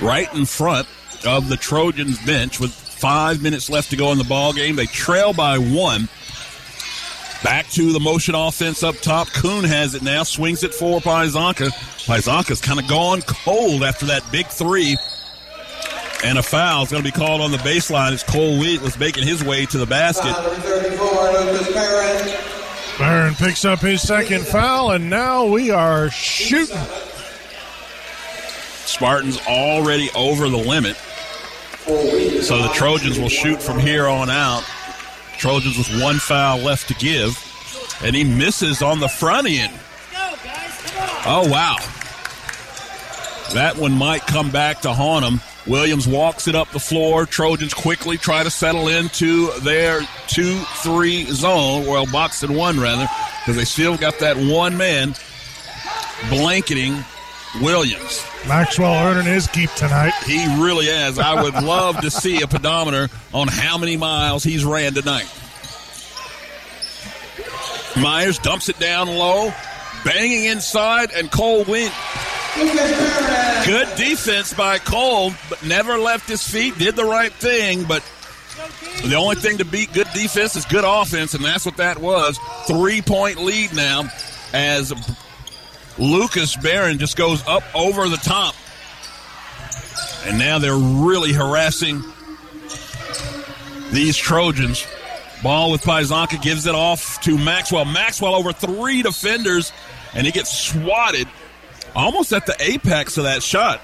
right 0.00 0.32
in 0.34 0.44
front 0.44 0.86
of 1.26 1.48
the 1.48 1.56
Trojans 1.56 2.24
bench 2.24 2.60
with 2.60 2.85
five 2.96 3.42
minutes 3.42 3.68
left 3.68 3.90
to 3.90 3.96
go 3.96 4.12
in 4.12 4.18
the 4.18 4.24
ball 4.24 4.52
game. 4.52 4.76
They 4.76 4.86
trail 4.86 5.32
by 5.32 5.58
one. 5.58 6.08
Back 7.44 7.68
to 7.70 7.92
the 7.92 8.00
motion 8.00 8.34
offense 8.34 8.82
up 8.82 8.96
top. 8.96 9.28
Kuhn 9.28 9.64
has 9.64 9.94
it 9.94 10.02
now, 10.02 10.22
swings 10.22 10.64
it 10.64 10.74
for 10.74 11.00
Pizanka. 11.00 11.70
Pizanka's 12.06 12.60
kind 12.60 12.80
of 12.80 12.88
gone 12.88 13.20
cold 13.22 13.82
after 13.82 14.06
that 14.06 14.24
big 14.32 14.46
three. 14.46 14.96
And 16.24 16.38
a 16.38 16.42
foul 16.42 16.82
is 16.82 16.90
going 16.90 17.04
to 17.04 17.08
be 17.08 17.16
called 17.16 17.42
on 17.42 17.52
the 17.52 17.58
baseline 17.58 18.12
as 18.12 18.22
Cole 18.22 18.58
Wheat 18.58 18.80
was 18.80 18.98
making 18.98 19.24
his 19.24 19.44
way 19.44 19.66
to 19.66 19.78
the 19.78 19.86
basket. 19.86 20.34
Barron 22.98 23.34
picks 23.34 23.66
up 23.66 23.80
his 23.80 24.00
second 24.00 24.46
foul, 24.46 24.92
and 24.92 25.10
now 25.10 25.44
we 25.44 25.70
are 25.70 26.10
shooting. 26.10 26.78
Spartans 28.86 29.38
already 29.46 30.08
over 30.14 30.48
the 30.48 30.56
limit. 30.56 30.96
So 31.86 32.62
the 32.62 32.70
Trojans 32.74 33.18
will 33.18 33.28
shoot 33.28 33.62
from 33.62 33.78
here 33.78 34.08
on 34.08 34.28
out. 34.28 34.64
Trojans 35.38 35.78
with 35.78 36.02
one 36.02 36.16
foul 36.16 36.58
left 36.58 36.88
to 36.88 36.94
give. 36.94 37.40
And 38.02 38.16
he 38.16 38.24
misses 38.24 38.82
on 38.82 38.98
the 38.98 39.08
front 39.08 39.46
end. 39.46 39.72
Oh, 41.24 41.48
wow. 41.48 41.76
That 43.54 43.76
one 43.76 43.92
might 43.92 44.26
come 44.26 44.50
back 44.50 44.80
to 44.80 44.92
haunt 44.92 45.24
him. 45.24 45.40
Williams 45.66 46.08
walks 46.08 46.48
it 46.48 46.56
up 46.56 46.70
the 46.70 46.80
floor. 46.80 47.24
Trojans 47.24 47.72
quickly 47.72 48.18
try 48.18 48.42
to 48.42 48.50
settle 48.50 48.88
into 48.88 49.52
their 49.60 50.00
2 50.26 50.58
3 50.58 51.24
zone, 51.26 51.86
well, 51.86 52.06
box 52.06 52.42
and 52.42 52.56
one 52.56 52.80
rather, 52.80 53.08
because 53.40 53.56
they 53.56 53.64
still 53.64 53.96
got 53.96 54.18
that 54.18 54.36
one 54.36 54.76
man 54.76 55.14
blanketing 56.28 57.04
Williams. 57.60 58.24
Maxwell 58.46 58.92
earning 58.92 59.26
his 59.26 59.46
keep 59.48 59.70
tonight. 59.72 60.12
He 60.24 60.44
really 60.62 60.86
has. 60.86 61.18
I 61.18 61.42
would 61.42 61.54
love 61.62 62.00
to 62.00 62.10
see 62.10 62.42
a 62.42 62.46
pedometer 62.46 63.08
on 63.32 63.48
how 63.48 63.78
many 63.78 63.96
miles 63.96 64.44
he's 64.44 64.64
ran 64.64 64.94
tonight. 64.94 65.30
Myers 67.96 68.38
dumps 68.38 68.68
it 68.68 68.78
down 68.78 69.08
low, 69.08 69.52
banging 70.04 70.44
inside, 70.44 71.10
and 71.12 71.30
Cole 71.30 71.64
went. 71.64 71.94
Good 73.66 73.88
defense 73.96 74.54
by 74.54 74.78
Cole, 74.78 75.32
but 75.48 75.62
never 75.64 75.98
left 75.98 76.28
his 76.28 76.46
feet, 76.46 76.78
did 76.78 76.96
the 76.96 77.04
right 77.04 77.32
thing, 77.32 77.84
but 77.84 78.02
the 79.04 79.14
only 79.14 79.36
thing 79.36 79.58
to 79.58 79.64
beat 79.64 79.92
good 79.92 80.08
defense 80.14 80.56
is 80.56 80.64
good 80.64 80.84
offense, 80.86 81.34
and 81.34 81.44
that's 81.44 81.66
what 81.66 81.76
that 81.78 81.98
was. 81.98 82.38
Three 82.66 83.02
point 83.02 83.38
lead 83.38 83.74
now 83.74 84.04
as 84.52 84.92
Lucas 85.98 86.56
Barron 86.56 86.98
just 86.98 87.16
goes 87.16 87.46
up 87.46 87.62
over 87.74 88.08
the 88.08 88.16
top. 88.16 88.54
And 90.26 90.38
now 90.38 90.58
they're 90.58 90.76
really 90.76 91.32
harassing 91.32 92.02
these 93.92 94.16
Trojans. 94.16 94.86
Ball 95.42 95.70
with 95.70 95.82
Pizanka 95.82 96.40
gives 96.42 96.66
it 96.66 96.74
off 96.74 97.20
to 97.22 97.38
Maxwell. 97.38 97.84
Maxwell 97.84 98.34
over 98.34 98.52
three 98.52 99.02
defenders, 99.02 99.72
and 100.14 100.26
he 100.26 100.32
gets 100.32 100.50
swatted 100.50 101.28
almost 101.94 102.32
at 102.32 102.46
the 102.46 102.56
apex 102.58 103.16
of 103.18 103.24
that 103.24 103.42
shot. 103.42 103.80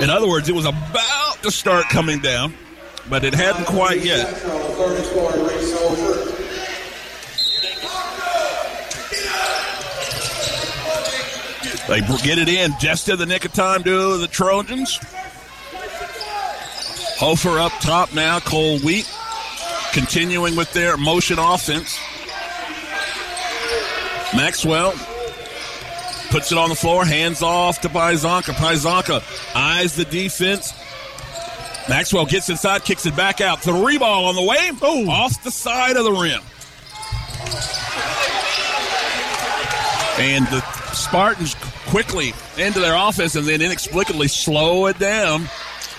In 0.00 0.10
other 0.10 0.28
words, 0.28 0.48
it 0.48 0.54
was 0.54 0.66
about 0.66 1.42
to 1.42 1.50
start 1.50 1.86
coming 1.86 2.20
down, 2.20 2.54
but 3.08 3.24
it 3.24 3.32
hadn't 3.32 3.64
quite 3.64 4.04
yet. 4.04 4.26
They 11.88 12.00
get 12.00 12.38
it 12.38 12.48
in 12.48 12.72
just 12.80 13.08
in 13.08 13.18
the 13.18 13.26
nick 13.26 13.44
of 13.44 13.52
time 13.52 13.84
to 13.84 14.18
the 14.18 14.26
Trojans. 14.26 14.98
Hofer 17.18 17.58
up 17.58 17.72
top 17.80 18.12
now. 18.12 18.40
Cole 18.40 18.78
Wheat 18.80 19.10
continuing 19.92 20.56
with 20.56 20.72
their 20.72 20.96
motion 20.96 21.38
offense. 21.38 21.98
Maxwell 24.34 24.92
puts 26.30 26.52
it 26.52 26.58
on 26.58 26.68
the 26.68 26.74
floor, 26.74 27.04
hands 27.04 27.40
off 27.40 27.80
to 27.80 27.88
Pizanka. 27.88 28.52
Pizanka 28.52 29.22
eyes 29.54 29.94
the 29.94 30.04
defense. 30.04 30.72
Maxwell 31.88 32.26
gets 32.26 32.50
inside, 32.50 32.84
kicks 32.84 33.06
it 33.06 33.14
back 33.16 33.40
out. 33.40 33.62
Three 33.62 33.96
ball 33.96 34.26
on 34.26 34.34
the 34.34 34.42
way. 34.42 34.72
Oh, 34.82 35.08
off 35.08 35.42
the 35.44 35.52
side 35.52 35.96
of 35.96 36.04
the 36.04 36.12
rim. 36.12 36.42
And 40.18 40.46
the 40.48 40.60
Spartans 40.92 41.54
quickly 41.86 42.32
into 42.58 42.80
their 42.80 42.94
offense 42.94 43.34
and 43.36 43.46
then 43.46 43.62
inexplicably 43.62 44.28
slow 44.28 44.86
it 44.86 44.98
down. 44.98 45.48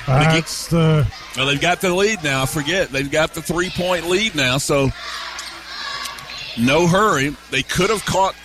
That's 0.05 0.67
the. 0.67 1.07
Well, 1.35 1.47
they've 1.47 1.59
got 1.59 1.81
the 1.81 1.93
lead 1.93 2.23
now. 2.23 2.45
Forget 2.45 2.89
they've 2.89 3.11
got 3.11 3.33
the 3.33 3.41
three 3.41 3.69
point 3.69 4.07
lead 4.07 4.35
now. 4.35 4.57
So 4.57 4.89
no 6.57 6.87
hurry. 6.87 7.35
They 7.51 7.63
could 7.63 7.89
have 7.89 8.05
caught 8.05 8.35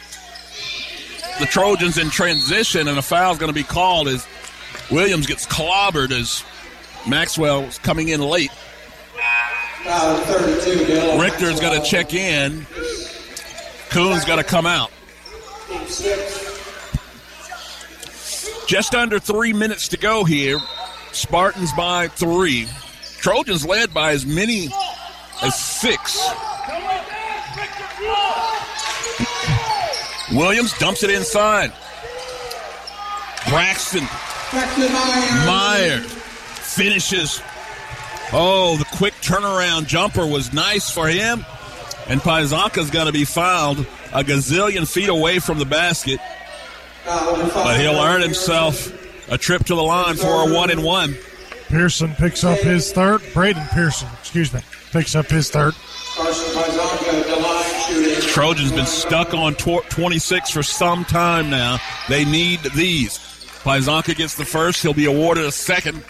the 1.38 1.46
Trojans 1.46 1.98
in 1.98 2.10
transition, 2.10 2.88
and 2.88 2.98
a 2.98 3.02
foul 3.02 3.32
is 3.32 3.38
going 3.38 3.50
to 3.50 3.54
be 3.54 3.62
called 3.62 4.08
as 4.08 4.26
Williams 4.90 5.26
gets 5.26 5.46
clobbered 5.46 6.10
as 6.10 6.44
Maxwell's 7.08 7.78
coming 7.78 8.08
in 8.08 8.20
late. 8.20 8.50
Richter's 11.18 11.60
got 11.60 11.82
to 11.82 11.82
check 11.88 12.14
in. 12.14 12.66
Coon's 13.90 14.24
got 14.24 14.36
to 14.36 14.44
come 14.44 14.66
out. 14.66 14.90
Just 18.66 18.94
under 18.94 19.18
three 19.18 19.52
minutes 19.52 19.88
to 19.88 19.96
go 19.96 20.24
here. 20.24 20.58
Spartans 21.12 21.72
by 21.72 22.08
three. 22.08 22.66
Trojans 23.18 23.66
led 23.66 23.92
by 23.92 24.12
as 24.12 24.24
many 24.24 24.68
as 25.42 25.58
six. 25.58 26.18
Williams 30.32 30.76
dumps 30.78 31.02
it 31.02 31.10
inside. 31.10 31.72
Braxton 33.48 34.06
Meyer 35.46 36.00
finishes. 36.00 37.40
Oh, 38.32 38.76
the 38.78 38.86
quick 38.96 39.14
turnaround 39.14 39.86
jumper 39.86 40.26
was 40.26 40.52
nice 40.52 40.90
for 40.90 41.08
him. 41.08 41.44
And 42.08 42.20
Pizanka's 42.20 42.90
going 42.90 43.06
to 43.06 43.12
be 43.12 43.24
fouled 43.24 43.80
a 44.12 44.24
gazillion 44.24 44.90
feet 44.90 45.08
away 45.08 45.38
from 45.38 45.58
the 45.58 45.64
basket. 45.64 46.18
But 47.04 47.80
he'll 47.80 48.00
earn 48.00 48.22
himself 48.22 48.92
a 49.30 49.38
trip 49.38 49.64
to 49.66 49.74
the 49.74 49.82
line 49.82 50.16
for 50.16 50.48
a 50.48 50.54
one 50.54 50.70
and 50.70 50.82
one. 50.82 51.16
Pearson 51.68 52.14
picks 52.14 52.44
up 52.44 52.58
his 52.58 52.92
third. 52.92 53.22
Braden 53.32 53.66
Pearson, 53.72 54.08
excuse 54.20 54.52
me, 54.52 54.60
picks 54.92 55.14
up 55.14 55.26
his 55.26 55.50
third. 55.50 55.74
Trojans 58.28 58.72
been 58.72 58.86
stuck 58.86 59.34
on 59.34 59.54
tw- 59.54 59.88
26 59.88 60.50
for 60.50 60.62
some 60.62 61.04
time 61.04 61.50
now. 61.50 61.78
They 62.08 62.24
need 62.24 62.60
these. 62.74 63.18
Pizanka 63.62 64.14
gets 64.16 64.34
the 64.34 64.44
first. 64.44 64.82
He'll 64.82 64.92
be 64.92 65.06
awarded 65.06 65.44
a 65.44 65.52
second. 65.52 66.02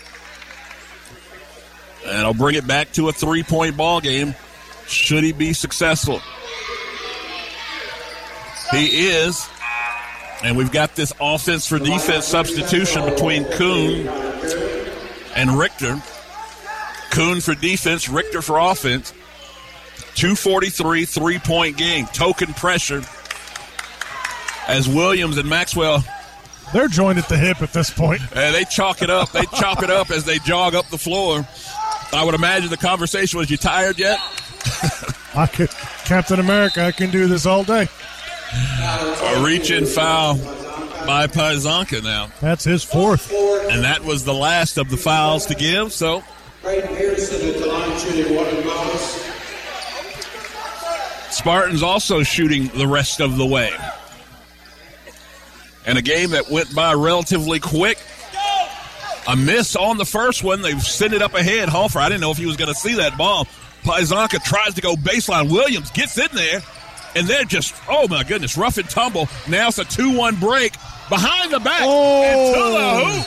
And 2.06 2.18
I'll 2.18 2.34
bring 2.34 2.56
it 2.56 2.66
back 2.66 2.92
to 2.94 3.08
a 3.08 3.12
three 3.12 3.42
point 3.42 3.76
ball 3.76 4.00
game 4.00 4.34
should 4.86 5.22
he 5.22 5.32
be 5.32 5.52
successful. 5.52 6.20
He 8.72 9.06
is. 9.06 9.48
And 10.44 10.56
we've 10.56 10.72
got 10.72 10.96
this 10.96 11.12
offense 11.20 11.66
for 11.66 11.78
defense 11.78 12.26
substitution 12.26 13.04
between 13.04 13.44
Kuhn 13.44 14.08
and 15.36 15.58
Richter. 15.58 16.02
Kuhn 17.10 17.40
for 17.40 17.54
defense, 17.54 18.08
Richter 18.08 18.42
for 18.42 18.58
offense. 18.58 19.12
243 20.14 21.04
three 21.04 21.38
point 21.38 21.76
game. 21.76 22.06
Token 22.06 22.52
pressure 22.54 23.02
as 24.68 24.88
Williams 24.88 25.38
and 25.38 25.48
Maxwell. 25.48 26.04
They're 26.72 26.88
joined 26.88 27.18
at 27.18 27.28
the 27.28 27.36
hip 27.36 27.60
at 27.62 27.72
this 27.72 27.90
point. 27.90 28.22
And 28.34 28.54
they 28.54 28.64
chalk 28.64 29.02
it 29.02 29.10
up. 29.10 29.30
They 29.32 29.44
chop 29.56 29.82
it 29.82 29.90
up 29.90 30.10
as 30.10 30.24
they 30.24 30.38
jog 30.38 30.74
up 30.74 30.88
the 30.88 30.98
floor. 30.98 31.46
I 32.12 32.24
would 32.24 32.34
imagine 32.34 32.70
the 32.70 32.76
conversation 32.76 33.38
was, 33.38 33.50
"You 33.50 33.56
tired 33.56 33.98
yet?" 33.98 34.18
I 35.34 35.46
could, 35.46 35.70
Captain 36.04 36.40
America, 36.40 36.84
I 36.84 36.92
can 36.92 37.10
do 37.10 37.26
this 37.26 37.46
all 37.46 37.64
day. 37.64 37.88
A 38.54 39.42
reach 39.44 39.70
in 39.70 39.86
foul 39.86 40.36
by 41.06 41.26
Pizanka 41.26 42.02
now. 42.02 42.30
That's 42.40 42.64
his 42.64 42.84
fourth. 42.84 43.32
And 43.32 43.84
that 43.84 44.04
was 44.04 44.24
the 44.24 44.34
last 44.34 44.78
of 44.78 44.90
the 44.90 44.96
fouls 44.96 45.46
to 45.46 45.54
give, 45.54 45.92
so 45.92 46.22
Braden 46.62 46.94
Pearson 46.96 47.60
the 47.60 47.66
line 47.66 47.98
shooting 47.98 48.36
one 48.36 48.46
and 48.46 48.64
bonus. 48.64 49.30
Spartans 51.30 51.82
also 51.82 52.22
shooting 52.22 52.68
the 52.68 52.86
rest 52.86 53.20
of 53.20 53.36
the 53.36 53.46
way. 53.46 53.72
And 55.84 55.98
a 55.98 56.02
game 56.02 56.30
that 56.30 56.50
went 56.50 56.72
by 56.74 56.92
relatively 56.94 57.58
quick. 57.58 57.98
A 59.26 59.34
miss 59.34 59.74
on 59.74 59.98
the 59.98 60.04
first 60.04 60.44
one. 60.44 60.62
They 60.62 60.78
send 60.78 61.14
it 61.14 61.22
up 61.22 61.34
ahead. 61.34 61.68
Hofer, 61.68 61.98
I 61.98 62.08
didn't 62.08 62.20
know 62.20 62.30
if 62.30 62.36
he 62.38 62.46
was 62.46 62.56
going 62.56 62.72
to 62.72 62.78
see 62.78 62.94
that 62.96 63.16
ball. 63.16 63.46
Pizanka 63.82 64.42
tries 64.44 64.74
to 64.74 64.80
go 64.80 64.94
baseline. 64.94 65.50
Williams 65.50 65.90
gets 65.90 66.16
in 66.18 66.28
there, 66.32 66.60
and 67.14 67.26
they're 67.26 67.44
just, 67.44 67.74
oh 67.88 68.08
my 68.08 68.24
goodness, 68.24 68.56
rough 68.56 68.78
and 68.78 68.88
tumble. 68.88 69.28
Now 69.48 69.68
it's 69.68 69.78
a 69.78 69.84
2 69.84 70.16
1 70.16 70.36
break 70.36 70.72
behind 71.08 71.52
the 71.52 71.60
back 71.60 71.82
and 71.82 72.54
to 72.54 72.60
the 72.60 72.78
oh. 72.78 73.04
hoop. 73.04 73.26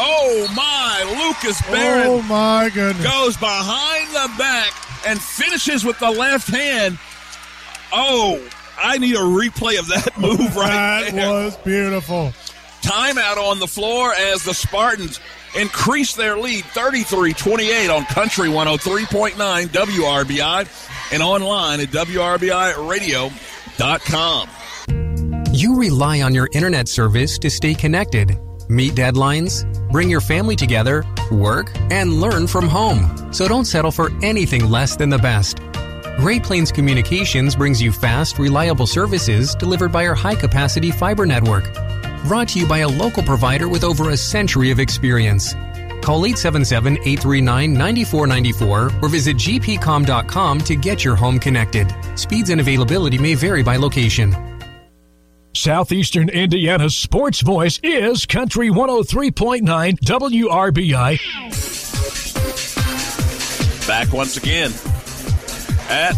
Oh 0.00 0.52
my, 0.54 1.26
Lucas 1.26 1.60
oh, 1.66 1.72
Barron 1.72 2.06
Oh 2.06 2.22
my 2.22 2.70
goodness. 2.72 3.04
goes 3.04 3.36
behind 3.36 4.08
the 4.10 4.32
back 4.38 4.72
and 5.06 5.20
finishes 5.20 5.84
with 5.84 5.98
the 5.98 6.10
left 6.10 6.48
hand. 6.48 6.98
Oh, 7.92 8.46
I 8.80 8.98
need 8.98 9.16
a 9.16 9.20
replay 9.20 9.78
of 9.78 9.88
that 9.88 10.16
move 10.18 10.54
right 10.56 11.06
That 11.06 11.14
there. 11.14 11.30
was 11.30 11.56
beautiful. 11.58 12.32
Timeout 12.82 13.38
on 13.38 13.58
the 13.58 13.66
floor 13.66 14.12
as 14.14 14.44
the 14.44 14.54
Spartans 14.54 15.18
increase 15.56 16.14
their 16.14 16.36
lead 16.36 16.64
33 16.66 17.32
28 17.32 17.90
on 17.90 18.04
Country 18.06 18.48
103.9 18.48 19.32
WRBI 19.68 20.68
and 21.12 21.22
online 21.22 21.80
at 21.80 21.88
WRBIRadio.com. 21.88 24.48
You 25.52 25.76
rely 25.76 26.22
on 26.22 26.34
your 26.34 26.48
internet 26.52 26.88
service 26.88 27.38
to 27.38 27.50
stay 27.50 27.74
connected, 27.74 28.38
meet 28.68 28.94
deadlines, 28.94 29.64
bring 29.90 30.10
your 30.10 30.20
family 30.20 30.56
together, 30.56 31.04
work, 31.30 31.70
and 31.90 32.20
learn 32.20 32.46
from 32.46 32.68
home. 32.68 33.32
So 33.32 33.48
don't 33.48 33.64
settle 33.64 33.90
for 33.90 34.10
anything 34.22 34.68
less 34.68 34.96
than 34.96 35.08
the 35.10 35.18
best. 35.18 35.58
Great 36.18 36.42
Plains 36.42 36.72
Communications 36.72 37.56
brings 37.56 37.80
you 37.80 37.92
fast, 37.92 38.38
reliable 38.38 38.86
services 38.86 39.54
delivered 39.54 39.92
by 39.92 40.06
our 40.06 40.14
high 40.14 40.34
capacity 40.34 40.90
fiber 40.90 41.24
network. 41.24 41.72
Brought 42.24 42.48
to 42.48 42.58
you 42.58 42.66
by 42.66 42.78
a 42.78 42.88
local 42.88 43.22
provider 43.22 43.68
with 43.68 43.84
over 43.84 44.10
a 44.10 44.16
century 44.16 44.70
of 44.70 44.80
experience. 44.80 45.54
Call 46.02 46.26
877 46.26 46.94
839 46.94 47.72
9494 47.72 48.90
or 49.02 49.08
visit 49.08 49.36
gpcom.com 49.36 50.60
to 50.60 50.76
get 50.76 51.04
your 51.04 51.16
home 51.16 51.38
connected. 51.38 51.92
Speeds 52.16 52.50
and 52.50 52.60
availability 52.60 53.18
may 53.18 53.34
vary 53.34 53.62
by 53.62 53.76
location. 53.76 54.34
Southeastern 55.54 56.28
Indiana's 56.28 56.96
sports 56.96 57.40
voice 57.40 57.80
is 57.82 58.26
Country 58.26 58.68
103.9 58.68 59.98
WRBI. 59.98 61.18
Back 63.88 64.12
once 64.12 64.36
again 64.36 64.70
at 65.88 66.12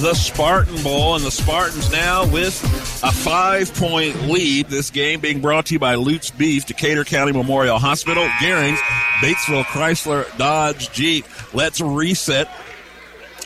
the 0.00 0.14
Spartan 0.14 0.80
Bowl, 0.84 1.16
and 1.16 1.24
the 1.24 1.30
Spartans 1.30 1.90
now 1.90 2.24
with 2.30 2.62
a 3.02 3.10
five 3.10 3.74
point 3.74 4.28
lead. 4.28 4.68
This 4.68 4.90
game 4.90 5.18
being 5.18 5.40
brought 5.40 5.66
to 5.66 5.74
you 5.74 5.80
by 5.80 5.96
Lutz 5.96 6.30
Beef, 6.30 6.66
Decatur 6.66 7.04
County 7.04 7.32
Memorial 7.32 7.78
Hospital, 7.78 8.28
Gearings, 8.40 8.78
Batesville 9.20 9.64
Chrysler 9.64 10.24
Dodge 10.38 10.92
Jeep. 10.92 11.26
Let's 11.52 11.80
reset. 11.80 12.48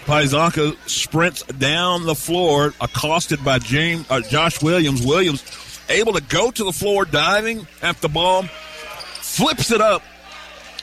Pizanka 0.05 0.77
sprints 0.89 1.43
down 1.45 2.05
the 2.05 2.15
floor, 2.15 2.75
accosted 2.81 3.43
by 3.43 3.59
James 3.59 4.05
uh, 4.11 4.21
Josh 4.21 4.63
Williams. 4.63 5.07
Williams 5.07 5.43
able 5.89 6.13
to 6.13 6.23
go 6.23 6.51
to 6.51 6.65
the 6.65 6.73
floor, 6.73 7.07
diving 7.07 7.67
at 7.81 7.99
the 8.03 8.09
ball, 8.09 8.43
flips 8.43 9.71
it 9.71 9.81
up, 9.81 10.03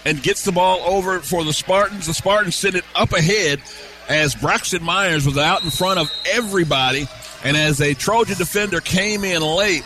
and 0.06 0.24
gets 0.24 0.46
the 0.46 0.52
ball 0.52 0.80
over 0.80 1.20
for 1.20 1.44
the 1.44 1.54
Spartans. 1.54 2.08
The 2.08 2.14
Spartans 2.14 2.56
send 2.56 2.76
it 2.76 2.86
up 2.96 3.12
ahead 3.12 3.62
as 4.10 4.34
Braxton 4.36 4.84
Myers 4.84 5.26
was 5.26 5.38
out 5.38 5.64
in 5.64 5.70
front 5.70 6.00
of 6.00 6.12
everybody. 6.30 7.08
And 7.44 7.56
as 7.56 7.80
a 7.80 7.94
Trojan 7.94 8.38
defender 8.38 8.82
came 8.82 9.24
in 9.24 9.42
late, 9.42 9.86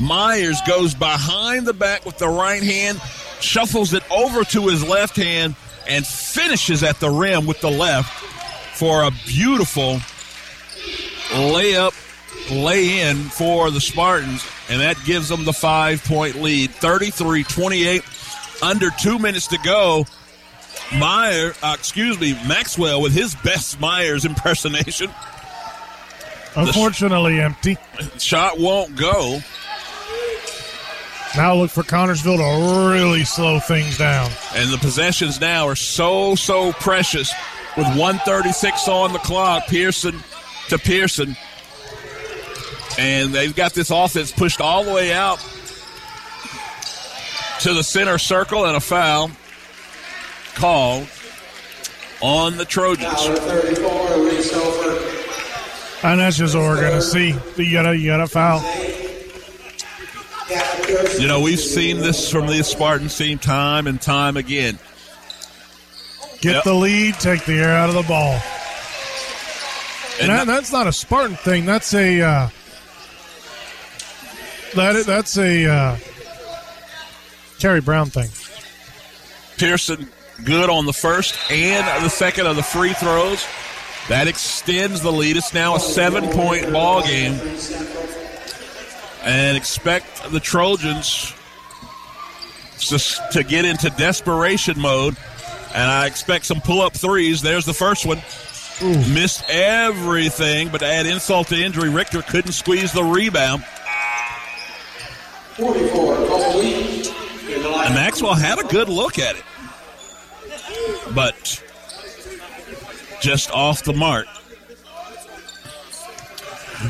Myers 0.00 0.60
goes 0.66 0.94
behind 0.94 1.66
the 1.66 1.74
back 1.74 2.06
with 2.06 2.16
the 2.18 2.28
right 2.28 2.62
hand, 2.62 3.00
shuffles 3.40 3.92
it 3.92 4.08
over 4.10 4.44
to 4.44 4.68
his 4.68 4.86
left 4.88 5.16
hand, 5.16 5.54
and 5.86 6.06
finishes 6.06 6.82
at 6.82 6.98
the 7.00 7.10
rim 7.10 7.46
with 7.46 7.60
the 7.60 7.70
left 7.70 8.10
for 8.76 9.02
a 9.02 9.10
beautiful 9.26 9.98
layup, 11.30 11.92
lay 12.50 13.00
in 13.00 13.16
for 13.16 13.70
the 13.70 13.80
Spartans. 13.80 14.46
And 14.70 14.80
that 14.80 14.96
gives 15.04 15.28
them 15.28 15.44
the 15.44 15.52
five 15.52 16.02
point 16.04 16.36
lead 16.36 16.70
33 16.70 17.44
28 17.44 18.02
under 18.62 18.88
two 18.98 19.18
minutes 19.18 19.48
to 19.48 19.58
go. 19.58 20.06
Meyer, 20.96 21.52
uh, 21.62 21.76
excuse 21.78 22.18
me, 22.20 22.34
Maxwell 22.46 23.00
with 23.00 23.12
his 23.12 23.34
best 23.36 23.80
Myers 23.80 24.24
impersonation. 24.24 25.10
Unfortunately, 26.56 27.40
empty. 27.40 27.76
Shot 28.18 28.58
won't 28.58 28.96
go. 28.96 29.40
Now 31.36 31.54
look 31.54 31.70
for 31.70 31.82
Connersville 31.82 32.36
to 32.36 32.92
really 32.92 33.24
slow 33.24 33.58
things 33.58 33.98
down. 33.98 34.30
And 34.54 34.72
the 34.72 34.78
possessions 34.78 35.40
now 35.40 35.66
are 35.66 35.74
so, 35.74 36.36
so 36.36 36.72
precious 36.74 37.32
with 37.76 37.86
136 37.88 38.86
on 38.86 39.12
the 39.12 39.18
clock. 39.18 39.66
Pearson 39.66 40.14
to 40.68 40.78
Pearson. 40.78 41.36
And 42.98 43.32
they've 43.32 43.54
got 43.54 43.74
this 43.74 43.90
offense 43.90 44.30
pushed 44.30 44.60
all 44.60 44.84
the 44.84 44.92
way 44.92 45.12
out 45.12 45.40
to 47.60 47.74
the 47.74 47.82
center 47.82 48.18
circle 48.18 48.64
and 48.66 48.76
a 48.76 48.80
foul 48.80 49.30
called 50.54 51.06
on 52.20 52.56
the 52.56 52.64
Trojans. 52.64 53.12
Foul 53.12 53.32
at 53.32 53.38
34, 53.38 54.24
Reese 54.24 54.52
Hofer. 54.52 56.06
And 56.06 56.20
that's 56.20 56.36
just 56.36 56.54
what 56.54 56.62
we're 56.62 56.80
going 56.80 56.92
to 56.94 57.02
see. 57.02 57.34
You 57.56 57.72
got 57.72 57.82
to 57.82 57.96
you 57.96 58.10
got 58.10 58.18
to 58.18 58.26
foul. 58.26 58.60
You 61.18 61.26
know, 61.28 61.40
we've 61.40 61.58
seen 61.58 61.98
this 61.98 62.30
from 62.30 62.46
the 62.46 62.62
Spartans 62.62 63.16
team 63.16 63.38
time 63.38 63.86
and 63.86 64.00
time 64.00 64.36
again. 64.36 64.78
Get 66.40 66.56
Yep. 66.56 66.64
the 66.64 66.74
lead, 66.74 67.14
take 67.14 67.44
the 67.46 67.54
air 67.54 67.74
out 67.74 67.88
of 67.88 67.94
the 67.94 68.02
ball. 68.02 68.38
And 70.20 70.30
And 70.30 70.30
that, 70.30 70.46
that's 70.46 70.70
not 70.72 70.86
a 70.86 70.92
Spartan 70.92 71.36
thing. 71.36 71.64
That's 71.64 71.94
a 71.94 72.20
uh, 72.20 72.48
that 74.74 74.94
is, 74.96 75.06
that's 75.06 75.38
a 75.38 75.66
uh, 75.66 75.96
Terry 77.58 77.80
Brown 77.80 78.10
thing. 78.10 78.28
Pearson 79.56 80.06
good 80.42 80.68
on 80.68 80.86
the 80.86 80.92
first 80.92 81.38
and 81.50 82.04
the 82.04 82.08
second 82.08 82.46
of 82.46 82.56
the 82.56 82.62
free 82.62 82.92
throws. 82.94 83.46
That 84.08 84.26
extends 84.28 85.00
the 85.00 85.12
lead. 85.12 85.36
It's 85.36 85.54
now 85.54 85.76
a 85.76 85.80
seven 85.80 86.28
point 86.30 86.72
ball 86.72 87.02
game. 87.02 87.40
And 89.22 89.56
expect 89.56 90.30
the 90.30 90.40
Trojans 90.40 91.32
to 93.32 93.42
get 93.42 93.64
into 93.64 93.88
desperation 93.90 94.78
mode. 94.78 95.16
And 95.74 95.90
I 95.90 96.06
expect 96.06 96.44
some 96.44 96.60
pull 96.60 96.82
up 96.82 96.92
threes. 96.92 97.40
There's 97.40 97.64
the 97.64 97.74
first 97.74 98.04
one. 98.04 98.18
Missed 98.82 99.44
everything, 99.48 100.68
but 100.68 100.78
to 100.78 100.86
add 100.86 101.06
insult 101.06 101.48
to 101.48 101.56
injury, 101.56 101.88
Richter 101.88 102.22
couldn't 102.22 102.52
squeeze 102.52 102.92
the 102.92 103.04
rebound. 103.04 103.64
44, 105.56 106.16
And 107.84 107.94
Maxwell 107.94 108.34
had 108.34 108.58
a 108.58 108.64
good 108.64 108.88
look 108.88 109.20
at 109.20 109.36
it, 109.36 109.44
but 111.14 111.62
just 113.20 113.50
off 113.50 113.84
the 113.84 113.92
mark. 113.92 114.26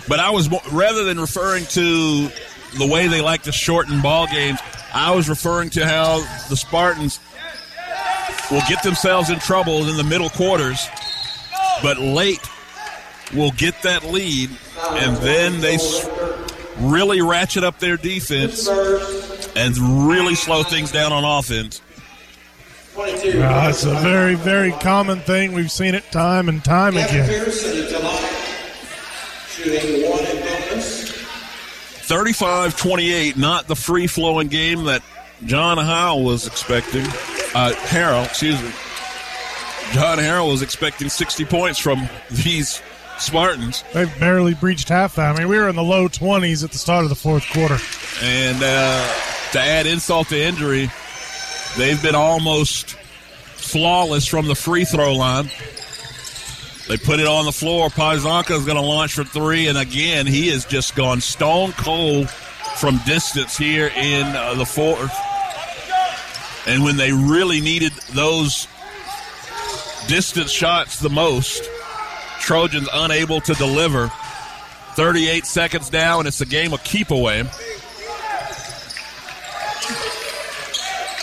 But 0.09 0.21
I 0.21 0.31
was 0.31 0.49
rather 0.73 1.05
than 1.05 1.21
referring 1.21 1.67
to 1.67 2.29
the 2.79 2.87
way 2.87 3.07
they 3.07 3.21
like 3.21 3.43
to 3.43 3.53
shorten 3.53 4.03
ball 4.03 4.27
games, 4.27 4.59
I 4.93 5.15
was 5.15 5.29
referring 5.29 5.71
to 5.71 5.87
how 5.87 6.19
the 6.49 6.57
Spartans 6.57 7.21
will 8.51 8.63
get 8.69 8.83
themselves 8.83 9.31
in 9.31 9.39
trouble 9.39 9.89
in 9.89 9.97
the 9.97 10.05
middle 10.05 10.31
quarters, 10.31 10.87
but 11.83 11.99
late 11.99 12.41
will 13.35 13.53
get 13.53 13.81
that 13.83 14.05
lead, 14.05 14.51
and 14.91 15.17
then 15.19 15.61
they 15.61 15.79
really 16.79 17.23
ratchet 17.23 17.65
up 17.65 17.79
their 17.79 17.97
defense 17.97 18.69
and 19.57 20.09
really 20.09 20.35
slow 20.35 20.63
things 20.63 20.93
down 20.93 21.13
on 21.13 21.25
offense. 21.25 21.81
Uh, 22.97 23.67
it's 23.69 23.85
a 23.85 23.95
very, 23.95 24.37
very 24.37 24.71
common 24.73 25.19
thing. 25.21 25.53
We've 25.53 25.71
seen 25.71 25.95
it 25.95 26.05
time 26.13 26.49
and 26.49 26.65
time 26.65 26.95
Kevin 26.95 27.23
again. 27.23 27.45
Pearson 27.45 27.81
and 27.81 27.89
Delight. 27.89 28.31
Shooting 29.49 30.09
one 30.09 30.25
in 30.25 30.37
bonus. 30.43 31.11
35 31.11 32.77
28, 32.77 33.37
not 33.37 33.67
the 33.67 33.75
free 33.75 34.07
flowing 34.07 34.49
game 34.49 34.85
that 34.85 35.03
John 35.45 35.79
Howell 35.79 36.23
was 36.23 36.47
expecting. 36.47 37.03
Uh, 37.55 37.73
Harrell, 37.87 38.25
excuse 38.27 38.63
me. 38.63 38.71
John 39.93 40.19
Harrell 40.19 40.51
was 40.51 40.63
expecting 40.63 41.09
60 41.09 41.45
points 41.47 41.79
from 41.79 42.09
these 42.31 42.81
Spartans. 43.19 43.85
They've 43.93 44.21
barely 44.21 44.55
breached 44.55 44.89
halftime. 44.89 45.35
I 45.35 45.39
mean, 45.39 45.49
we 45.49 45.57
were 45.57 45.69
in 45.69 45.77
the 45.77 45.83
low 45.83 46.09
20s 46.09 46.63
at 46.63 46.71
the 46.71 46.79
start 46.79 47.05
of 47.05 47.09
the 47.11 47.17
fourth 47.17 47.49
quarter. 47.53 47.79
And 48.23 48.57
uh, 48.63 49.15
to 49.53 49.61
add 49.61 49.87
insult 49.87 50.29
to 50.29 50.41
injury, 50.41 50.91
they've 51.77 52.03
been 52.03 52.15
almost 52.15 52.91
flawless 52.91 54.27
from 54.27 54.47
the 54.47 54.55
free 54.55 54.85
throw 54.85 55.15
line. 55.15 55.51
They 56.89 56.99
put 56.99 57.19
it 57.19 57.27
on 57.27 57.47
the 57.47 57.53
floor. 57.53 57.89
Pizanka 57.89 58.51
is 58.51 58.65
going 58.65 58.77
to 58.77 58.83
launch 58.83 59.15
for 59.15 59.25
three, 59.25 59.69
and 59.69 59.79
again, 59.79 60.27
he 60.27 60.49
has 60.49 60.67
just 60.67 60.95
gone 60.95 61.21
stone 61.21 61.73
cold 61.73 62.29
from 62.77 62.99
distance 63.07 63.57
here 63.57 63.91
in 63.97 64.25
uh, 64.27 64.55
the 64.55 64.67
fourth. 64.67 65.15
And 66.67 66.85
when 66.85 66.97
they 66.97 67.13
really 67.13 67.61
needed 67.61 67.93
those 68.13 68.69
distance 70.09 70.51
shots 70.51 71.01
the 71.01 71.11
most, 71.11 71.69
Trojans 72.41 72.89
unable 72.93 73.41
to 73.43 73.55
deliver. 73.55 74.11
38 74.95 75.45
seconds 75.47 75.93
now, 75.93 76.19
and 76.19 76.29
it's 76.29 76.41
a 76.41 76.47
game 76.47 76.73
of 76.73 76.83
keep 76.85 77.11
away. 77.11 77.45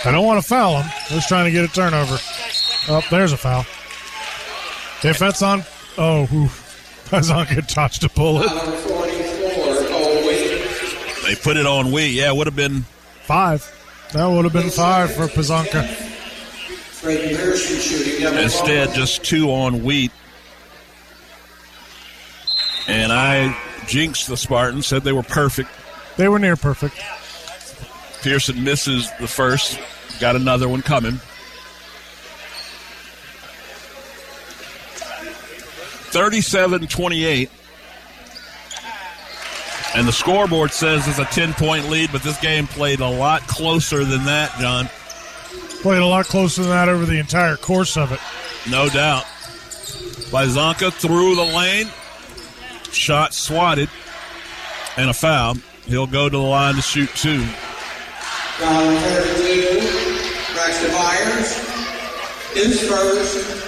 I 0.03 0.11
don't 0.11 0.25
want 0.25 0.41
to 0.41 0.47
foul 0.47 0.81
him. 0.81 0.91
Just 1.09 1.27
trying 1.27 1.45
to 1.45 1.51
get 1.51 1.63
a 1.63 1.67
turnover. 1.67 2.17
Oh, 2.87 3.01
there's 3.11 3.33
a 3.33 3.37
foul. 3.37 3.65
If 5.03 5.19
that's 5.19 5.41
on, 5.41 5.63
oh. 5.97 6.27
Pizanka 7.05 7.67
touched 7.67 8.03
a 8.03 8.09
bullet. 8.09 8.47
Number 8.47 8.71
44, 8.71 9.75
Coley. 9.87 11.25
They 11.25 11.35
put 11.35 11.57
it 11.57 11.65
on 11.65 11.91
we. 11.91 12.07
Yeah, 12.07 12.31
it 12.31 12.35
would 12.35 12.47
have 12.47 12.55
been 12.55 12.85
Five. 13.31 14.09
That 14.13 14.27
would 14.27 14.43
have 14.43 14.51
been 14.51 14.69
five 14.69 15.13
for 15.13 15.27
Pizanka. 15.27 15.87
Braden 17.01 17.37
Pearson 17.37 17.79
shooting 17.79 18.21
double 18.21 18.39
instead 18.39 18.93
just 18.93 19.23
two 19.23 19.49
on 19.49 19.83
Wheat. 19.83 20.11
And 22.87 23.13
I 23.13 23.57
jinxed 23.87 24.27
the 24.27 24.35
Spartans, 24.35 24.85
said 24.85 25.03
they 25.03 25.13
were 25.13 25.23
perfect. 25.23 25.69
They 26.17 26.27
were 26.27 26.39
near 26.39 26.57
perfect. 26.57 26.99
Pearson 28.21 28.65
misses 28.65 29.09
the 29.19 29.27
first, 29.27 29.79
got 30.19 30.35
another 30.35 30.67
one 30.67 30.81
coming. 30.81 31.19
37 36.11 36.87
28. 36.87 37.49
And 39.93 40.07
the 40.07 40.11
scoreboard 40.11 40.71
says 40.71 41.07
it's 41.07 41.19
a 41.19 41.25
10 41.25 41.53
point 41.53 41.89
lead, 41.89 42.11
but 42.11 42.23
this 42.23 42.39
game 42.39 42.67
played 42.67 42.99
a 42.99 43.09
lot 43.09 43.41
closer 43.47 44.05
than 44.05 44.25
that, 44.25 44.57
John. 44.59 44.89
Played 45.81 46.01
a 46.01 46.05
lot 46.05 46.25
closer 46.25 46.61
than 46.61 46.71
that 46.71 46.89
over 46.89 47.05
the 47.05 47.17
entire 47.17 47.57
course 47.57 47.97
of 47.97 48.11
it. 48.11 48.19
No 48.69 48.87
doubt. 48.87 49.23
Blazonka 50.31 50.93
through 50.93 51.35
the 51.35 51.43
lane. 51.43 51.87
Shot 52.91 53.33
swatted. 53.33 53.89
And 54.97 55.09
a 55.09 55.13
foul. 55.13 55.55
He'll 55.85 56.07
go 56.07 56.29
to 56.29 56.37
the 56.37 56.43
line 56.43 56.75
to 56.75 56.81
shoot 56.81 57.09
two. 57.15 57.45
Foul 60.81 60.89
32, 60.89 60.91
Myers. 60.93 61.71
His 62.53 62.89
first. 62.89 63.61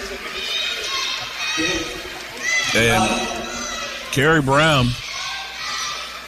And 2.76 4.12
Kerry 4.12 4.42
Brown, 4.42 4.88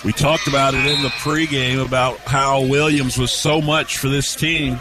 we 0.03 0.13
talked 0.13 0.47
about 0.47 0.73
it 0.75 0.85
in 0.85 1.01
the 1.01 1.09
pregame 1.09 1.83
about 1.83 2.19
how 2.19 2.61
Williams 2.61 3.17
was 3.17 3.31
so 3.31 3.61
much 3.61 3.97
for 3.97 4.09
this 4.09 4.35
team. 4.35 4.79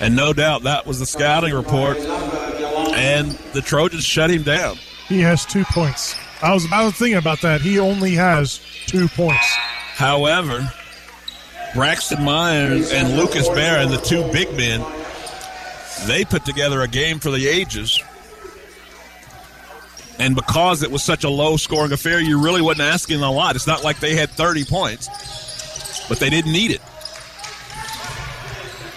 And 0.00 0.14
no 0.14 0.32
doubt 0.32 0.62
that 0.62 0.86
was 0.86 1.00
the 1.00 1.06
scouting 1.06 1.52
report. 1.52 1.96
And 1.96 3.32
the 3.52 3.60
Trojans 3.60 4.04
shut 4.04 4.30
him 4.30 4.44
down. 4.44 4.76
He 5.08 5.20
has 5.20 5.44
two 5.44 5.64
points. 5.64 6.14
I 6.40 6.54
was, 6.54 6.66
I 6.70 6.84
was 6.84 6.94
thinking 6.94 7.18
about 7.18 7.40
that. 7.40 7.60
He 7.60 7.80
only 7.80 8.12
has 8.14 8.60
two 8.86 9.08
points. 9.08 9.54
However, 9.94 10.72
Braxton 11.74 12.22
Myers 12.24 12.92
and 12.92 13.16
Lucas 13.16 13.48
Barron, 13.48 13.90
the 13.90 13.98
two 13.98 14.22
big 14.32 14.50
men, 14.56 14.84
they 16.06 16.24
put 16.24 16.44
together 16.44 16.82
a 16.82 16.88
game 16.88 17.18
for 17.18 17.30
the 17.30 17.46
ages. 17.48 18.02
And 20.18 20.34
because 20.34 20.82
it 20.82 20.90
was 20.90 21.02
such 21.04 21.24
a 21.24 21.28
low 21.28 21.56
scoring 21.56 21.92
affair, 21.92 22.20
you 22.20 22.42
really 22.42 22.62
wasn't 22.62 22.88
asking 22.88 23.22
a 23.22 23.30
lot. 23.30 23.54
It's 23.54 23.66
not 23.66 23.84
like 23.84 24.00
they 24.00 24.16
had 24.16 24.30
30 24.30 24.64
points, 24.64 26.06
but 26.08 26.18
they 26.18 26.30
didn't 26.30 26.52
need 26.52 26.72
it. 26.72 26.80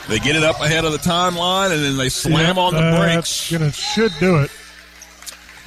They 0.08 0.20
get 0.20 0.36
it 0.36 0.44
up 0.44 0.60
ahead 0.60 0.84
of 0.84 0.92
the 0.92 0.98
timeline 0.98 1.72
and 1.72 1.84
then 1.84 1.98
they 1.98 2.10
slam 2.10 2.58
on 2.58 2.74
the 2.74 2.98
brakes. 2.98 3.50
that's 3.50 3.52
Gonna 3.52 3.72
should 3.72 4.14
do 4.20 4.38
it. 4.42 4.52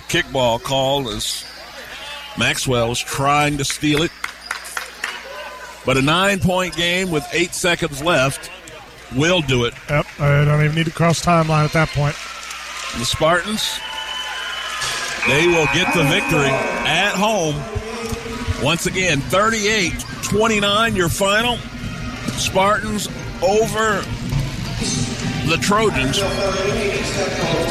Kickball 0.08 0.62
called 0.62 1.08
as 1.08 1.44
Maxwell 2.36 2.92
is 2.92 2.98
trying 2.98 3.58
to 3.58 3.64
steal 3.64 4.02
it. 4.02 4.10
But 5.84 5.96
a 5.96 6.02
nine 6.02 6.40
point 6.40 6.76
game 6.76 7.10
with 7.10 7.26
eight 7.32 7.54
seconds 7.54 8.02
left 8.02 8.50
will 9.14 9.40
do 9.40 9.64
it. 9.64 9.74
Yep. 9.90 10.06
I 10.18 10.44
don't 10.44 10.64
even 10.64 10.74
need 10.74 10.86
to 10.86 10.92
cross 10.92 11.24
timeline 11.24 11.64
at 11.64 11.72
that 11.72 11.88
point. 11.88 12.16
The 12.98 13.04
Spartans, 13.04 13.78
they 15.28 15.46
will 15.46 15.66
get 15.74 15.92
the 15.94 16.04
victory 16.04 16.50
at 16.86 17.12
home. 17.14 17.56
Once 18.64 18.86
again, 18.86 19.20
38 19.20 19.92
29, 20.22 20.96
your 20.96 21.08
final. 21.08 21.56
Spartans 22.38 23.08
over 23.42 24.02
the 25.46 25.58
Trojans 25.60 26.16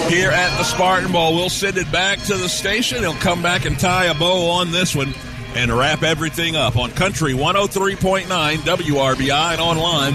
here 0.09 0.29
at 0.29 0.55
the 0.57 0.63
Spartan 0.63 1.11
Bowl. 1.11 1.33
We'll 1.33 1.49
send 1.49 1.77
it 1.77 1.91
back 1.91 2.19
to 2.23 2.37
the 2.37 2.47
station. 2.47 2.99
He'll 2.99 3.13
come 3.15 3.41
back 3.41 3.65
and 3.65 3.79
tie 3.79 4.05
a 4.05 4.13
bow 4.13 4.49
on 4.49 4.71
this 4.71 4.95
one 4.95 5.13
and 5.55 5.71
wrap 5.71 6.03
everything 6.03 6.55
up 6.55 6.77
on 6.77 6.91
Country 6.91 7.33
103.9 7.33 8.25
WRBI 8.57 9.51
and 9.51 9.61
online 9.61 10.13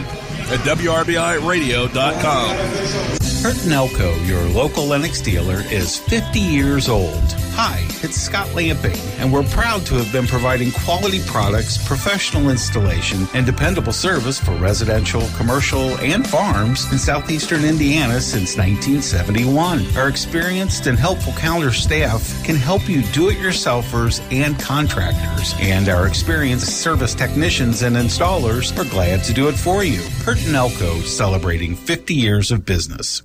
at 0.50 0.60
WRBIRadio.com. 0.60 3.42
Burton 3.42 3.72
Elko, 3.72 4.14
your 4.24 4.42
local 4.48 4.86
Lennox 4.86 5.20
dealer, 5.20 5.60
is 5.70 5.98
50 5.98 6.40
years 6.40 6.88
old. 6.88 7.34
Hi, 7.60 7.84
it's 8.04 8.14
Scott 8.14 8.54
Lamping, 8.54 8.96
and 9.18 9.32
we're 9.32 9.42
proud 9.42 9.84
to 9.86 9.96
have 9.96 10.12
been 10.12 10.28
providing 10.28 10.70
quality 10.70 11.20
products, 11.26 11.76
professional 11.88 12.50
installation, 12.50 13.26
and 13.34 13.44
dependable 13.44 13.92
service 13.92 14.38
for 14.38 14.52
residential, 14.52 15.22
commercial, 15.36 15.98
and 15.98 16.24
farms 16.24 16.88
in 16.92 16.98
southeastern 16.98 17.64
Indiana 17.64 18.20
since 18.20 18.56
1971. 18.56 19.96
Our 19.96 20.08
experienced 20.08 20.86
and 20.86 20.96
helpful 20.96 21.32
counter 21.32 21.72
staff 21.72 22.22
can 22.44 22.54
help 22.54 22.88
you 22.88 23.02
do-it-yourselfers 23.02 24.20
and 24.32 24.56
contractors, 24.60 25.52
and 25.58 25.88
our 25.88 26.06
experienced 26.06 26.80
service 26.80 27.12
technicians 27.12 27.82
and 27.82 27.96
installers 27.96 28.70
are 28.78 28.88
glad 28.88 29.24
to 29.24 29.34
do 29.34 29.48
it 29.48 29.56
for 29.56 29.82
you. 29.82 30.00
Burton 30.24 30.54
Elko, 30.54 31.00
celebrating 31.00 31.74
50 31.74 32.14
years 32.14 32.52
of 32.52 32.64
business. 32.64 33.24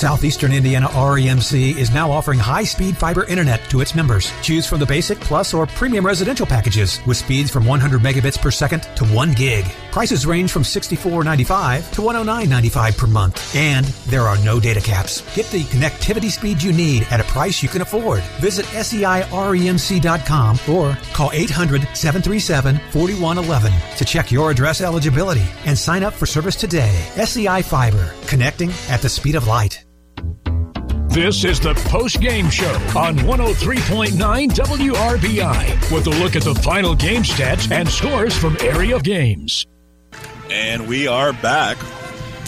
Southeastern 0.00 0.52
Indiana 0.54 0.88
REMC 0.88 1.76
is 1.76 1.92
now 1.92 2.10
offering 2.10 2.38
high-speed 2.38 2.96
fiber 2.96 3.24
internet 3.24 3.60
to 3.68 3.82
its 3.82 3.94
members. 3.94 4.32
Choose 4.40 4.66
from 4.66 4.80
the 4.80 4.86
basic, 4.86 5.20
plus, 5.20 5.52
or 5.52 5.66
premium 5.66 6.06
residential 6.06 6.46
packages 6.46 7.00
with 7.06 7.18
speeds 7.18 7.50
from 7.50 7.66
100 7.66 8.00
megabits 8.00 8.40
per 8.40 8.50
second 8.50 8.80
to 8.96 9.04
1 9.04 9.32
gig. 9.32 9.66
Prices 9.92 10.24
range 10.24 10.52
from 10.52 10.62
$64.95 10.62 11.92
to 11.92 12.00
$109.95 12.00 12.96
per 12.96 13.06
month. 13.08 13.54
And 13.54 13.84
there 14.08 14.22
are 14.22 14.38
no 14.38 14.58
data 14.58 14.80
caps. 14.80 15.20
Get 15.36 15.50
the 15.50 15.64
connectivity 15.64 16.30
speed 16.30 16.62
you 16.62 16.72
need 16.72 17.06
at 17.10 17.20
a 17.20 17.24
price 17.24 17.62
you 17.62 17.68
can 17.68 17.82
afford. 17.82 18.22
Visit 18.40 18.64
seiremc.com 18.64 20.56
or 20.66 20.96
call 21.12 21.28
800-737-4111 21.28 23.96
to 23.98 24.04
check 24.06 24.32
your 24.32 24.50
address 24.50 24.80
eligibility 24.80 25.44
and 25.66 25.76
sign 25.76 26.02
up 26.02 26.14
for 26.14 26.24
service 26.24 26.56
today. 26.56 27.06
SEI 27.22 27.60
Fiber, 27.60 28.14
connecting 28.26 28.70
at 28.88 29.02
the 29.02 29.08
speed 29.10 29.34
of 29.34 29.46
light. 29.46 29.84
This 31.10 31.42
is 31.42 31.58
the 31.58 31.74
post 31.74 32.20
game 32.20 32.48
show 32.50 32.72
on 32.96 33.16
103.9 33.16 34.14
WRBI 34.48 35.92
with 35.92 36.06
a 36.06 36.10
look 36.10 36.36
at 36.36 36.42
the 36.42 36.54
final 36.54 36.94
game 36.94 37.22
stats 37.22 37.68
and 37.72 37.88
scores 37.88 38.38
from 38.38 38.56
area 38.60 39.00
games. 39.00 39.66
And 40.50 40.86
we 40.86 41.08
are 41.08 41.32
back 41.32 41.78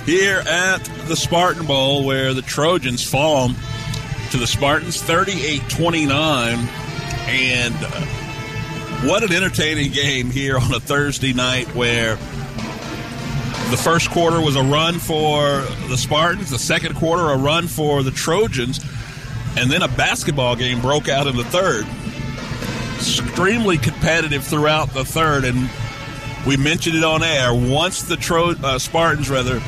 here 0.05 0.45
at 0.47 0.79
the 1.09 1.17
Spartan 1.17 1.67
Bowl 1.67 2.05
where 2.05 2.35
the 2.35 2.43
Trojans 2.43 3.03
fall 3.03 3.49
to 4.31 4.37
the 4.37 4.47
Spartans 4.47 5.03
38 5.03 5.69
29. 5.69 6.69
And 7.27 7.75
uh, 7.81 8.07
what 9.09 9.25
an 9.25 9.33
entertaining 9.33 9.91
game 9.91 10.31
here 10.31 10.57
on 10.57 10.73
a 10.73 10.79
Thursday 10.79 11.33
night 11.33 11.67
where 11.75 12.17
the 13.71 13.77
first 13.77 14.11
quarter 14.11 14.41
was 14.41 14.57
a 14.57 14.63
run 14.63 14.99
for 14.99 15.63
the 15.89 15.97
Spartans, 15.97 16.51
the 16.51 16.59
second 16.59 16.95
quarter, 16.97 17.31
a 17.31 17.37
run 17.39 17.67
for 17.67 18.03
the 18.03 18.11
Trojans, 18.11 18.81
and 19.57 19.71
then 19.71 19.83
a 19.83 19.89
basketball 19.89 20.57
game 20.57 20.81
broke 20.81 21.09
out 21.09 21.27
in 21.27 21.37
the 21.37 21.45
third. 21.45 21.87
Extremely 22.97 23.79
competitive 23.79 24.45
throughout 24.45 24.93
the 24.93 25.05
third, 25.05 25.45
and 25.45 25.71
we 26.47 26.57
mentioned 26.57 26.97
it 26.97 27.05
on 27.05 27.23
air. 27.23 27.55
Once 27.55 28.03
the 28.03 28.17
Tro- 28.17 28.55
uh, 28.63 28.79
Spartans, 28.79 29.31
rather, 29.31 29.61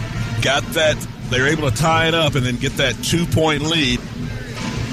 got 0.42 0.62
that, 0.72 0.96
they 1.30 1.40
were 1.40 1.48
able 1.48 1.70
to 1.70 1.76
tie 1.76 2.08
it 2.08 2.14
up 2.14 2.34
and 2.34 2.44
then 2.44 2.56
get 2.56 2.76
that 2.76 2.94
two 3.02 3.26
point 3.26 3.62
lead. 3.62 4.00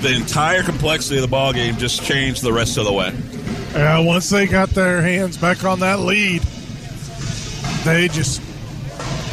The 0.01 0.15
entire 0.15 0.63
complexity 0.63 1.17
of 1.17 1.21
the 1.21 1.27
ball 1.27 1.53
game 1.53 1.77
just 1.77 2.01
changed 2.03 2.41
the 2.41 2.53
rest 2.53 2.77
of 2.77 2.85
the 2.85 2.93
way. 2.93 3.13
Yeah, 3.73 3.99
once 3.99 4.29
they 4.29 4.47
got 4.47 4.69
their 4.69 5.01
hands 5.01 5.37
back 5.37 5.63
on 5.63 5.79
that 5.81 5.99
lead, 5.99 6.41
they 7.83 8.07
just 8.07 8.41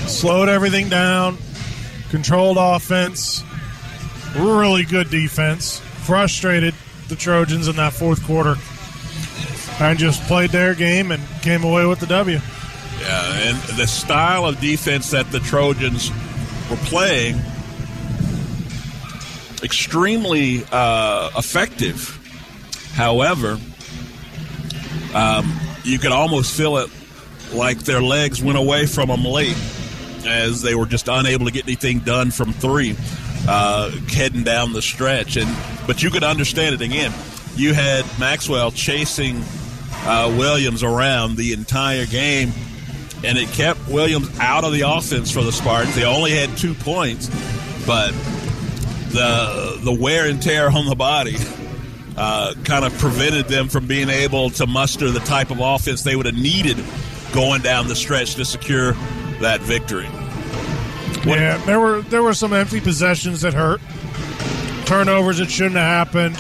slowed 0.09 0.49
everything 0.49 0.89
down, 0.89 1.37
controlled 2.11 2.57
offense, 2.59 3.45
really 4.37 4.85
good 4.85 5.11
defense, 5.11 5.81
frustrated 5.81 6.75
the 7.09 7.17
Trojans 7.17 7.69
in 7.69 7.77
that 7.77 7.93
fourth 7.93 8.25
quarter, 8.25 8.57
and 9.81 9.99
just 9.99 10.23
played 10.25 10.51
their 10.51 10.75
game 10.75 11.13
and 11.13 11.23
came 11.43 11.63
away 11.65 11.87
with 11.87 12.01
the 12.01 12.07
W. 12.07 12.39
Yeah, 13.01 13.49
and 13.49 13.57
the 13.79 13.87
style 13.87 14.47
of 14.47 14.61
defense 14.61 15.11
that 15.11 15.31
the 15.31 15.41
Trojans 15.41 16.11
were 16.71 16.77
playing, 16.77 17.37
extremely 19.63 20.65
uh, 20.73 21.31
effective. 21.37 22.15
However, 22.95 23.59
um, 25.15 25.61
you 25.85 25.99
could 25.99 26.13
almost 26.13 26.57
feel 26.57 26.79
it 26.79 26.91
like 27.53 27.79
their 27.81 28.03
legs 28.03 28.43
went 28.43 28.59
away 28.59 28.87
from 28.87 29.09
them 29.09 29.25
late 29.25 29.57
as 30.29 30.63
they 30.63 30.75
were 30.75 30.87
just 30.87 31.09
unable 31.09 31.47
to 31.47 31.53
get 31.53 31.65
anything 31.65 32.01
done 32.01 32.31
from 32.31 32.53
three 32.53 32.97
uh, 33.49 33.91
heading 34.09 34.43
down 34.43 34.73
the 34.73 34.83
stretch. 34.83 35.37
And 35.37 35.49
but 35.87 36.03
you 36.03 36.11
could 36.11 36.25
understand 36.25 36.75
it 36.75 36.81
again. 36.81 37.13
You 37.57 37.75
had 37.75 38.05
Maxwell 38.19 38.71
chasing 38.71 39.43
uh, 40.05 40.35
Williams 40.39 40.83
around 40.83 41.37
the 41.37 41.53
entire 41.53 42.07
game, 42.07 42.53
and 43.25 43.37
it 43.39 43.49
kept 43.49 43.89
Williams 43.89 44.39
out 44.39 44.65
of 44.65 44.73
the 44.73 44.83
offense 44.83 45.31
for 45.31 45.43
the 45.43 45.53
Spartans. 45.53 45.95
They 45.95 46.05
only 46.05 46.33
had 46.33 46.57
two 46.57 46.75
points, 46.75 47.29
but 47.87 48.13
the 49.11 49.81
the 49.83 49.93
wear 49.93 50.29
and 50.29 50.41
tear 50.41 50.69
on 50.69 50.87
the 50.87 50.95
body 50.95 51.37
uh, 52.17 52.55
kind 52.65 52.85
of 52.85 52.97
prevented 52.99 53.47
them 53.47 53.69
from 53.69 53.87
being 53.87 54.09
able 54.09 54.51
to 54.51 54.67
muster 54.67 55.11
the 55.11 55.21
type 55.21 55.51
of 55.51 55.61
offense 55.61 56.03
they 56.03 56.17
would 56.17 56.27
have 56.27 56.35
needed 56.35 56.77
going 57.33 57.63
down 57.63 57.87
the 57.87 57.97
stretch 57.97 58.35
to 58.35 58.45
secure 58.45 58.93
that 59.41 59.61
victory. 59.61 60.09
Yeah, 61.25 61.59
there 61.67 61.81
were 61.81 62.03
there 62.03 62.23
were 62.23 62.35
some 62.35 62.53
empty 62.53 62.81
possessions 62.81 63.41
that 63.43 63.55
hurt, 63.55 63.81
turnovers 64.87 65.39
that 65.39 65.51
shouldn't 65.51 65.77
have 65.77 66.09
happened. 66.09 66.37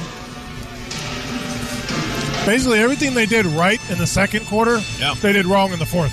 Basically, 2.46 2.78
everything 2.78 3.12
they 3.12 3.26
did 3.26 3.44
right 3.44 3.78
in 3.90 3.98
the 3.98 4.06
second 4.06 4.46
quarter, 4.46 4.80
Yeah. 4.98 5.14
they 5.20 5.34
did 5.34 5.44
wrong 5.44 5.70
in 5.72 5.78
the 5.78 5.84
fourth. 5.86 6.12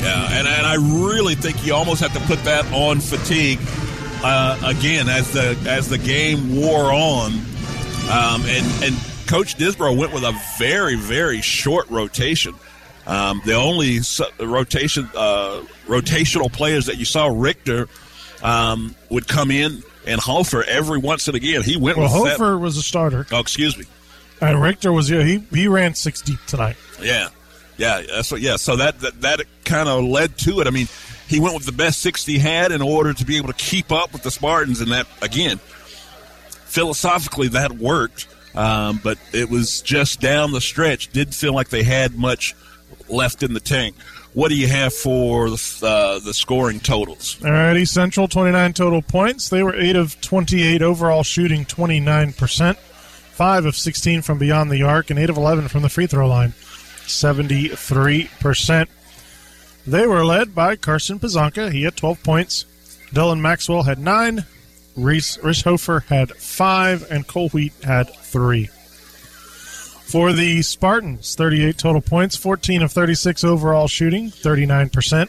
Yeah, 0.00 0.26
and, 0.32 0.48
and 0.48 0.66
I 0.66 0.76
really 1.10 1.34
think 1.34 1.64
you 1.66 1.74
almost 1.74 2.00
have 2.00 2.12
to 2.14 2.20
put 2.20 2.42
that 2.44 2.64
on 2.72 3.00
fatigue 3.00 3.58
uh, 4.24 4.58
again 4.64 5.08
as 5.10 5.30
the 5.32 5.56
as 5.68 5.88
the 5.88 5.98
game 5.98 6.56
wore 6.56 6.92
on, 6.92 7.32
um, 8.10 8.42
and 8.46 8.84
and 8.84 8.96
Coach 9.26 9.56
Disbro 9.58 9.96
went 9.96 10.12
with 10.12 10.24
a 10.24 10.32
very 10.58 10.96
very 10.96 11.40
short 11.42 11.88
rotation. 11.90 12.54
Um, 13.06 13.40
the 13.44 13.54
only 13.54 13.98
rotation 14.40 15.08
uh, 15.16 15.62
rotational 15.86 16.52
players 16.52 16.86
that 16.86 16.98
you 16.98 17.04
saw 17.04 17.26
Richter 17.26 17.88
um, 18.42 18.94
would 19.10 19.26
come 19.26 19.50
in 19.50 19.82
and 20.06 20.20
Hofer 20.20 20.62
every 20.64 20.98
once 20.98 21.26
and 21.28 21.36
again. 21.36 21.62
He 21.62 21.76
went 21.76 21.98
Well, 21.98 22.12
with 22.12 22.24
that- 22.24 22.38
Hofer 22.38 22.58
was 22.58 22.76
a 22.76 22.82
starter, 22.82 23.26
Oh, 23.32 23.40
excuse 23.40 23.76
me. 23.76 23.84
and 24.40 24.60
Richter 24.62 24.92
was 24.92 25.10
yeah, 25.10 25.22
he 25.22 25.38
he 25.52 25.66
ran 25.68 25.94
six 25.94 26.20
deep 26.20 26.38
tonight. 26.46 26.76
Yeah, 27.00 27.28
yeah, 27.76 28.02
that's 28.02 28.30
what. 28.30 28.40
Yeah, 28.40 28.56
so 28.56 28.76
that 28.76 29.00
that, 29.00 29.20
that 29.22 29.40
kind 29.64 29.88
of 29.88 30.04
led 30.04 30.38
to 30.38 30.60
it. 30.60 30.66
I 30.68 30.70
mean, 30.70 30.86
he 31.28 31.40
went 31.40 31.54
with 31.54 31.66
the 31.66 31.72
best 31.72 32.00
six 32.00 32.24
he 32.24 32.38
had 32.38 32.70
in 32.70 32.82
order 32.82 33.12
to 33.12 33.24
be 33.24 33.36
able 33.36 33.48
to 33.48 33.54
keep 33.54 33.90
up 33.90 34.12
with 34.12 34.22
the 34.22 34.30
Spartans, 34.30 34.80
and 34.80 34.92
that 34.92 35.06
again, 35.22 35.58
philosophically, 36.66 37.48
that 37.48 37.72
worked. 37.72 38.28
Um, 38.54 39.00
but 39.02 39.18
it 39.32 39.48
was 39.48 39.80
just 39.80 40.20
down 40.20 40.52
the 40.52 40.60
stretch. 40.60 41.10
Didn't 41.12 41.34
feel 41.34 41.54
like 41.54 41.70
they 41.70 41.82
had 41.82 42.16
much 42.18 42.54
left 43.08 43.42
in 43.42 43.54
the 43.54 43.60
tank. 43.60 43.96
What 44.34 44.48
do 44.48 44.56
you 44.56 44.68
have 44.68 44.94
for 44.94 45.50
the, 45.50 45.78
uh, 45.82 46.18
the 46.20 46.32
scoring 46.32 46.80
totals? 46.80 47.36
All 47.44 47.50
right, 47.50 47.76
East 47.76 47.92
Central, 47.92 48.28
29 48.28 48.72
total 48.72 49.02
points. 49.02 49.50
They 49.50 49.62
were 49.62 49.76
8 49.76 49.96
of 49.96 50.20
28 50.20 50.80
overall 50.80 51.22
shooting, 51.22 51.64
29%. 51.66 52.76
5 52.76 53.64
of 53.66 53.76
16 53.76 54.22
from 54.22 54.38
beyond 54.38 54.70
the 54.70 54.82
arc, 54.82 55.10
and 55.10 55.18
8 55.18 55.30
of 55.30 55.36
11 55.36 55.68
from 55.68 55.82
the 55.82 55.88
free 55.88 56.06
throw 56.06 56.28
line, 56.28 56.50
73%. 57.06 58.88
They 59.86 60.06
were 60.06 60.24
led 60.24 60.54
by 60.54 60.76
Carson 60.76 61.18
Pizanka. 61.18 61.72
He 61.72 61.82
had 61.82 61.96
12 61.96 62.22
points. 62.22 62.66
Dylan 63.12 63.40
Maxwell 63.40 63.82
had 63.82 63.98
9. 63.98 64.44
Reese 64.96 65.38
Rishhofer 65.38 66.04
had 66.04 66.30
5. 66.30 67.10
And 67.10 67.26
Cole 67.26 67.48
Wheat 67.48 67.72
had 67.82 68.14
3. 68.14 68.70
For 70.04 70.32
the 70.32 70.62
Spartans, 70.62 71.34
38 71.34 71.78
total 71.78 72.02
points, 72.02 72.36
14 72.36 72.82
of 72.82 72.92
36 72.92 73.44
overall 73.44 73.88
shooting, 73.88 74.30
39%. 74.30 75.28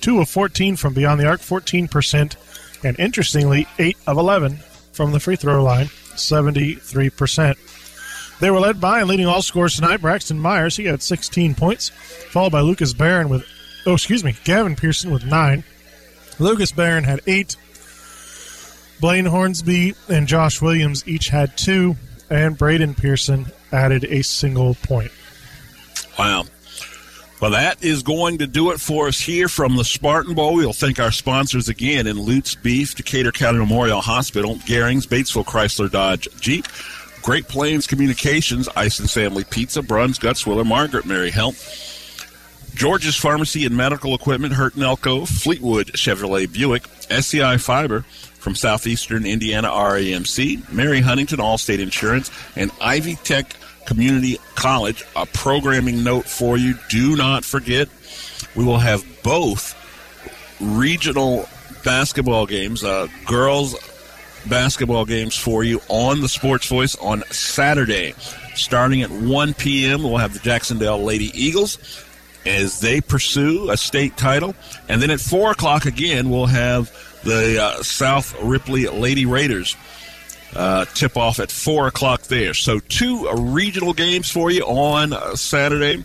2 0.00 0.20
of 0.20 0.28
14 0.28 0.76
from 0.76 0.94
beyond 0.94 1.20
the 1.20 1.26
arc, 1.26 1.40
14%. 1.40 2.36
And 2.84 2.98
interestingly, 2.98 3.66
8 3.78 3.96
of 4.06 4.18
11 4.18 4.56
from 4.92 5.12
the 5.12 5.20
free 5.20 5.36
throw 5.36 5.62
line, 5.62 5.86
73%. 5.86 7.56
They 8.38 8.50
were 8.50 8.60
led 8.60 8.80
by 8.80 9.00
and 9.00 9.08
leading 9.08 9.26
all 9.26 9.42
scores 9.42 9.76
tonight. 9.76 10.00
Braxton 10.00 10.38
Myers, 10.38 10.76
he 10.76 10.84
had 10.84 11.02
16 11.02 11.54
points, 11.54 11.88
followed 11.88 12.52
by 12.52 12.60
Lucas 12.60 12.92
Barron 12.92 13.28
with, 13.28 13.44
oh, 13.86 13.94
excuse 13.94 14.24
me, 14.24 14.36
Gavin 14.44 14.76
Pearson 14.76 15.10
with 15.10 15.24
nine. 15.24 15.64
Lucas 16.38 16.72
Barron 16.72 17.04
had 17.04 17.20
eight. 17.26 17.56
Blaine 19.00 19.26
Hornsby 19.26 19.94
and 20.08 20.26
Josh 20.26 20.60
Williams 20.60 21.06
each 21.06 21.28
had 21.28 21.56
two, 21.56 21.96
and 22.30 22.58
Braden 22.58 22.94
Pearson 22.94 23.46
added 23.72 24.04
a 24.04 24.22
single 24.22 24.74
point. 24.74 25.10
Wow. 26.18 26.44
Well, 27.40 27.50
that 27.50 27.84
is 27.84 28.02
going 28.02 28.38
to 28.38 28.46
do 28.46 28.70
it 28.70 28.80
for 28.80 29.08
us 29.08 29.20
here 29.20 29.48
from 29.48 29.76
the 29.76 29.84
Spartan 29.84 30.34
Bowl. 30.34 30.54
We'll 30.54 30.72
thank 30.72 30.98
our 30.98 31.12
sponsors 31.12 31.68
again 31.68 32.06
in 32.06 32.16
Lutz 32.16 32.54
Beef, 32.54 32.94
Decatur 32.94 33.30
County 33.30 33.58
Memorial 33.58 34.00
Hospital, 34.00 34.54
Garings, 34.56 35.06
Batesville 35.06 35.44
Chrysler 35.44 35.90
Dodge 35.90 36.28
Jeep, 36.40 36.66
Great 37.22 37.46
Plains 37.46 37.86
Communications, 37.86 38.70
Ice 38.74 39.00
and 39.00 39.10
Family 39.10 39.44
Pizza, 39.44 39.82
Bruns, 39.82 40.18
Gutzwiller, 40.18 40.64
Margaret 40.64 41.04
Mary 41.04 41.30
Health, 41.30 41.84
George's 42.74 43.16
Pharmacy 43.16 43.66
and 43.66 43.76
Medical 43.76 44.14
Equipment, 44.14 44.54
Burton 44.56 44.82
Elko, 44.82 45.26
Fleetwood 45.26 45.88
Chevrolet 45.88 46.50
Buick, 46.50 46.86
SEI 47.10 47.58
Fiber 47.58 48.06
from 48.46 48.54
Southeastern 48.54 49.26
Indiana 49.26 49.66
REMC, 49.66 50.72
Mary 50.72 51.00
Huntington 51.00 51.40
Allstate 51.40 51.80
Insurance, 51.80 52.30
and 52.54 52.70
Ivy 52.80 53.16
Tech 53.16 53.56
Community 53.86 54.38
College. 54.54 55.04
A 55.16 55.26
programming 55.26 56.04
note 56.04 56.26
for 56.26 56.56
you. 56.56 56.74
Do 56.88 57.16
not 57.16 57.44
forget, 57.44 57.88
we 58.54 58.64
will 58.64 58.78
have 58.78 59.04
both 59.24 59.74
regional 60.60 61.48
basketball 61.84 62.46
games, 62.46 62.84
uh, 62.84 63.08
girls 63.26 63.74
basketball 64.48 65.06
games 65.06 65.36
for 65.36 65.64
you 65.64 65.80
on 65.88 66.20
the 66.20 66.28
Sports 66.28 66.68
Voice 66.68 66.94
on 66.98 67.24
Saturday. 67.32 68.14
Starting 68.54 69.02
at 69.02 69.10
1 69.10 69.54
p.m., 69.54 70.04
we'll 70.04 70.18
have 70.18 70.34
the 70.34 70.38
Jacksonville 70.38 71.02
Lady 71.02 71.32
Eagles 71.34 71.78
as 72.46 72.78
they 72.78 73.00
pursue 73.00 73.70
a 73.70 73.76
state 73.76 74.16
title. 74.16 74.54
And 74.88 75.02
then 75.02 75.10
at 75.10 75.18
4 75.18 75.50
o'clock 75.50 75.84
again, 75.84 76.30
we'll 76.30 76.46
have 76.46 76.92
the 77.26 77.62
uh, 77.62 77.82
South 77.82 78.40
Ripley 78.42 78.86
Lady 78.86 79.26
Raiders 79.26 79.76
uh, 80.54 80.84
tip 80.86 81.16
off 81.16 81.40
at 81.40 81.50
4 81.50 81.88
o'clock 81.88 82.22
there. 82.22 82.54
So, 82.54 82.78
two 82.78 83.28
regional 83.32 83.92
games 83.92 84.30
for 84.30 84.50
you 84.50 84.62
on 84.62 85.12
uh, 85.12 85.34
Saturday. 85.34 86.04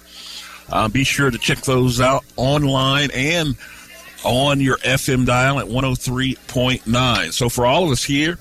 Uh, 0.69 0.89
be 0.89 1.03
sure 1.03 1.29
to 1.29 1.37
check 1.37 1.59
those 1.59 2.01
out 2.01 2.23
online 2.35 3.09
and 3.13 3.55
on 4.23 4.59
your 4.59 4.77
FM 4.77 5.25
dial 5.25 5.59
at 5.59 5.67
103.9. 5.67 7.33
So, 7.33 7.49
for 7.49 7.65
all 7.65 7.85
of 7.85 7.91
us 7.91 8.03
here 8.03 8.37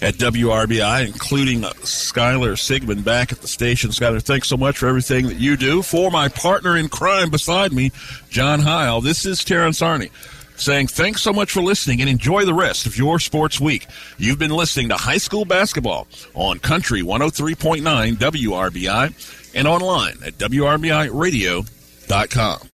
at 0.00 0.14
WRBI, 0.14 1.06
including 1.06 1.62
Skylar 1.62 2.56
Sigmund 2.56 3.04
back 3.04 3.32
at 3.32 3.40
the 3.40 3.48
station. 3.48 3.90
Skylar, 3.90 4.22
thanks 4.22 4.48
so 4.48 4.56
much 4.56 4.78
for 4.78 4.86
everything 4.86 5.26
that 5.26 5.38
you 5.38 5.56
do. 5.56 5.82
For 5.82 6.10
my 6.10 6.28
partner 6.28 6.76
in 6.76 6.88
crime 6.88 7.30
beside 7.30 7.72
me, 7.72 7.90
John 8.30 8.60
Heil, 8.60 9.00
this 9.00 9.26
is 9.26 9.42
Terrence 9.42 9.80
Arney 9.80 10.10
saying 10.58 10.88
thanks 10.88 11.22
so 11.22 11.32
much 11.32 11.52
for 11.52 11.62
listening 11.62 12.00
and 12.00 12.10
enjoy 12.10 12.44
the 12.44 12.54
rest 12.54 12.86
of 12.86 12.98
your 12.98 13.18
sports 13.18 13.60
week. 13.60 13.86
You've 14.18 14.38
been 14.38 14.50
listening 14.50 14.90
to 14.90 14.96
high 14.96 15.18
school 15.18 15.44
basketball 15.44 16.06
on 16.34 16.58
Country 16.58 17.02
103.9 17.02 18.14
WRBI 18.14 19.54
and 19.54 19.68
online 19.68 20.16
at 20.24 20.34
WRBIRadio.com. 20.34 22.58